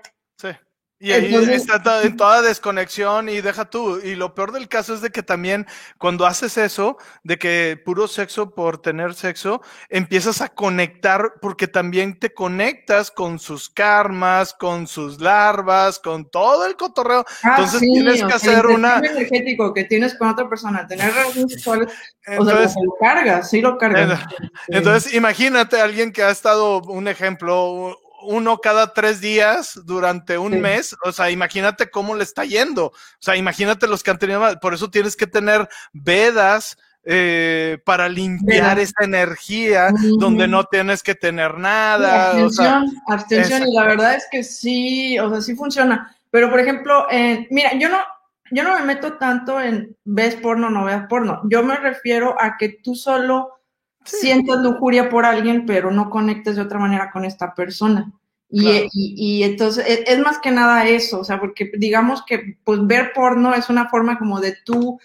Sí. 1.01 1.07
Y 1.07 1.11
ahí 1.13 1.33
está 1.51 2.03
en 2.03 2.15
toda 2.15 2.43
desconexión 2.43 3.27
y 3.27 3.41
deja 3.41 3.65
tú. 3.65 3.99
Y 4.03 4.13
lo 4.13 4.35
peor 4.35 4.51
del 4.51 4.67
caso 4.67 4.93
es 4.93 5.01
de 5.01 5.09
que 5.09 5.23
también 5.23 5.65
cuando 5.97 6.27
haces 6.27 6.57
eso, 6.59 6.97
de 7.23 7.39
que 7.39 7.81
puro 7.83 8.07
sexo 8.07 8.53
por 8.53 8.79
tener 8.79 9.15
sexo, 9.15 9.61
empiezas 9.89 10.41
a 10.41 10.49
conectar 10.49 11.33
porque 11.41 11.67
también 11.67 12.19
te 12.19 12.33
conectas 12.33 13.09
con 13.09 13.39
sus 13.39 13.67
karmas, 13.67 14.53
con 14.53 14.85
sus 14.85 15.19
larvas, 15.19 15.97
con 15.97 16.29
todo 16.29 16.67
el 16.67 16.75
cotorreo. 16.75 17.25
Ah, 17.41 17.55
Entonces 17.57 17.79
tienes 17.79 18.23
que 18.23 18.33
hacer 18.33 18.67
una... 18.67 18.99
energético 18.99 19.73
que 19.73 19.85
tienes 19.85 20.13
con 20.13 20.29
otra 20.29 20.47
persona, 20.47 20.85
tener 20.85 21.11
relaciones 21.11 21.53
sexuales, 21.53 21.93
o 22.37 22.45
sea, 22.45 22.55
lo 22.55 22.93
cargas, 22.99 23.49
sí 23.49 23.59
lo 23.59 23.77
cargas. 23.79 24.19
Entonces, 24.67 25.13
imagínate 25.15 25.81
a 25.81 25.83
alguien 25.83 26.11
que 26.11 26.21
ha 26.21 26.29
estado, 26.29 26.81
un 26.81 27.07
ejemplo, 27.07 27.97
uno 28.23 28.59
cada 28.59 28.93
tres 28.93 29.21
días 29.21 29.79
durante 29.85 30.37
un 30.37 30.61
mes, 30.61 30.95
o 31.03 31.11
sea, 31.11 31.31
imagínate 31.31 31.89
cómo 31.89 32.15
le 32.15 32.23
está 32.23 32.45
yendo. 32.45 32.87
O 32.87 32.93
sea, 33.19 33.35
imagínate 33.35 33.87
los 33.87 34.03
que 34.03 34.11
han 34.11 34.19
tenido, 34.19 34.59
por 34.59 34.73
eso 34.73 34.89
tienes 34.89 35.15
que 35.15 35.27
tener 35.27 35.67
vedas 35.93 36.77
eh, 37.03 37.79
para 37.83 38.07
limpiar 38.07 38.77
esa 38.77 39.03
energía 39.03 39.89
donde 40.19 40.47
no 40.47 40.65
tienes 40.65 41.01
que 41.01 41.15
tener 41.15 41.57
nada. 41.57 42.31
abstención, 42.31 42.85
abstención, 43.07 43.67
y 43.67 43.73
la 43.73 43.85
verdad 43.85 44.15
es 44.15 44.27
que 44.29 44.43
sí, 44.43 45.17
o 45.17 45.29
sea, 45.29 45.41
sí 45.41 45.55
funciona. 45.55 46.15
Pero, 46.29 46.49
por 46.49 46.59
ejemplo, 46.59 47.07
mira, 47.49 47.73
yo 47.77 47.89
no, 47.89 47.97
yo 48.51 48.63
no 48.63 48.77
me 48.77 48.85
meto 48.85 49.13
tanto 49.13 49.59
en 49.59 49.95
ves 50.03 50.35
porno, 50.35 50.69
no 50.69 50.85
veas 50.85 51.07
porno. 51.07 51.41
Yo 51.49 51.63
me 51.63 51.77
refiero 51.77 52.35
a 52.39 52.57
que 52.57 52.79
tú 52.83 52.95
solo 52.95 53.60
sientes 54.03 54.57
lujuria 54.57 55.09
por 55.09 55.25
alguien, 55.25 55.65
pero 55.65 55.91
no 55.91 56.09
conectes 56.09 56.55
de 56.55 56.61
otra 56.63 56.79
manera 56.79 57.11
con 57.11 57.25
esta 57.25 57.53
persona. 57.53 58.11
Y, 58.53 58.89
y, 58.91 59.43
entonces 59.43 59.85
e, 59.87 60.03
es, 60.07 60.19
más 60.19 60.39
que 60.39 60.51
nada 60.51 60.85
eso, 60.85 61.21
o 61.21 61.23
sea, 61.23 61.39
porque 61.39 61.71
digamos 61.77 62.21
que 62.25 62.57
pues 62.65 62.85
ver 62.85 63.13
porno 63.13 63.53
es 63.53 63.69
una 63.69 63.87
forma 63.87 64.19
como 64.19 64.41
de 64.41 64.57
tú 64.65 64.99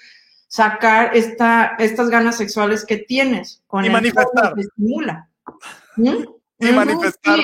sacar 0.49 1.17
esta, 1.17 1.77
estas 1.79 2.11
ganas 2.11 2.37
sexuales 2.37 2.85
que 2.85 2.97
tienes 2.97 3.63
con 3.69 3.85
y 3.85 3.91
manifestar. 3.91 4.55
Que 4.55 4.63
estimula. 4.63 5.29
¿Mm? 5.97 6.25
Y 6.59 6.73
manifestar. 6.73 7.39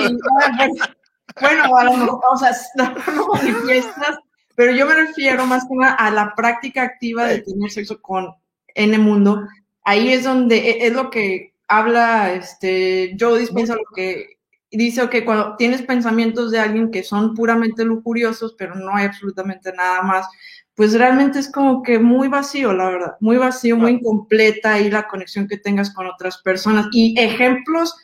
bueno, 1.40 1.76
a 1.76 1.84
lo 1.84 1.96
mejor, 1.96 2.20
o 2.32 2.36
sea, 2.36 2.50
no 3.14 3.28
manifiestas, 3.34 4.18
pero 4.56 4.72
yo 4.72 4.86
me 4.86 4.94
refiero 4.94 5.46
más 5.46 5.64
que 5.68 5.74
nada 5.76 5.94
a 5.94 6.10
la 6.10 6.34
práctica 6.34 6.82
activa 6.82 7.26
de 7.26 7.42
tener 7.42 7.70
sexo 7.70 8.02
con 8.02 8.34
N 8.74 8.98
mundo, 8.98 9.46
ahí 9.84 10.12
es 10.12 10.24
donde 10.24 10.58
e, 10.58 10.86
es 10.86 10.92
lo 10.92 11.10
que 11.10 11.54
habla 11.68 12.34
este 12.34 13.16
Joe 13.18 13.38
Dispensa 13.38 13.74
lo 13.74 13.84
que 13.94 14.36
dice 14.72 15.08
que 15.10 15.24
cuando 15.24 15.56
tienes 15.56 15.82
pensamientos 15.82 16.50
de 16.50 16.58
alguien 16.58 16.90
que 16.90 17.02
son 17.02 17.34
puramente 17.34 17.84
lujuriosos, 17.84 18.54
pero 18.58 18.74
no 18.74 18.94
hay 18.96 19.06
absolutamente 19.06 19.72
nada 19.72 20.02
más, 20.02 20.26
pues 20.74 20.94
realmente 20.94 21.38
es 21.38 21.50
como 21.50 21.82
que 21.82 21.98
muy 21.98 22.28
vacío, 22.28 22.72
la 22.72 22.88
verdad, 22.88 23.16
muy 23.20 23.36
vacío, 23.36 23.76
muy 23.76 23.92
incompleta 23.92 24.74
ahí 24.74 24.90
la 24.90 25.06
conexión 25.06 25.46
que 25.46 25.58
tengas 25.58 25.92
con 25.92 26.06
otras 26.06 26.38
personas. 26.38 26.86
Y 26.92 27.14
ejemplos, 27.20 27.94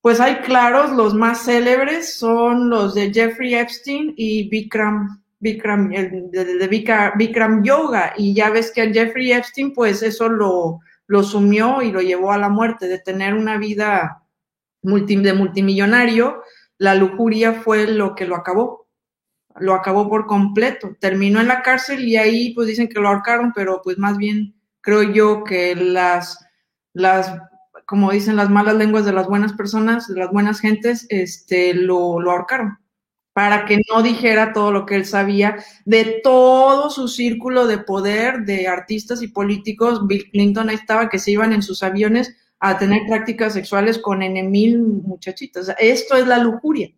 pues 0.00 0.20
hay 0.20 0.36
claros, 0.36 0.92
los 0.92 1.14
más 1.14 1.44
célebres 1.44 2.14
son 2.14 2.70
los 2.70 2.94
de 2.94 3.12
Jeffrey 3.12 3.54
Epstein 3.54 4.14
y 4.16 4.48
Vikram, 4.48 5.20
Vikram, 5.40 5.92
el 5.92 6.30
de, 6.30 7.10
Vikram 7.16 7.64
Yoga. 7.64 8.14
Y 8.16 8.34
ya 8.34 8.50
ves 8.50 8.70
que 8.70 8.82
a 8.82 8.92
Jeffrey 8.92 9.32
Epstein, 9.32 9.72
pues 9.74 10.02
eso 10.04 10.28
lo, 10.28 10.78
lo 11.10 11.24
sumió 11.24 11.82
y 11.82 11.90
lo 11.90 12.00
llevó 12.00 12.30
a 12.30 12.38
la 12.38 12.48
muerte, 12.48 12.86
de 12.86 13.00
tener 13.00 13.34
una 13.34 13.58
vida 13.58 14.22
de 14.80 15.34
multimillonario, 15.34 16.40
la 16.78 16.94
lujuria 16.94 17.52
fue 17.52 17.88
lo 17.88 18.14
que 18.14 18.26
lo 18.26 18.36
acabó, 18.36 18.86
lo 19.56 19.74
acabó 19.74 20.08
por 20.08 20.26
completo. 20.26 20.96
Terminó 21.00 21.40
en 21.40 21.48
la 21.48 21.62
cárcel 21.62 22.06
y 22.06 22.16
ahí 22.16 22.54
pues 22.54 22.68
dicen 22.68 22.88
que 22.88 23.00
lo 23.00 23.08
ahorcaron, 23.08 23.52
pero 23.52 23.80
pues 23.82 23.98
más 23.98 24.18
bien 24.18 24.54
creo 24.82 25.02
yo 25.02 25.42
que 25.42 25.74
las, 25.74 26.38
las 26.92 27.36
como 27.86 28.12
dicen 28.12 28.36
las 28.36 28.48
malas 28.48 28.76
lenguas 28.76 29.04
de 29.04 29.12
las 29.12 29.26
buenas 29.26 29.52
personas, 29.54 30.06
de 30.06 30.20
las 30.20 30.30
buenas 30.30 30.60
gentes, 30.60 31.08
este, 31.08 31.74
lo, 31.74 32.20
lo 32.20 32.30
ahorcaron 32.30 32.79
para 33.40 33.64
que 33.64 33.80
no 33.90 34.02
dijera 34.02 34.52
todo 34.52 34.70
lo 34.70 34.84
que 34.84 34.96
él 34.96 35.06
sabía 35.06 35.64
de 35.86 36.20
todo 36.22 36.90
su 36.90 37.08
círculo 37.08 37.66
de 37.66 37.78
poder 37.78 38.40
de 38.40 38.68
artistas 38.68 39.22
y 39.22 39.28
políticos. 39.28 40.06
Bill 40.06 40.30
Clinton 40.30 40.68
ahí 40.68 40.74
estaba, 40.74 41.08
que 41.08 41.18
se 41.18 41.30
iban 41.30 41.54
en 41.54 41.62
sus 41.62 41.82
aviones 41.82 42.36
a 42.58 42.76
tener 42.76 43.00
prácticas 43.08 43.54
sexuales 43.54 43.96
con 43.96 44.22
N 44.22 44.42
mil 44.42 44.80
muchachitas. 44.80 45.74
Esto 45.78 46.16
es 46.16 46.26
la 46.26 46.36
lujuria. 46.36 46.90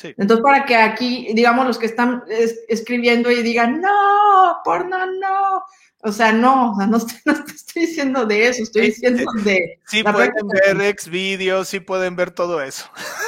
Entonces, 0.00 0.40
para 0.40 0.64
que 0.66 0.76
aquí, 0.76 1.30
digamos, 1.34 1.66
los 1.66 1.78
que 1.78 1.86
están 1.86 2.22
escribiendo 2.68 3.28
y 3.32 3.42
digan, 3.42 3.80
no, 3.80 4.58
porno, 4.64 5.04
no. 5.04 5.64
O 6.02 6.12
sea, 6.12 6.32
no, 6.32 6.76
no, 6.76 6.96
estoy, 6.96 7.18
estoy 7.56 7.86
diciendo 7.86 8.24
de 8.24 8.46
eso, 8.46 8.62
estoy 8.62 8.82
diciendo 8.82 9.24
de... 9.42 9.80
Sí 9.88 10.04
pueden 10.04 10.46
ver 10.46 10.80
ex 10.80 11.08
vídeos, 11.08 11.66
sí 11.66 11.80
pueden 11.80 12.14
ver 12.14 12.30
todo 12.30 12.62
eso. 12.62 12.88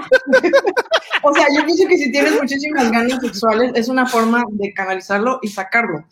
o 1.22 1.34
sea, 1.34 1.46
yo 1.54 1.64
pienso 1.64 1.86
que 1.88 1.98
si 1.98 2.12
tienes 2.12 2.40
muchísimas 2.40 2.90
ganas 2.90 3.20
sexuales, 3.20 3.72
es 3.74 3.88
una 3.88 4.06
forma 4.06 4.42
de 4.50 4.72
canalizarlo 4.72 5.38
y 5.42 5.48
sacarlo. 5.48 6.04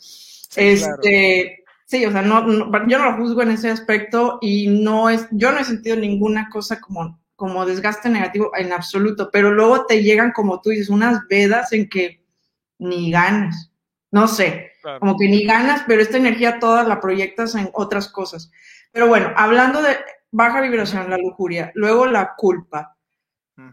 este, 0.56 1.64
sí, 1.86 2.04
o 2.06 2.12
sea, 2.12 2.22
no, 2.22 2.46
yo 2.86 2.98
no 2.98 3.10
lo 3.10 3.16
juzgo 3.16 3.42
en 3.42 3.52
ese 3.52 3.70
aspecto 3.70 4.38
y 4.40 4.68
no 4.68 5.10
es, 5.10 5.26
yo 5.30 5.52
no 5.52 5.58
he 5.58 5.64
sentido 5.64 5.96
ninguna 5.96 6.48
cosa 6.50 6.80
como, 6.80 7.20
como 7.36 7.66
desgaste 7.66 8.08
negativo 8.08 8.50
en 8.56 8.72
absoluto, 8.72 9.30
pero 9.32 9.50
luego 9.50 9.86
te 9.86 10.02
llegan, 10.02 10.32
como 10.32 10.60
tú 10.60 10.70
dices, 10.70 10.90
unas 10.90 11.26
vedas 11.28 11.72
en 11.72 11.88
que 11.88 12.22
ni 12.78 13.10
ganas, 13.10 13.72
no 14.10 14.28
sé, 14.28 14.72
como 15.00 15.16
que 15.16 15.28
ni 15.28 15.44
ganas, 15.44 15.82
pero 15.86 16.00
esta 16.00 16.16
energía 16.16 16.58
toda 16.58 16.84
la 16.84 17.00
proyectas 17.00 17.54
en 17.54 17.70
otras 17.72 18.08
cosas. 18.08 18.50
Pero 18.92 19.08
bueno, 19.08 19.32
hablando 19.36 19.82
de 19.82 19.96
baja 20.30 20.60
vibración, 20.60 21.10
la 21.10 21.18
lujuria, 21.18 21.72
luego 21.74 22.06
la 22.06 22.34
culpa, 22.36 22.96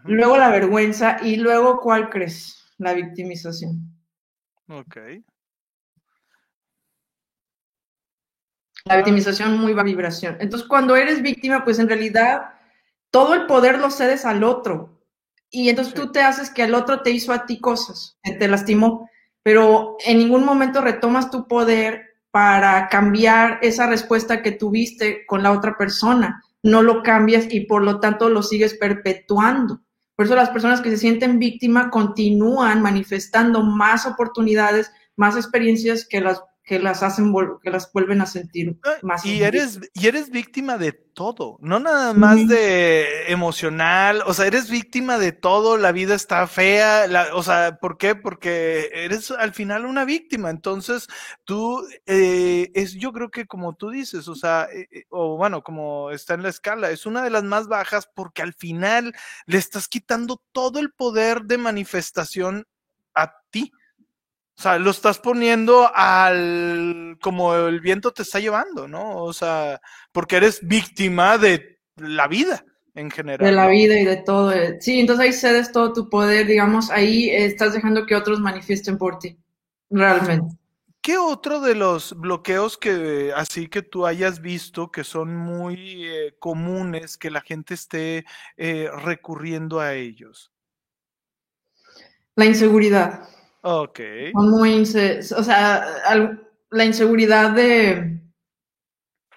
luego 0.03 0.37
la 0.37 0.49
vergüenza 0.49 1.17
y 1.21 1.37
luego, 1.37 1.79
¿cuál 1.79 2.09
crees? 2.09 2.73
La 2.77 2.93
victimización. 2.93 3.95
Ok. 4.67 4.97
La 8.85 8.97
victimización, 8.97 9.57
muy 9.57 9.73
baja 9.73 9.85
vibración. 9.85 10.37
Entonces, 10.39 10.67
cuando 10.67 10.95
eres 10.95 11.21
víctima, 11.21 11.63
pues 11.63 11.79
en 11.79 11.87
realidad 11.87 12.53
todo 13.09 13.33
el 13.33 13.45
poder 13.45 13.79
lo 13.79 13.89
cedes 13.89 14.25
al 14.25 14.43
otro. 14.43 15.01
Y 15.49 15.69
entonces 15.69 15.93
tú 15.93 16.11
te 16.11 16.21
haces 16.21 16.49
que 16.49 16.63
el 16.63 16.75
otro 16.75 17.01
te 17.01 17.11
hizo 17.11 17.31
a 17.31 17.45
ti 17.45 17.59
cosas, 17.59 18.17
te 18.23 18.47
lastimó, 18.47 19.09
pero 19.41 19.95
en 20.05 20.17
ningún 20.17 20.43
momento 20.43 20.81
retomas 20.81 21.31
tu 21.31 21.47
poder 21.47 22.17
para 22.31 22.89
cambiar 22.89 23.59
esa 23.61 23.87
respuesta 23.87 24.41
que 24.41 24.51
tuviste 24.51 25.25
con 25.25 25.43
la 25.43 25.51
otra 25.51 25.77
persona 25.77 26.43
no 26.65 26.81
lo 26.81 27.03
cambias 27.03 27.45
y 27.51 27.61
por 27.61 27.83
lo 27.83 27.99
tanto 27.99 28.27
lo 28.27 28.41
sigues 28.41 28.73
perpetuando. 28.73 29.81
Por 30.15 30.25
eso 30.25 30.35
las 30.35 30.49
personas 30.49 30.81
que 30.81 30.89
se 30.89 30.97
sienten 30.97 31.37
víctima 31.37 31.91
continúan 31.91 32.81
manifestando 32.81 33.61
más 33.61 34.07
oportunidades, 34.07 34.91
más 35.15 35.35
experiencias 35.35 36.07
que 36.07 36.21
las 36.21 36.41
que 36.65 36.79
las 36.79 37.03
hacen 37.03 37.31
que 37.61 37.69
las 37.69 37.91
vuelven 37.93 38.21
a 38.21 38.25
sentir 38.25 38.77
más 39.03 39.23
y 39.23 39.43
eres 39.43 39.79
y 39.93 40.07
eres 40.07 40.31
víctima 40.31 40.79
de 40.79 40.93
todo 40.93 41.57
no 41.61 41.79
nada 41.79 42.13
más 42.13 42.47
de 42.47 43.31
emocional 43.31 44.23
o 44.25 44.33
sea 44.33 44.47
eres 44.47 44.69
víctima 44.71 45.19
de 45.19 45.31
todo 45.31 45.77
la 45.77 45.91
vida 45.91 46.15
está 46.15 46.47
fea 46.47 47.05
o 47.33 47.43
sea 47.43 47.77
por 47.79 47.97
qué 47.99 48.15
porque 48.15 48.89
eres 48.93 49.29
al 49.29 49.53
final 49.53 49.85
una 49.85 50.05
víctima 50.05 50.49
entonces 50.49 51.07
tú 51.43 51.85
eh, 52.07 52.71
es 52.73 52.93
yo 52.95 53.13
creo 53.13 53.29
que 53.29 53.45
como 53.45 53.75
tú 53.75 53.91
dices 53.91 54.27
o 54.27 54.35
sea 54.35 54.67
eh, 54.73 54.87
eh, 54.91 55.03
o 55.09 55.37
bueno 55.37 55.63
como 55.63 56.09
está 56.09 56.33
en 56.33 56.41
la 56.41 56.49
escala 56.49 56.89
es 56.89 57.05
una 57.05 57.21
de 57.21 57.29
las 57.29 57.43
más 57.43 57.67
bajas 57.67 58.09
porque 58.13 58.41
al 58.41 58.53
final 58.53 59.13
le 59.45 59.59
estás 59.59 59.87
quitando 59.87 60.41
todo 60.51 60.79
el 60.79 60.91
poder 60.91 61.43
de 61.43 61.59
manifestación 61.59 62.65
O 64.57 64.61
sea, 64.61 64.79
lo 64.79 64.91
estás 64.91 65.19
poniendo 65.19 65.91
al 65.93 67.17
como 67.21 67.55
el 67.55 67.81
viento 67.81 68.11
te 68.11 68.21
está 68.21 68.39
llevando, 68.39 68.87
¿no? 68.87 69.23
O 69.23 69.33
sea, 69.33 69.81
porque 70.11 70.37
eres 70.37 70.65
víctima 70.65 71.37
de 71.37 71.79
la 71.97 72.27
vida 72.27 72.63
en 72.93 73.11
general. 73.11 73.45
De 73.45 73.51
la 73.51 73.67
vida 73.67 73.99
y 73.99 74.05
de 74.05 74.17
todo. 74.17 74.53
Sí, 74.79 75.01
entonces 75.01 75.25
ahí 75.25 75.33
cedes 75.33 75.71
todo 75.71 75.91
tu 75.91 76.09
poder, 76.09 76.47
digamos, 76.47 76.89
ahí 76.89 77.29
estás 77.29 77.73
dejando 77.73 78.05
que 78.05 78.15
otros 78.15 78.39
manifiesten 78.39 78.97
por 78.97 79.19
ti, 79.19 79.37
realmente. 79.89 80.55
¿Qué 81.01 81.19
otro 81.19 81.59
de 81.59 81.75
los 81.75 82.19
bloqueos 82.19 82.79
que 82.79 83.31
así 83.35 83.67
que 83.67 83.83
tú 83.83 84.07
hayas 84.07 84.41
visto 84.41 84.91
que 84.91 85.03
son 85.03 85.35
muy 85.35 86.03
eh, 86.03 86.35
comunes 86.39 87.17
que 87.17 87.29
la 87.29 87.41
gente 87.41 87.75
esté 87.75 88.25
eh, 88.57 88.89
recurriendo 89.03 89.79
a 89.79 89.93
ellos? 89.93 90.51
La 92.35 92.45
inseguridad. 92.45 93.29
Ok. 93.67 93.99
Muy 94.35 94.83
o 94.83 94.85
sea, 95.43 95.87
la 96.69 96.85
inseguridad 96.85 97.49
de, 97.49 98.21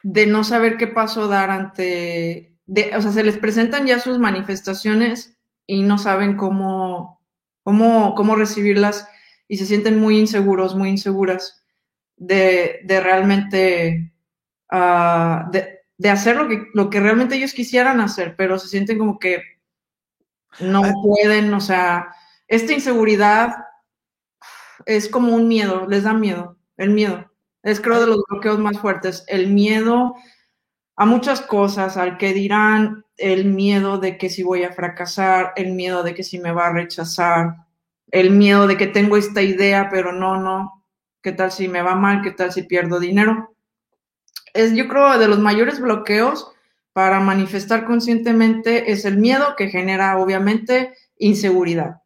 de 0.03 0.27
no 0.27 0.45
saber 0.45 0.77
qué 0.77 0.87
paso 0.87 1.29
dar 1.29 1.51
ante, 1.51 2.59
o 2.95 3.01
sea, 3.01 3.11
se 3.11 3.25
les 3.25 3.39
presentan 3.39 3.87
ya 3.87 3.99
sus 3.99 4.19
manifestaciones 4.19 5.39
y 5.67 5.81
no 5.81 5.97
saben 5.97 6.37
cómo, 6.37 7.23
cómo, 7.63 8.15
cómo 8.15 8.37
recibirlas 8.37 9.09
y 9.49 9.57
se 9.57 9.65
sienten 9.65 9.99
muy 9.99 10.19
inseguros, 10.19 10.75
muy 10.75 10.91
inseguras 10.91 11.65
de, 12.19 12.81
de 12.85 13.01
realmente, 13.01 14.13
uh, 14.71 15.51
de, 15.51 15.81
de, 15.97 16.11
hacer 16.11 16.37
lo 16.37 16.49
que, 16.49 16.67
lo 16.75 16.91
que 16.91 17.01
realmente 17.01 17.37
ellos 17.37 17.55
quisieran 17.55 17.99
hacer, 17.99 18.37
pero 18.37 18.59
se 18.59 18.69
sienten 18.69 18.99
como 18.99 19.19
que 19.19 19.43
no 20.61 20.83
pueden, 21.03 21.55
o 21.55 21.63
sea, 21.63 22.15
esta 22.47 22.75
inseguridad 22.75 23.68
es 24.89 25.09
como 25.09 25.35
un 25.35 25.47
miedo, 25.47 25.87
les 25.87 26.05
da 26.05 26.15
miedo, 26.15 26.57
el 26.79 26.91
miedo. 26.91 27.31
Es 27.63 27.79
creo 27.79 28.01
de 28.01 28.07
los 28.07 28.23
bloqueos 28.27 28.59
más 28.59 28.81
fuertes, 28.81 29.23
el 29.29 29.49
miedo 29.49 30.15
a 30.97 31.05
muchas 31.05 31.43
cosas, 31.43 31.99
al 31.99 32.17
que 32.17 32.33
dirán, 32.33 33.05
el 33.19 33.45
miedo 33.45 33.99
de 33.99 34.17
que 34.17 34.31
si 34.31 34.43
voy 34.43 34.65
a 34.65 34.73
fracasar, 34.73 35.53
el 35.57 35.73
miedo 35.73 36.03
de 36.03 36.15
que 36.15 36.25
si 36.25 36.39
me 36.39 36.53
va 36.53 36.69
a 36.69 36.73
rechazar, 36.73 37.67
el 38.11 38.31
miedo 38.31 38.67
de 38.67 38.79
que 38.79 38.87
tengo 38.87 39.19
esta 39.19 39.43
idea, 39.43 39.91
pero 39.91 40.13
no, 40.13 40.41
no, 40.41 40.85
¿qué 41.23 41.33
tal 41.33 41.53
si 41.53 41.69
me 41.69 41.83
va 41.83 41.95
mal? 41.95 42.23
¿Qué 42.23 42.31
tal 42.31 42.51
si 42.51 42.63
pierdo 42.63 42.99
dinero? 42.99 43.55
Es 44.55 44.73
yo 44.73 44.89
creo 44.89 45.19
de 45.19 45.29
los 45.29 45.39
mayores 45.39 45.81
bloqueos 45.81 46.51
para 46.95 47.21
manifestar 47.21 47.85
conscientemente 47.85 48.91
es 48.91 49.05
el 49.05 49.19
miedo 49.19 49.55
que 49.55 49.69
genera 49.69 50.19
obviamente 50.19 50.95
inseguridad. 51.19 52.03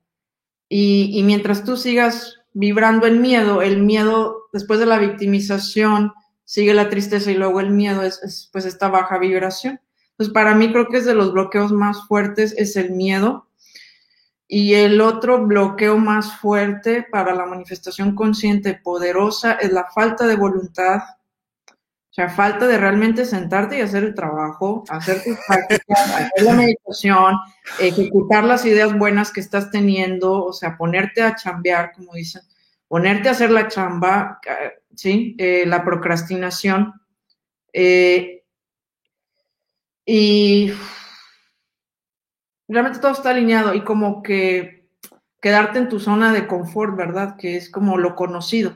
Y, 0.68 1.22
mientras 1.24 1.64
tú 1.64 1.76
sigas 1.76 2.41
vibrando 2.54 3.06
en 3.06 3.20
miedo, 3.20 3.62
el 3.62 3.82
miedo 3.82 4.48
después 4.52 4.78
de 4.80 4.86
la 4.86 4.98
victimización 4.98 6.12
sigue 6.44 6.74
la 6.74 6.88
tristeza 6.88 7.30
y 7.30 7.34
luego 7.34 7.60
el 7.60 7.70
miedo 7.70 8.02
es, 8.02 8.50
pues 8.52 8.64
esta 8.64 8.88
baja 8.88 9.18
vibración. 9.18 9.80
Entonces 10.10 10.32
para 10.34 10.54
mí 10.54 10.70
creo 10.70 10.88
que 10.88 10.98
es 10.98 11.04
de 11.04 11.14
los 11.14 11.32
bloqueos 11.32 11.72
más 11.72 12.06
fuertes 12.06 12.54
es 12.58 12.76
el 12.76 12.90
miedo. 12.90 13.48
Y 14.46 14.74
el 14.74 15.00
otro 15.00 15.46
bloqueo 15.46 15.96
más 15.96 16.36
fuerte 16.38 17.06
para 17.10 17.34
la 17.34 17.46
manifestación 17.46 18.14
consciente 18.14 18.74
poderosa 18.74 19.52
es 19.52 19.72
la 19.72 19.86
falta 19.94 20.26
de 20.26 20.36
voluntad 20.36 21.00
o 22.12 22.14
sea, 22.14 22.28
falta 22.28 22.66
de 22.68 22.76
realmente 22.76 23.24
sentarte 23.24 23.78
y 23.78 23.80
hacer 23.80 24.04
el 24.04 24.14
trabajo, 24.14 24.84
hacer 24.90 25.24
tus 25.24 25.34
prácticas, 25.46 26.10
hacer 26.10 26.42
la 26.42 26.52
meditación, 26.52 27.38
ejecutar 27.80 28.44
las 28.44 28.66
ideas 28.66 28.92
buenas 28.98 29.32
que 29.32 29.40
estás 29.40 29.70
teniendo, 29.70 30.44
o 30.44 30.52
sea, 30.52 30.76
ponerte 30.76 31.22
a 31.22 31.34
chambear, 31.34 31.92
como 31.92 32.12
dicen, 32.12 32.42
ponerte 32.86 33.30
a 33.30 33.32
hacer 33.32 33.50
la 33.50 33.66
chamba, 33.68 34.40
¿sí? 34.94 35.34
Eh, 35.38 35.64
la 35.66 35.82
procrastinación. 35.82 36.92
Eh, 37.72 38.44
y 40.04 40.70
realmente 42.68 42.98
todo 42.98 43.12
está 43.12 43.30
alineado 43.30 43.72
y 43.72 43.84
como 43.84 44.22
que 44.22 44.86
quedarte 45.40 45.78
en 45.78 45.88
tu 45.88 45.98
zona 45.98 46.30
de 46.30 46.46
confort, 46.46 46.94
¿verdad? 46.94 47.38
Que 47.38 47.56
es 47.56 47.70
como 47.70 47.96
lo 47.96 48.14
conocido. 48.14 48.74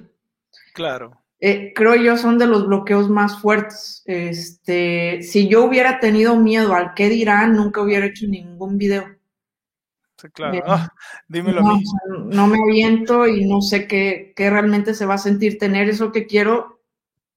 Claro. 0.72 1.25
Eh, 1.38 1.72
creo 1.74 1.96
yo 1.96 2.16
son 2.16 2.38
de 2.38 2.46
los 2.46 2.66
bloqueos 2.66 3.10
más 3.10 3.40
fuertes. 3.40 4.02
Este, 4.06 5.22
si 5.22 5.48
yo 5.48 5.64
hubiera 5.64 6.00
tenido 6.00 6.36
miedo 6.36 6.74
al 6.74 6.94
qué 6.94 7.08
dirán, 7.08 7.54
nunca 7.54 7.82
hubiera 7.82 8.06
hecho 8.06 8.26
ningún 8.26 8.78
video. 8.78 9.04
Sí, 10.16 10.28
claro. 10.30 10.62
Ah, 10.66 10.88
dímelo 11.28 11.60
no, 11.60 11.70
a 11.70 11.76
mí. 11.76 11.84
No 12.34 12.46
me 12.46 12.58
aviento 12.58 13.26
y 13.26 13.44
no 13.44 13.60
sé 13.60 13.86
qué, 13.86 14.32
qué, 14.34 14.48
realmente 14.48 14.94
se 14.94 15.04
va 15.04 15.14
a 15.14 15.18
sentir 15.18 15.58
tener 15.58 15.90
eso 15.90 16.10
que 16.10 16.26
quiero. 16.26 16.80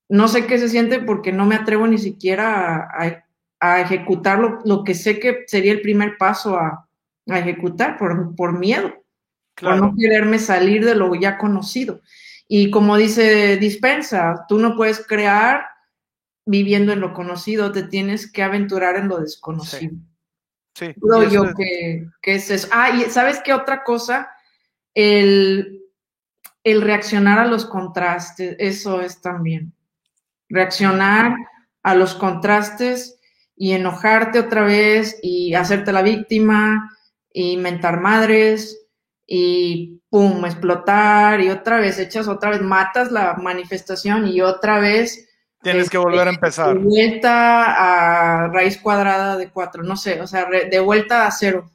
No 0.08 0.28
sé 0.28 0.48
qué 0.48 0.58
se 0.58 0.70
siente 0.70 1.00
porque 1.00 1.34
no 1.34 1.46
me 1.46 1.56
atrevo 1.56 1.86
ni 1.86 1.98
siquiera 1.98 2.76
a, 2.78 3.26
a, 3.60 3.82
ejecutar 3.82 4.40
lo, 4.64 4.84
que 4.84 4.96
sé 4.96 5.20
que 5.20 5.44
sería 5.46 5.74
el 5.74 5.82
primer 5.82 6.18
paso 6.18 6.58
a, 6.58 6.88
a 7.28 7.40
ejecutar 7.40 7.98
por, 7.98 8.34
por 8.36 8.58
miedo, 8.58 8.94
por 9.60 9.76
no 9.76 9.94
quererme 9.96 10.40
salir 10.40 10.86
de 10.86 10.96
lo 10.96 11.14
ya 11.16 11.38
conocido. 11.38 12.02
Y 12.52 12.72
como 12.72 12.98
dice 12.98 13.58
Dispensa, 13.58 14.46
tú 14.50 14.58
no 14.58 14.76
puedes 14.76 15.06
crear 15.06 15.68
viviendo 16.48 16.92
en 16.92 17.00
lo 17.00 17.14
conocido, 17.14 17.72
te 17.72 17.84
tienes 17.84 18.30
que 18.30 18.42
aventurar 18.42 18.96
en 18.96 19.08
lo 19.08 19.20
desconocido. 19.20 19.94
Sí. 20.74 20.96
Creo 21.00 21.30
yo 21.30 21.54
que, 21.54 22.08
es 22.24 22.50
eso. 22.50 22.68
Ah, 22.72 22.90
y 22.90 23.04
¿sabes 23.12 23.40
qué 23.46 23.54
otra 23.54 23.84
cosa? 23.84 24.32
El, 24.96 25.84
el 26.64 26.82
reaccionar 26.82 27.38
a 27.38 27.46
los 27.46 27.66
contrastes, 27.66 28.56
eso 28.58 29.00
es 29.00 29.22
también. 29.22 29.72
Reaccionar 30.50 31.36
a 31.84 31.94
los 31.94 32.16
contrastes 32.16 33.20
y 33.56 33.74
enojarte 33.74 34.40
otra 34.40 34.64
vez 34.64 35.20
y 35.22 35.54
hacerte 35.54 35.92
la 35.92 36.02
víctima 36.02 36.98
y 37.32 37.58
mentar 37.58 38.02
madres 38.02 38.89
y 39.32 40.02
pum, 40.10 40.44
explotar 40.44 41.40
y 41.40 41.50
otra 41.50 41.80
vez 41.80 42.00
echas, 42.00 42.28
otra 42.28 42.50
vez 42.50 42.62
matas 42.62 43.12
la 43.12 43.36
manifestación 43.36 44.28
y 44.28 44.42
otra 44.42 44.80
vez... 44.80 45.28
Tienes 45.62 45.90
que 45.90 46.00
volver 46.00 46.22
a 46.28 46.32
este, 46.32 46.36
empezar. 46.36 46.74
De 46.74 46.84
vuelta 46.84 48.44
a 48.44 48.48
raíz 48.48 48.80
cuadrada 48.80 49.38
de 49.38 49.52
cuatro, 49.52 49.84
no 49.84 49.96
sé, 49.96 50.20
o 50.20 50.26
sea, 50.26 50.48
de 50.50 50.80
vuelta 50.80 51.28
a 51.28 51.32
cero. 51.32 51.70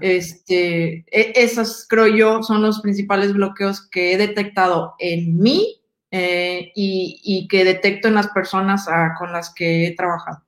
Este, 0.00 1.04
e, 1.10 1.32
esos 1.34 1.86
creo 1.86 2.06
yo 2.06 2.42
son 2.42 2.62
los 2.62 2.80
principales 2.80 3.34
bloqueos 3.34 3.86
que 3.90 4.14
he 4.14 4.16
detectado 4.16 4.94
en 4.98 5.38
mí 5.38 5.82
eh, 6.10 6.72
y, 6.74 7.20
y, 7.22 7.46
que 7.46 7.64
detecto 7.64 8.08
en 8.08 8.14
las 8.14 8.28
personas 8.28 8.88
ah, 8.88 9.14
con 9.18 9.32
las 9.32 9.52
que 9.52 9.88
he 9.88 9.96
trabajado. 9.96 10.42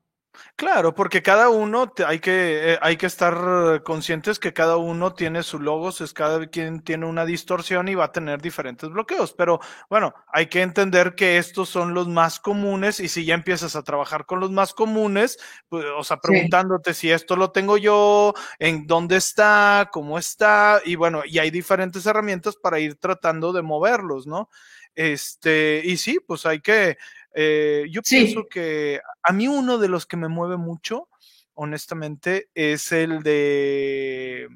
Claro, 0.59 0.95
porque 0.95 1.21
cada 1.21 1.49
uno 1.49 1.93
hay 2.07 2.21
que, 2.21 2.75
eh, 2.75 2.79
hay 2.81 2.97
que 2.97 3.07
estar 3.07 3.83
conscientes 3.83 4.39
que 4.39 4.53
cada 4.53 4.77
uno 4.77 5.13
tiene 5.13 5.43
su 5.43 5.59
logos, 5.59 6.01
es 6.01 6.13
cada 6.13 6.47
quien 6.47 6.81
tiene 6.85 7.07
una 7.07 7.25
distorsión 7.25 7.89
y 7.89 7.97
va 7.97 8.05
a 8.05 8.13
tener 8.13 8.41
diferentes 8.41 8.89
bloqueos. 8.89 9.33
Pero 9.33 9.59
bueno, 9.91 10.15
hay 10.33 10.47
que 10.47 10.63
entender 10.63 11.17
que 11.17 11.39
estos 11.39 11.69
son 11.69 11.93
los 11.93 12.07
más 12.07 12.39
comunes 12.39 13.01
y 13.01 13.09
si 13.09 13.25
ya 13.25 13.35
empiezas 13.35 13.75
a 13.75 13.83
trabajar 13.83 14.27
con 14.27 14.39
los 14.39 14.53
más 14.53 14.75
comunes, 14.75 15.39
pues, 15.69 15.85
o 15.99 16.05
sea, 16.05 16.19
preguntándote 16.19 16.95
si 16.95 17.11
esto 17.11 17.35
lo 17.35 17.51
tengo 17.51 17.77
yo, 17.77 18.33
en 18.61 18.87
dónde 18.87 19.17
está, 19.17 19.89
cómo 19.93 20.19
está, 20.21 20.81
y 20.85 20.95
bueno, 20.95 21.23
y 21.27 21.41
hay 21.41 21.51
diferentes 21.51 22.07
herramientas 22.07 22.55
para 22.55 22.79
ir 22.79 22.95
tratando 22.95 23.53
de 23.53 23.63
moverlos, 23.63 24.29
¿no? 24.29 24.49
Este, 24.95 25.83
y 25.85 25.97
sí, 25.97 26.21
pues 26.25 26.47
hay 26.47 26.61
que, 26.61 26.97
eh, 27.35 27.87
yo 27.91 28.01
pienso 28.03 28.47
que 28.49 29.01
a 29.23 29.33
mí 29.33 29.49
uno 29.49 29.79
de 29.79 29.89
los 29.89 30.07
que 30.07 30.17
me 30.17 30.29
mueve 30.29 30.57
mucho, 30.57 31.09
honestamente, 31.55 32.49
es 32.55 32.93
el 32.93 33.23
de 33.23 34.49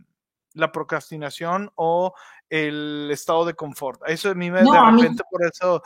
la 0.55 0.71
procrastinación 0.71 1.71
o 1.75 2.15
el 2.49 3.11
estado 3.11 3.45
de 3.45 3.55
confort. 3.55 4.01
Eso 4.07 4.31
a 4.31 4.35
mí 4.35 4.51
me, 4.51 4.63
de 4.63 4.91
repente 4.93 5.23
por 5.31 5.45
eso, 5.45 5.83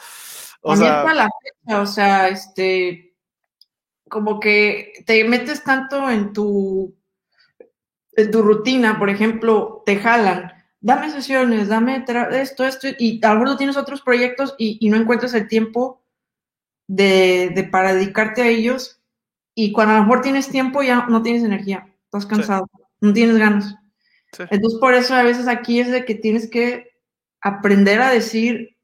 o 0.61 0.77
sea, 0.77 1.03
la 1.15 1.29
fecha, 1.43 1.81
o 1.81 1.87
sea, 1.87 2.29
este, 2.29 3.15
como 4.09 4.39
que 4.39 4.93
te 5.07 5.25
metes 5.25 5.65
tanto 5.65 6.11
en 6.11 6.33
tu, 6.35 6.95
en 8.13 8.31
tu 8.31 8.43
rutina, 8.43 8.99
por 8.99 9.09
ejemplo, 9.09 9.83
te 9.87 9.97
jalan, 9.97 10.53
dame 10.81 11.11
sesiones, 11.11 11.69
dame 11.69 12.05
esto, 12.33 12.65
esto, 12.65 12.89
y 12.99 13.25
a 13.25 13.33
lo 13.33 13.41
mejor 13.41 13.57
tienes 13.57 13.79
otros 13.79 14.03
proyectos 14.03 14.55
y, 14.59 14.77
y 14.81 14.91
no 14.91 14.99
encuentras 14.99 15.33
el 15.35 15.49
tiempo 15.49 16.02
de, 16.95 17.69
para 17.71 17.95
dedicarte 17.95 18.43
a 18.43 18.49
ellos 18.49 19.01
y 19.55 19.73
cuando 19.73 19.95
a 19.95 19.97
lo 19.99 20.03
mejor 20.03 20.21
tienes 20.21 20.49
tiempo 20.49 20.83
ya 20.83 21.07
no 21.07 21.23
tienes 21.23 21.43
energía, 21.43 21.87
estás 22.05 22.27
cansado, 22.27 22.69
no 23.01 23.13
tienes 23.13 23.39
ganas. 23.39 23.75
Entonces 24.39 24.79
por 24.79 24.95
eso 24.95 25.15
a 25.15 25.23
veces 25.23 25.49
aquí 25.49 25.81
es 25.81 25.91
de 25.91 26.05
que 26.05 26.15
tienes 26.15 26.51
que 26.51 26.91
aprender 27.41 28.01
a 28.03 28.11
decir, 28.11 28.77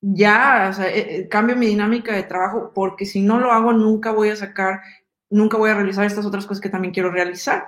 ya, 0.00 0.68
o 0.70 0.74
sea, 0.74 0.88
eh, 0.88 1.16
eh, 1.16 1.28
cambio 1.28 1.56
mi 1.56 1.66
dinámica 1.66 2.14
de 2.14 2.22
trabajo 2.22 2.72
porque 2.74 3.04
si 3.04 3.20
no 3.20 3.40
lo 3.40 3.50
hago 3.50 3.72
nunca 3.72 4.12
voy 4.12 4.28
a 4.28 4.36
sacar, 4.36 4.80
nunca 5.28 5.56
voy 5.56 5.70
a 5.70 5.74
realizar 5.74 6.04
estas 6.04 6.26
otras 6.26 6.46
cosas 6.46 6.60
que 6.60 6.68
también 6.68 6.94
quiero 6.94 7.10
realizar. 7.10 7.66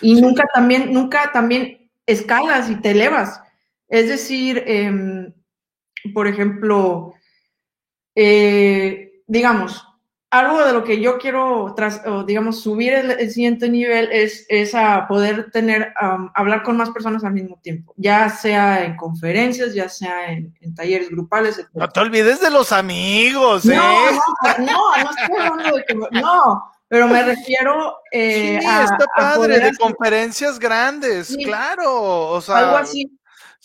Y 0.00 0.20
nunca 0.20 0.44
también, 0.52 0.92
nunca 0.92 1.30
también 1.32 1.88
escalas 2.06 2.68
y 2.68 2.76
te 2.76 2.90
elevas. 2.90 3.40
Es 3.88 4.08
decir, 4.08 4.62
em, 4.66 5.32
por 6.14 6.26
ejemplo, 6.26 7.14
eh, 8.14 9.22
digamos, 9.26 9.86
algo 10.32 10.64
de 10.64 10.72
lo 10.72 10.82
que 10.82 10.98
yo 10.98 11.18
quiero, 11.18 11.74
tras, 11.76 12.00
digamos, 12.26 12.62
subir 12.62 12.94
el, 12.94 13.30
siguiente 13.30 13.68
nivel 13.68 14.08
es, 14.10 14.46
es, 14.48 14.74
a 14.74 15.06
poder 15.06 15.50
tener, 15.50 15.92
hablar 16.34 16.62
con 16.62 16.78
más 16.78 16.88
personas 16.88 17.22
al 17.22 17.34
mismo 17.34 17.60
tiempo, 17.62 17.92
ya 17.98 18.30
sea 18.30 18.82
en 18.82 18.96
conferencias, 18.96 19.74
ya 19.74 19.90
sea 19.90 20.32
en, 20.32 20.54
talleres 20.74 21.10
grupales. 21.10 21.58
Etc. 21.58 21.68
No 21.74 21.86
te 21.86 22.00
olvides 22.00 22.40
de 22.40 22.50
los 22.50 22.72
amigos, 22.72 23.66
¿eh? 23.66 23.76
No, 23.76 24.10
no, 24.10 24.18
no, 24.58 25.04
no 25.04 25.10
estoy 25.10 25.36
hablando 25.38 25.76
de 25.76 25.84
que, 25.84 25.94
no, 25.94 26.72
pero 26.92 27.08
me 27.08 27.22
refiero 27.22 27.96
eh, 28.10 28.58
sí, 28.60 28.66
a, 28.66 28.84
está 28.84 29.06
padre, 29.16 29.60
de 29.60 29.76
conferencias 29.76 30.58
grandes, 30.58 31.36
claro, 31.44 32.28
o 32.28 32.40
sea. 32.40 32.56
Algo 32.58 32.76
así, 32.76 33.18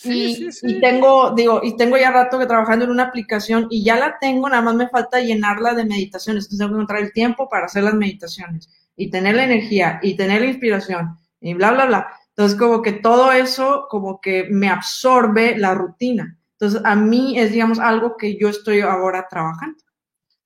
y, 0.03 0.49
y, 0.61 0.79
tengo, 0.79 1.31
digo, 1.31 1.61
y 1.63 1.75
tengo 1.75 1.97
ya 1.97 2.11
rato 2.11 2.37
que 2.37 2.45
trabajando 2.45 2.85
en 2.85 2.91
una 2.91 3.05
aplicación 3.05 3.67
y 3.71 3.83
ya 3.83 3.97
la 3.97 4.19
tengo, 4.19 4.47
nada 4.47 4.61
más 4.61 4.75
me 4.75 4.89
falta 4.89 5.19
llenarla 5.19 5.73
de 5.73 5.85
meditaciones. 5.85 6.45
Entonces 6.45 6.59
tengo 6.59 6.71
que 6.71 6.75
encontrar 6.75 7.01
el 7.01 7.13
tiempo 7.13 7.49
para 7.49 7.65
hacer 7.65 7.83
las 7.83 7.95
meditaciones 7.95 8.69
y 8.95 9.09
tener 9.09 9.35
la 9.35 9.45
energía 9.45 9.99
y 10.03 10.15
tener 10.15 10.41
la 10.41 10.47
inspiración 10.47 11.17
y 11.41 11.55
bla, 11.55 11.71
bla, 11.71 11.85
bla. 11.85 12.07
Entonces 12.29 12.57
como 12.59 12.83
que 12.83 12.93
todo 12.93 13.31
eso 13.31 13.87
como 13.89 14.21
que 14.21 14.47
me 14.51 14.69
absorbe 14.69 15.57
la 15.57 15.73
rutina. 15.73 16.37
Entonces 16.53 16.81
a 16.83 16.95
mí 16.95 17.39
es, 17.39 17.51
digamos, 17.51 17.79
algo 17.79 18.17
que 18.17 18.37
yo 18.37 18.49
estoy 18.49 18.81
ahora 18.81 19.27
trabajando 19.27 19.83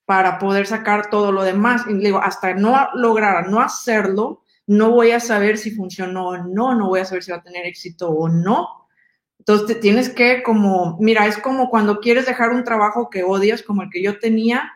para 0.06 0.40
poder 0.40 0.66
sacar 0.66 1.10
todo 1.10 1.34
lo 1.34 1.44
demás. 1.44 1.84
Y 1.90 1.96
digo, 1.96 2.20
hasta 2.20 2.54
no 2.54 2.88
lograr 2.94 3.50
no 3.50 3.60
hacerlo, 3.60 4.44
no 4.66 4.92
voy 4.92 5.12
a 5.12 5.20
saber 5.20 5.58
si 5.58 5.72
funcionó 5.72 6.30
o 6.30 6.38
no, 6.38 6.74
no 6.74 6.88
voy 6.88 7.02
a 7.02 7.06
saber 7.06 7.24
si 7.24 7.32
va 7.32 7.38
a 7.38 7.44
tener 7.44 7.66
éxito 7.66 8.10
o 8.10 8.30
no 8.30 8.81
entonces 9.54 9.80
tienes 9.80 10.10
que 10.10 10.44
como, 10.44 10.98
mira, 11.00 11.28
es 11.28 11.38
como 11.38 11.70
cuando 11.70 12.00
quieres 12.00 12.26
dejar 12.26 12.52
un 12.52 12.64
trabajo 12.64 13.10
que 13.10 13.24
odias, 13.24 13.64
como 13.64 13.82
el 13.82 13.90
que 13.90 14.02
yo 14.02 14.18
tenía, 14.20 14.72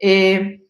eh, 0.00 0.62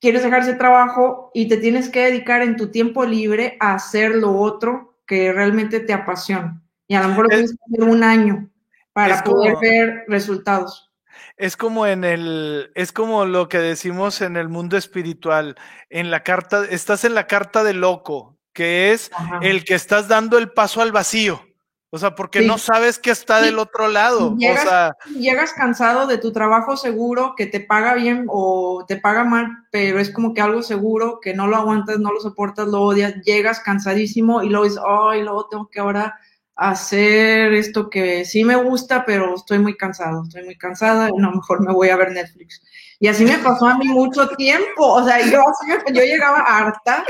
quieres 0.00 0.22
dejar 0.22 0.42
ese 0.42 0.54
trabajo 0.54 1.30
y 1.34 1.48
te 1.48 1.56
tienes 1.56 1.88
que 1.88 2.04
dedicar 2.04 2.42
en 2.42 2.56
tu 2.56 2.70
tiempo 2.70 3.04
libre 3.04 3.56
a 3.60 3.74
hacer 3.74 4.14
lo 4.14 4.36
otro 4.36 5.00
que 5.06 5.32
realmente 5.32 5.80
te 5.80 5.92
apasiona. 5.92 6.62
Y 6.86 6.94
a 6.94 7.02
lo 7.02 7.08
mejor 7.08 7.28
tienes 7.28 7.50
que 7.50 7.74
hacer 7.74 7.88
un 7.88 8.02
año 8.04 8.50
para 8.92 9.22
poder 9.24 9.56
ver 9.60 10.04
resultados. 10.06 10.90
Es 11.36 11.56
como 11.56 11.86
en 11.86 12.04
el, 12.04 12.70
es 12.74 12.92
como 12.92 13.24
lo 13.24 13.48
que 13.48 13.58
decimos 13.58 14.20
en 14.20 14.36
el 14.36 14.48
mundo 14.48 14.76
espiritual. 14.76 15.56
En 15.90 16.10
la 16.10 16.22
carta, 16.22 16.64
estás 16.70 17.04
en 17.04 17.14
la 17.14 17.26
carta 17.26 17.64
de 17.64 17.74
loco, 17.74 18.38
que 18.52 18.92
es 18.92 19.10
el 19.42 19.64
que 19.64 19.74
estás 19.74 20.08
dando 20.08 20.38
el 20.38 20.52
paso 20.52 20.82
al 20.82 20.92
vacío. 20.92 21.47
O 21.90 21.96
sea, 21.98 22.14
porque 22.14 22.42
no 22.42 22.58
sabes 22.58 22.98
que 22.98 23.10
está 23.10 23.40
del 23.40 23.58
otro 23.58 23.88
lado. 23.88 24.36
Llegas, 24.36 24.64
o 24.64 24.68
sea, 24.68 24.96
llegas 25.18 25.52
cansado 25.54 26.06
de 26.06 26.18
tu 26.18 26.32
trabajo 26.32 26.76
seguro, 26.76 27.34
que 27.34 27.46
te 27.46 27.60
paga 27.60 27.94
bien 27.94 28.26
o 28.28 28.84
te 28.86 28.98
paga 28.98 29.24
mal, 29.24 29.46
pero 29.70 29.98
es 29.98 30.10
como 30.10 30.34
que 30.34 30.42
algo 30.42 30.62
seguro, 30.62 31.18
que 31.20 31.32
no 31.32 31.46
lo 31.46 31.56
aguantas, 31.56 31.98
no 31.98 32.12
lo 32.12 32.20
soportas, 32.20 32.68
lo 32.68 32.82
odias, 32.82 33.14
llegas 33.24 33.60
cansadísimo 33.60 34.42
y 34.42 34.50
luego 34.50 34.64
dices, 34.64 34.82
ay, 34.86 35.22
luego 35.22 35.48
tengo 35.48 35.68
que 35.68 35.80
ahora 35.80 36.18
hacer 36.58 37.54
esto 37.54 37.88
que 37.88 38.24
sí 38.24 38.44
me 38.44 38.56
gusta, 38.56 39.04
pero 39.06 39.34
estoy 39.36 39.60
muy 39.60 39.76
cansado, 39.76 40.24
estoy 40.24 40.44
muy 40.44 40.58
cansada, 40.58 41.08
y 41.08 41.18
a 41.18 41.22
lo 41.22 41.30
mejor 41.30 41.64
me 41.64 41.72
voy 41.72 41.88
a 41.88 41.96
ver 41.96 42.10
Netflix. 42.10 42.60
Y 42.98 43.06
así 43.06 43.24
me 43.24 43.38
pasó 43.38 43.66
a 43.66 43.78
mí 43.78 43.86
mucho 43.86 44.28
tiempo, 44.30 44.84
o 44.84 45.04
sea, 45.04 45.24
yo, 45.24 45.40
yo 45.94 46.02
llegaba 46.02 46.40
harta, 46.40 47.04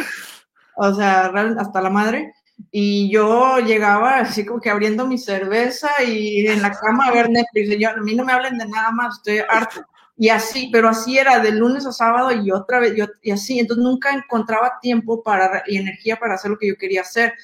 o 0.76 0.94
sea, 0.94 1.32
hasta 1.58 1.80
la 1.80 1.88
madre, 1.88 2.34
y 2.70 3.10
yo 3.10 3.58
llegaba 3.60 4.18
así 4.18 4.44
como 4.44 4.60
que 4.60 4.70
abriendo 4.70 5.06
mi 5.06 5.16
cerveza 5.16 5.90
y 6.06 6.46
en 6.46 6.60
la 6.60 6.72
cama 6.72 7.06
a 7.06 7.12
ver 7.12 7.30
Netflix. 7.30 7.70
Y 7.70 7.78
yo, 7.78 7.90
a 7.90 7.96
mí 7.96 8.14
no 8.14 8.24
me 8.24 8.32
hablen 8.32 8.58
de 8.58 8.66
nada 8.66 8.90
más, 8.90 9.16
estoy 9.16 9.38
harto. 9.48 9.80
Y 10.16 10.28
así, 10.30 10.68
pero 10.72 10.88
así 10.88 11.16
era 11.16 11.38
de 11.38 11.52
lunes 11.52 11.86
a 11.86 11.92
sábado 11.92 12.32
y 12.32 12.50
otra 12.50 12.80
vez, 12.80 12.94
yo, 12.96 13.06
y 13.22 13.30
así. 13.30 13.58
Entonces 13.58 13.84
nunca 13.84 14.12
encontraba 14.12 14.78
tiempo 14.82 15.22
para, 15.22 15.62
y 15.66 15.76
energía 15.76 16.16
para 16.16 16.34
hacer 16.34 16.50
lo 16.50 16.58
que 16.58 16.68
yo 16.68 16.76
quería 16.76 17.02
hacer. 17.02 17.34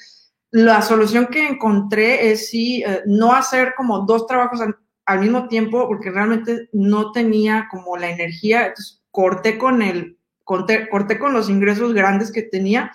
La 0.51 0.81
solución 0.81 1.27
que 1.27 1.47
encontré 1.47 2.31
es 2.31 2.49
sí, 2.49 2.83
eh, 2.85 3.01
no 3.05 3.33
hacer 3.33 3.73
como 3.75 3.99
dos 3.99 4.27
trabajos 4.27 4.61
al, 4.61 4.75
al, 5.05 5.19
mismo 5.19 5.47
tiempo, 5.47 5.87
porque 5.87 6.11
realmente 6.11 6.69
no 6.73 7.11
tenía 7.13 7.67
como 7.71 7.97
la 7.97 8.09
energía. 8.09 8.67
Entonces 8.67 9.01
corté 9.09 9.57
con 9.57 9.81
el, 9.81 10.19
corté, 10.43 10.89
corté 10.89 11.17
con 11.17 11.33
los 11.33 11.49
ingresos 11.49 11.93
grandes 11.93 12.31
que 12.31 12.43
tenía 12.43 12.91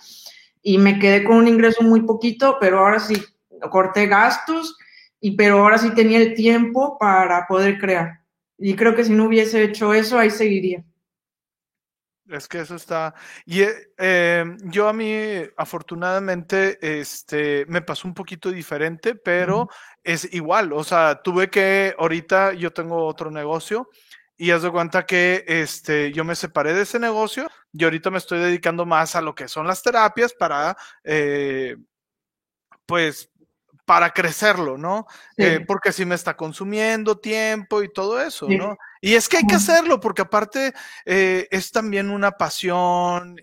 y 0.63 0.79
me 0.79 0.99
quedé 0.99 1.25
con 1.25 1.37
un 1.37 1.49
ingreso 1.49 1.83
muy 1.83 2.03
poquito, 2.03 2.59
pero 2.61 2.81
ahora 2.81 3.01
sí 3.01 3.23
corté 3.71 4.07
gastos, 4.07 4.77
y 5.21 5.37
pero 5.37 5.59
ahora 5.59 5.79
sí 5.79 5.95
tenía 5.95 6.19
el 6.19 6.35
tiempo 6.35 6.99
para 6.99 7.47
poder 7.47 7.79
crear. 7.79 8.21
Y 8.59 8.75
creo 8.75 8.95
que 8.95 9.05
si 9.05 9.13
no 9.13 9.25
hubiese 9.25 9.63
hecho 9.63 9.95
eso, 9.95 10.19
ahí 10.19 10.31
seguiría. 10.31 10.85
Es 12.31 12.47
que 12.47 12.61
eso 12.61 12.77
está. 12.77 13.15
Y 13.45 13.63
eh, 13.99 14.45
yo 14.65 14.89
a 14.89 14.93
mí, 14.93 15.13
afortunadamente, 15.57 16.79
este, 16.81 17.67
me 17.67 17.83
pasó 17.83 18.07
un 18.07 18.15
poquito 18.15 18.51
diferente, 18.51 19.17
pero 19.17 19.69
es 20.05 20.33
igual. 20.33 20.73
O 20.73 20.85
sea, 20.85 21.21
tuve 21.23 21.51
que, 21.51 21.95
ahorita 21.99 22.53
yo 22.53 22.73
tengo 22.73 23.05
otro 23.05 23.31
negocio 23.31 23.89
y 24.41 24.53
haz 24.53 24.63
de 24.63 24.71
cuenta 24.71 25.05
que 25.05 25.45
este, 25.47 26.13
yo 26.13 26.25
me 26.25 26.35
separé 26.35 26.73
de 26.73 26.81
ese 26.81 26.99
negocio 26.99 27.47
y 27.75 27.85
ahorita 27.85 28.11
me 28.11 28.17
estoy 28.17 28.39
dedicando 28.39 28.87
más 28.87 29.15
a 29.15 29.21
lo 29.21 29.35
que 29.35 29.49
son 29.49 29.67
las 29.67 29.83
terapias 29.83 30.33
para, 30.33 30.75
eh, 31.05 31.77
pues, 32.87 33.29
para 33.85 34.15
crecerlo, 34.15 34.79
¿no? 34.79 35.07
Eh, 35.37 35.63
porque 35.67 35.93
si 35.93 36.07
me 36.07 36.15
está 36.15 36.39
consumiendo 36.39 37.19
tiempo 37.19 37.83
y 37.83 37.93
todo 37.93 38.19
eso, 38.19 38.49
¿no? 38.49 38.79
Y 39.03 39.13
es 39.13 39.29
que 39.29 39.37
hay 39.37 39.47
que 39.47 39.57
hacerlo, 39.57 40.01
porque 40.01 40.23
aparte 40.23 40.73
eh, 41.05 41.47
es 41.51 41.71
también 41.71 42.09
una 42.09 42.31
pasión, 42.31 43.37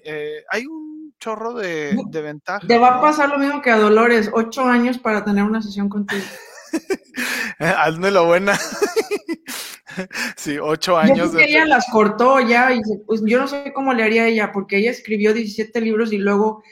hay 0.49 0.65
un 0.65 1.13
chorro 1.19 1.53
de, 1.53 1.95
de 2.07 2.21
ventajas. 2.23 2.67
Te 2.67 2.79
va 2.79 2.95
a 2.95 3.01
pasar 3.01 3.29
lo 3.29 3.37
mismo 3.37 3.61
que 3.61 3.69
a 3.69 3.77
Dolores, 3.77 4.31
ocho 4.33 4.63
años 4.63 4.97
para 4.97 5.23
tener 5.23 5.43
una 5.43 5.61
sesión 5.61 5.89
contigo. 5.89 6.25
Hazme 7.59 8.09
lo 8.09 8.25
buena. 8.25 8.57
sí, 10.35 10.57
ocho 10.57 10.97
años. 10.97 11.33
Yo 11.33 11.39
ella 11.39 11.65
las 11.65 11.85
cortó 11.91 12.39
ya 12.39 12.73
y 12.73 12.81
pues 13.05 13.21
yo 13.25 13.39
no 13.39 13.47
sé 13.47 13.71
cómo 13.73 13.93
le 13.93 14.03
haría 14.03 14.27
ella, 14.27 14.51
porque 14.51 14.77
ella 14.77 14.91
escribió 14.91 15.33
17 15.33 15.79
libros 15.81 16.11
y 16.13 16.17
luego 16.17 16.63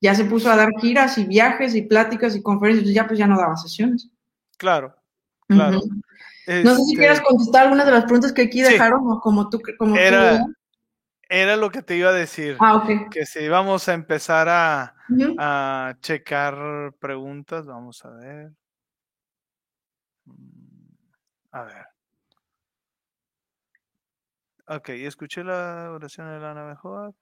ya 0.00 0.14
se 0.14 0.24
puso 0.24 0.50
a 0.50 0.56
dar 0.56 0.70
giras 0.80 1.16
y 1.18 1.24
viajes 1.24 1.74
y 1.74 1.82
pláticas 1.82 2.36
y 2.36 2.42
conferencias, 2.42 2.88
y 2.88 2.94
ya 2.94 3.06
pues 3.06 3.18
ya 3.18 3.26
no 3.26 3.38
daba 3.38 3.56
sesiones. 3.56 4.10
Claro, 4.58 4.94
claro. 5.48 5.80
No 6.46 6.76
sé 6.76 6.82
si 6.84 7.02
este 7.02 7.22
contestar 7.22 7.64
algunas 7.64 7.86
de 7.86 7.92
las 7.92 8.04
preguntas 8.04 8.32
que 8.32 8.42
aquí 8.42 8.60
dejaron 8.60 9.00
o 9.10 9.20
como 9.20 9.48
tú. 9.48 9.62
Como 9.78 9.96
era, 9.96 10.44
era 11.28 11.56
lo 11.56 11.70
que 11.70 11.82
te 11.82 11.96
iba 11.96 12.10
a 12.10 12.12
decir. 12.12 12.56
Ah, 12.60 12.76
ok. 12.76 13.10
Que 13.10 13.24
si 13.24 13.48
vamos 13.48 13.88
a 13.88 13.94
empezar 13.94 14.48
a, 14.48 14.94
a 15.38 15.96
checar 16.00 16.92
preguntas, 16.98 17.66
vamos 17.66 18.04
a 18.04 18.10
ver. 18.10 18.52
A 21.50 21.62
ver. 21.62 21.93
Ok, 24.66 24.88
escuché 24.90 25.44
la 25.44 25.90
oración 25.92 26.28
de 26.28 26.40
Lana 26.40 26.64
mejor. 26.64 27.14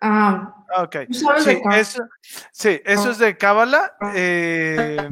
Ah, 0.00 0.64
ok. 0.78 0.96
Sí, 1.10 1.26
eso, 1.72 2.02
sí, 2.52 2.80
eso 2.84 3.10
es 3.10 3.18
de 3.18 3.36
Cábala. 3.36 3.94
Ah. 4.00 4.12
Eh, 4.14 5.10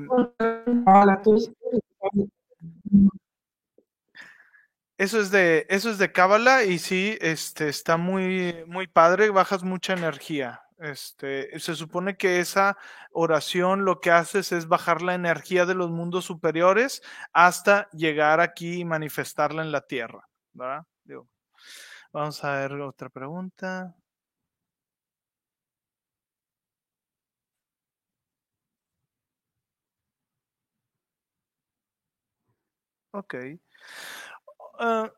eso 4.98 5.20
es 5.20 5.30
de, 5.30 5.66
eso 5.68 5.90
es 5.90 5.98
de 5.98 6.12
Cábala 6.12 6.64
y 6.64 6.78
sí, 6.78 7.16
este, 7.20 7.68
está 7.68 7.96
muy, 7.96 8.64
muy 8.66 8.86
padre, 8.86 9.30
bajas 9.30 9.62
mucha 9.62 9.92
energía. 9.92 10.61
Este, 10.82 11.58
se 11.60 11.76
supone 11.76 12.16
que 12.16 12.40
esa 12.40 12.76
oración 13.12 13.84
lo 13.84 14.00
que 14.00 14.10
haces 14.10 14.50
es 14.50 14.66
bajar 14.66 15.00
la 15.00 15.14
energía 15.14 15.64
de 15.64 15.74
los 15.76 15.90
mundos 15.90 16.24
superiores 16.24 17.02
hasta 17.32 17.88
llegar 17.92 18.40
aquí 18.40 18.80
y 18.80 18.84
manifestarla 18.84 19.62
en 19.62 19.70
la 19.70 19.82
tierra. 19.82 20.28
¿verdad? 20.52 20.84
vamos 22.12 22.42
a 22.44 22.56
ver 22.56 22.72
otra 22.80 23.08
pregunta. 23.10 23.94
Ok. 33.12 33.34
Uh, 34.80 35.08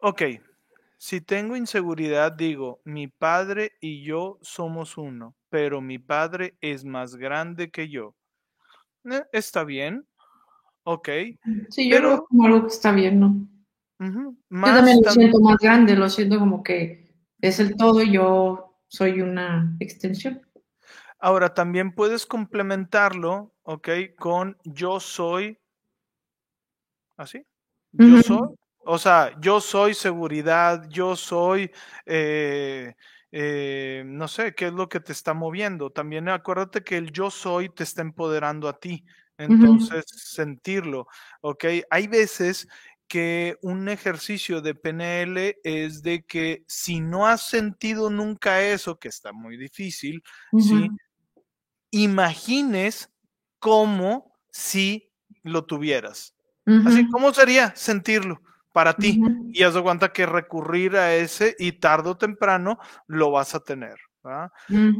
ok. 0.00 0.22
Si 1.04 1.20
tengo 1.20 1.56
inseguridad, 1.56 2.30
digo, 2.30 2.80
mi 2.84 3.08
padre 3.08 3.72
y 3.80 4.04
yo 4.04 4.38
somos 4.40 4.96
uno, 4.96 5.34
pero 5.48 5.80
mi 5.80 5.98
padre 5.98 6.56
es 6.60 6.84
más 6.84 7.16
grande 7.16 7.72
que 7.72 7.88
yo. 7.88 8.14
Eh, 9.10 9.24
está 9.32 9.64
bien, 9.64 10.06
ok. 10.84 11.08
Sí, 11.70 11.90
yo 11.90 11.98
lo 11.98 12.24
como 12.26 12.46
algo 12.46 12.60
que 12.62 12.68
está 12.68 12.92
bien, 12.92 13.18
¿no? 13.18 13.48
yo 13.98 14.36
también 14.48 15.00
lo 15.04 15.10
siento 15.10 15.40
más 15.40 15.56
grande, 15.56 15.96
lo 15.96 16.08
siento 16.08 16.38
como 16.38 16.62
que 16.62 17.12
es 17.40 17.58
el 17.58 17.74
todo 17.74 18.00
y 18.00 18.12
yo 18.12 18.78
soy 18.86 19.22
una 19.22 19.76
extensión. 19.80 20.40
Ahora, 21.18 21.52
también 21.52 21.96
puedes 21.96 22.26
complementarlo, 22.26 23.56
¿ok? 23.64 23.88
Con 24.16 24.56
yo 24.62 25.00
soy, 25.00 25.58
así, 27.16 27.44
yo 27.90 28.22
soy, 28.22 28.56
o 28.84 28.98
sea, 28.98 29.38
yo 29.40 29.60
soy 29.60 29.94
seguridad, 29.94 30.88
yo 30.88 31.16
soy, 31.16 31.70
eh, 32.06 32.94
eh, 33.30 34.02
no 34.06 34.28
sé, 34.28 34.54
qué 34.54 34.66
es 34.66 34.72
lo 34.72 34.88
que 34.88 35.00
te 35.00 35.12
está 35.12 35.34
moviendo. 35.34 35.90
También 35.90 36.28
acuérdate 36.28 36.82
que 36.82 36.96
el 36.96 37.12
yo 37.12 37.30
soy 37.30 37.68
te 37.68 37.84
está 37.84 38.02
empoderando 38.02 38.68
a 38.68 38.78
ti. 38.78 39.04
Entonces, 39.38 40.04
sentirlo, 40.06 41.08
¿ok? 41.40 41.64
Hay 41.90 42.06
veces 42.06 42.68
que 43.08 43.58
un 43.62 43.88
ejercicio 43.88 44.60
de 44.60 44.74
PNL 44.74 45.58
es 45.64 46.02
de 46.02 46.22
que 46.22 46.64
si 46.66 47.00
no 47.00 47.26
has 47.26 47.48
sentido 47.48 48.08
nunca 48.08 48.62
eso, 48.62 48.98
que 48.98 49.08
está 49.08 49.32
muy 49.32 49.56
difícil, 49.56 50.22
¿sí? 50.58 50.88
Imagines 51.90 53.10
como 53.58 54.38
si 54.50 55.10
lo 55.42 55.64
tuvieras. 55.64 56.34
Así, 56.86 57.08
¿cómo 57.10 57.34
sería 57.34 57.74
sentirlo? 57.74 58.40
Para 58.72 58.94
ti. 58.94 59.20
Y 59.52 59.62
haz 59.62 59.74
de 59.74 59.82
cuenta 59.82 60.12
que 60.12 60.26
recurrir 60.26 60.96
a 60.96 61.14
ese 61.14 61.54
y 61.58 61.72
tarde 61.72 62.10
o 62.10 62.16
temprano 62.16 62.78
lo 63.06 63.30
vas 63.30 63.54
a 63.54 63.60
tener. 63.60 63.96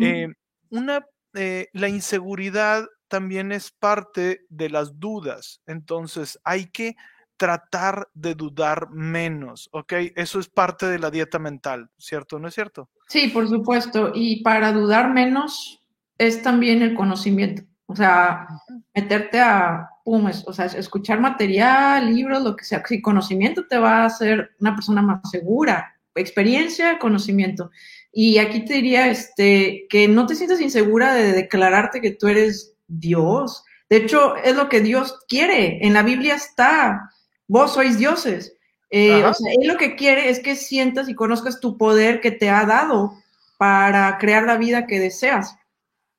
Eh, 0.01 0.29
una, 0.71 1.05
eh, 1.35 1.69
la 1.73 1.89
inseguridad 1.89 2.87
también 3.09 3.53
es 3.53 3.71
parte 3.71 4.43
de 4.49 4.71
las 4.71 4.99
dudas. 4.99 5.61
Entonces 5.67 6.39
hay 6.45 6.71
que 6.71 6.97
tratar 7.37 8.09
de 8.15 8.35
dudar 8.35 8.91
menos, 8.91 9.69
¿ok? 9.73 9.95
Eso 10.15 10.39
es 10.39 10.49
parte 10.49 10.87
de 10.87 10.99
la 10.99 11.11
dieta 11.11 11.39
mental, 11.39 11.91
¿cierto? 11.99 12.39
¿No 12.39 12.49
es 12.49 12.55
cierto? 12.55 12.89
Sí, 13.09 13.29
por 13.29 13.49
supuesto. 13.49 14.13
Y 14.15 14.43
para 14.43 14.73
dudar 14.73 15.13
menos 15.13 15.83
es 16.19 16.43
también 16.43 16.83
el 16.83 16.95
conocimiento. 16.95 17.65
O 17.93 17.97
sea, 17.97 18.49
meterte 18.95 19.39
a, 19.39 19.87
pum, 20.03 20.31
o 20.47 20.53
sea, 20.53 20.65
escuchar 20.65 21.21
material, 21.21 22.15
libros, 22.15 22.43
lo 22.43 22.57
que 22.57 22.65
sea. 22.65 22.83
Si 22.87 23.03
conocimiento 23.03 23.67
te 23.67 23.77
va 23.77 23.99
a 23.99 24.07
hacer 24.07 24.53
una 24.61 24.75
persona 24.75 25.03
más 25.03 25.21
segura. 25.31 25.95
Experiencia, 26.15 26.99
conocimiento. 26.99 27.71
Y 28.11 28.39
aquí 28.39 28.65
te 28.65 28.75
diría 28.75 29.09
este, 29.09 29.87
que 29.91 30.09
no 30.09 30.27
te 30.27 30.35
sientas 30.35 30.61
insegura 30.63 31.13
de 31.15 31.33
declararte 31.33 32.01
que 32.01 32.13
tú 32.13 32.29
eres 32.29 32.75
Dios. 32.89 33.63
De 33.91 33.99
hecho, 33.99 34.37
es 34.37 34.57
lo 34.57 34.71
que 34.71 34.81
Dios 34.81 35.19
quiere. 35.29 35.87
En 35.87 35.93
la 35.93 36.03
Biblia 36.03 36.35
está, 36.35 37.11
vos 37.47 37.75
sois 37.75 37.99
dioses. 37.99 38.57
Eh, 38.89 39.23
o 39.23 39.35
sea, 39.35 39.53
Él 39.53 39.69
lo 39.69 39.77
que 39.77 39.97
quiere 39.97 40.31
es 40.31 40.41
que 40.41 40.57
sientas 40.57 41.11
y 41.11 41.15
conozcas 41.15 41.61
tu 41.61 41.77
poder 41.77 42.23
que 42.23 42.31
te 42.31 42.49
ha 42.49 42.65
dado 42.65 43.13
para 43.59 44.17
crear 44.17 44.45
la 44.45 44.57
vida 44.57 44.87
que 44.87 44.99
deseas. 44.99 45.57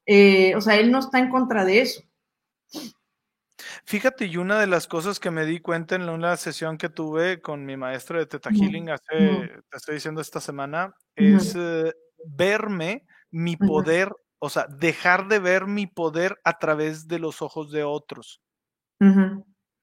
Eh, 0.05 0.55
o 0.55 0.61
sea, 0.61 0.75
él 0.75 0.91
no 0.91 0.99
está 0.99 1.19
en 1.19 1.29
contra 1.29 1.65
de 1.65 1.81
eso. 1.81 2.01
Fíjate, 3.85 4.25
y 4.25 4.37
una 4.37 4.59
de 4.59 4.67
las 4.67 4.87
cosas 4.87 5.19
que 5.19 5.31
me 5.31 5.45
di 5.45 5.59
cuenta 5.59 5.95
en 5.95 6.09
una 6.09 6.37
sesión 6.37 6.77
que 6.77 6.89
tuve 6.89 7.41
con 7.41 7.65
mi 7.65 7.77
maestro 7.77 8.17
de 8.17 8.25
Teta 8.25 8.49
Healing 8.49 8.89
hace, 8.89 9.51
te 9.69 9.77
estoy 9.77 9.95
diciendo 9.95 10.21
esta 10.21 10.39
semana, 10.39 10.95
es 11.15 11.53
eh, 11.55 11.93
verme, 12.25 13.05
mi 13.31 13.57
poder, 13.57 14.11
o 14.39 14.49
sea, 14.49 14.67
dejar 14.67 15.27
de 15.27 15.39
ver 15.39 15.65
mi 15.67 15.87
poder 15.87 16.39
a 16.43 16.59
través 16.59 17.07
de 17.07 17.19
los 17.19 17.41
ojos 17.41 17.71
de 17.71 17.83
otros. 17.83 18.41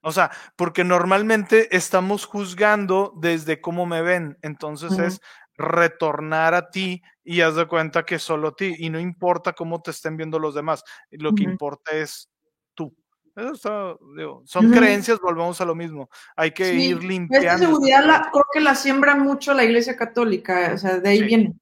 O 0.02 0.12
sea, 0.12 0.30
porque 0.56 0.82
normalmente 0.82 1.76
estamos 1.76 2.24
juzgando 2.24 3.12
desde 3.20 3.60
cómo 3.60 3.84
me 3.84 4.01
ven, 4.01 4.38
entonces 4.40 4.98
es 4.98 5.20
retornar 5.59 6.55
a 6.55 6.70
ti 6.70 7.02
y 7.31 7.43
haz 7.43 7.55
de 7.55 7.69
cuenta 7.69 8.05
que 8.05 8.19
solo 8.19 8.48
a 8.48 8.57
ti 8.57 8.74
y 8.77 8.90
no 8.90 8.98
importa 8.98 9.52
cómo 9.52 9.81
te 9.81 9.93
estén 9.93 10.16
viendo 10.16 10.40
los 10.40 10.52
demás, 10.52 10.82
lo 11.12 11.32
que 11.32 11.44
importa 11.44 11.93
es 11.93 12.28
tú. 12.74 12.93
Eso 13.36 14.01
son 14.47 14.73
creencias, 14.73 15.20
volvemos 15.20 15.61
a 15.61 15.65
lo 15.65 15.77
mismo. 15.77 16.11
Hay 16.35 16.51
que 16.51 16.74
ir 16.74 17.05
limpiando. 17.05 17.47
Esta 17.47 17.59
seguridad 17.59 18.05
la, 18.05 18.31
creo 18.32 18.44
que 18.52 18.61
la 18.61 18.74
siembra 18.74 19.15
mucho 19.15 19.55
la 19.55 19.62
Iglesia 19.62 19.97
Católica, 19.97 20.73
o 20.74 20.78
sea, 20.78 20.98
de 20.98 21.09
ahí 21.09 21.23
viene. 21.23 21.55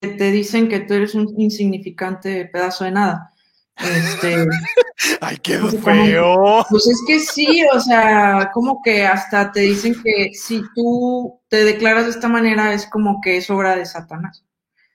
Te 0.00 0.30
dicen 0.30 0.70
que 0.70 0.80
tú 0.80 0.94
eres 0.94 1.14
un 1.14 1.38
insignificante 1.38 2.46
pedazo 2.46 2.84
de 2.84 2.92
nada. 2.92 3.34
Este, 3.76 4.46
Ay, 5.20 5.36
qué 5.42 5.58
feo. 5.58 6.64
pues 6.70 6.86
es 6.86 7.04
que 7.06 7.20
sí, 7.20 7.66
o 7.70 7.80
sea, 7.80 8.50
como 8.54 8.80
que 8.82 9.04
hasta 9.04 9.52
te 9.52 9.60
dicen 9.60 9.94
que 10.02 10.30
si 10.32 10.62
tú 10.74 11.38
te 11.48 11.64
declaras 11.64 12.04
de 12.04 12.12
esta 12.12 12.28
manera 12.28 12.72
es 12.72 12.86
como 12.86 13.20
que 13.20 13.36
es 13.36 13.50
obra 13.50 13.76
de 13.76 13.84
Satanás. 13.84 14.43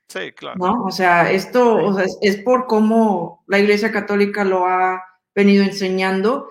Sí, 0.10 0.32
claro. 0.32 0.58
¿No? 0.58 0.84
O 0.86 0.92
sea, 0.92 1.32
esto 1.32 1.76
o 1.76 1.94
sea, 1.94 2.06
es, 2.22 2.38
por 2.38 2.66
cómo 2.66 3.44
la 3.48 3.60
Iglesia 3.60 3.92
Católica 3.92 4.44
lo 4.44 4.66
ha 4.66 5.04
venido 5.36 5.64
enseñando 5.64 6.50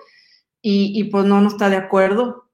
y, 0.61 0.97
y 0.99 1.03
pues 1.05 1.25
no, 1.25 1.41
no 1.41 1.49
está 1.49 1.69
de 1.69 1.75
acuerdo 1.75 2.49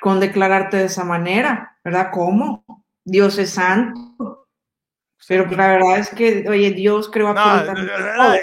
con 0.00 0.20
declararte 0.20 0.78
de 0.78 0.84
esa 0.84 1.04
manera, 1.04 1.78
¿verdad? 1.84 2.10
¿Cómo? 2.12 2.64
Dios 3.04 3.38
es 3.38 3.50
santo, 3.50 4.39
pero 5.28 5.48
la 5.48 5.68
verdad 5.68 5.98
es 5.98 6.08
que, 6.10 6.44
oye, 6.48 6.72
Dios 6.72 7.08
creó 7.08 7.32
no, 7.32 7.40
absolutamente 7.40 7.92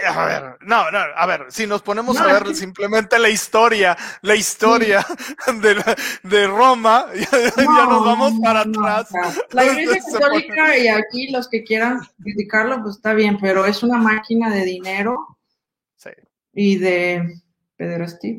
A 0.07 0.25
ver, 0.25 0.57
no, 0.61 0.89
no, 0.89 0.99
a 0.99 1.25
ver, 1.25 1.45
si 1.49 1.67
nos 1.67 1.81
ponemos 1.81 2.17
a 2.17 2.25
ver 2.25 2.55
simplemente 2.55 3.19
la 3.19 3.27
historia, 3.27 3.97
la 4.21 4.35
historia 4.35 5.05
de, 5.61 5.83
de, 6.23 6.47
Roma, 6.47 7.07
ya, 7.13 7.55
nos 7.57 8.05
vamos 8.05 8.33
para 8.41 8.61
atrás. 8.61 9.09
La 9.51 9.65
Iglesia 9.65 10.01
Católica, 10.13 10.77
y 10.77 10.87
aquí 10.87 11.29
los 11.29 11.49
que 11.49 11.63
quieran 11.65 11.99
criticarlo, 12.23 12.81
pues 12.81 12.95
está 12.95 13.13
bien, 13.13 13.37
pero 13.37 13.65
es 13.65 13.83
una 13.83 13.97
máquina 13.97 14.49
de 14.49 14.63
dinero 14.63 15.37
sí. 15.97 16.11
y 16.53 16.77
de 16.77 17.41
pederastía. 17.75 18.37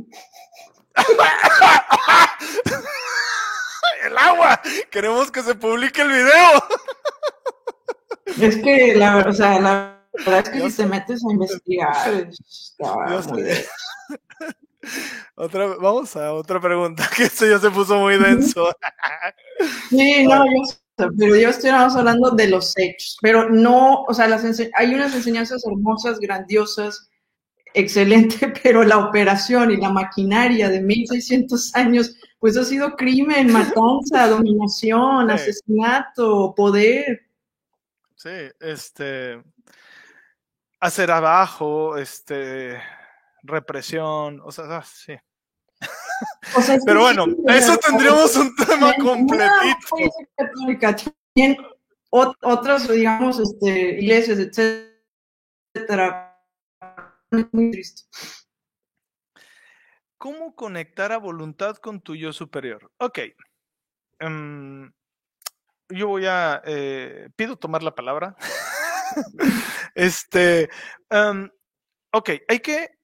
el 4.04 4.16
agua, 4.16 4.60
queremos 4.90 5.30
que 5.30 5.42
se 5.42 5.54
publique 5.54 6.00
el 6.00 6.08
video. 6.08 6.64
Es 8.40 8.56
que 8.56 8.94
la, 8.94 9.18
o 9.18 9.32
sea, 9.32 9.60
la 9.60 10.02
verdad 10.12 10.40
es 10.40 10.48
que 10.50 10.70
si 10.70 10.76
te 10.76 10.86
metes 10.86 11.22
a 11.24 11.32
investigar, 11.32 12.30
está 12.30 12.94
muy 13.32 13.42
Otra, 15.34 15.66
vamos 15.76 16.16
a 16.16 16.32
otra 16.32 16.60
pregunta, 16.60 17.08
que 17.16 17.24
esto 17.24 17.46
ya 17.46 17.58
se 17.58 17.70
puso 17.70 17.98
muy 17.98 18.18
denso. 18.18 18.68
Sí, 19.90 20.24
no, 20.24 20.44
yo, 20.44 21.08
pero 21.18 21.34
yo 21.34 21.48
estoy 21.48 21.70
hablando 21.70 22.30
de 22.30 22.48
los 22.48 22.72
hechos, 22.78 23.18
pero 23.20 23.50
no, 23.50 24.04
o 24.04 24.14
sea, 24.14 24.28
las 24.28 24.44
hay 24.44 24.94
unas 24.94 25.14
enseñanzas 25.16 25.64
hermosas, 25.66 26.20
grandiosas, 26.20 27.08
excelente, 27.74 28.52
pero 28.62 28.84
la 28.84 28.98
operación 28.98 29.72
y 29.72 29.76
la 29.78 29.90
maquinaria 29.90 30.68
de 30.68 30.80
1600 30.80 31.74
años, 31.74 32.14
pues 32.38 32.56
ha 32.56 32.64
sido 32.64 32.94
crimen, 32.94 33.52
matanza, 33.52 34.28
dominación, 34.28 35.30
asesinato, 35.30 36.54
poder. 36.56 37.27
Sí, 38.18 38.30
este, 38.58 39.40
hacer 40.80 41.08
abajo, 41.12 41.96
este, 41.96 42.82
represión, 43.44 44.40
o 44.44 44.50
sea, 44.50 44.64
ah, 44.78 44.82
sí. 44.82 45.14
Pero 46.84 47.02
bueno, 47.02 47.26
eso 47.46 47.78
tendríamos 47.78 48.34
un 48.34 48.56
tema 48.56 48.92
completito. 48.96 49.46
Otras, 52.10 52.88
digamos, 52.88 53.38
este, 53.38 54.00
iglesias, 54.00 54.40
etcétera. 54.40 56.36
Muy 57.52 57.70
triste. 57.70 58.02
¿Cómo 60.16 60.56
conectar 60.56 61.12
a 61.12 61.18
voluntad 61.18 61.76
con 61.76 62.00
tu 62.00 62.16
yo 62.16 62.32
superior? 62.32 62.90
Ok. 62.98 63.20
Um, 64.20 64.90
yo 65.88 66.08
voy 66.08 66.26
a, 66.26 66.62
eh, 66.64 67.28
pido 67.36 67.56
tomar 67.56 67.82
la 67.82 67.94
palabra. 67.94 68.36
este, 69.94 70.68
ok, 72.12 72.30
hay 72.48 72.60
que 72.60 72.98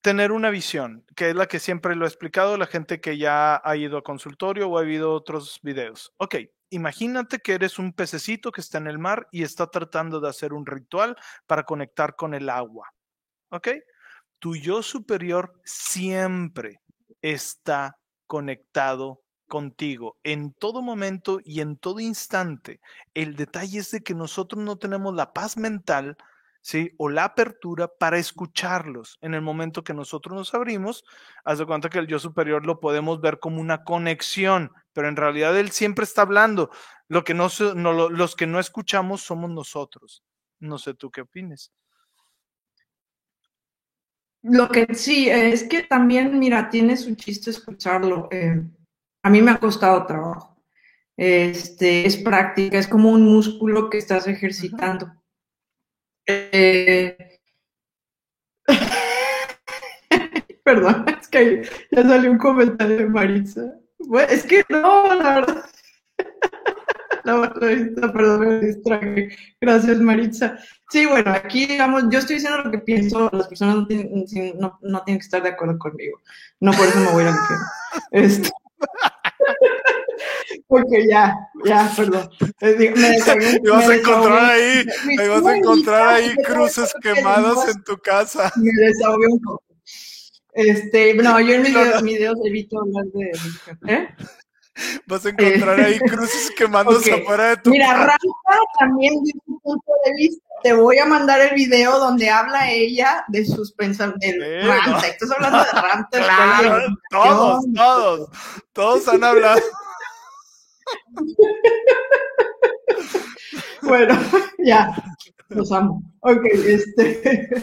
tener 0.00 0.32
una 0.32 0.50
visión, 0.50 1.06
que 1.16 1.30
es 1.30 1.34
la 1.34 1.46
que 1.46 1.58
siempre 1.58 1.96
lo 1.96 2.04
he 2.04 2.08
explicado 2.08 2.58
la 2.58 2.66
gente 2.66 3.00
que 3.00 3.16
ya 3.16 3.60
ha 3.64 3.76
ido 3.76 3.96
a 3.96 4.02
consultorio 4.02 4.68
o 4.68 4.76
ha 4.76 4.82
habido 4.82 5.14
otros 5.14 5.60
videos. 5.62 6.12
Ok, 6.18 6.36
imagínate 6.70 7.38
que 7.38 7.54
eres 7.54 7.78
un 7.78 7.94
pececito 7.94 8.52
que 8.52 8.60
está 8.60 8.78
en 8.78 8.86
el 8.86 8.98
mar 8.98 9.28
y 9.32 9.42
está 9.42 9.70
tratando 9.70 10.20
de 10.20 10.28
hacer 10.28 10.52
un 10.52 10.66
ritual 10.66 11.16
para 11.46 11.62
conectar 11.62 12.16
con 12.16 12.34
el 12.34 12.50
agua. 12.50 12.92
Ok, 13.50 13.68
tu 14.38 14.56
yo 14.56 14.82
superior 14.82 15.58
siempre 15.64 16.82
está 17.22 17.98
conectado 18.26 19.23
contigo 19.54 20.16
en 20.24 20.52
todo 20.52 20.82
momento 20.82 21.38
y 21.44 21.60
en 21.60 21.76
todo 21.76 22.00
instante. 22.00 22.80
El 23.14 23.36
detalle 23.36 23.78
es 23.78 23.92
de 23.92 24.02
que 24.02 24.12
nosotros 24.12 24.60
no 24.64 24.78
tenemos 24.78 25.14
la 25.14 25.32
paz 25.32 25.56
mental 25.56 26.16
¿sí? 26.60 26.90
O 26.96 27.08
la 27.08 27.24
apertura 27.24 27.86
para 27.86 28.18
escucharlos. 28.18 29.16
En 29.20 29.34
el 29.34 29.42
momento 29.42 29.84
que 29.84 29.94
nosotros 29.94 30.34
nos 30.34 30.54
abrimos, 30.54 31.04
haz 31.44 31.60
de 31.60 31.66
cuenta 31.66 31.88
que 31.88 32.00
el 32.00 32.08
yo 32.08 32.18
superior 32.18 32.66
lo 32.66 32.80
podemos 32.80 33.20
ver 33.20 33.38
como 33.38 33.60
una 33.60 33.84
conexión, 33.84 34.72
pero 34.92 35.06
en 35.06 35.14
realidad 35.14 35.56
él 35.56 35.70
siempre 35.70 36.04
está 36.04 36.22
hablando. 36.22 36.70
Lo 37.06 37.22
que 37.22 37.34
no, 37.34 37.48
los 38.10 38.34
que 38.34 38.48
no 38.48 38.58
escuchamos 38.58 39.22
somos 39.22 39.50
nosotros. 39.50 40.24
No 40.58 40.78
sé 40.78 40.94
tú 40.94 41.12
qué 41.12 41.20
opines. 41.20 41.70
Lo 44.42 44.68
que 44.68 44.94
sí, 44.94 45.28
es 45.30 45.62
que 45.62 45.84
también, 45.84 46.38
mira, 46.40 46.70
tiene 46.70 46.96
su 46.96 47.14
chiste 47.14 47.50
escucharlo. 47.50 48.28
Eh, 48.32 48.62
a 49.24 49.30
mí 49.30 49.40
me 49.40 49.50
ha 49.50 49.58
costado 49.58 50.06
trabajo. 50.06 50.54
Este, 51.16 52.06
es 52.06 52.18
práctica, 52.18 52.78
es 52.78 52.86
como 52.86 53.10
un 53.10 53.22
músculo 53.22 53.88
que 53.88 53.96
estás 53.98 54.28
ejercitando. 54.28 55.10
Eh, 56.26 57.40
perdón, 60.64 61.06
es 61.20 61.28
que 61.28 61.62
ya 61.90 62.02
salió 62.02 62.30
un 62.30 62.38
comentario 62.38 62.98
de 62.98 63.06
Maritza. 63.06 63.62
es 64.28 64.44
que 64.44 64.62
no, 64.68 65.14
la 65.14 65.34
verdad. 65.34 65.64
La 67.24 67.50
perdón, 68.12 68.40
me 68.40 68.60
distraje. 68.60 69.30
Gracias, 69.58 69.98
Maritza. 69.98 70.58
Sí, 70.90 71.06
bueno, 71.06 71.30
aquí, 71.30 71.64
digamos, 71.64 72.04
yo 72.10 72.18
estoy 72.18 72.36
diciendo 72.36 72.58
lo 72.64 72.70
que 72.70 72.80
pienso, 72.80 73.30
las 73.32 73.48
personas 73.48 73.76
no 73.76 73.86
tienen, 73.86 74.26
no, 74.58 74.78
no 74.82 75.02
tienen 75.04 75.20
que 75.20 75.24
estar 75.24 75.42
de 75.42 75.48
acuerdo 75.48 75.78
conmigo. 75.78 76.20
No 76.60 76.72
por 76.72 76.86
eso 76.86 77.00
me 77.00 77.12
voy 77.12 77.24
a 77.24 77.30
ir 77.30 77.34
Este... 78.10 78.50
Porque 80.66 81.06
ya, 81.08 81.36
ya, 81.64 81.92
perdón. 81.94 82.30
Me, 82.60 83.70
vas 83.70 83.88
a 83.88 83.94
encontrar 83.94 84.50
ahí, 84.50 84.84
me, 85.04 85.28
vas 85.28 85.46
a 85.46 85.56
encontrar 85.56 86.08
ahí 86.08 86.34
cruces 86.36 86.94
quemadas 87.02 87.68
en 87.68 87.84
tu 87.84 87.96
casa. 87.98 88.50
Me 88.56 88.70
desahogué 88.86 89.26
un 89.26 89.40
poco. 89.40 89.62
Este, 90.54 91.14
no, 91.14 91.40
yo 91.40 91.54
en 91.54 91.62
mis 91.62 91.74
videos, 91.74 92.02
videos 92.02 92.38
evito 92.44 92.80
hablar 92.80 93.04
de. 93.06 93.92
¿Eh? 93.92 94.08
Vas 95.06 95.26
a 95.26 95.28
encontrar 95.28 95.80
ahí 95.80 95.98
cruces 96.00 96.50
quemándose 96.56 97.12
afuera 97.12 97.50
de 97.50 97.56
tu 97.58 97.70
Mira, 97.70 97.94
Rampa 97.94 98.16
también 98.78 99.22
de 99.22 99.32
su 99.32 99.60
punto 99.60 99.92
de 100.04 100.12
vista. 100.14 100.44
Te 100.62 100.72
voy 100.72 100.98
a 100.98 101.04
mandar 101.04 101.40
el 101.40 101.54
video 101.54 101.98
donde 101.98 102.30
habla 102.30 102.70
ella 102.70 103.24
de 103.28 103.44
sus 103.44 103.72
pensamientos. 103.72 105.04
Estás 105.04 105.30
hablando 105.30 105.58
de 105.58 105.70
Rampa. 105.72 106.08
Claro, 106.10 106.86
todos, 107.10 107.64
todos, 107.74 108.28
todos 108.72 109.08
han 109.08 109.24
hablado. 109.24 109.60
Bueno, 113.82 114.18
ya, 114.58 114.94
los 115.48 115.72
amo. 115.72 116.02
Ok, 116.20 116.44
este. 116.66 117.48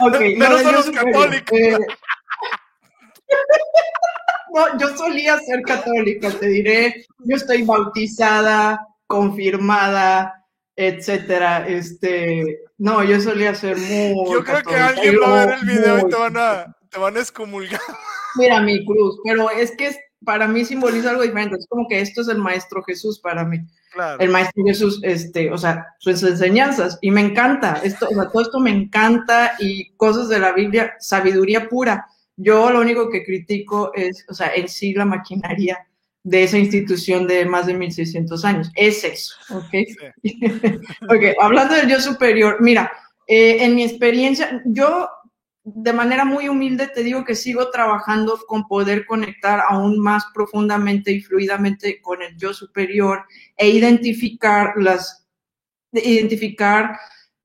Ok, 0.00 0.18
Menos 0.36 0.64
no, 0.64 0.72
los 0.72 0.90
católicos. 0.90 1.58
Eh, 1.58 1.78
no, 4.54 4.78
yo 4.78 4.96
solía 4.96 5.38
ser 5.38 5.62
católica, 5.62 6.30
te 6.30 6.48
diré. 6.48 7.06
Yo 7.20 7.36
estoy 7.36 7.62
bautizada, 7.62 8.84
confirmada, 9.06 10.44
etcétera. 10.74 11.68
Este, 11.68 12.62
no, 12.78 13.04
yo 13.04 13.20
solía 13.20 13.54
ser 13.54 13.76
muy. 13.76 14.32
Yo 14.32 14.42
creo 14.42 14.62
que 14.62 14.74
alguien 14.74 15.20
va 15.22 15.42
a 15.42 15.46
ver 15.46 15.58
el 15.60 15.66
video 15.66 15.98
y 15.98 16.10
te 16.10 16.16
van 16.16 16.36
a, 16.36 16.76
te 16.90 16.98
van 16.98 17.16
a 17.16 17.20
excomulgar. 17.20 17.80
Mira 18.36 18.60
mi 18.60 18.84
cruz, 18.84 19.18
pero 19.24 19.50
es 19.50 19.74
que 19.76 19.96
para 20.24 20.48
mí 20.48 20.64
simboliza 20.64 21.10
algo 21.10 21.22
diferente. 21.22 21.56
Es 21.56 21.66
como 21.68 21.86
que 21.88 22.00
esto 22.00 22.22
es 22.22 22.28
el 22.28 22.38
Maestro 22.38 22.82
Jesús 22.82 23.20
para 23.20 23.44
mí. 23.44 23.58
Claro. 23.92 24.20
El 24.20 24.30
Maestro 24.30 24.64
Jesús, 24.64 25.00
este, 25.02 25.50
o 25.52 25.58
sea, 25.58 25.86
sus 25.98 26.22
enseñanzas. 26.22 26.98
Y 27.00 27.10
me 27.10 27.20
encanta, 27.20 27.80
esto, 27.82 28.08
o 28.08 28.14
sea, 28.14 28.28
todo 28.30 28.42
esto 28.42 28.60
me 28.60 28.70
encanta 28.70 29.52
y 29.58 29.90
cosas 29.96 30.28
de 30.28 30.38
la 30.38 30.52
Biblia, 30.52 30.94
sabiduría 30.98 31.68
pura. 31.68 32.06
Yo 32.36 32.70
lo 32.70 32.80
único 32.80 33.08
que 33.08 33.24
critico 33.24 33.92
es, 33.94 34.24
o 34.28 34.34
sea, 34.34 34.52
en 34.54 34.68
sí 34.68 34.92
la 34.92 35.06
maquinaria 35.06 35.86
de 36.22 36.42
esa 36.42 36.58
institución 36.58 37.26
de 37.28 37.44
más 37.46 37.66
de 37.66 37.74
1600 37.74 38.44
años. 38.44 38.70
Es 38.74 39.04
eso, 39.04 39.36
¿ok? 39.50 39.74
ok, 41.08 41.36
hablando 41.40 41.74
del 41.76 41.88
yo 41.88 42.00
superior, 42.00 42.56
mira, 42.60 42.90
eh, 43.28 43.64
en 43.64 43.76
mi 43.76 43.84
experiencia, 43.84 44.60
yo 44.64 45.08
de 45.68 45.92
manera 45.92 46.24
muy 46.24 46.48
humilde 46.48 46.86
te 46.86 47.02
digo 47.02 47.24
que 47.24 47.34
sigo 47.34 47.70
trabajando 47.70 48.38
con 48.46 48.68
poder 48.68 49.04
conectar 49.04 49.60
aún 49.68 49.98
más 49.98 50.24
profundamente 50.32 51.10
y 51.10 51.20
fluidamente 51.20 52.00
con 52.00 52.22
el 52.22 52.36
yo 52.36 52.54
superior 52.54 53.24
e 53.56 53.68
identificar 53.68 54.74
las, 54.76 55.26
identificar 55.90 56.96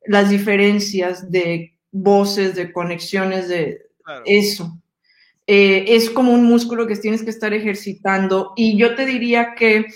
las 0.06 0.30
diferencias 0.30 1.32
de 1.32 1.76
voces, 1.92 2.54
de 2.54 2.72
conexiones, 2.72 3.48
de 3.48 3.88
eso. 4.26 4.78
Eh, 5.48 5.86
es 5.88 6.12
como 6.12 6.32
un 6.32 6.44
músculo 6.44 6.86
que 6.86 6.96
tienes 6.98 7.24
que 7.24 7.32
estar 7.32 7.56
ejercitando 7.56 8.54
y 8.56 8.78
yo 8.78 8.94
te 8.94 9.08
diría 9.08 9.56
que 9.56 9.88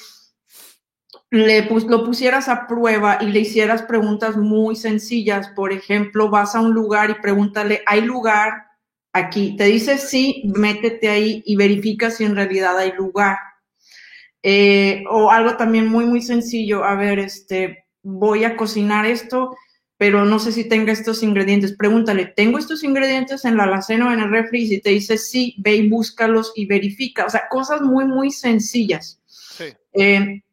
le 1.35 1.67
lo 1.87 2.05
pusieras 2.05 2.47
a 2.47 2.65
prueba 2.65 3.17
y 3.21 3.25
le 3.27 3.41
hicieras 3.41 3.81
preguntas 3.81 4.37
muy 4.37 4.75
sencillas. 4.75 5.49
Por 5.49 5.73
ejemplo, 5.73 6.29
vas 6.29 6.55
a 6.55 6.61
un 6.61 6.73
lugar 6.73 7.09
y 7.09 7.21
pregúntale, 7.21 7.81
¿hay 7.85 8.01
lugar 8.01 8.67
aquí? 9.11 9.55
Te 9.57 9.65
dice 9.65 9.97
sí, 9.97 10.43
métete 10.55 11.09
ahí 11.09 11.43
y 11.45 11.57
verifica 11.57 12.09
si 12.09 12.23
en 12.23 12.35
realidad 12.35 12.77
hay 12.77 12.93
lugar. 12.93 13.37
Eh, 14.43 15.03
o 15.09 15.29
algo 15.29 15.57
también 15.57 15.87
muy, 15.87 16.05
muy 16.05 16.21
sencillo. 16.21 16.85
A 16.85 16.95
ver, 16.95 17.19
este, 17.19 17.85
voy 18.01 18.45
a 18.45 18.55
cocinar 18.55 19.05
esto, 19.05 19.57
pero 19.97 20.23
no 20.23 20.39
sé 20.39 20.53
si 20.53 20.63
tenga 20.69 20.93
estos 20.93 21.21
ingredientes. 21.21 21.75
Pregúntale, 21.75 22.27
¿tengo 22.27 22.59
estos 22.59 22.83
ingredientes 22.83 23.43
en 23.43 23.57
la 23.57 23.63
alacena 23.63 24.07
o 24.07 24.13
en 24.13 24.21
el 24.21 24.31
refri? 24.31 24.63
Y 24.63 24.67
si 24.67 24.81
te 24.81 24.91
dice 24.91 25.17
sí, 25.17 25.55
ve 25.57 25.75
y 25.75 25.89
búscalos 25.89 26.53
y 26.55 26.65
verifica. 26.65 27.25
O 27.25 27.29
sea, 27.29 27.49
cosas 27.49 27.81
muy, 27.81 28.05
muy 28.05 28.31
sencillas. 28.31 29.19
Sí. 29.25 29.65
Eh, 29.93 30.43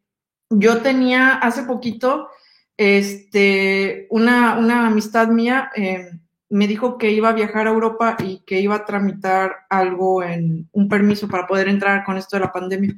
yo 0.53 0.79
tenía 0.83 1.35
hace 1.35 1.65
poquito, 1.65 2.29
este, 2.77 4.07
una, 4.11 4.59
una 4.59 4.87
amistad 4.87 5.29
mía 5.29 5.71
eh, 5.77 6.11
me 6.49 6.69
dijo 6.69 6.99
que 6.99 7.11
iba 7.11 7.31
a 7.31 7.35
viajar 7.35 7.67
a 7.67 7.71
Europa 7.71 8.17
y 8.23 8.43
que 8.45 8.61
iba 8.61 8.75
a 8.75 8.85
tramitar 8.85 9.57
algo 9.71 10.23
en 10.23 10.69
un 10.73 10.89
permiso 10.89 11.29
para 11.29 11.47
poder 11.47 11.69
entrar 11.69 12.05
con 12.05 12.19
esto 12.19 12.37
de 12.37 12.41
la 12.41 12.53
pandemia. 12.53 12.95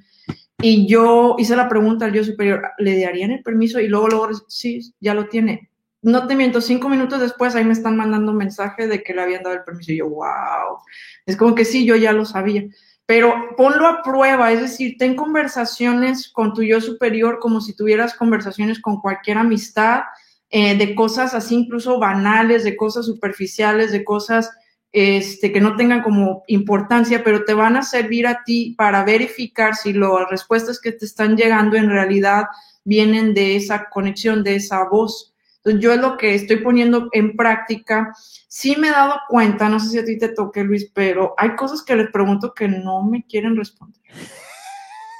Y 0.58 0.88
yo 0.88 1.36
hice 1.38 1.54
la 1.54 1.68
pregunta 1.68 2.06
al 2.06 2.12
yo 2.12 2.24
superior, 2.24 2.62
¿le 2.78 3.00
darían 3.00 3.30
el 3.30 3.42
permiso? 3.42 3.80
Y 3.80 3.88
luego, 3.88 4.08
luego, 4.08 4.28
sí, 4.48 4.94
ya 5.00 5.14
lo 5.14 5.28
tiene. 5.28 5.70
No 6.02 6.26
te 6.26 6.34
miento, 6.34 6.60
cinco 6.60 6.88
minutos 6.88 7.20
después 7.20 7.54
ahí 7.54 7.64
me 7.64 7.72
están 7.72 7.96
mandando 7.96 8.32
un 8.32 8.38
mensaje 8.38 8.88
de 8.88 9.02
que 9.02 9.14
le 9.14 9.22
habían 9.22 9.42
dado 9.42 9.56
el 9.56 9.64
permiso. 9.64 9.92
Y 9.92 9.98
yo, 9.98 10.08
wow. 10.08 10.78
Es 11.26 11.36
como 11.36 11.54
que 11.54 11.64
sí, 11.64 11.86
yo 11.86 11.96
ya 11.96 12.12
lo 12.12 12.24
sabía 12.24 12.64
pero 13.06 13.54
ponlo 13.56 13.86
a 13.86 14.02
prueba, 14.02 14.50
es 14.52 14.60
decir, 14.60 14.96
ten 14.98 15.14
conversaciones 15.14 16.30
con 16.32 16.54
tu 16.54 16.62
yo 16.62 16.80
superior 16.80 17.38
como 17.38 17.60
si 17.60 17.74
tuvieras 17.74 18.14
conversaciones 18.14 18.80
con 18.80 19.00
cualquier 19.00 19.38
amistad, 19.38 20.02
eh, 20.50 20.76
de 20.76 20.94
cosas 20.94 21.34
así 21.34 21.54
incluso 21.54 21.98
banales, 21.98 22.64
de 22.64 22.76
cosas 22.76 23.06
superficiales, 23.06 23.92
de 23.92 24.04
cosas 24.04 24.50
este, 24.92 25.52
que 25.52 25.60
no 25.60 25.74
tengan 25.74 26.02
como 26.02 26.44
importancia, 26.46 27.24
pero 27.24 27.44
te 27.44 27.52
van 27.52 27.76
a 27.76 27.82
servir 27.82 28.28
a 28.28 28.44
ti 28.44 28.74
para 28.78 29.04
verificar 29.04 29.74
si 29.74 29.92
las 29.92 30.30
respuestas 30.30 30.80
que 30.80 30.92
te 30.92 31.04
están 31.04 31.36
llegando 31.36 31.76
en 31.76 31.90
realidad 31.90 32.44
vienen 32.84 33.34
de 33.34 33.56
esa 33.56 33.88
conexión, 33.90 34.44
de 34.44 34.54
esa 34.54 34.88
voz. 34.88 35.33
Entonces, 35.64 35.82
yo 35.82 35.92
es 35.92 36.00
lo 36.00 36.16
que 36.16 36.34
estoy 36.34 36.56
poniendo 36.58 37.08
en 37.12 37.36
práctica. 37.36 38.14
Sí 38.48 38.76
me 38.76 38.88
he 38.88 38.90
dado 38.90 39.20
cuenta, 39.28 39.68
no 39.68 39.80
sé 39.80 39.88
si 39.88 39.98
a 39.98 40.04
ti 40.04 40.18
te 40.18 40.28
toque, 40.28 40.62
Luis, 40.62 40.90
pero 40.92 41.34
hay 41.38 41.56
cosas 41.56 41.82
que 41.82 41.96
les 41.96 42.10
pregunto 42.10 42.52
que 42.52 42.68
no 42.68 43.02
me 43.02 43.24
quieren 43.26 43.56
responder. 43.56 44.00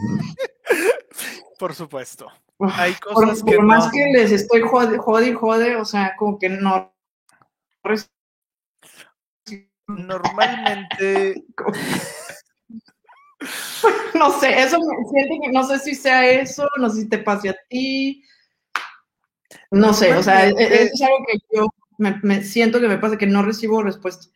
Por 1.58 1.74
supuesto. 1.74 2.28
Hay 2.58 2.94
cosas 2.94 3.40
por, 3.40 3.50
que 3.50 3.56
por 3.56 3.64
más 3.64 3.90
que 3.90 4.06
les 4.12 4.30
estoy 4.30 4.60
jode, 4.60 4.98
jode 4.98 5.28
y 5.28 5.34
jode, 5.34 5.76
o 5.76 5.84
sea, 5.84 6.14
como 6.16 6.38
que 6.38 6.48
no. 6.48 6.94
Normalmente. 9.86 11.44
no 14.14 14.38
sé, 14.38 14.60
eso 14.60 14.78
me 14.78 15.08
siente 15.08 15.40
que 15.42 15.52
no 15.52 15.64
sé 15.64 15.78
si 15.78 15.94
sea 15.94 16.26
eso, 16.26 16.68
no 16.78 16.90
sé 16.90 17.02
si 17.02 17.08
te 17.08 17.18
pase 17.18 17.50
a 17.50 17.56
ti. 17.68 18.22
No 19.70 19.93
sé, 19.93 20.14
o 20.14 20.22
sea, 20.22 20.48
e, 20.48 20.52
e, 20.52 20.82
es, 20.85 21.02
algo 21.02 21.24
que 21.26 21.39
yo 21.52 21.66
me, 21.98 22.43
siento 22.43 22.81
que 22.81 22.89
me 22.89 22.98
pasa, 22.98 23.18
que 23.18 23.26
no 23.26 23.43
recibo 23.43 23.82
respuesta. 23.82 24.26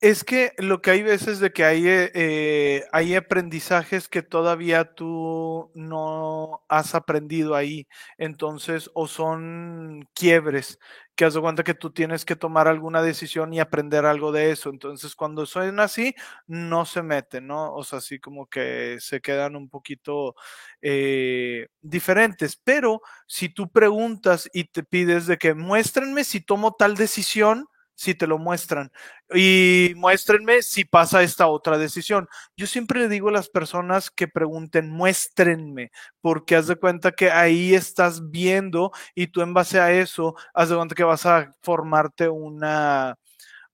Es 0.00 0.24
que 0.24 0.52
lo 0.58 0.82
que 0.82 0.90
hay 0.90 1.02
veces 1.02 1.40
de 1.40 1.52
que 1.52 1.64
hay, 1.64 1.88
eh, 1.88 2.10
eh, 2.14 2.84
hay 2.92 3.14
aprendizajes 3.14 4.08
que 4.08 4.22
todavía 4.22 4.94
tú 4.94 5.70
no 5.74 6.62
has 6.68 6.94
aprendido 6.94 7.54
ahí, 7.54 7.88
entonces, 8.18 8.90
o 8.94 9.08
son 9.08 10.06
quiebres 10.14 10.78
que 11.16 11.24
haz 11.24 11.34
de 11.34 11.40
cuenta 11.40 11.64
que 11.64 11.74
tú 11.74 11.90
tienes 11.90 12.24
que 12.24 12.36
tomar 12.36 12.68
alguna 12.68 13.02
decisión 13.02 13.52
y 13.54 13.60
aprender 13.60 14.04
algo 14.04 14.32
de 14.32 14.50
eso. 14.50 14.70
Entonces, 14.70 15.16
cuando 15.16 15.46
suena 15.46 15.84
así, 15.84 16.14
no 16.46 16.84
se 16.84 17.02
meten, 17.02 17.46
¿no? 17.46 17.74
O 17.74 17.82
sea, 17.84 17.98
así 17.98 18.20
como 18.20 18.46
que 18.46 18.98
se 19.00 19.20
quedan 19.20 19.56
un 19.56 19.68
poquito 19.70 20.34
eh, 20.82 21.68
diferentes. 21.80 22.56
Pero 22.62 23.00
si 23.26 23.48
tú 23.48 23.70
preguntas 23.70 24.48
y 24.52 24.64
te 24.64 24.82
pides 24.82 25.26
de 25.26 25.38
que 25.38 25.54
muéstrenme 25.54 26.22
si 26.22 26.40
tomo 26.40 26.74
tal 26.74 26.96
decisión, 26.96 27.66
si 27.96 28.14
te 28.14 28.26
lo 28.28 28.38
muestran. 28.38 28.92
Y 29.34 29.92
muéstrenme 29.96 30.62
si 30.62 30.84
pasa 30.84 31.22
esta 31.22 31.48
otra 31.48 31.78
decisión. 31.78 32.28
Yo 32.56 32.66
siempre 32.68 33.00
le 33.00 33.08
digo 33.08 33.30
a 33.30 33.32
las 33.32 33.48
personas 33.48 34.10
que 34.10 34.28
pregunten, 34.28 34.90
muéstrenme, 34.90 35.90
porque 36.20 36.56
haz 36.56 36.68
de 36.68 36.76
cuenta 36.76 37.12
que 37.12 37.30
ahí 37.30 37.74
estás 37.74 38.30
viendo 38.30 38.92
y 39.14 39.28
tú 39.28 39.42
en 39.42 39.54
base 39.54 39.80
a 39.80 39.92
eso, 39.92 40.36
haz 40.54 40.68
de 40.68 40.76
cuenta 40.76 40.94
que 40.94 41.04
vas 41.04 41.26
a 41.26 41.54
formarte 41.62 42.28
una, 42.28 43.18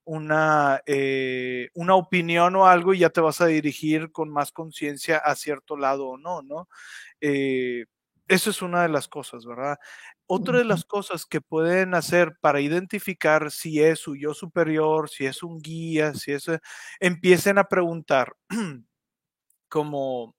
una, 0.04 0.82
eh, 0.86 1.68
una 1.74 1.94
opinión 1.96 2.56
o 2.56 2.66
algo 2.66 2.94
y 2.94 2.98
ya 3.00 3.10
te 3.10 3.20
vas 3.20 3.40
a 3.40 3.46
dirigir 3.46 4.10
con 4.12 4.30
más 4.30 4.52
conciencia 4.52 5.18
a 5.18 5.34
cierto 5.36 5.76
lado 5.76 6.08
o 6.08 6.18
no, 6.18 6.42
¿no? 6.42 6.68
Eh, 7.20 7.86
eso 8.28 8.50
es 8.50 8.62
una 8.62 8.82
de 8.82 8.88
las 8.88 9.08
cosas, 9.08 9.44
¿verdad? 9.46 9.78
Otra 10.30 10.58
de 10.58 10.64
las 10.64 10.84
cosas 10.84 11.26
que 11.26 11.40
pueden 11.40 11.94
hacer 11.94 12.36
para 12.40 12.60
identificar 12.60 13.50
si 13.50 13.82
es 13.82 13.98
su 13.98 14.16
yo 14.16 14.34
superior, 14.34 15.10
si 15.10 15.26
es 15.26 15.42
un 15.42 15.60
guía, 15.60 16.14
si 16.14 16.32
es, 16.32 16.46
empiecen 17.00 17.58
a 17.58 17.64
preguntar 17.64 18.34
como, 19.68 20.34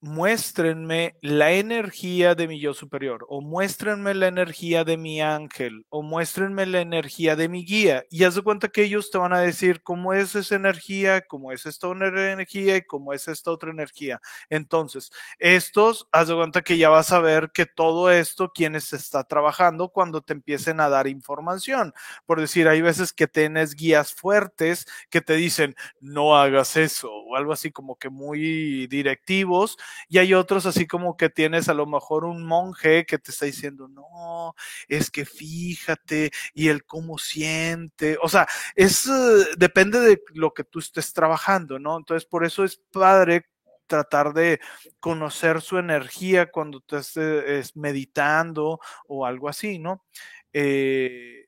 muéstrenme 0.00 1.16
la 1.22 1.52
energía 1.52 2.34
de 2.34 2.46
mi 2.46 2.60
yo 2.60 2.72
superior, 2.72 3.26
o 3.28 3.40
muéstrenme 3.40 4.14
la 4.14 4.28
energía 4.28 4.84
de 4.84 4.96
mi 4.96 5.20
ángel, 5.20 5.84
o 5.88 6.02
muéstrenme 6.02 6.66
la 6.66 6.80
energía 6.80 7.34
de 7.34 7.48
mi 7.48 7.64
guía. 7.64 8.04
Y 8.10 8.24
haz 8.24 8.36
de 8.36 8.42
cuenta 8.42 8.68
que 8.68 8.84
ellos 8.84 9.10
te 9.10 9.18
van 9.18 9.32
a 9.32 9.40
decir 9.40 9.82
cómo 9.82 10.12
es 10.14 10.34
esa 10.36 10.54
energía, 10.54 11.22
cómo 11.22 11.50
es 11.52 11.66
esta 11.66 11.88
otra 11.88 12.32
energía 12.32 12.76
y 12.76 12.82
cómo 12.82 13.12
es 13.12 13.26
esta 13.26 13.50
otra 13.50 13.70
energía. 13.70 14.20
Entonces, 14.50 15.10
estos, 15.38 16.06
haz 16.12 16.28
de 16.28 16.34
cuenta 16.36 16.62
que 16.62 16.78
ya 16.78 16.90
vas 16.90 17.10
a 17.12 17.20
ver 17.20 17.50
que 17.52 17.66
todo 17.66 18.10
esto, 18.10 18.52
quienes 18.52 18.92
está 18.92 19.24
trabajando 19.24 19.88
cuando 19.88 20.22
te 20.22 20.32
empiecen 20.32 20.80
a 20.80 20.88
dar 20.88 21.08
información. 21.08 21.92
Por 22.26 22.40
decir, 22.40 22.68
hay 22.68 22.82
veces 22.82 23.12
que 23.12 23.26
tienes 23.26 23.74
guías 23.74 24.12
fuertes 24.14 24.86
que 25.10 25.20
te 25.20 25.34
dicen, 25.34 25.74
no 26.00 26.36
hagas 26.36 26.76
eso, 26.76 27.10
o 27.12 27.36
algo 27.36 27.52
así 27.52 27.72
como 27.72 27.96
que 27.96 28.10
muy 28.10 28.86
directivos 28.86 29.76
y 30.08 30.18
hay 30.18 30.34
otros 30.34 30.66
así 30.66 30.86
como 30.86 31.16
que 31.16 31.30
tienes 31.30 31.68
a 31.68 31.74
lo 31.74 31.86
mejor 31.86 32.24
un 32.24 32.44
monje 32.44 33.04
que 33.06 33.18
te 33.18 33.30
está 33.30 33.46
diciendo, 33.46 33.88
no, 33.88 34.54
es 34.88 35.10
que 35.10 35.24
fíjate 35.24 36.30
y 36.54 36.68
el 36.68 36.84
cómo 36.84 37.18
siente, 37.18 38.18
o 38.22 38.28
sea, 38.28 38.46
es, 38.74 39.06
eh, 39.06 39.46
depende 39.56 40.00
de 40.00 40.22
lo 40.34 40.52
que 40.54 40.64
tú 40.64 40.78
estés 40.78 41.12
trabajando, 41.12 41.78
¿no? 41.78 41.96
Entonces, 41.96 42.26
por 42.28 42.44
eso 42.44 42.64
es 42.64 42.76
padre 42.92 43.46
tratar 43.86 44.34
de 44.34 44.60
conocer 45.00 45.60
su 45.60 45.78
energía 45.78 46.50
cuando 46.50 46.80
te 46.80 46.98
estés 46.98 47.76
meditando 47.76 48.80
o 49.06 49.26
algo 49.26 49.48
así, 49.48 49.78
¿no? 49.78 50.04
Eh, 50.52 51.46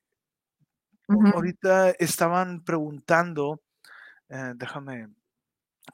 ahorita 1.35 1.91
estaban 1.93 2.65
preguntando, 2.65 3.63
eh, 4.29 4.53
déjame, 4.57 5.09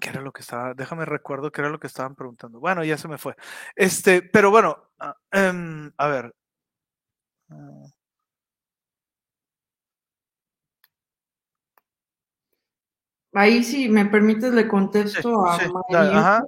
¿Qué 0.01 0.11
era 0.11 0.21
lo 0.21 0.33
que 0.33 0.43
estaba? 0.43 0.75
Déjame 0.75 1.05
recuerdo 1.05 1.51
qué 1.53 1.61
era 1.61 1.71
lo 1.71 1.81
que 1.81 1.87
estaban 1.87 2.15
preguntando. 2.15 2.61
Bueno, 2.61 2.85
ya 2.85 2.99
se 2.99 3.09
me 3.09 3.19
fue. 3.19 3.37
Este, 3.75 4.23
pero 4.23 4.51
bueno, 4.51 4.77
ah, 4.99 5.17
em, 5.33 5.93
a 5.97 6.09
ver. 6.09 6.35
Ah. 7.51 7.87
Ahí 13.35 13.63
si 13.63 13.89
me 13.89 14.07
permites 14.07 14.53
le 14.55 14.67
contesto 14.67 15.47
a 15.47 15.59
María. 15.91 16.43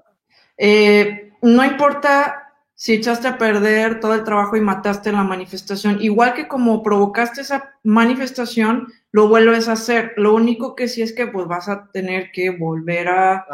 Eh, 0.56 1.32
no 1.42 1.64
importa 1.64 2.54
si 2.74 2.94
echaste 2.94 3.28
a 3.28 3.36
perder 3.36 4.00
todo 4.00 4.14
el 4.14 4.24
trabajo 4.24 4.56
y 4.56 4.60
mataste 4.60 5.12
la 5.12 5.24
manifestación, 5.24 5.98
igual 6.00 6.32
que 6.32 6.48
como 6.48 6.82
provocaste 6.82 7.42
esa 7.42 7.74
manifestación, 7.82 8.86
lo 9.12 9.28
vuelves 9.28 9.68
a 9.68 9.72
hacer. 9.72 10.12
Lo 10.16 10.34
único 10.34 10.74
que 10.74 10.88
sí 10.88 11.02
es 11.02 11.14
que 11.14 11.26
pues 11.26 11.46
vas 11.46 11.68
a 11.68 11.90
tener 11.92 12.30
que 12.32 12.50
volver 12.50 13.08
a 13.08 13.46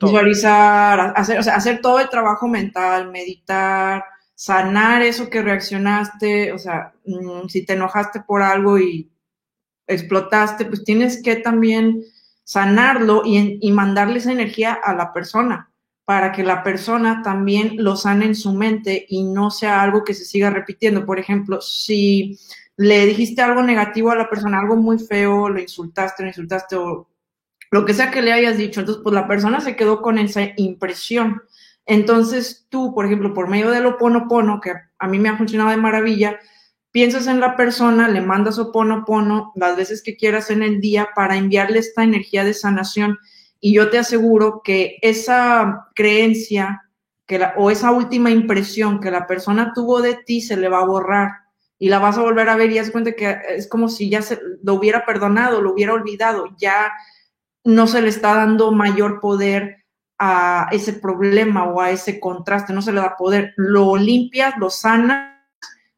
visualizar, 0.00 1.12
hacer, 1.16 1.38
o 1.38 1.42
sea, 1.42 1.56
hacer 1.56 1.80
todo 1.80 2.00
el 2.00 2.08
trabajo 2.08 2.48
mental, 2.48 3.10
meditar, 3.10 4.04
sanar 4.34 5.02
eso 5.02 5.30
que 5.30 5.42
reaccionaste, 5.42 6.52
o 6.52 6.58
sea, 6.58 6.92
mm, 7.04 7.48
si 7.48 7.64
te 7.64 7.74
enojaste 7.74 8.20
por 8.20 8.42
algo 8.42 8.78
y 8.78 9.10
explotaste, 9.86 10.64
pues 10.66 10.84
tienes 10.84 11.22
que 11.22 11.36
también 11.36 12.02
sanarlo 12.44 13.22
y, 13.24 13.58
y 13.60 13.72
mandarle 13.72 14.18
esa 14.18 14.32
energía 14.32 14.74
a 14.74 14.94
la 14.94 15.12
persona 15.12 15.70
para 16.04 16.30
que 16.30 16.44
la 16.44 16.62
persona 16.62 17.20
también 17.22 17.82
lo 17.82 17.96
sane 17.96 18.26
en 18.26 18.36
su 18.36 18.52
mente 18.52 19.06
y 19.08 19.24
no 19.24 19.50
sea 19.50 19.82
algo 19.82 20.04
que 20.04 20.14
se 20.14 20.24
siga 20.24 20.50
repitiendo. 20.50 21.04
Por 21.04 21.18
ejemplo, 21.18 21.60
si 21.60 22.38
le 22.76 23.06
dijiste 23.06 23.42
algo 23.42 23.62
negativo 23.62 24.10
a 24.10 24.16
la 24.16 24.28
persona, 24.28 24.60
algo 24.60 24.76
muy 24.76 24.98
feo, 24.98 25.48
lo 25.48 25.60
insultaste, 25.60 26.22
lo 26.22 26.28
insultaste 26.28 26.76
o 26.76 27.08
lo 27.70 27.84
que 27.84 27.94
sea 27.94 28.10
que 28.10 28.22
le 28.22 28.32
hayas 28.32 28.56
dicho, 28.56 28.80
entonces 28.80 29.02
pues 29.02 29.14
la 29.14 29.26
persona 29.26 29.60
se 29.60 29.76
quedó 29.76 30.00
con 30.02 30.18
esa 30.18 30.42
impresión. 30.56 31.42
Entonces 31.84 32.66
tú, 32.68 32.94
por 32.94 33.06
ejemplo, 33.06 33.32
por 33.34 33.48
medio 33.48 33.70
del 33.70 33.86
oponopono, 33.86 34.60
que 34.60 34.72
a 34.98 35.08
mí 35.08 35.18
me 35.18 35.28
ha 35.28 35.36
funcionado 35.36 35.70
de 35.70 35.76
maravilla, 35.76 36.38
piensas 36.90 37.26
en 37.26 37.40
la 37.40 37.56
persona, 37.56 38.08
le 38.08 38.20
mandas 38.20 38.58
oponopono 38.58 39.52
las 39.56 39.76
veces 39.76 40.02
que 40.02 40.16
quieras 40.16 40.50
en 40.50 40.62
el 40.62 40.80
día 40.80 41.08
para 41.14 41.36
enviarle 41.36 41.78
esta 41.78 42.02
energía 42.02 42.44
de 42.44 42.54
sanación 42.54 43.18
y 43.60 43.74
yo 43.74 43.90
te 43.90 43.98
aseguro 43.98 44.62
que 44.64 44.98
esa 45.02 45.88
creencia 45.94 46.82
que 47.26 47.44
o 47.56 47.70
esa 47.70 47.90
última 47.90 48.30
impresión 48.30 49.00
que 49.00 49.10
la 49.10 49.26
persona 49.26 49.72
tuvo 49.74 50.00
de 50.00 50.14
ti 50.14 50.40
se 50.40 50.56
le 50.56 50.68
va 50.68 50.80
a 50.80 50.86
borrar 50.86 51.30
y 51.78 51.88
la 51.88 51.98
vas 51.98 52.16
a 52.16 52.22
volver 52.22 52.48
a 52.48 52.56
ver 52.56 52.70
y 52.70 52.76
das 52.76 52.90
cuenta 52.90 53.12
que 53.12 53.36
es 53.50 53.68
como 53.68 53.88
si 53.88 54.08
ya 54.08 54.22
se 54.22 54.40
lo 54.62 54.74
hubiera 54.74 55.04
perdonado, 55.04 55.60
lo 55.60 55.72
hubiera 55.72 55.92
olvidado, 55.92 56.46
ya 56.56 56.92
no 57.64 57.86
se 57.86 58.00
le 58.00 58.08
está 58.08 58.34
dando 58.34 58.72
mayor 58.72 59.20
poder 59.20 59.84
a 60.18 60.68
ese 60.72 60.94
problema 60.94 61.64
o 61.64 61.80
a 61.80 61.90
ese 61.90 62.18
contraste, 62.18 62.72
no 62.72 62.80
se 62.80 62.92
le 62.92 63.00
da 63.00 63.16
poder, 63.16 63.52
lo 63.56 63.96
limpias, 63.96 64.54
lo 64.58 64.70
sanas, 64.70 65.34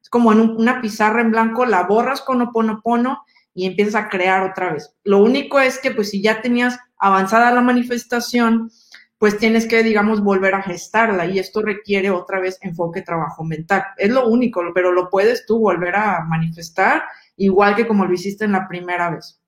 es 0.03 0.09
como 0.09 0.33
en 0.33 0.41
una 0.41 0.81
pizarra 0.81 1.21
en 1.21 1.31
blanco, 1.31 1.67
la 1.67 1.85
borras 1.85 2.23
con 2.23 2.43
oponopono 2.43 3.23
y 3.55 3.67
empiezas 3.67 3.95
a 3.95 4.09
crear 4.09 4.43
otra 4.43 4.73
vez. 4.73 4.97
Lo 5.05 5.19
único 5.19 5.61
es 5.61 5.79
que 5.79 5.93
pues 5.93 6.11
si 6.11 6.23
ya 6.23 6.41
tenías 6.41 6.79
avanzada 6.99 7.53
la 7.53 7.61
manifestación, 7.61 8.71
pues 9.19 9.37
tienes 9.37 9.67
que, 9.67 9.83
digamos, 9.83 10.23
volver 10.23 10.55
a 10.55 10.63
gestarla 10.63 11.27
y 11.27 11.39
esto 11.41 11.61
requiere 11.61 12.11
otra 12.11 12.39
vez 12.39 12.59
enfoque 12.63 13.03
trabajo 13.03 13.45
mental. 13.45 13.85
Es 13.97 14.11
lo 14.11 14.29
único, 14.29 14.63
pero 14.73 14.93
lo 14.93 15.11
puedes 15.11 15.45
tú 15.45 15.59
volver 15.59 15.97
a 15.97 16.25
manifestar 16.25 17.03
igual 17.37 17.75
que 17.75 17.87
como 17.87 18.07
lo 18.07 18.15
hiciste 18.15 18.45
en 18.45 18.53
la 18.53 18.69
primera 18.69 19.11
vez. 19.11 19.43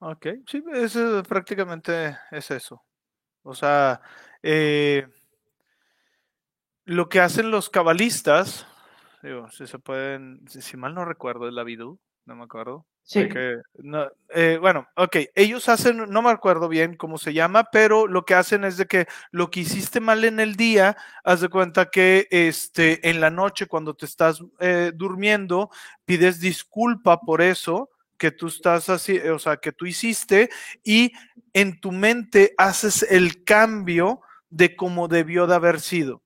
Ok, 0.00 0.26
sí, 0.46 0.62
eso 0.74 1.22
prácticamente 1.22 2.16
es 2.30 2.50
eso. 2.50 2.82
O 3.42 3.54
sea, 3.54 4.00
eh, 4.42 5.06
lo 6.84 7.08
que 7.08 7.20
hacen 7.20 7.50
los 7.50 7.70
cabalistas, 7.70 8.66
digo, 9.22 9.50
si 9.50 9.66
se 9.66 9.78
pueden, 9.78 10.46
si 10.48 10.76
mal 10.76 10.94
no 10.94 11.04
recuerdo, 11.04 11.48
es 11.48 11.54
la 11.54 11.64
vidú, 11.64 11.98
no 12.24 12.36
me 12.36 12.44
acuerdo. 12.44 12.86
Sí. 13.08 13.28
eh, 14.34 14.58
bueno, 14.60 14.88
ok, 14.96 15.16
ellos 15.36 15.68
hacen, 15.68 16.10
no 16.10 16.22
me 16.22 16.30
acuerdo 16.30 16.68
bien 16.68 16.96
cómo 16.96 17.18
se 17.18 17.32
llama, 17.32 17.68
pero 17.70 18.08
lo 18.08 18.24
que 18.24 18.34
hacen 18.34 18.64
es 18.64 18.76
de 18.78 18.86
que 18.86 19.06
lo 19.30 19.48
que 19.48 19.60
hiciste 19.60 20.00
mal 20.00 20.24
en 20.24 20.40
el 20.40 20.56
día, 20.56 20.96
haz 21.22 21.40
de 21.40 21.48
cuenta 21.48 21.88
que 21.88 22.26
este, 22.32 23.08
en 23.08 23.20
la 23.20 23.30
noche 23.30 23.66
cuando 23.66 23.94
te 23.94 24.06
estás 24.06 24.42
eh, 24.58 24.90
durmiendo, 24.92 25.70
pides 26.04 26.40
disculpa 26.40 27.20
por 27.20 27.42
eso 27.42 27.90
que 28.18 28.32
tú 28.32 28.48
estás 28.48 28.88
así, 28.88 29.20
o 29.20 29.38
sea, 29.38 29.58
que 29.58 29.70
tú 29.70 29.86
hiciste 29.86 30.50
y 30.82 31.12
en 31.52 31.78
tu 31.80 31.92
mente 31.92 32.54
haces 32.58 33.06
el 33.08 33.44
cambio 33.44 34.20
de 34.50 34.74
cómo 34.74 35.06
debió 35.06 35.46
de 35.46 35.54
haber 35.54 35.80
sido. 35.80 36.24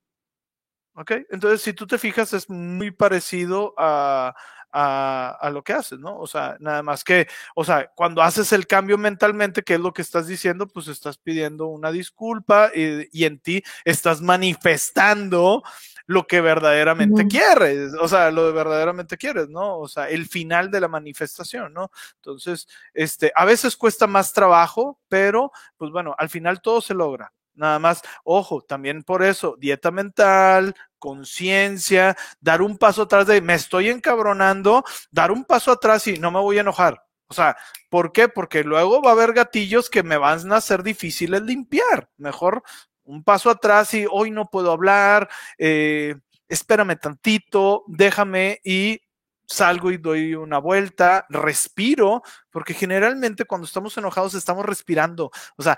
¿Ok? 0.95 1.13
Entonces, 1.31 1.63
si 1.63 1.73
tú 1.73 1.87
te 1.87 1.99
fijas, 1.99 2.33
es 2.33 2.49
muy 2.51 2.91
parecido 2.91 3.75
a, 3.77 4.35
a, 4.73 5.51
lo 5.53 5.63
que 5.63 5.73
haces, 5.73 5.99
¿no? 5.99 6.19
O 6.19 6.27
sea, 6.27 6.57
nada 6.61 6.83
más 6.83 7.05
que, 7.05 7.27
o 7.55 7.65
sea, 7.65 7.91
cuando 7.95 8.23
haces 8.23 8.53
el 8.53 8.67
cambio 8.67 8.99
mentalmente, 8.99 9.63
¿qué 9.63 9.75
es 9.75 9.81
lo 9.81 9.93
que 9.93 10.03
estás 10.03 10.27
diciendo? 10.27 10.67
Pues 10.69 10.89
estás 10.89 11.19
pidiendo 11.19 11.67
una 11.67 11.91
disculpa 11.91 12.71
y, 12.75 13.25
en 13.25 13.39
ti 13.39 13.63
estás 13.85 14.21
manifestando 14.21 15.63
lo 16.07 16.27
que 16.27 16.41
verdaderamente 16.41 17.27
quieres, 17.29 17.93
o 17.95 18.09
sea, 18.09 18.31
lo 18.31 18.47
que 18.47 18.53
verdaderamente 18.53 19.17
quieres, 19.17 19.49
¿no? 19.49 19.79
O 19.79 19.89
sea, 19.89 20.09
el 20.09 20.27
final 20.27 20.71
de 20.71 20.81
la 20.81 20.89
manifestación, 20.89 21.73
¿no? 21.73 21.91
Entonces, 22.17 22.67
este, 22.95 23.33
a 23.35 23.45
veces 23.45 23.77
cuesta 23.77 24.07
más 24.07 24.33
trabajo, 24.33 24.99
pero, 25.09 25.53
pues 25.77 25.91
bueno, 25.93 26.15
al 26.19 26.29
final 26.29 26.61
todo 26.61 26.81
se 26.81 26.95
logra. 26.95 27.33
Nada 27.55 27.79
más, 27.79 28.03
ojo, 28.25 28.63
también 28.63 29.03
por 29.03 29.23
eso, 29.23 29.55
dieta 29.59 29.91
mental, 29.91 30.75
conciencia, 31.01 32.17
dar 32.41 32.63
un 32.63 32.79
paso 32.79 33.03
atrás 33.03 33.27
de 33.27 33.41
me 33.41 33.55
estoy 33.55 33.89
encabronando, 33.89 34.85
dar 35.11 35.33
un 35.33 35.45
paso 35.45 35.73
atrás 35.73 36.07
y 36.07 36.19
no 36.19 36.31
me 36.31 36.39
voy 36.39 36.59
a 36.59 36.61
enojar. 36.61 37.05
O 37.27 37.35
sea, 37.35 37.57
¿por 37.89 38.13
qué? 38.13 38.29
Porque 38.29 38.63
luego 38.63 39.03
va 39.03 39.11
a 39.11 39.15
haber 39.15 39.33
gatillos 39.33 39.91
que 39.91 40.05
me 40.05 40.17
van 40.17 40.53
a 40.53 40.61
ser 40.61 40.85
difíciles 40.85 41.43
limpiar. 41.43 42.09
Mejor 42.17 42.63
un 43.05 43.25
paso 43.25 43.51
atrás 43.51 43.93
y 43.95 44.07
hoy 44.09 44.31
no 44.31 44.51
puedo 44.51 44.71
hablar, 44.71 45.29
eh, 45.59 46.15
espérame 46.49 46.99
tantito, 46.99 47.85
déjame 47.89 48.61
y 48.65 49.01
salgo 49.47 49.91
y 49.91 49.97
doy 49.97 50.35
una 50.35 50.59
vuelta, 50.59 51.27
respiro, 51.29 52.23
porque 52.51 52.73
generalmente 52.73 53.45
cuando 53.45 53.67
estamos 53.67 53.97
enojados 53.99 54.35
estamos 54.35 54.65
respirando, 54.65 55.33
o 55.57 55.63
sea, 55.63 55.77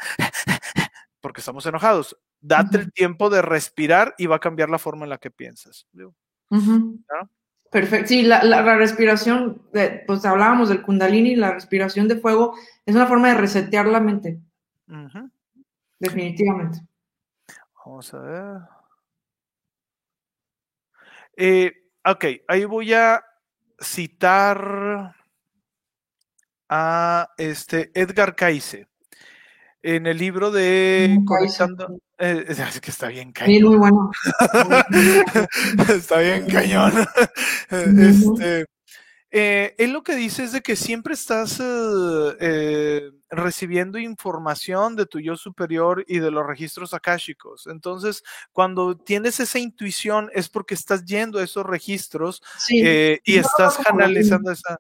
porque 1.23 1.40
estamos 1.40 1.65
enojados. 1.65 2.19
Date 2.40 2.77
el 2.77 2.93
tiempo 2.93 3.31
de 3.31 3.40
respirar 3.40 4.15
y 4.19 4.27
va 4.27 4.36
a 4.36 4.40
cambiar 4.40 4.69
la 4.69 4.78
forma 4.78 5.05
en 5.05 5.11
la 5.11 5.19
que 5.19 5.31
piensas. 5.31 5.86
Perfecto. 7.70 8.09
Sí, 8.09 8.23
la, 8.23 8.77
respiración, 8.77 9.62
pues 10.07 10.24
hablábamos 10.27 10.69
del 10.69 10.82
kundalini, 10.82 11.36
la 11.36 11.53
respiración 11.53 12.09
de 12.09 12.16
fuego 12.16 12.55
es 12.85 12.94
una 12.94 13.07
forma 13.07 13.28
de 13.28 13.35
resetear 13.35 13.86
la 13.86 14.01
mente. 14.01 14.40
Definitivamente. 15.99 16.81
Vamos 17.86 18.12
a 18.12 18.19
ver. 18.19 18.61
Eh, 21.36 21.73
ok, 22.05 22.24
ahí 22.49 22.65
voy 22.65 22.93
a 22.93 23.24
citar 23.81 25.16
a 26.69 27.28
este 27.39 27.90
Edgar 27.94 28.35
Cayce 28.35 28.91
en 29.83 30.07
el 30.07 30.19
libro 30.19 30.51
de 30.51 31.19
eh, 32.19 32.45
es 32.49 32.81
que 32.81 32.91
está 32.91 33.09
bien 33.09 33.33
cañón. 33.33 33.63
muy 33.65 33.77
bueno. 33.77 34.11
está 35.89 36.19
bien 36.19 36.47
cañón. 36.47 36.93
este, 37.71 38.67
eh, 39.31 39.75
él 39.79 39.93
lo 39.93 40.03
que 40.03 40.15
dice 40.15 40.45
es 40.45 40.53
de 40.53 40.61
que 40.61 40.77
siempre 40.77 41.15
estás 41.15 41.61
eh, 41.61 43.11
recibiendo 43.31 43.99
información 43.99 44.95
de 44.95 45.07
tu 45.07 45.19
yo 45.19 45.37
superior 45.37 46.05
y 46.07 46.21
de 46.21 46.31
los 46.31 46.47
registros 46.47 46.95
akáshicos. 46.95 47.67
Entonces, 47.67 48.23
cuando 48.53 48.97
tienes 48.97 49.41
esa 49.41 49.59
intuición 49.59 50.31
es 50.33 50.49
porque 50.49 50.75
estás 50.75 51.05
yendo 51.05 51.39
a 51.39 51.45
esos 51.45 51.67
registros 51.67 52.43
y 52.69 53.37
estás 53.37 53.79
canalizando 53.79 54.53
esa 54.53 54.79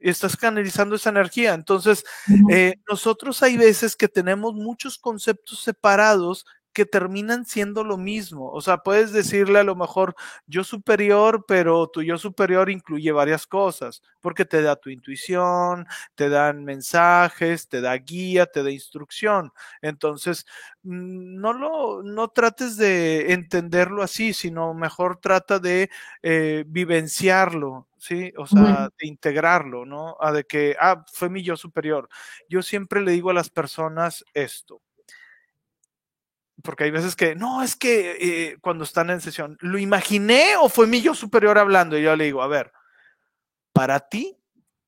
estás 0.00 0.36
canalizando 0.36 0.96
esa 0.96 1.10
energía. 1.10 1.54
Entonces, 1.54 2.04
eh, 2.50 2.76
nosotros 2.88 3.42
hay 3.42 3.56
veces 3.56 3.96
que 3.96 4.08
tenemos 4.08 4.54
muchos 4.54 4.98
conceptos 4.98 5.60
separados 5.60 6.46
que 6.72 6.86
terminan 6.86 7.44
siendo 7.46 7.84
lo 7.84 7.96
mismo. 7.96 8.50
O 8.52 8.60
sea, 8.60 8.78
puedes 8.78 9.12
decirle 9.12 9.58
a 9.58 9.64
lo 9.64 9.74
mejor 9.74 10.14
yo 10.46 10.64
superior, 10.64 11.44
pero 11.46 11.88
tu 11.88 12.02
yo 12.02 12.18
superior 12.18 12.70
incluye 12.70 13.10
varias 13.12 13.46
cosas, 13.46 14.02
porque 14.20 14.44
te 14.44 14.62
da 14.62 14.76
tu 14.76 14.90
intuición, 14.90 15.86
te 16.14 16.28
dan 16.28 16.64
mensajes, 16.64 17.68
te 17.68 17.80
da 17.80 17.96
guía, 17.96 18.46
te 18.46 18.62
da 18.62 18.70
instrucción. 18.70 19.52
Entonces, 19.82 20.46
mm, 20.82 21.40
no 21.40 21.52
lo, 21.52 22.02
no 22.02 22.28
trates 22.28 22.76
de 22.76 23.32
entenderlo 23.32 24.02
así, 24.02 24.32
sino 24.32 24.74
mejor 24.74 25.18
trata 25.18 25.58
de 25.58 25.90
eh, 26.22 26.64
vivenciarlo, 26.66 27.88
¿sí? 28.00 28.32
O 28.36 28.46
sea, 28.46 28.88
de 28.98 29.06
integrarlo, 29.06 29.84
¿no? 29.84 30.16
A 30.18 30.32
de 30.32 30.44
que, 30.44 30.76
ah, 30.80 31.04
fue 31.12 31.28
mi 31.28 31.42
yo 31.42 31.56
superior. 31.56 32.08
Yo 32.48 32.62
siempre 32.62 33.00
le 33.00 33.12
digo 33.12 33.30
a 33.30 33.34
las 33.34 33.50
personas 33.50 34.24
esto 34.34 34.82
porque 36.62 36.84
hay 36.84 36.90
veces 36.90 37.16
que, 37.16 37.34
no, 37.34 37.62
es 37.62 37.76
que 37.76 38.16
eh, 38.20 38.58
cuando 38.60 38.84
están 38.84 39.10
en 39.10 39.20
sesión, 39.20 39.56
¿lo 39.60 39.78
imaginé 39.78 40.56
o 40.60 40.68
fue 40.68 40.86
mi 40.86 41.00
yo 41.00 41.14
superior 41.14 41.58
hablando? 41.58 41.98
Y 41.98 42.02
yo 42.02 42.14
le 42.16 42.24
digo, 42.24 42.42
a 42.42 42.48
ver, 42.48 42.72
para 43.72 44.00
ti, 44.00 44.36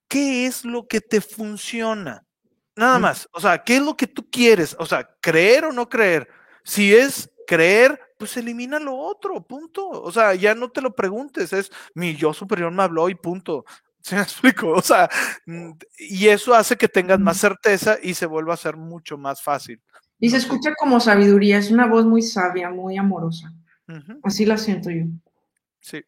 ¿qué 0.08 0.46
es 0.46 0.64
lo 0.64 0.86
que 0.86 1.00
te 1.00 1.20
funciona? 1.20 2.26
Nada 2.74 2.98
más, 2.98 3.28
o 3.32 3.40
sea, 3.40 3.62
¿qué 3.62 3.76
es 3.76 3.82
lo 3.82 3.96
que 3.96 4.06
tú 4.06 4.30
quieres? 4.30 4.74
O 4.78 4.86
sea, 4.86 5.08
creer 5.20 5.66
o 5.66 5.72
no 5.72 5.88
creer. 5.88 6.28
Si 6.64 6.94
es 6.94 7.30
creer, 7.46 8.00
pues 8.22 8.36
elimina 8.36 8.78
lo 8.78 8.96
otro, 8.96 9.42
punto. 9.42 9.88
O 9.88 10.12
sea, 10.12 10.32
ya 10.36 10.54
no 10.54 10.70
te 10.70 10.80
lo 10.80 10.94
preguntes, 10.94 11.52
es 11.52 11.72
mi 11.92 12.14
yo 12.14 12.32
superior 12.32 12.70
me 12.70 12.84
habló 12.84 13.08
y 13.08 13.16
punto. 13.16 13.64
¿Se 14.00 14.14
me 14.14 14.22
explico? 14.22 14.68
O 14.68 14.80
sea, 14.80 15.10
mm, 15.44 15.72
y 15.98 16.28
eso 16.28 16.54
hace 16.54 16.76
que 16.76 16.86
tengas 16.86 17.18
más 17.18 17.38
certeza 17.38 17.98
y 18.00 18.14
se 18.14 18.26
vuelva 18.26 18.54
a 18.54 18.56
ser 18.56 18.76
mucho 18.76 19.18
más 19.18 19.42
fácil. 19.42 19.82
Y 20.20 20.30
se 20.30 20.36
escucha 20.36 20.72
como 20.78 21.00
sabiduría, 21.00 21.58
es 21.58 21.72
una 21.72 21.88
voz 21.88 22.06
muy 22.06 22.22
sabia, 22.22 22.70
muy 22.70 22.96
amorosa. 22.96 23.52
Así 24.22 24.46
la 24.46 24.56
siento 24.56 24.88
yo. 24.88 25.06
Sí. 25.80 26.00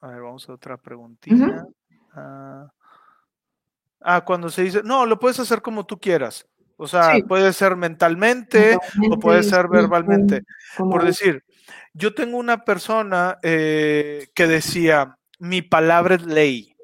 A 0.00 0.06
ver, 0.06 0.22
vamos 0.22 0.48
a 0.48 0.52
otra 0.52 0.76
preguntita. 0.76 1.66
Ah, 2.14 2.72
ah, 4.00 4.24
cuando 4.24 4.48
se 4.48 4.62
dice, 4.62 4.82
no, 4.84 5.06
lo 5.06 5.18
puedes 5.18 5.40
hacer 5.40 5.60
como 5.60 5.84
tú 5.84 5.98
quieras. 5.98 6.46
O 6.80 6.86
sea, 6.86 7.18
puede 7.26 7.52
ser 7.52 7.74
mentalmente, 7.74 8.78
o 9.10 9.18
puede 9.18 9.42
ser 9.42 9.66
verbalmente. 9.68 10.44
Por 10.76 11.04
decir, 11.04 11.44
yo 11.92 12.14
tengo 12.14 12.38
una 12.38 12.64
persona 12.64 13.36
eh, 13.42 14.28
que 14.32 14.46
decía, 14.46 15.18
mi 15.40 15.60
palabra 15.60 16.14
es 16.14 16.22
ley. 16.22 16.76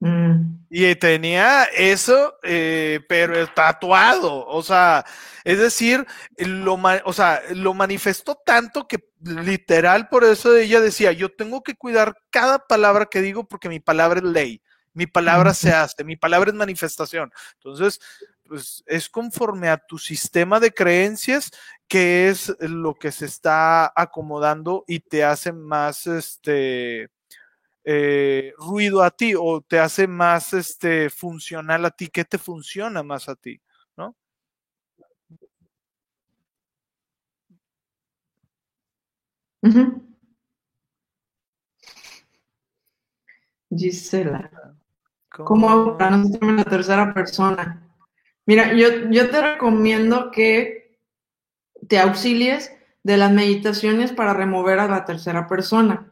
Mm. 0.00 0.64
Y 0.70 0.94
tenía 0.94 1.64
eso, 1.64 2.38
eh, 2.42 3.00
pero 3.06 3.46
tatuado, 3.48 4.46
o 4.46 4.62
sea, 4.62 5.04
es 5.44 5.58
decir, 5.58 6.06
lo, 6.38 6.78
o 7.04 7.12
sea, 7.12 7.42
lo 7.54 7.74
manifestó 7.74 8.34
tanto 8.34 8.86
que 8.86 9.08
literal 9.20 10.08
por 10.08 10.24
eso 10.24 10.56
ella 10.56 10.80
decía, 10.80 11.12
yo 11.12 11.30
tengo 11.30 11.62
que 11.62 11.74
cuidar 11.74 12.16
cada 12.30 12.58
palabra 12.58 13.06
que 13.06 13.22
digo 13.22 13.48
porque 13.48 13.68
mi 13.68 13.80
palabra 13.80 14.20
es 14.20 14.26
ley, 14.26 14.62
mi 14.92 15.06
palabra 15.06 15.54
se 15.54 15.72
hace, 15.72 16.04
mi 16.04 16.16
palabra 16.16 16.50
es 16.50 16.56
manifestación. 16.56 17.32
Entonces, 17.54 18.00
pues 18.48 18.82
es 18.86 19.08
conforme 19.08 19.68
a 19.68 19.76
tu 19.76 19.98
sistema 19.98 20.58
de 20.60 20.72
creencias 20.72 21.50
que 21.86 22.28
es 22.28 22.54
lo 22.60 22.94
que 22.94 23.12
se 23.12 23.26
está 23.26 23.92
acomodando 23.94 24.84
y 24.86 25.00
te 25.00 25.24
hace 25.24 25.52
más, 25.52 26.06
este, 26.06 27.10
eh, 27.90 28.52
ruido 28.58 29.02
a 29.02 29.10
ti 29.10 29.32
o 29.34 29.62
te 29.62 29.78
hace 29.78 30.06
más 30.06 30.52
este, 30.52 31.08
funcional 31.08 31.86
a 31.86 31.90
ti? 31.90 32.08
¿Qué 32.08 32.22
te 32.22 32.36
funciona 32.36 33.02
más 33.02 33.30
a 33.30 33.34
ti? 33.34 33.62
¿No? 33.96 34.14
Gisela. 43.74 44.50
¿Cómo, 45.30 45.70
hago 45.70 45.96
para 45.96 46.10
no 46.10 46.24
sentirme 46.24 46.56
la 46.56 46.64
tercera 46.64 47.14
persona? 47.14 47.87
Mira, 48.48 48.72
yo, 48.72 48.88
yo 49.10 49.28
te 49.28 49.42
recomiendo 49.42 50.30
que 50.30 50.96
te 51.86 51.98
auxilies 51.98 52.72
de 53.02 53.18
las 53.18 53.30
meditaciones 53.30 54.10
para 54.10 54.32
remover 54.32 54.78
a 54.78 54.88
la 54.88 55.04
tercera 55.04 55.46
persona 55.46 56.08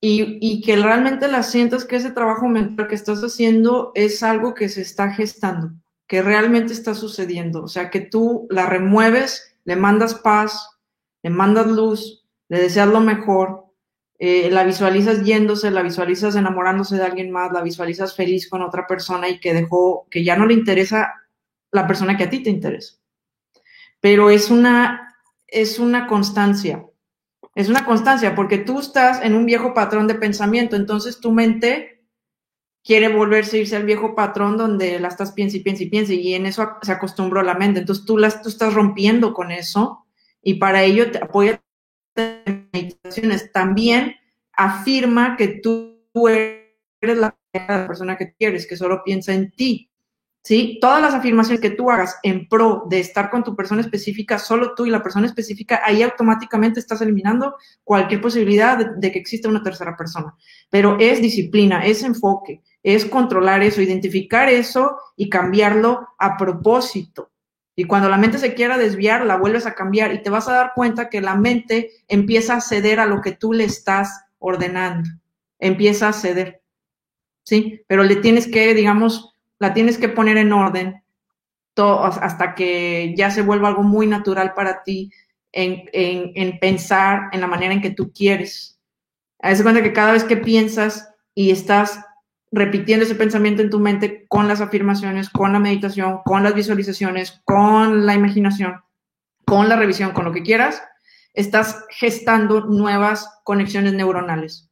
y, 0.00 0.60
que 0.62 0.74
realmente 0.74 1.28
la 1.28 1.44
sientas 1.44 1.84
que 1.84 1.94
ese 1.94 2.10
trabajo 2.10 2.48
mental 2.48 2.88
que 2.88 2.96
estás 2.96 3.22
haciendo 3.22 3.92
es 3.94 4.24
algo 4.24 4.54
que 4.54 4.68
se 4.68 4.80
está 4.80 5.12
gestando, 5.12 5.70
que 6.08 6.20
realmente 6.20 6.72
está 6.72 6.94
sucediendo. 6.94 7.62
O 7.62 7.68
sea, 7.68 7.90
que 7.90 8.00
tú 8.00 8.48
la 8.50 8.66
remueves, 8.66 9.56
le 9.64 9.76
mandas 9.76 10.16
paz, 10.16 10.80
le 11.22 11.30
mandas 11.30 11.68
luz, 11.68 12.24
le 12.48 12.58
deseas 12.58 12.88
lo 12.88 12.98
mejor, 12.98 13.66
eh, 14.18 14.50
la 14.50 14.64
visualizas 14.64 15.22
yéndose, 15.22 15.70
la 15.70 15.82
visualizas 15.82 16.34
enamorándose 16.34 16.96
de 16.96 17.04
alguien 17.04 17.30
más, 17.30 17.52
la 17.52 17.62
visualizas 17.62 18.16
feliz 18.16 18.48
con 18.48 18.62
otra 18.62 18.88
persona 18.88 19.28
y 19.28 19.38
que 19.38 19.54
dejó, 19.54 20.08
que 20.10 20.24
ya 20.24 20.34
no 20.34 20.44
le 20.44 20.54
interesa 20.54 21.14
la 21.72 21.86
persona 21.86 22.16
que 22.16 22.24
a 22.24 22.30
ti 22.30 22.42
te 22.42 22.50
interesa. 22.50 22.96
Pero 24.00 24.30
es 24.30 24.50
una, 24.50 25.16
es 25.46 25.78
una 25.78 26.06
constancia 26.06 26.84
es 27.58 27.68
una 27.68 27.84
constancia, 27.84 28.36
porque 28.36 28.58
tú 28.58 28.78
estás 28.78 29.20
en 29.20 29.34
un 29.34 29.44
viejo 29.44 29.74
patrón 29.74 30.06
de 30.06 30.14
pensamiento, 30.14 30.76
entonces 30.76 31.18
tu 31.18 31.32
mente 31.32 32.04
quiere 32.84 33.08
volverse 33.08 33.56
a 33.56 33.60
irse 33.62 33.74
al 33.74 33.84
viejo 33.84 34.14
patrón 34.14 34.56
donde 34.56 35.00
la 35.00 35.08
estás 35.08 35.32
piensa 35.32 35.56
y 35.56 35.60
piensa 35.64 35.82
y 35.82 35.90
piensa, 35.90 36.14
y 36.14 36.34
en 36.34 36.46
eso 36.46 36.76
se 36.82 36.92
acostumbró 36.92 37.42
la 37.42 37.54
mente. 37.54 37.80
Entonces 37.80 38.04
tú, 38.04 38.16
las, 38.16 38.42
tú 38.42 38.48
estás 38.48 38.74
rompiendo 38.74 39.34
con 39.34 39.50
eso, 39.50 40.06
y 40.40 40.54
para 40.54 40.84
ello 40.84 41.10
te 41.10 41.18
apoya 41.18 41.60
meditaciones. 42.72 43.50
También 43.50 44.14
afirma 44.52 45.36
que 45.36 45.48
tú 45.48 45.98
eres 46.28 47.18
la 47.18 47.36
persona 47.88 48.16
que 48.16 48.34
quieres, 48.34 48.68
que 48.68 48.76
solo 48.76 49.02
piensa 49.04 49.34
en 49.34 49.50
ti. 49.50 49.87
¿Sí? 50.42 50.78
Todas 50.80 51.02
las 51.02 51.14
afirmaciones 51.14 51.60
que 51.60 51.70
tú 51.70 51.90
hagas 51.90 52.16
en 52.22 52.48
pro 52.48 52.84
de 52.88 53.00
estar 53.00 53.30
con 53.30 53.44
tu 53.44 53.54
persona 53.54 53.80
específica, 53.80 54.38
solo 54.38 54.74
tú 54.74 54.86
y 54.86 54.90
la 54.90 55.02
persona 55.02 55.26
específica, 55.26 55.80
ahí 55.84 56.02
automáticamente 56.02 56.80
estás 56.80 57.00
eliminando 57.00 57.56
cualquier 57.84 58.20
posibilidad 58.20 58.78
de, 58.96 59.12
que 59.12 59.18
exista 59.18 59.48
una 59.48 59.62
tercera 59.62 59.96
persona. 59.96 60.34
Pero 60.70 60.96
es 60.98 61.20
disciplina, 61.20 61.84
es 61.84 62.02
enfoque, 62.02 62.62
es 62.82 63.04
controlar 63.04 63.62
eso, 63.62 63.82
identificar 63.82 64.48
eso 64.48 64.96
y 65.16 65.28
cambiarlo 65.28 66.08
a 66.18 66.36
propósito. 66.36 67.30
Y 67.74 67.84
cuando 67.84 68.08
la 68.08 68.18
mente 68.18 68.38
se 68.38 68.54
quiera 68.54 68.76
desviar, 68.76 69.24
la 69.24 69.36
vuelves 69.36 69.64
a 69.64 69.74
cambiar 69.74 70.12
y 70.12 70.22
te 70.22 70.30
vas 70.30 70.48
a 70.48 70.52
dar 70.52 70.72
cuenta 70.74 71.08
que 71.08 71.20
la 71.20 71.36
mente 71.36 71.90
empieza 72.08 72.56
a 72.56 72.60
ceder 72.60 72.98
a 72.98 73.06
lo 73.06 73.20
que 73.20 73.32
tú 73.32 73.52
le 73.52 73.64
estás 73.64 74.24
ordenando. 74.38 75.08
Empieza 75.60 76.08
a 76.08 76.12
ceder. 76.12 76.62
¿Sí? 77.44 77.82
Pero 77.86 78.02
le 78.02 78.16
tienes 78.16 78.48
que, 78.48 78.74
digamos, 78.74 79.37
la 79.58 79.74
tienes 79.74 79.98
que 79.98 80.08
poner 80.08 80.36
en 80.36 80.52
orden 80.52 81.02
todo, 81.74 82.04
hasta 82.04 82.54
que 82.54 83.14
ya 83.16 83.30
se 83.30 83.42
vuelva 83.42 83.68
algo 83.68 83.82
muy 83.82 84.06
natural 84.06 84.54
para 84.54 84.82
ti 84.82 85.12
en, 85.52 85.84
en 85.92 86.58
pensar 86.58 87.28
en 87.32 87.40
la 87.40 87.46
manera 87.46 87.72
en 87.72 87.80
que 87.80 87.90
tú 87.90 88.12
quieres. 88.12 88.80
Haz 89.40 89.62
cuenta 89.62 89.82
que 89.82 89.92
cada 89.92 90.12
vez 90.12 90.24
que 90.24 90.36
piensas 90.36 91.14
y 91.34 91.50
estás 91.50 92.00
repitiendo 92.50 93.04
ese 93.04 93.14
pensamiento 93.14 93.62
en 93.62 93.70
tu 93.70 93.78
mente 93.78 94.26
con 94.28 94.48
las 94.48 94.60
afirmaciones, 94.60 95.28
con 95.28 95.52
la 95.52 95.58
meditación, 95.58 96.20
con 96.24 96.42
las 96.42 96.54
visualizaciones, 96.54 97.40
con 97.44 98.06
la 98.06 98.14
imaginación, 98.14 98.80
con 99.44 99.68
la 99.68 99.76
revisión, 99.76 100.12
con 100.12 100.24
lo 100.24 100.32
que 100.32 100.42
quieras, 100.42 100.82
estás 101.34 101.84
gestando 101.90 102.62
nuevas 102.66 103.28
conexiones 103.44 103.92
neuronales. 103.92 104.70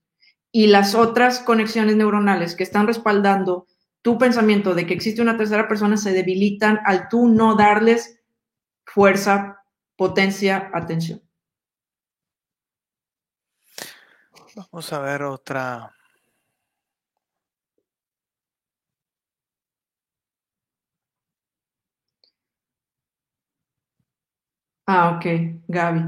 Y 0.50 0.68
las 0.68 0.94
otras 0.94 1.40
conexiones 1.40 1.96
neuronales 1.96 2.54
que 2.54 2.62
están 2.62 2.86
respaldando 2.86 3.66
tu 4.02 4.18
pensamiento 4.18 4.74
de 4.74 4.86
que 4.86 4.94
existe 4.94 5.22
una 5.22 5.36
tercera 5.36 5.68
persona 5.68 5.96
se 5.96 6.12
debilitan 6.12 6.80
al 6.84 7.08
tú 7.08 7.28
no 7.28 7.56
darles 7.56 8.20
fuerza, 8.84 9.62
potencia, 9.96 10.70
atención. 10.72 11.22
Vamos 14.54 14.92
a 14.92 15.00
ver 15.00 15.22
otra 15.22 15.92
Ah, 24.88 25.16
ok, 25.16 25.26
Gaby. 25.68 26.00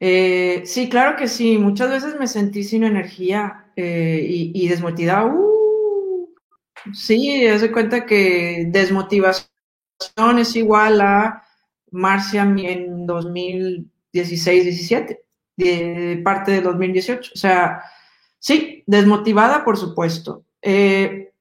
Eh, 0.00 0.62
sí, 0.66 0.88
claro 0.88 1.16
que 1.16 1.28
sí. 1.28 1.58
Muchas 1.58 1.90
veces 1.90 2.18
me 2.18 2.26
sentí 2.26 2.64
sin 2.64 2.82
energía 2.84 3.66
eh, 3.76 4.20
y, 4.28 4.68
desmotivada. 4.68 5.26
Uh, 5.26 5.65
sí, 6.94 7.46
haz 7.46 7.62
de 7.62 7.72
cuenta 7.72 8.06
que 8.06 8.66
desmotivación 8.68 9.48
es 10.38 10.54
igual 10.56 11.00
a 11.00 11.42
Marcia 11.90 12.42
en 12.42 13.06
2016-17, 13.06 15.20
de 15.56 16.20
parte 16.24 16.52
de 16.52 16.60
2018. 16.60 17.32
O 17.34 17.38
sea, 17.38 17.82
sí, 18.38 18.84
desmotivada, 18.86 19.64
por 19.64 19.76
supuesto. 19.76 20.44
Eh, 20.62 21.32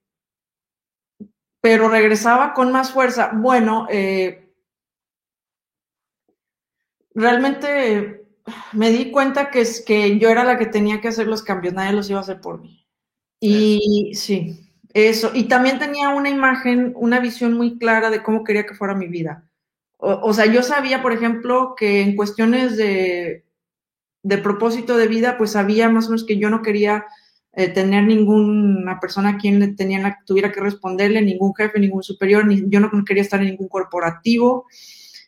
pero 1.62 1.90
regresaba 1.90 2.54
con 2.54 2.72
más 2.72 2.92
fuerza. 2.92 3.32
Bueno, 3.34 3.88
realmente 7.16 8.26
me 8.74 8.92
di 8.92 9.12
cuenta 9.12 9.50
que, 9.50 9.62
es, 9.62 9.84
que 9.84 10.20
yo 10.20 10.30
era 10.30 10.44
la 10.44 10.58
que 10.58 10.68
tenía 10.68 11.02
que 11.02 11.08
hacer 11.08 11.28
los 11.28 11.42
cambios, 11.42 11.74
nadie 11.74 11.94
los 11.94 12.10
iba 12.10 12.20
a 12.20 12.22
hacer 12.22 12.40
por 12.40 12.62
mí. 12.62 12.86
Y 13.40 14.14
sí, 14.16 14.65
eso. 14.96 15.32
Y 15.34 15.44
también 15.44 15.78
tenía 15.78 16.10
una 16.10 16.30
imagen, 16.30 16.94
una 16.96 17.20
visión 17.20 17.54
muy 17.54 17.78
clara 17.78 18.10
de 18.10 18.24
cómo 18.24 18.46
quería 18.46 18.66
que 18.66 18.74
fuera 18.74 18.96
mi 18.96 19.08
vida. 19.08 19.44
O, 19.98 20.34
sea, 20.34 20.46
yo 20.46 20.62
sabía, 20.64 21.02
por 21.02 21.14
ejemplo, 21.14 21.74
que 21.76 22.02
en 22.02 22.16
cuestiones 22.16 22.78
de, 22.78 23.44
de, 24.24 24.38
propósito 24.38 24.98
de 24.98 25.08
vida, 25.08 25.38
pues 25.38 25.52
sabía 25.52 25.90
más 25.90 26.06
o 26.06 26.10
menos 26.10 26.26
que 26.26 26.38
yo 26.38 26.50
no 26.50 26.62
quería 26.62 27.06
eh, 27.54 27.70
tener 27.70 28.04
ninguna 28.04 29.00
persona 29.00 29.30
a 29.32 29.38
quien 29.38 29.60
le 29.60 29.70
tenía, 29.70 30.20
tuviera 30.26 30.52
que 30.52 30.60
responderle, 30.60 31.22
ningún 31.22 31.56
jefe, 31.56 31.80
ningún 31.80 32.04
superior, 32.04 32.46
ni, 32.46 32.64
yo 32.68 32.80
no 32.80 32.90
quería 33.06 33.24
estar 33.24 33.42
en 33.42 33.48
ningún 33.48 33.68
corporativo. 33.68 34.66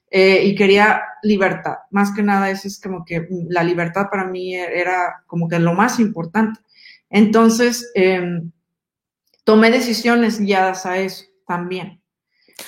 Eh, 0.09 0.45
y 0.45 0.55
quería 0.55 1.01
libertad. 1.23 1.79
Más 1.91 2.13
que 2.13 2.23
nada, 2.23 2.49
eso 2.49 2.67
es 2.67 2.79
como 2.79 3.03
que 3.03 3.27
la 3.49 3.63
libertad 3.63 4.07
para 4.09 4.25
mí 4.25 4.55
era 4.55 5.23
como 5.27 5.49
que 5.49 5.59
lo 5.59 5.73
más 5.73 5.99
importante. 5.99 6.61
Entonces, 7.09 7.91
em, 7.93 8.51
tomé 9.47 9.71
decisiones 9.71 10.41
guiadas 10.41 10.85
a 10.85 10.97
eso 10.97 11.23
también. 11.47 12.01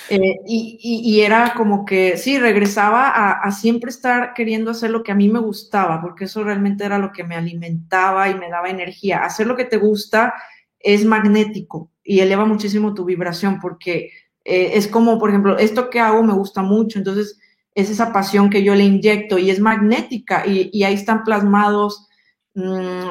Eh, 0.08 0.36
y, 0.46 1.20
era 1.20 1.52
como 1.54 1.84
que, 1.84 2.16
sí, 2.16 2.38
regresaba 2.38 3.10
a, 3.10 3.52
siempre 3.52 3.90
estar 3.90 4.32
queriendo 4.32 4.70
hacer 4.70 4.90
lo 4.90 5.02
que 5.02 5.12
a 5.12 5.14
mí 5.14 5.28
me 5.28 5.40
gustaba, 5.40 6.00
porque 6.00 6.24
eso 6.24 6.42
realmente 6.42 6.86
era 6.86 6.96
lo 6.96 7.12
que 7.12 7.22
me 7.22 7.36
alimentaba 7.36 8.30
y 8.30 8.34
me 8.34 8.48
daba 8.48 8.70
energía. 8.70 9.22
Hacer 9.22 9.46
lo 9.46 9.56
que 9.56 9.66
te 9.66 9.76
gusta 9.76 10.32
es 10.78 11.04
magnético 11.04 11.90
y 12.02 12.20
eleva 12.20 12.46
muchísimo 12.46 12.94
tu 12.94 13.04
vibración, 13.04 13.60
porque 13.60 14.12
eh, 14.42 14.70
es 14.72 14.88
como, 14.88 15.18
por 15.18 15.28
ejemplo, 15.28 15.58
esto 15.58 15.90
que 15.90 16.00
hago 16.00 16.22
me 16.22 16.32
gusta 16.32 16.62
mucho, 16.62 16.98
entonces 16.98 17.38
es 17.74 17.90
esa 17.90 18.10
pasión 18.10 18.48
que 18.48 18.62
yo 18.62 18.74
le 18.74 18.84
inyecto 18.84 19.36
y 19.36 19.50
es 19.50 19.60
magnética 19.60 20.46
y, 20.46 20.82
ahí 20.82 20.94
están 20.94 21.24
plasmados 21.24 22.08
mm, 22.54 23.08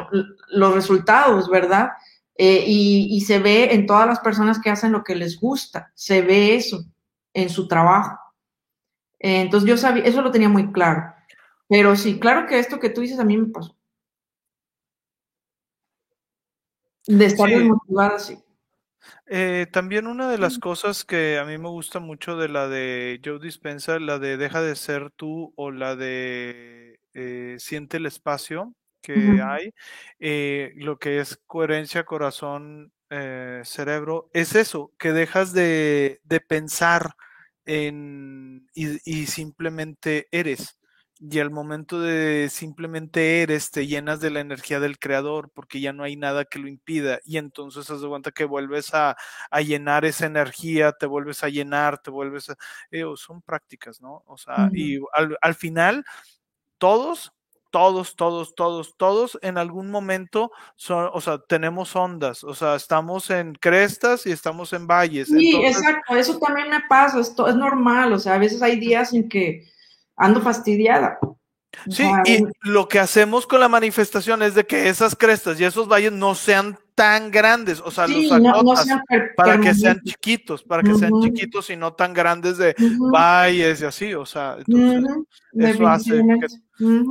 los 0.54 0.74
resultados, 0.74 1.48
¿verdad? 1.52 1.90
Eh, 2.42 2.64
y, 2.66 3.20
se 3.20 3.38
ve 3.40 3.74
en 3.74 3.86
todas 3.86 4.08
las 4.08 4.22
personas 4.22 4.62
que 4.62 4.70
hacen 4.70 4.94
lo 4.94 5.04
que 5.04 5.14
les 5.14 5.38
gusta, 5.38 5.92
se 5.94 6.22
ve 6.22 6.56
eso 6.56 6.86
en 7.34 7.50
su 7.50 7.68
trabajo. 7.68 8.18
Eh, 9.20 9.42
entonces 9.42 9.70
yo 9.70 9.76
sabía, 9.76 10.06
eso 10.06 10.22
lo 10.22 10.32
tenía 10.32 10.48
muy 10.48 10.72
claro. 10.72 11.14
Pero 11.68 11.98
sí, 11.98 12.18
claro 12.18 12.48
que 12.48 12.58
esto 12.58 12.80
que 12.80 12.92
tú 12.92 13.02
dices 13.02 13.20
a 13.20 13.26
mí 13.26 13.36
me 13.36 13.48
pasó. 13.48 13.76
De 17.08 17.26
estar 17.26 17.50
desmotivada, 17.50 18.18
sí. 18.20 18.40
Eh, 19.26 19.68
también 19.74 20.08
una 20.08 20.30
de 20.32 20.38
las 20.38 20.60
cosas 20.60 21.04
que 21.04 21.40
a 21.40 21.44
mí 21.44 21.58
me 21.58 21.68
gusta 21.68 22.00
mucho 22.00 22.38
de 22.38 22.48
la 22.48 22.70
de 22.70 23.20
Joe 23.22 23.40
Dispensa, 23.40 24.00
la 24.00 24.18
de 24.18 24.38
Deja 24.38 24.62
de 24.62 24.78
ser 24.78 25.12
tú 25.12 25.52
o 25.58 25.72
la 25.72 25.98
de 25.98 27.02
eh, 27.14 27.58
Siente 27.60 27.98
el 27.98 28.06
espacio 28.06 28.74
que 29.02 29.42
hay, 29.44 29.74
eh, 30.20 30.74
lo 30.76 31.00
que 31.00 31.20
es 31.20 31.40
coherencia, 31.48 32.06
corazón, 32.06 32.94
cerebro, 33.64 34.30
es 34.34 34.56
eso, 34.56 34.92
que 35.00 35.12
dejas 35.12 35.52
de, 35.52 36.22
pensar 36.48 37.16
en, 37.66 38.68
y 38.74 39.26
simplemente 39.26 40.28
eres. 40.32 40.80
Y 41.22 41.40
al 41.40 41.52
momento 41.52 42.00
de 42.00 42.48
simplemente 42.50 43.42
eres, 43.42 43.72
te 43.72 43.86
llenas 43.88 44.22
de 44.22 44.30
la 44.30 44.40
energía 44.40 44.80
del 44.80 45.00
creador 45.00 45.52
porque 45.54 45.82
ya 45.82 45.92
no 45.92 46.04
hay 46.04 46.16
nada 46.16 46.46
que 46.46 46.60
lo 46.60 46.70
impida 46.70 47.20
y 47.26 47.38
entonces 47.38 47.92
haz 47.92 48.00
de 48.02 48.08
cuenta 48.08 48.32
que 48.32 48.46
vuelves 48.46 48.94
a, 48.94 49.18
llenar 49.62 50.06
esa 50.06 50.28
energía, 50.28 50.94
te 50.94 51.08
vuelves 51.08 51.44
a 51.44 51.50
llenar, 51.50 52.02
te 52.02 52.10
vuelves 52.10 52.50
a... 52.52 52.56
Eh, 52.90 53.04
son 53.18 53.42
prácticas, 53.42 54.00
¿no? 54.00 54.24
O 54.28 54.38
sea, 54.38 54.70
y 54.74 54.98
al, 55.42 55.56
final, 55.56 56.06
todos, 56.78 57.34
todos, 57.70 58.16
todos, 58.16 58.56
todos, 58.56 58.96
todos 58.98 59.38
en 59.42 59.58
algún 59.58 59.90
momento 59.92 60.52
son, 60.76 61.10
o 61.14 61.22
sea, 61.22 61.40
tenemos 61.40 61.96
ondas, 61.96 62.44
o 62.44 62.54
sea, 62.54 62.76
estamos 62.76 63.30
en 63.30 63.54
crestas 63.54 64.26
y 64.26 64.32
estamos 64.32 64.74
en 64.74 64.88
valles. 64.88 65.28
Sí, 65.28 65.56
exacto, 65.64 66.16
eso 66.16 66.38
también 66.40 66.70
me 66.70 66.82
pasa, 66.88 67.20
esto 67.20 67.48
es 67.48 67.56
normal, 67.56 68.14
o 68.14 68.20
sea, 68.20 68.36
a 68.36 68.40
veces 68.40 68.62
hay 68.62 68.80
días 68.80 69.14
en 69.14 69.30
que 69.30 69.68
ando 70.16 70.42
fastidiada. 70.42 71.20
Sí, 71.90 72.04
y 72.26 72.44
lo 72.62 72.88
que 72.88 73.00
hacemos 73.00 73.46
con 73.48 73.60
la 73.60 73.70
manifestación 73.70 74.42
es 74.42 74.56
de 74.56 74.66
que 74.66 74.90
esas 74.90 75.16
crestas 75.16 75.60
y 75.60 75.64
esos 75.64 75.88
valles 75.88 76.12
no 76.12 76.36
sean 76.36 76.78
tan 76.96 77.32
grandes, 77.32 77.80
o 77.80 77.92
sea, 77.92 78.08
los 78.08 78.30
acotas 78.32 78.88
para 79.38 79.60
que 79.62 79.74
sean 79.74 80.02
chiquitos, 80.04 80.64
para 80.64 80.84
que 80.84 80.94
sean 80.96 81.14
chiquitos 81.22 81.70
y 81.70 81.78
no 81.78 81.94
tan 81.94 82.14
grandes 82.14 82.58
de 82.58 82.76
valles 83.12 83.82
y 83.82 83.86
así, 83.86 84.14
o 84.14 84.26
sea, 84.26 84.58
eso 85.54 85.88
hace 85.88 86.22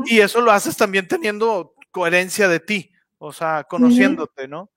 y 0.07 0.19
eso 0.19 0.41
lo 0.41 0.51
haces 0.51 0.77
también 0.77 1.09
teniendo 1.09 1.75
coherencia 1.91 2.49
de 2.49 2.61
ti, 2.61 2.91
o 3.17 3.33
sea, 3.33 3.65
conociéndote, 3.65 4.49
¿no? 4.49 4.71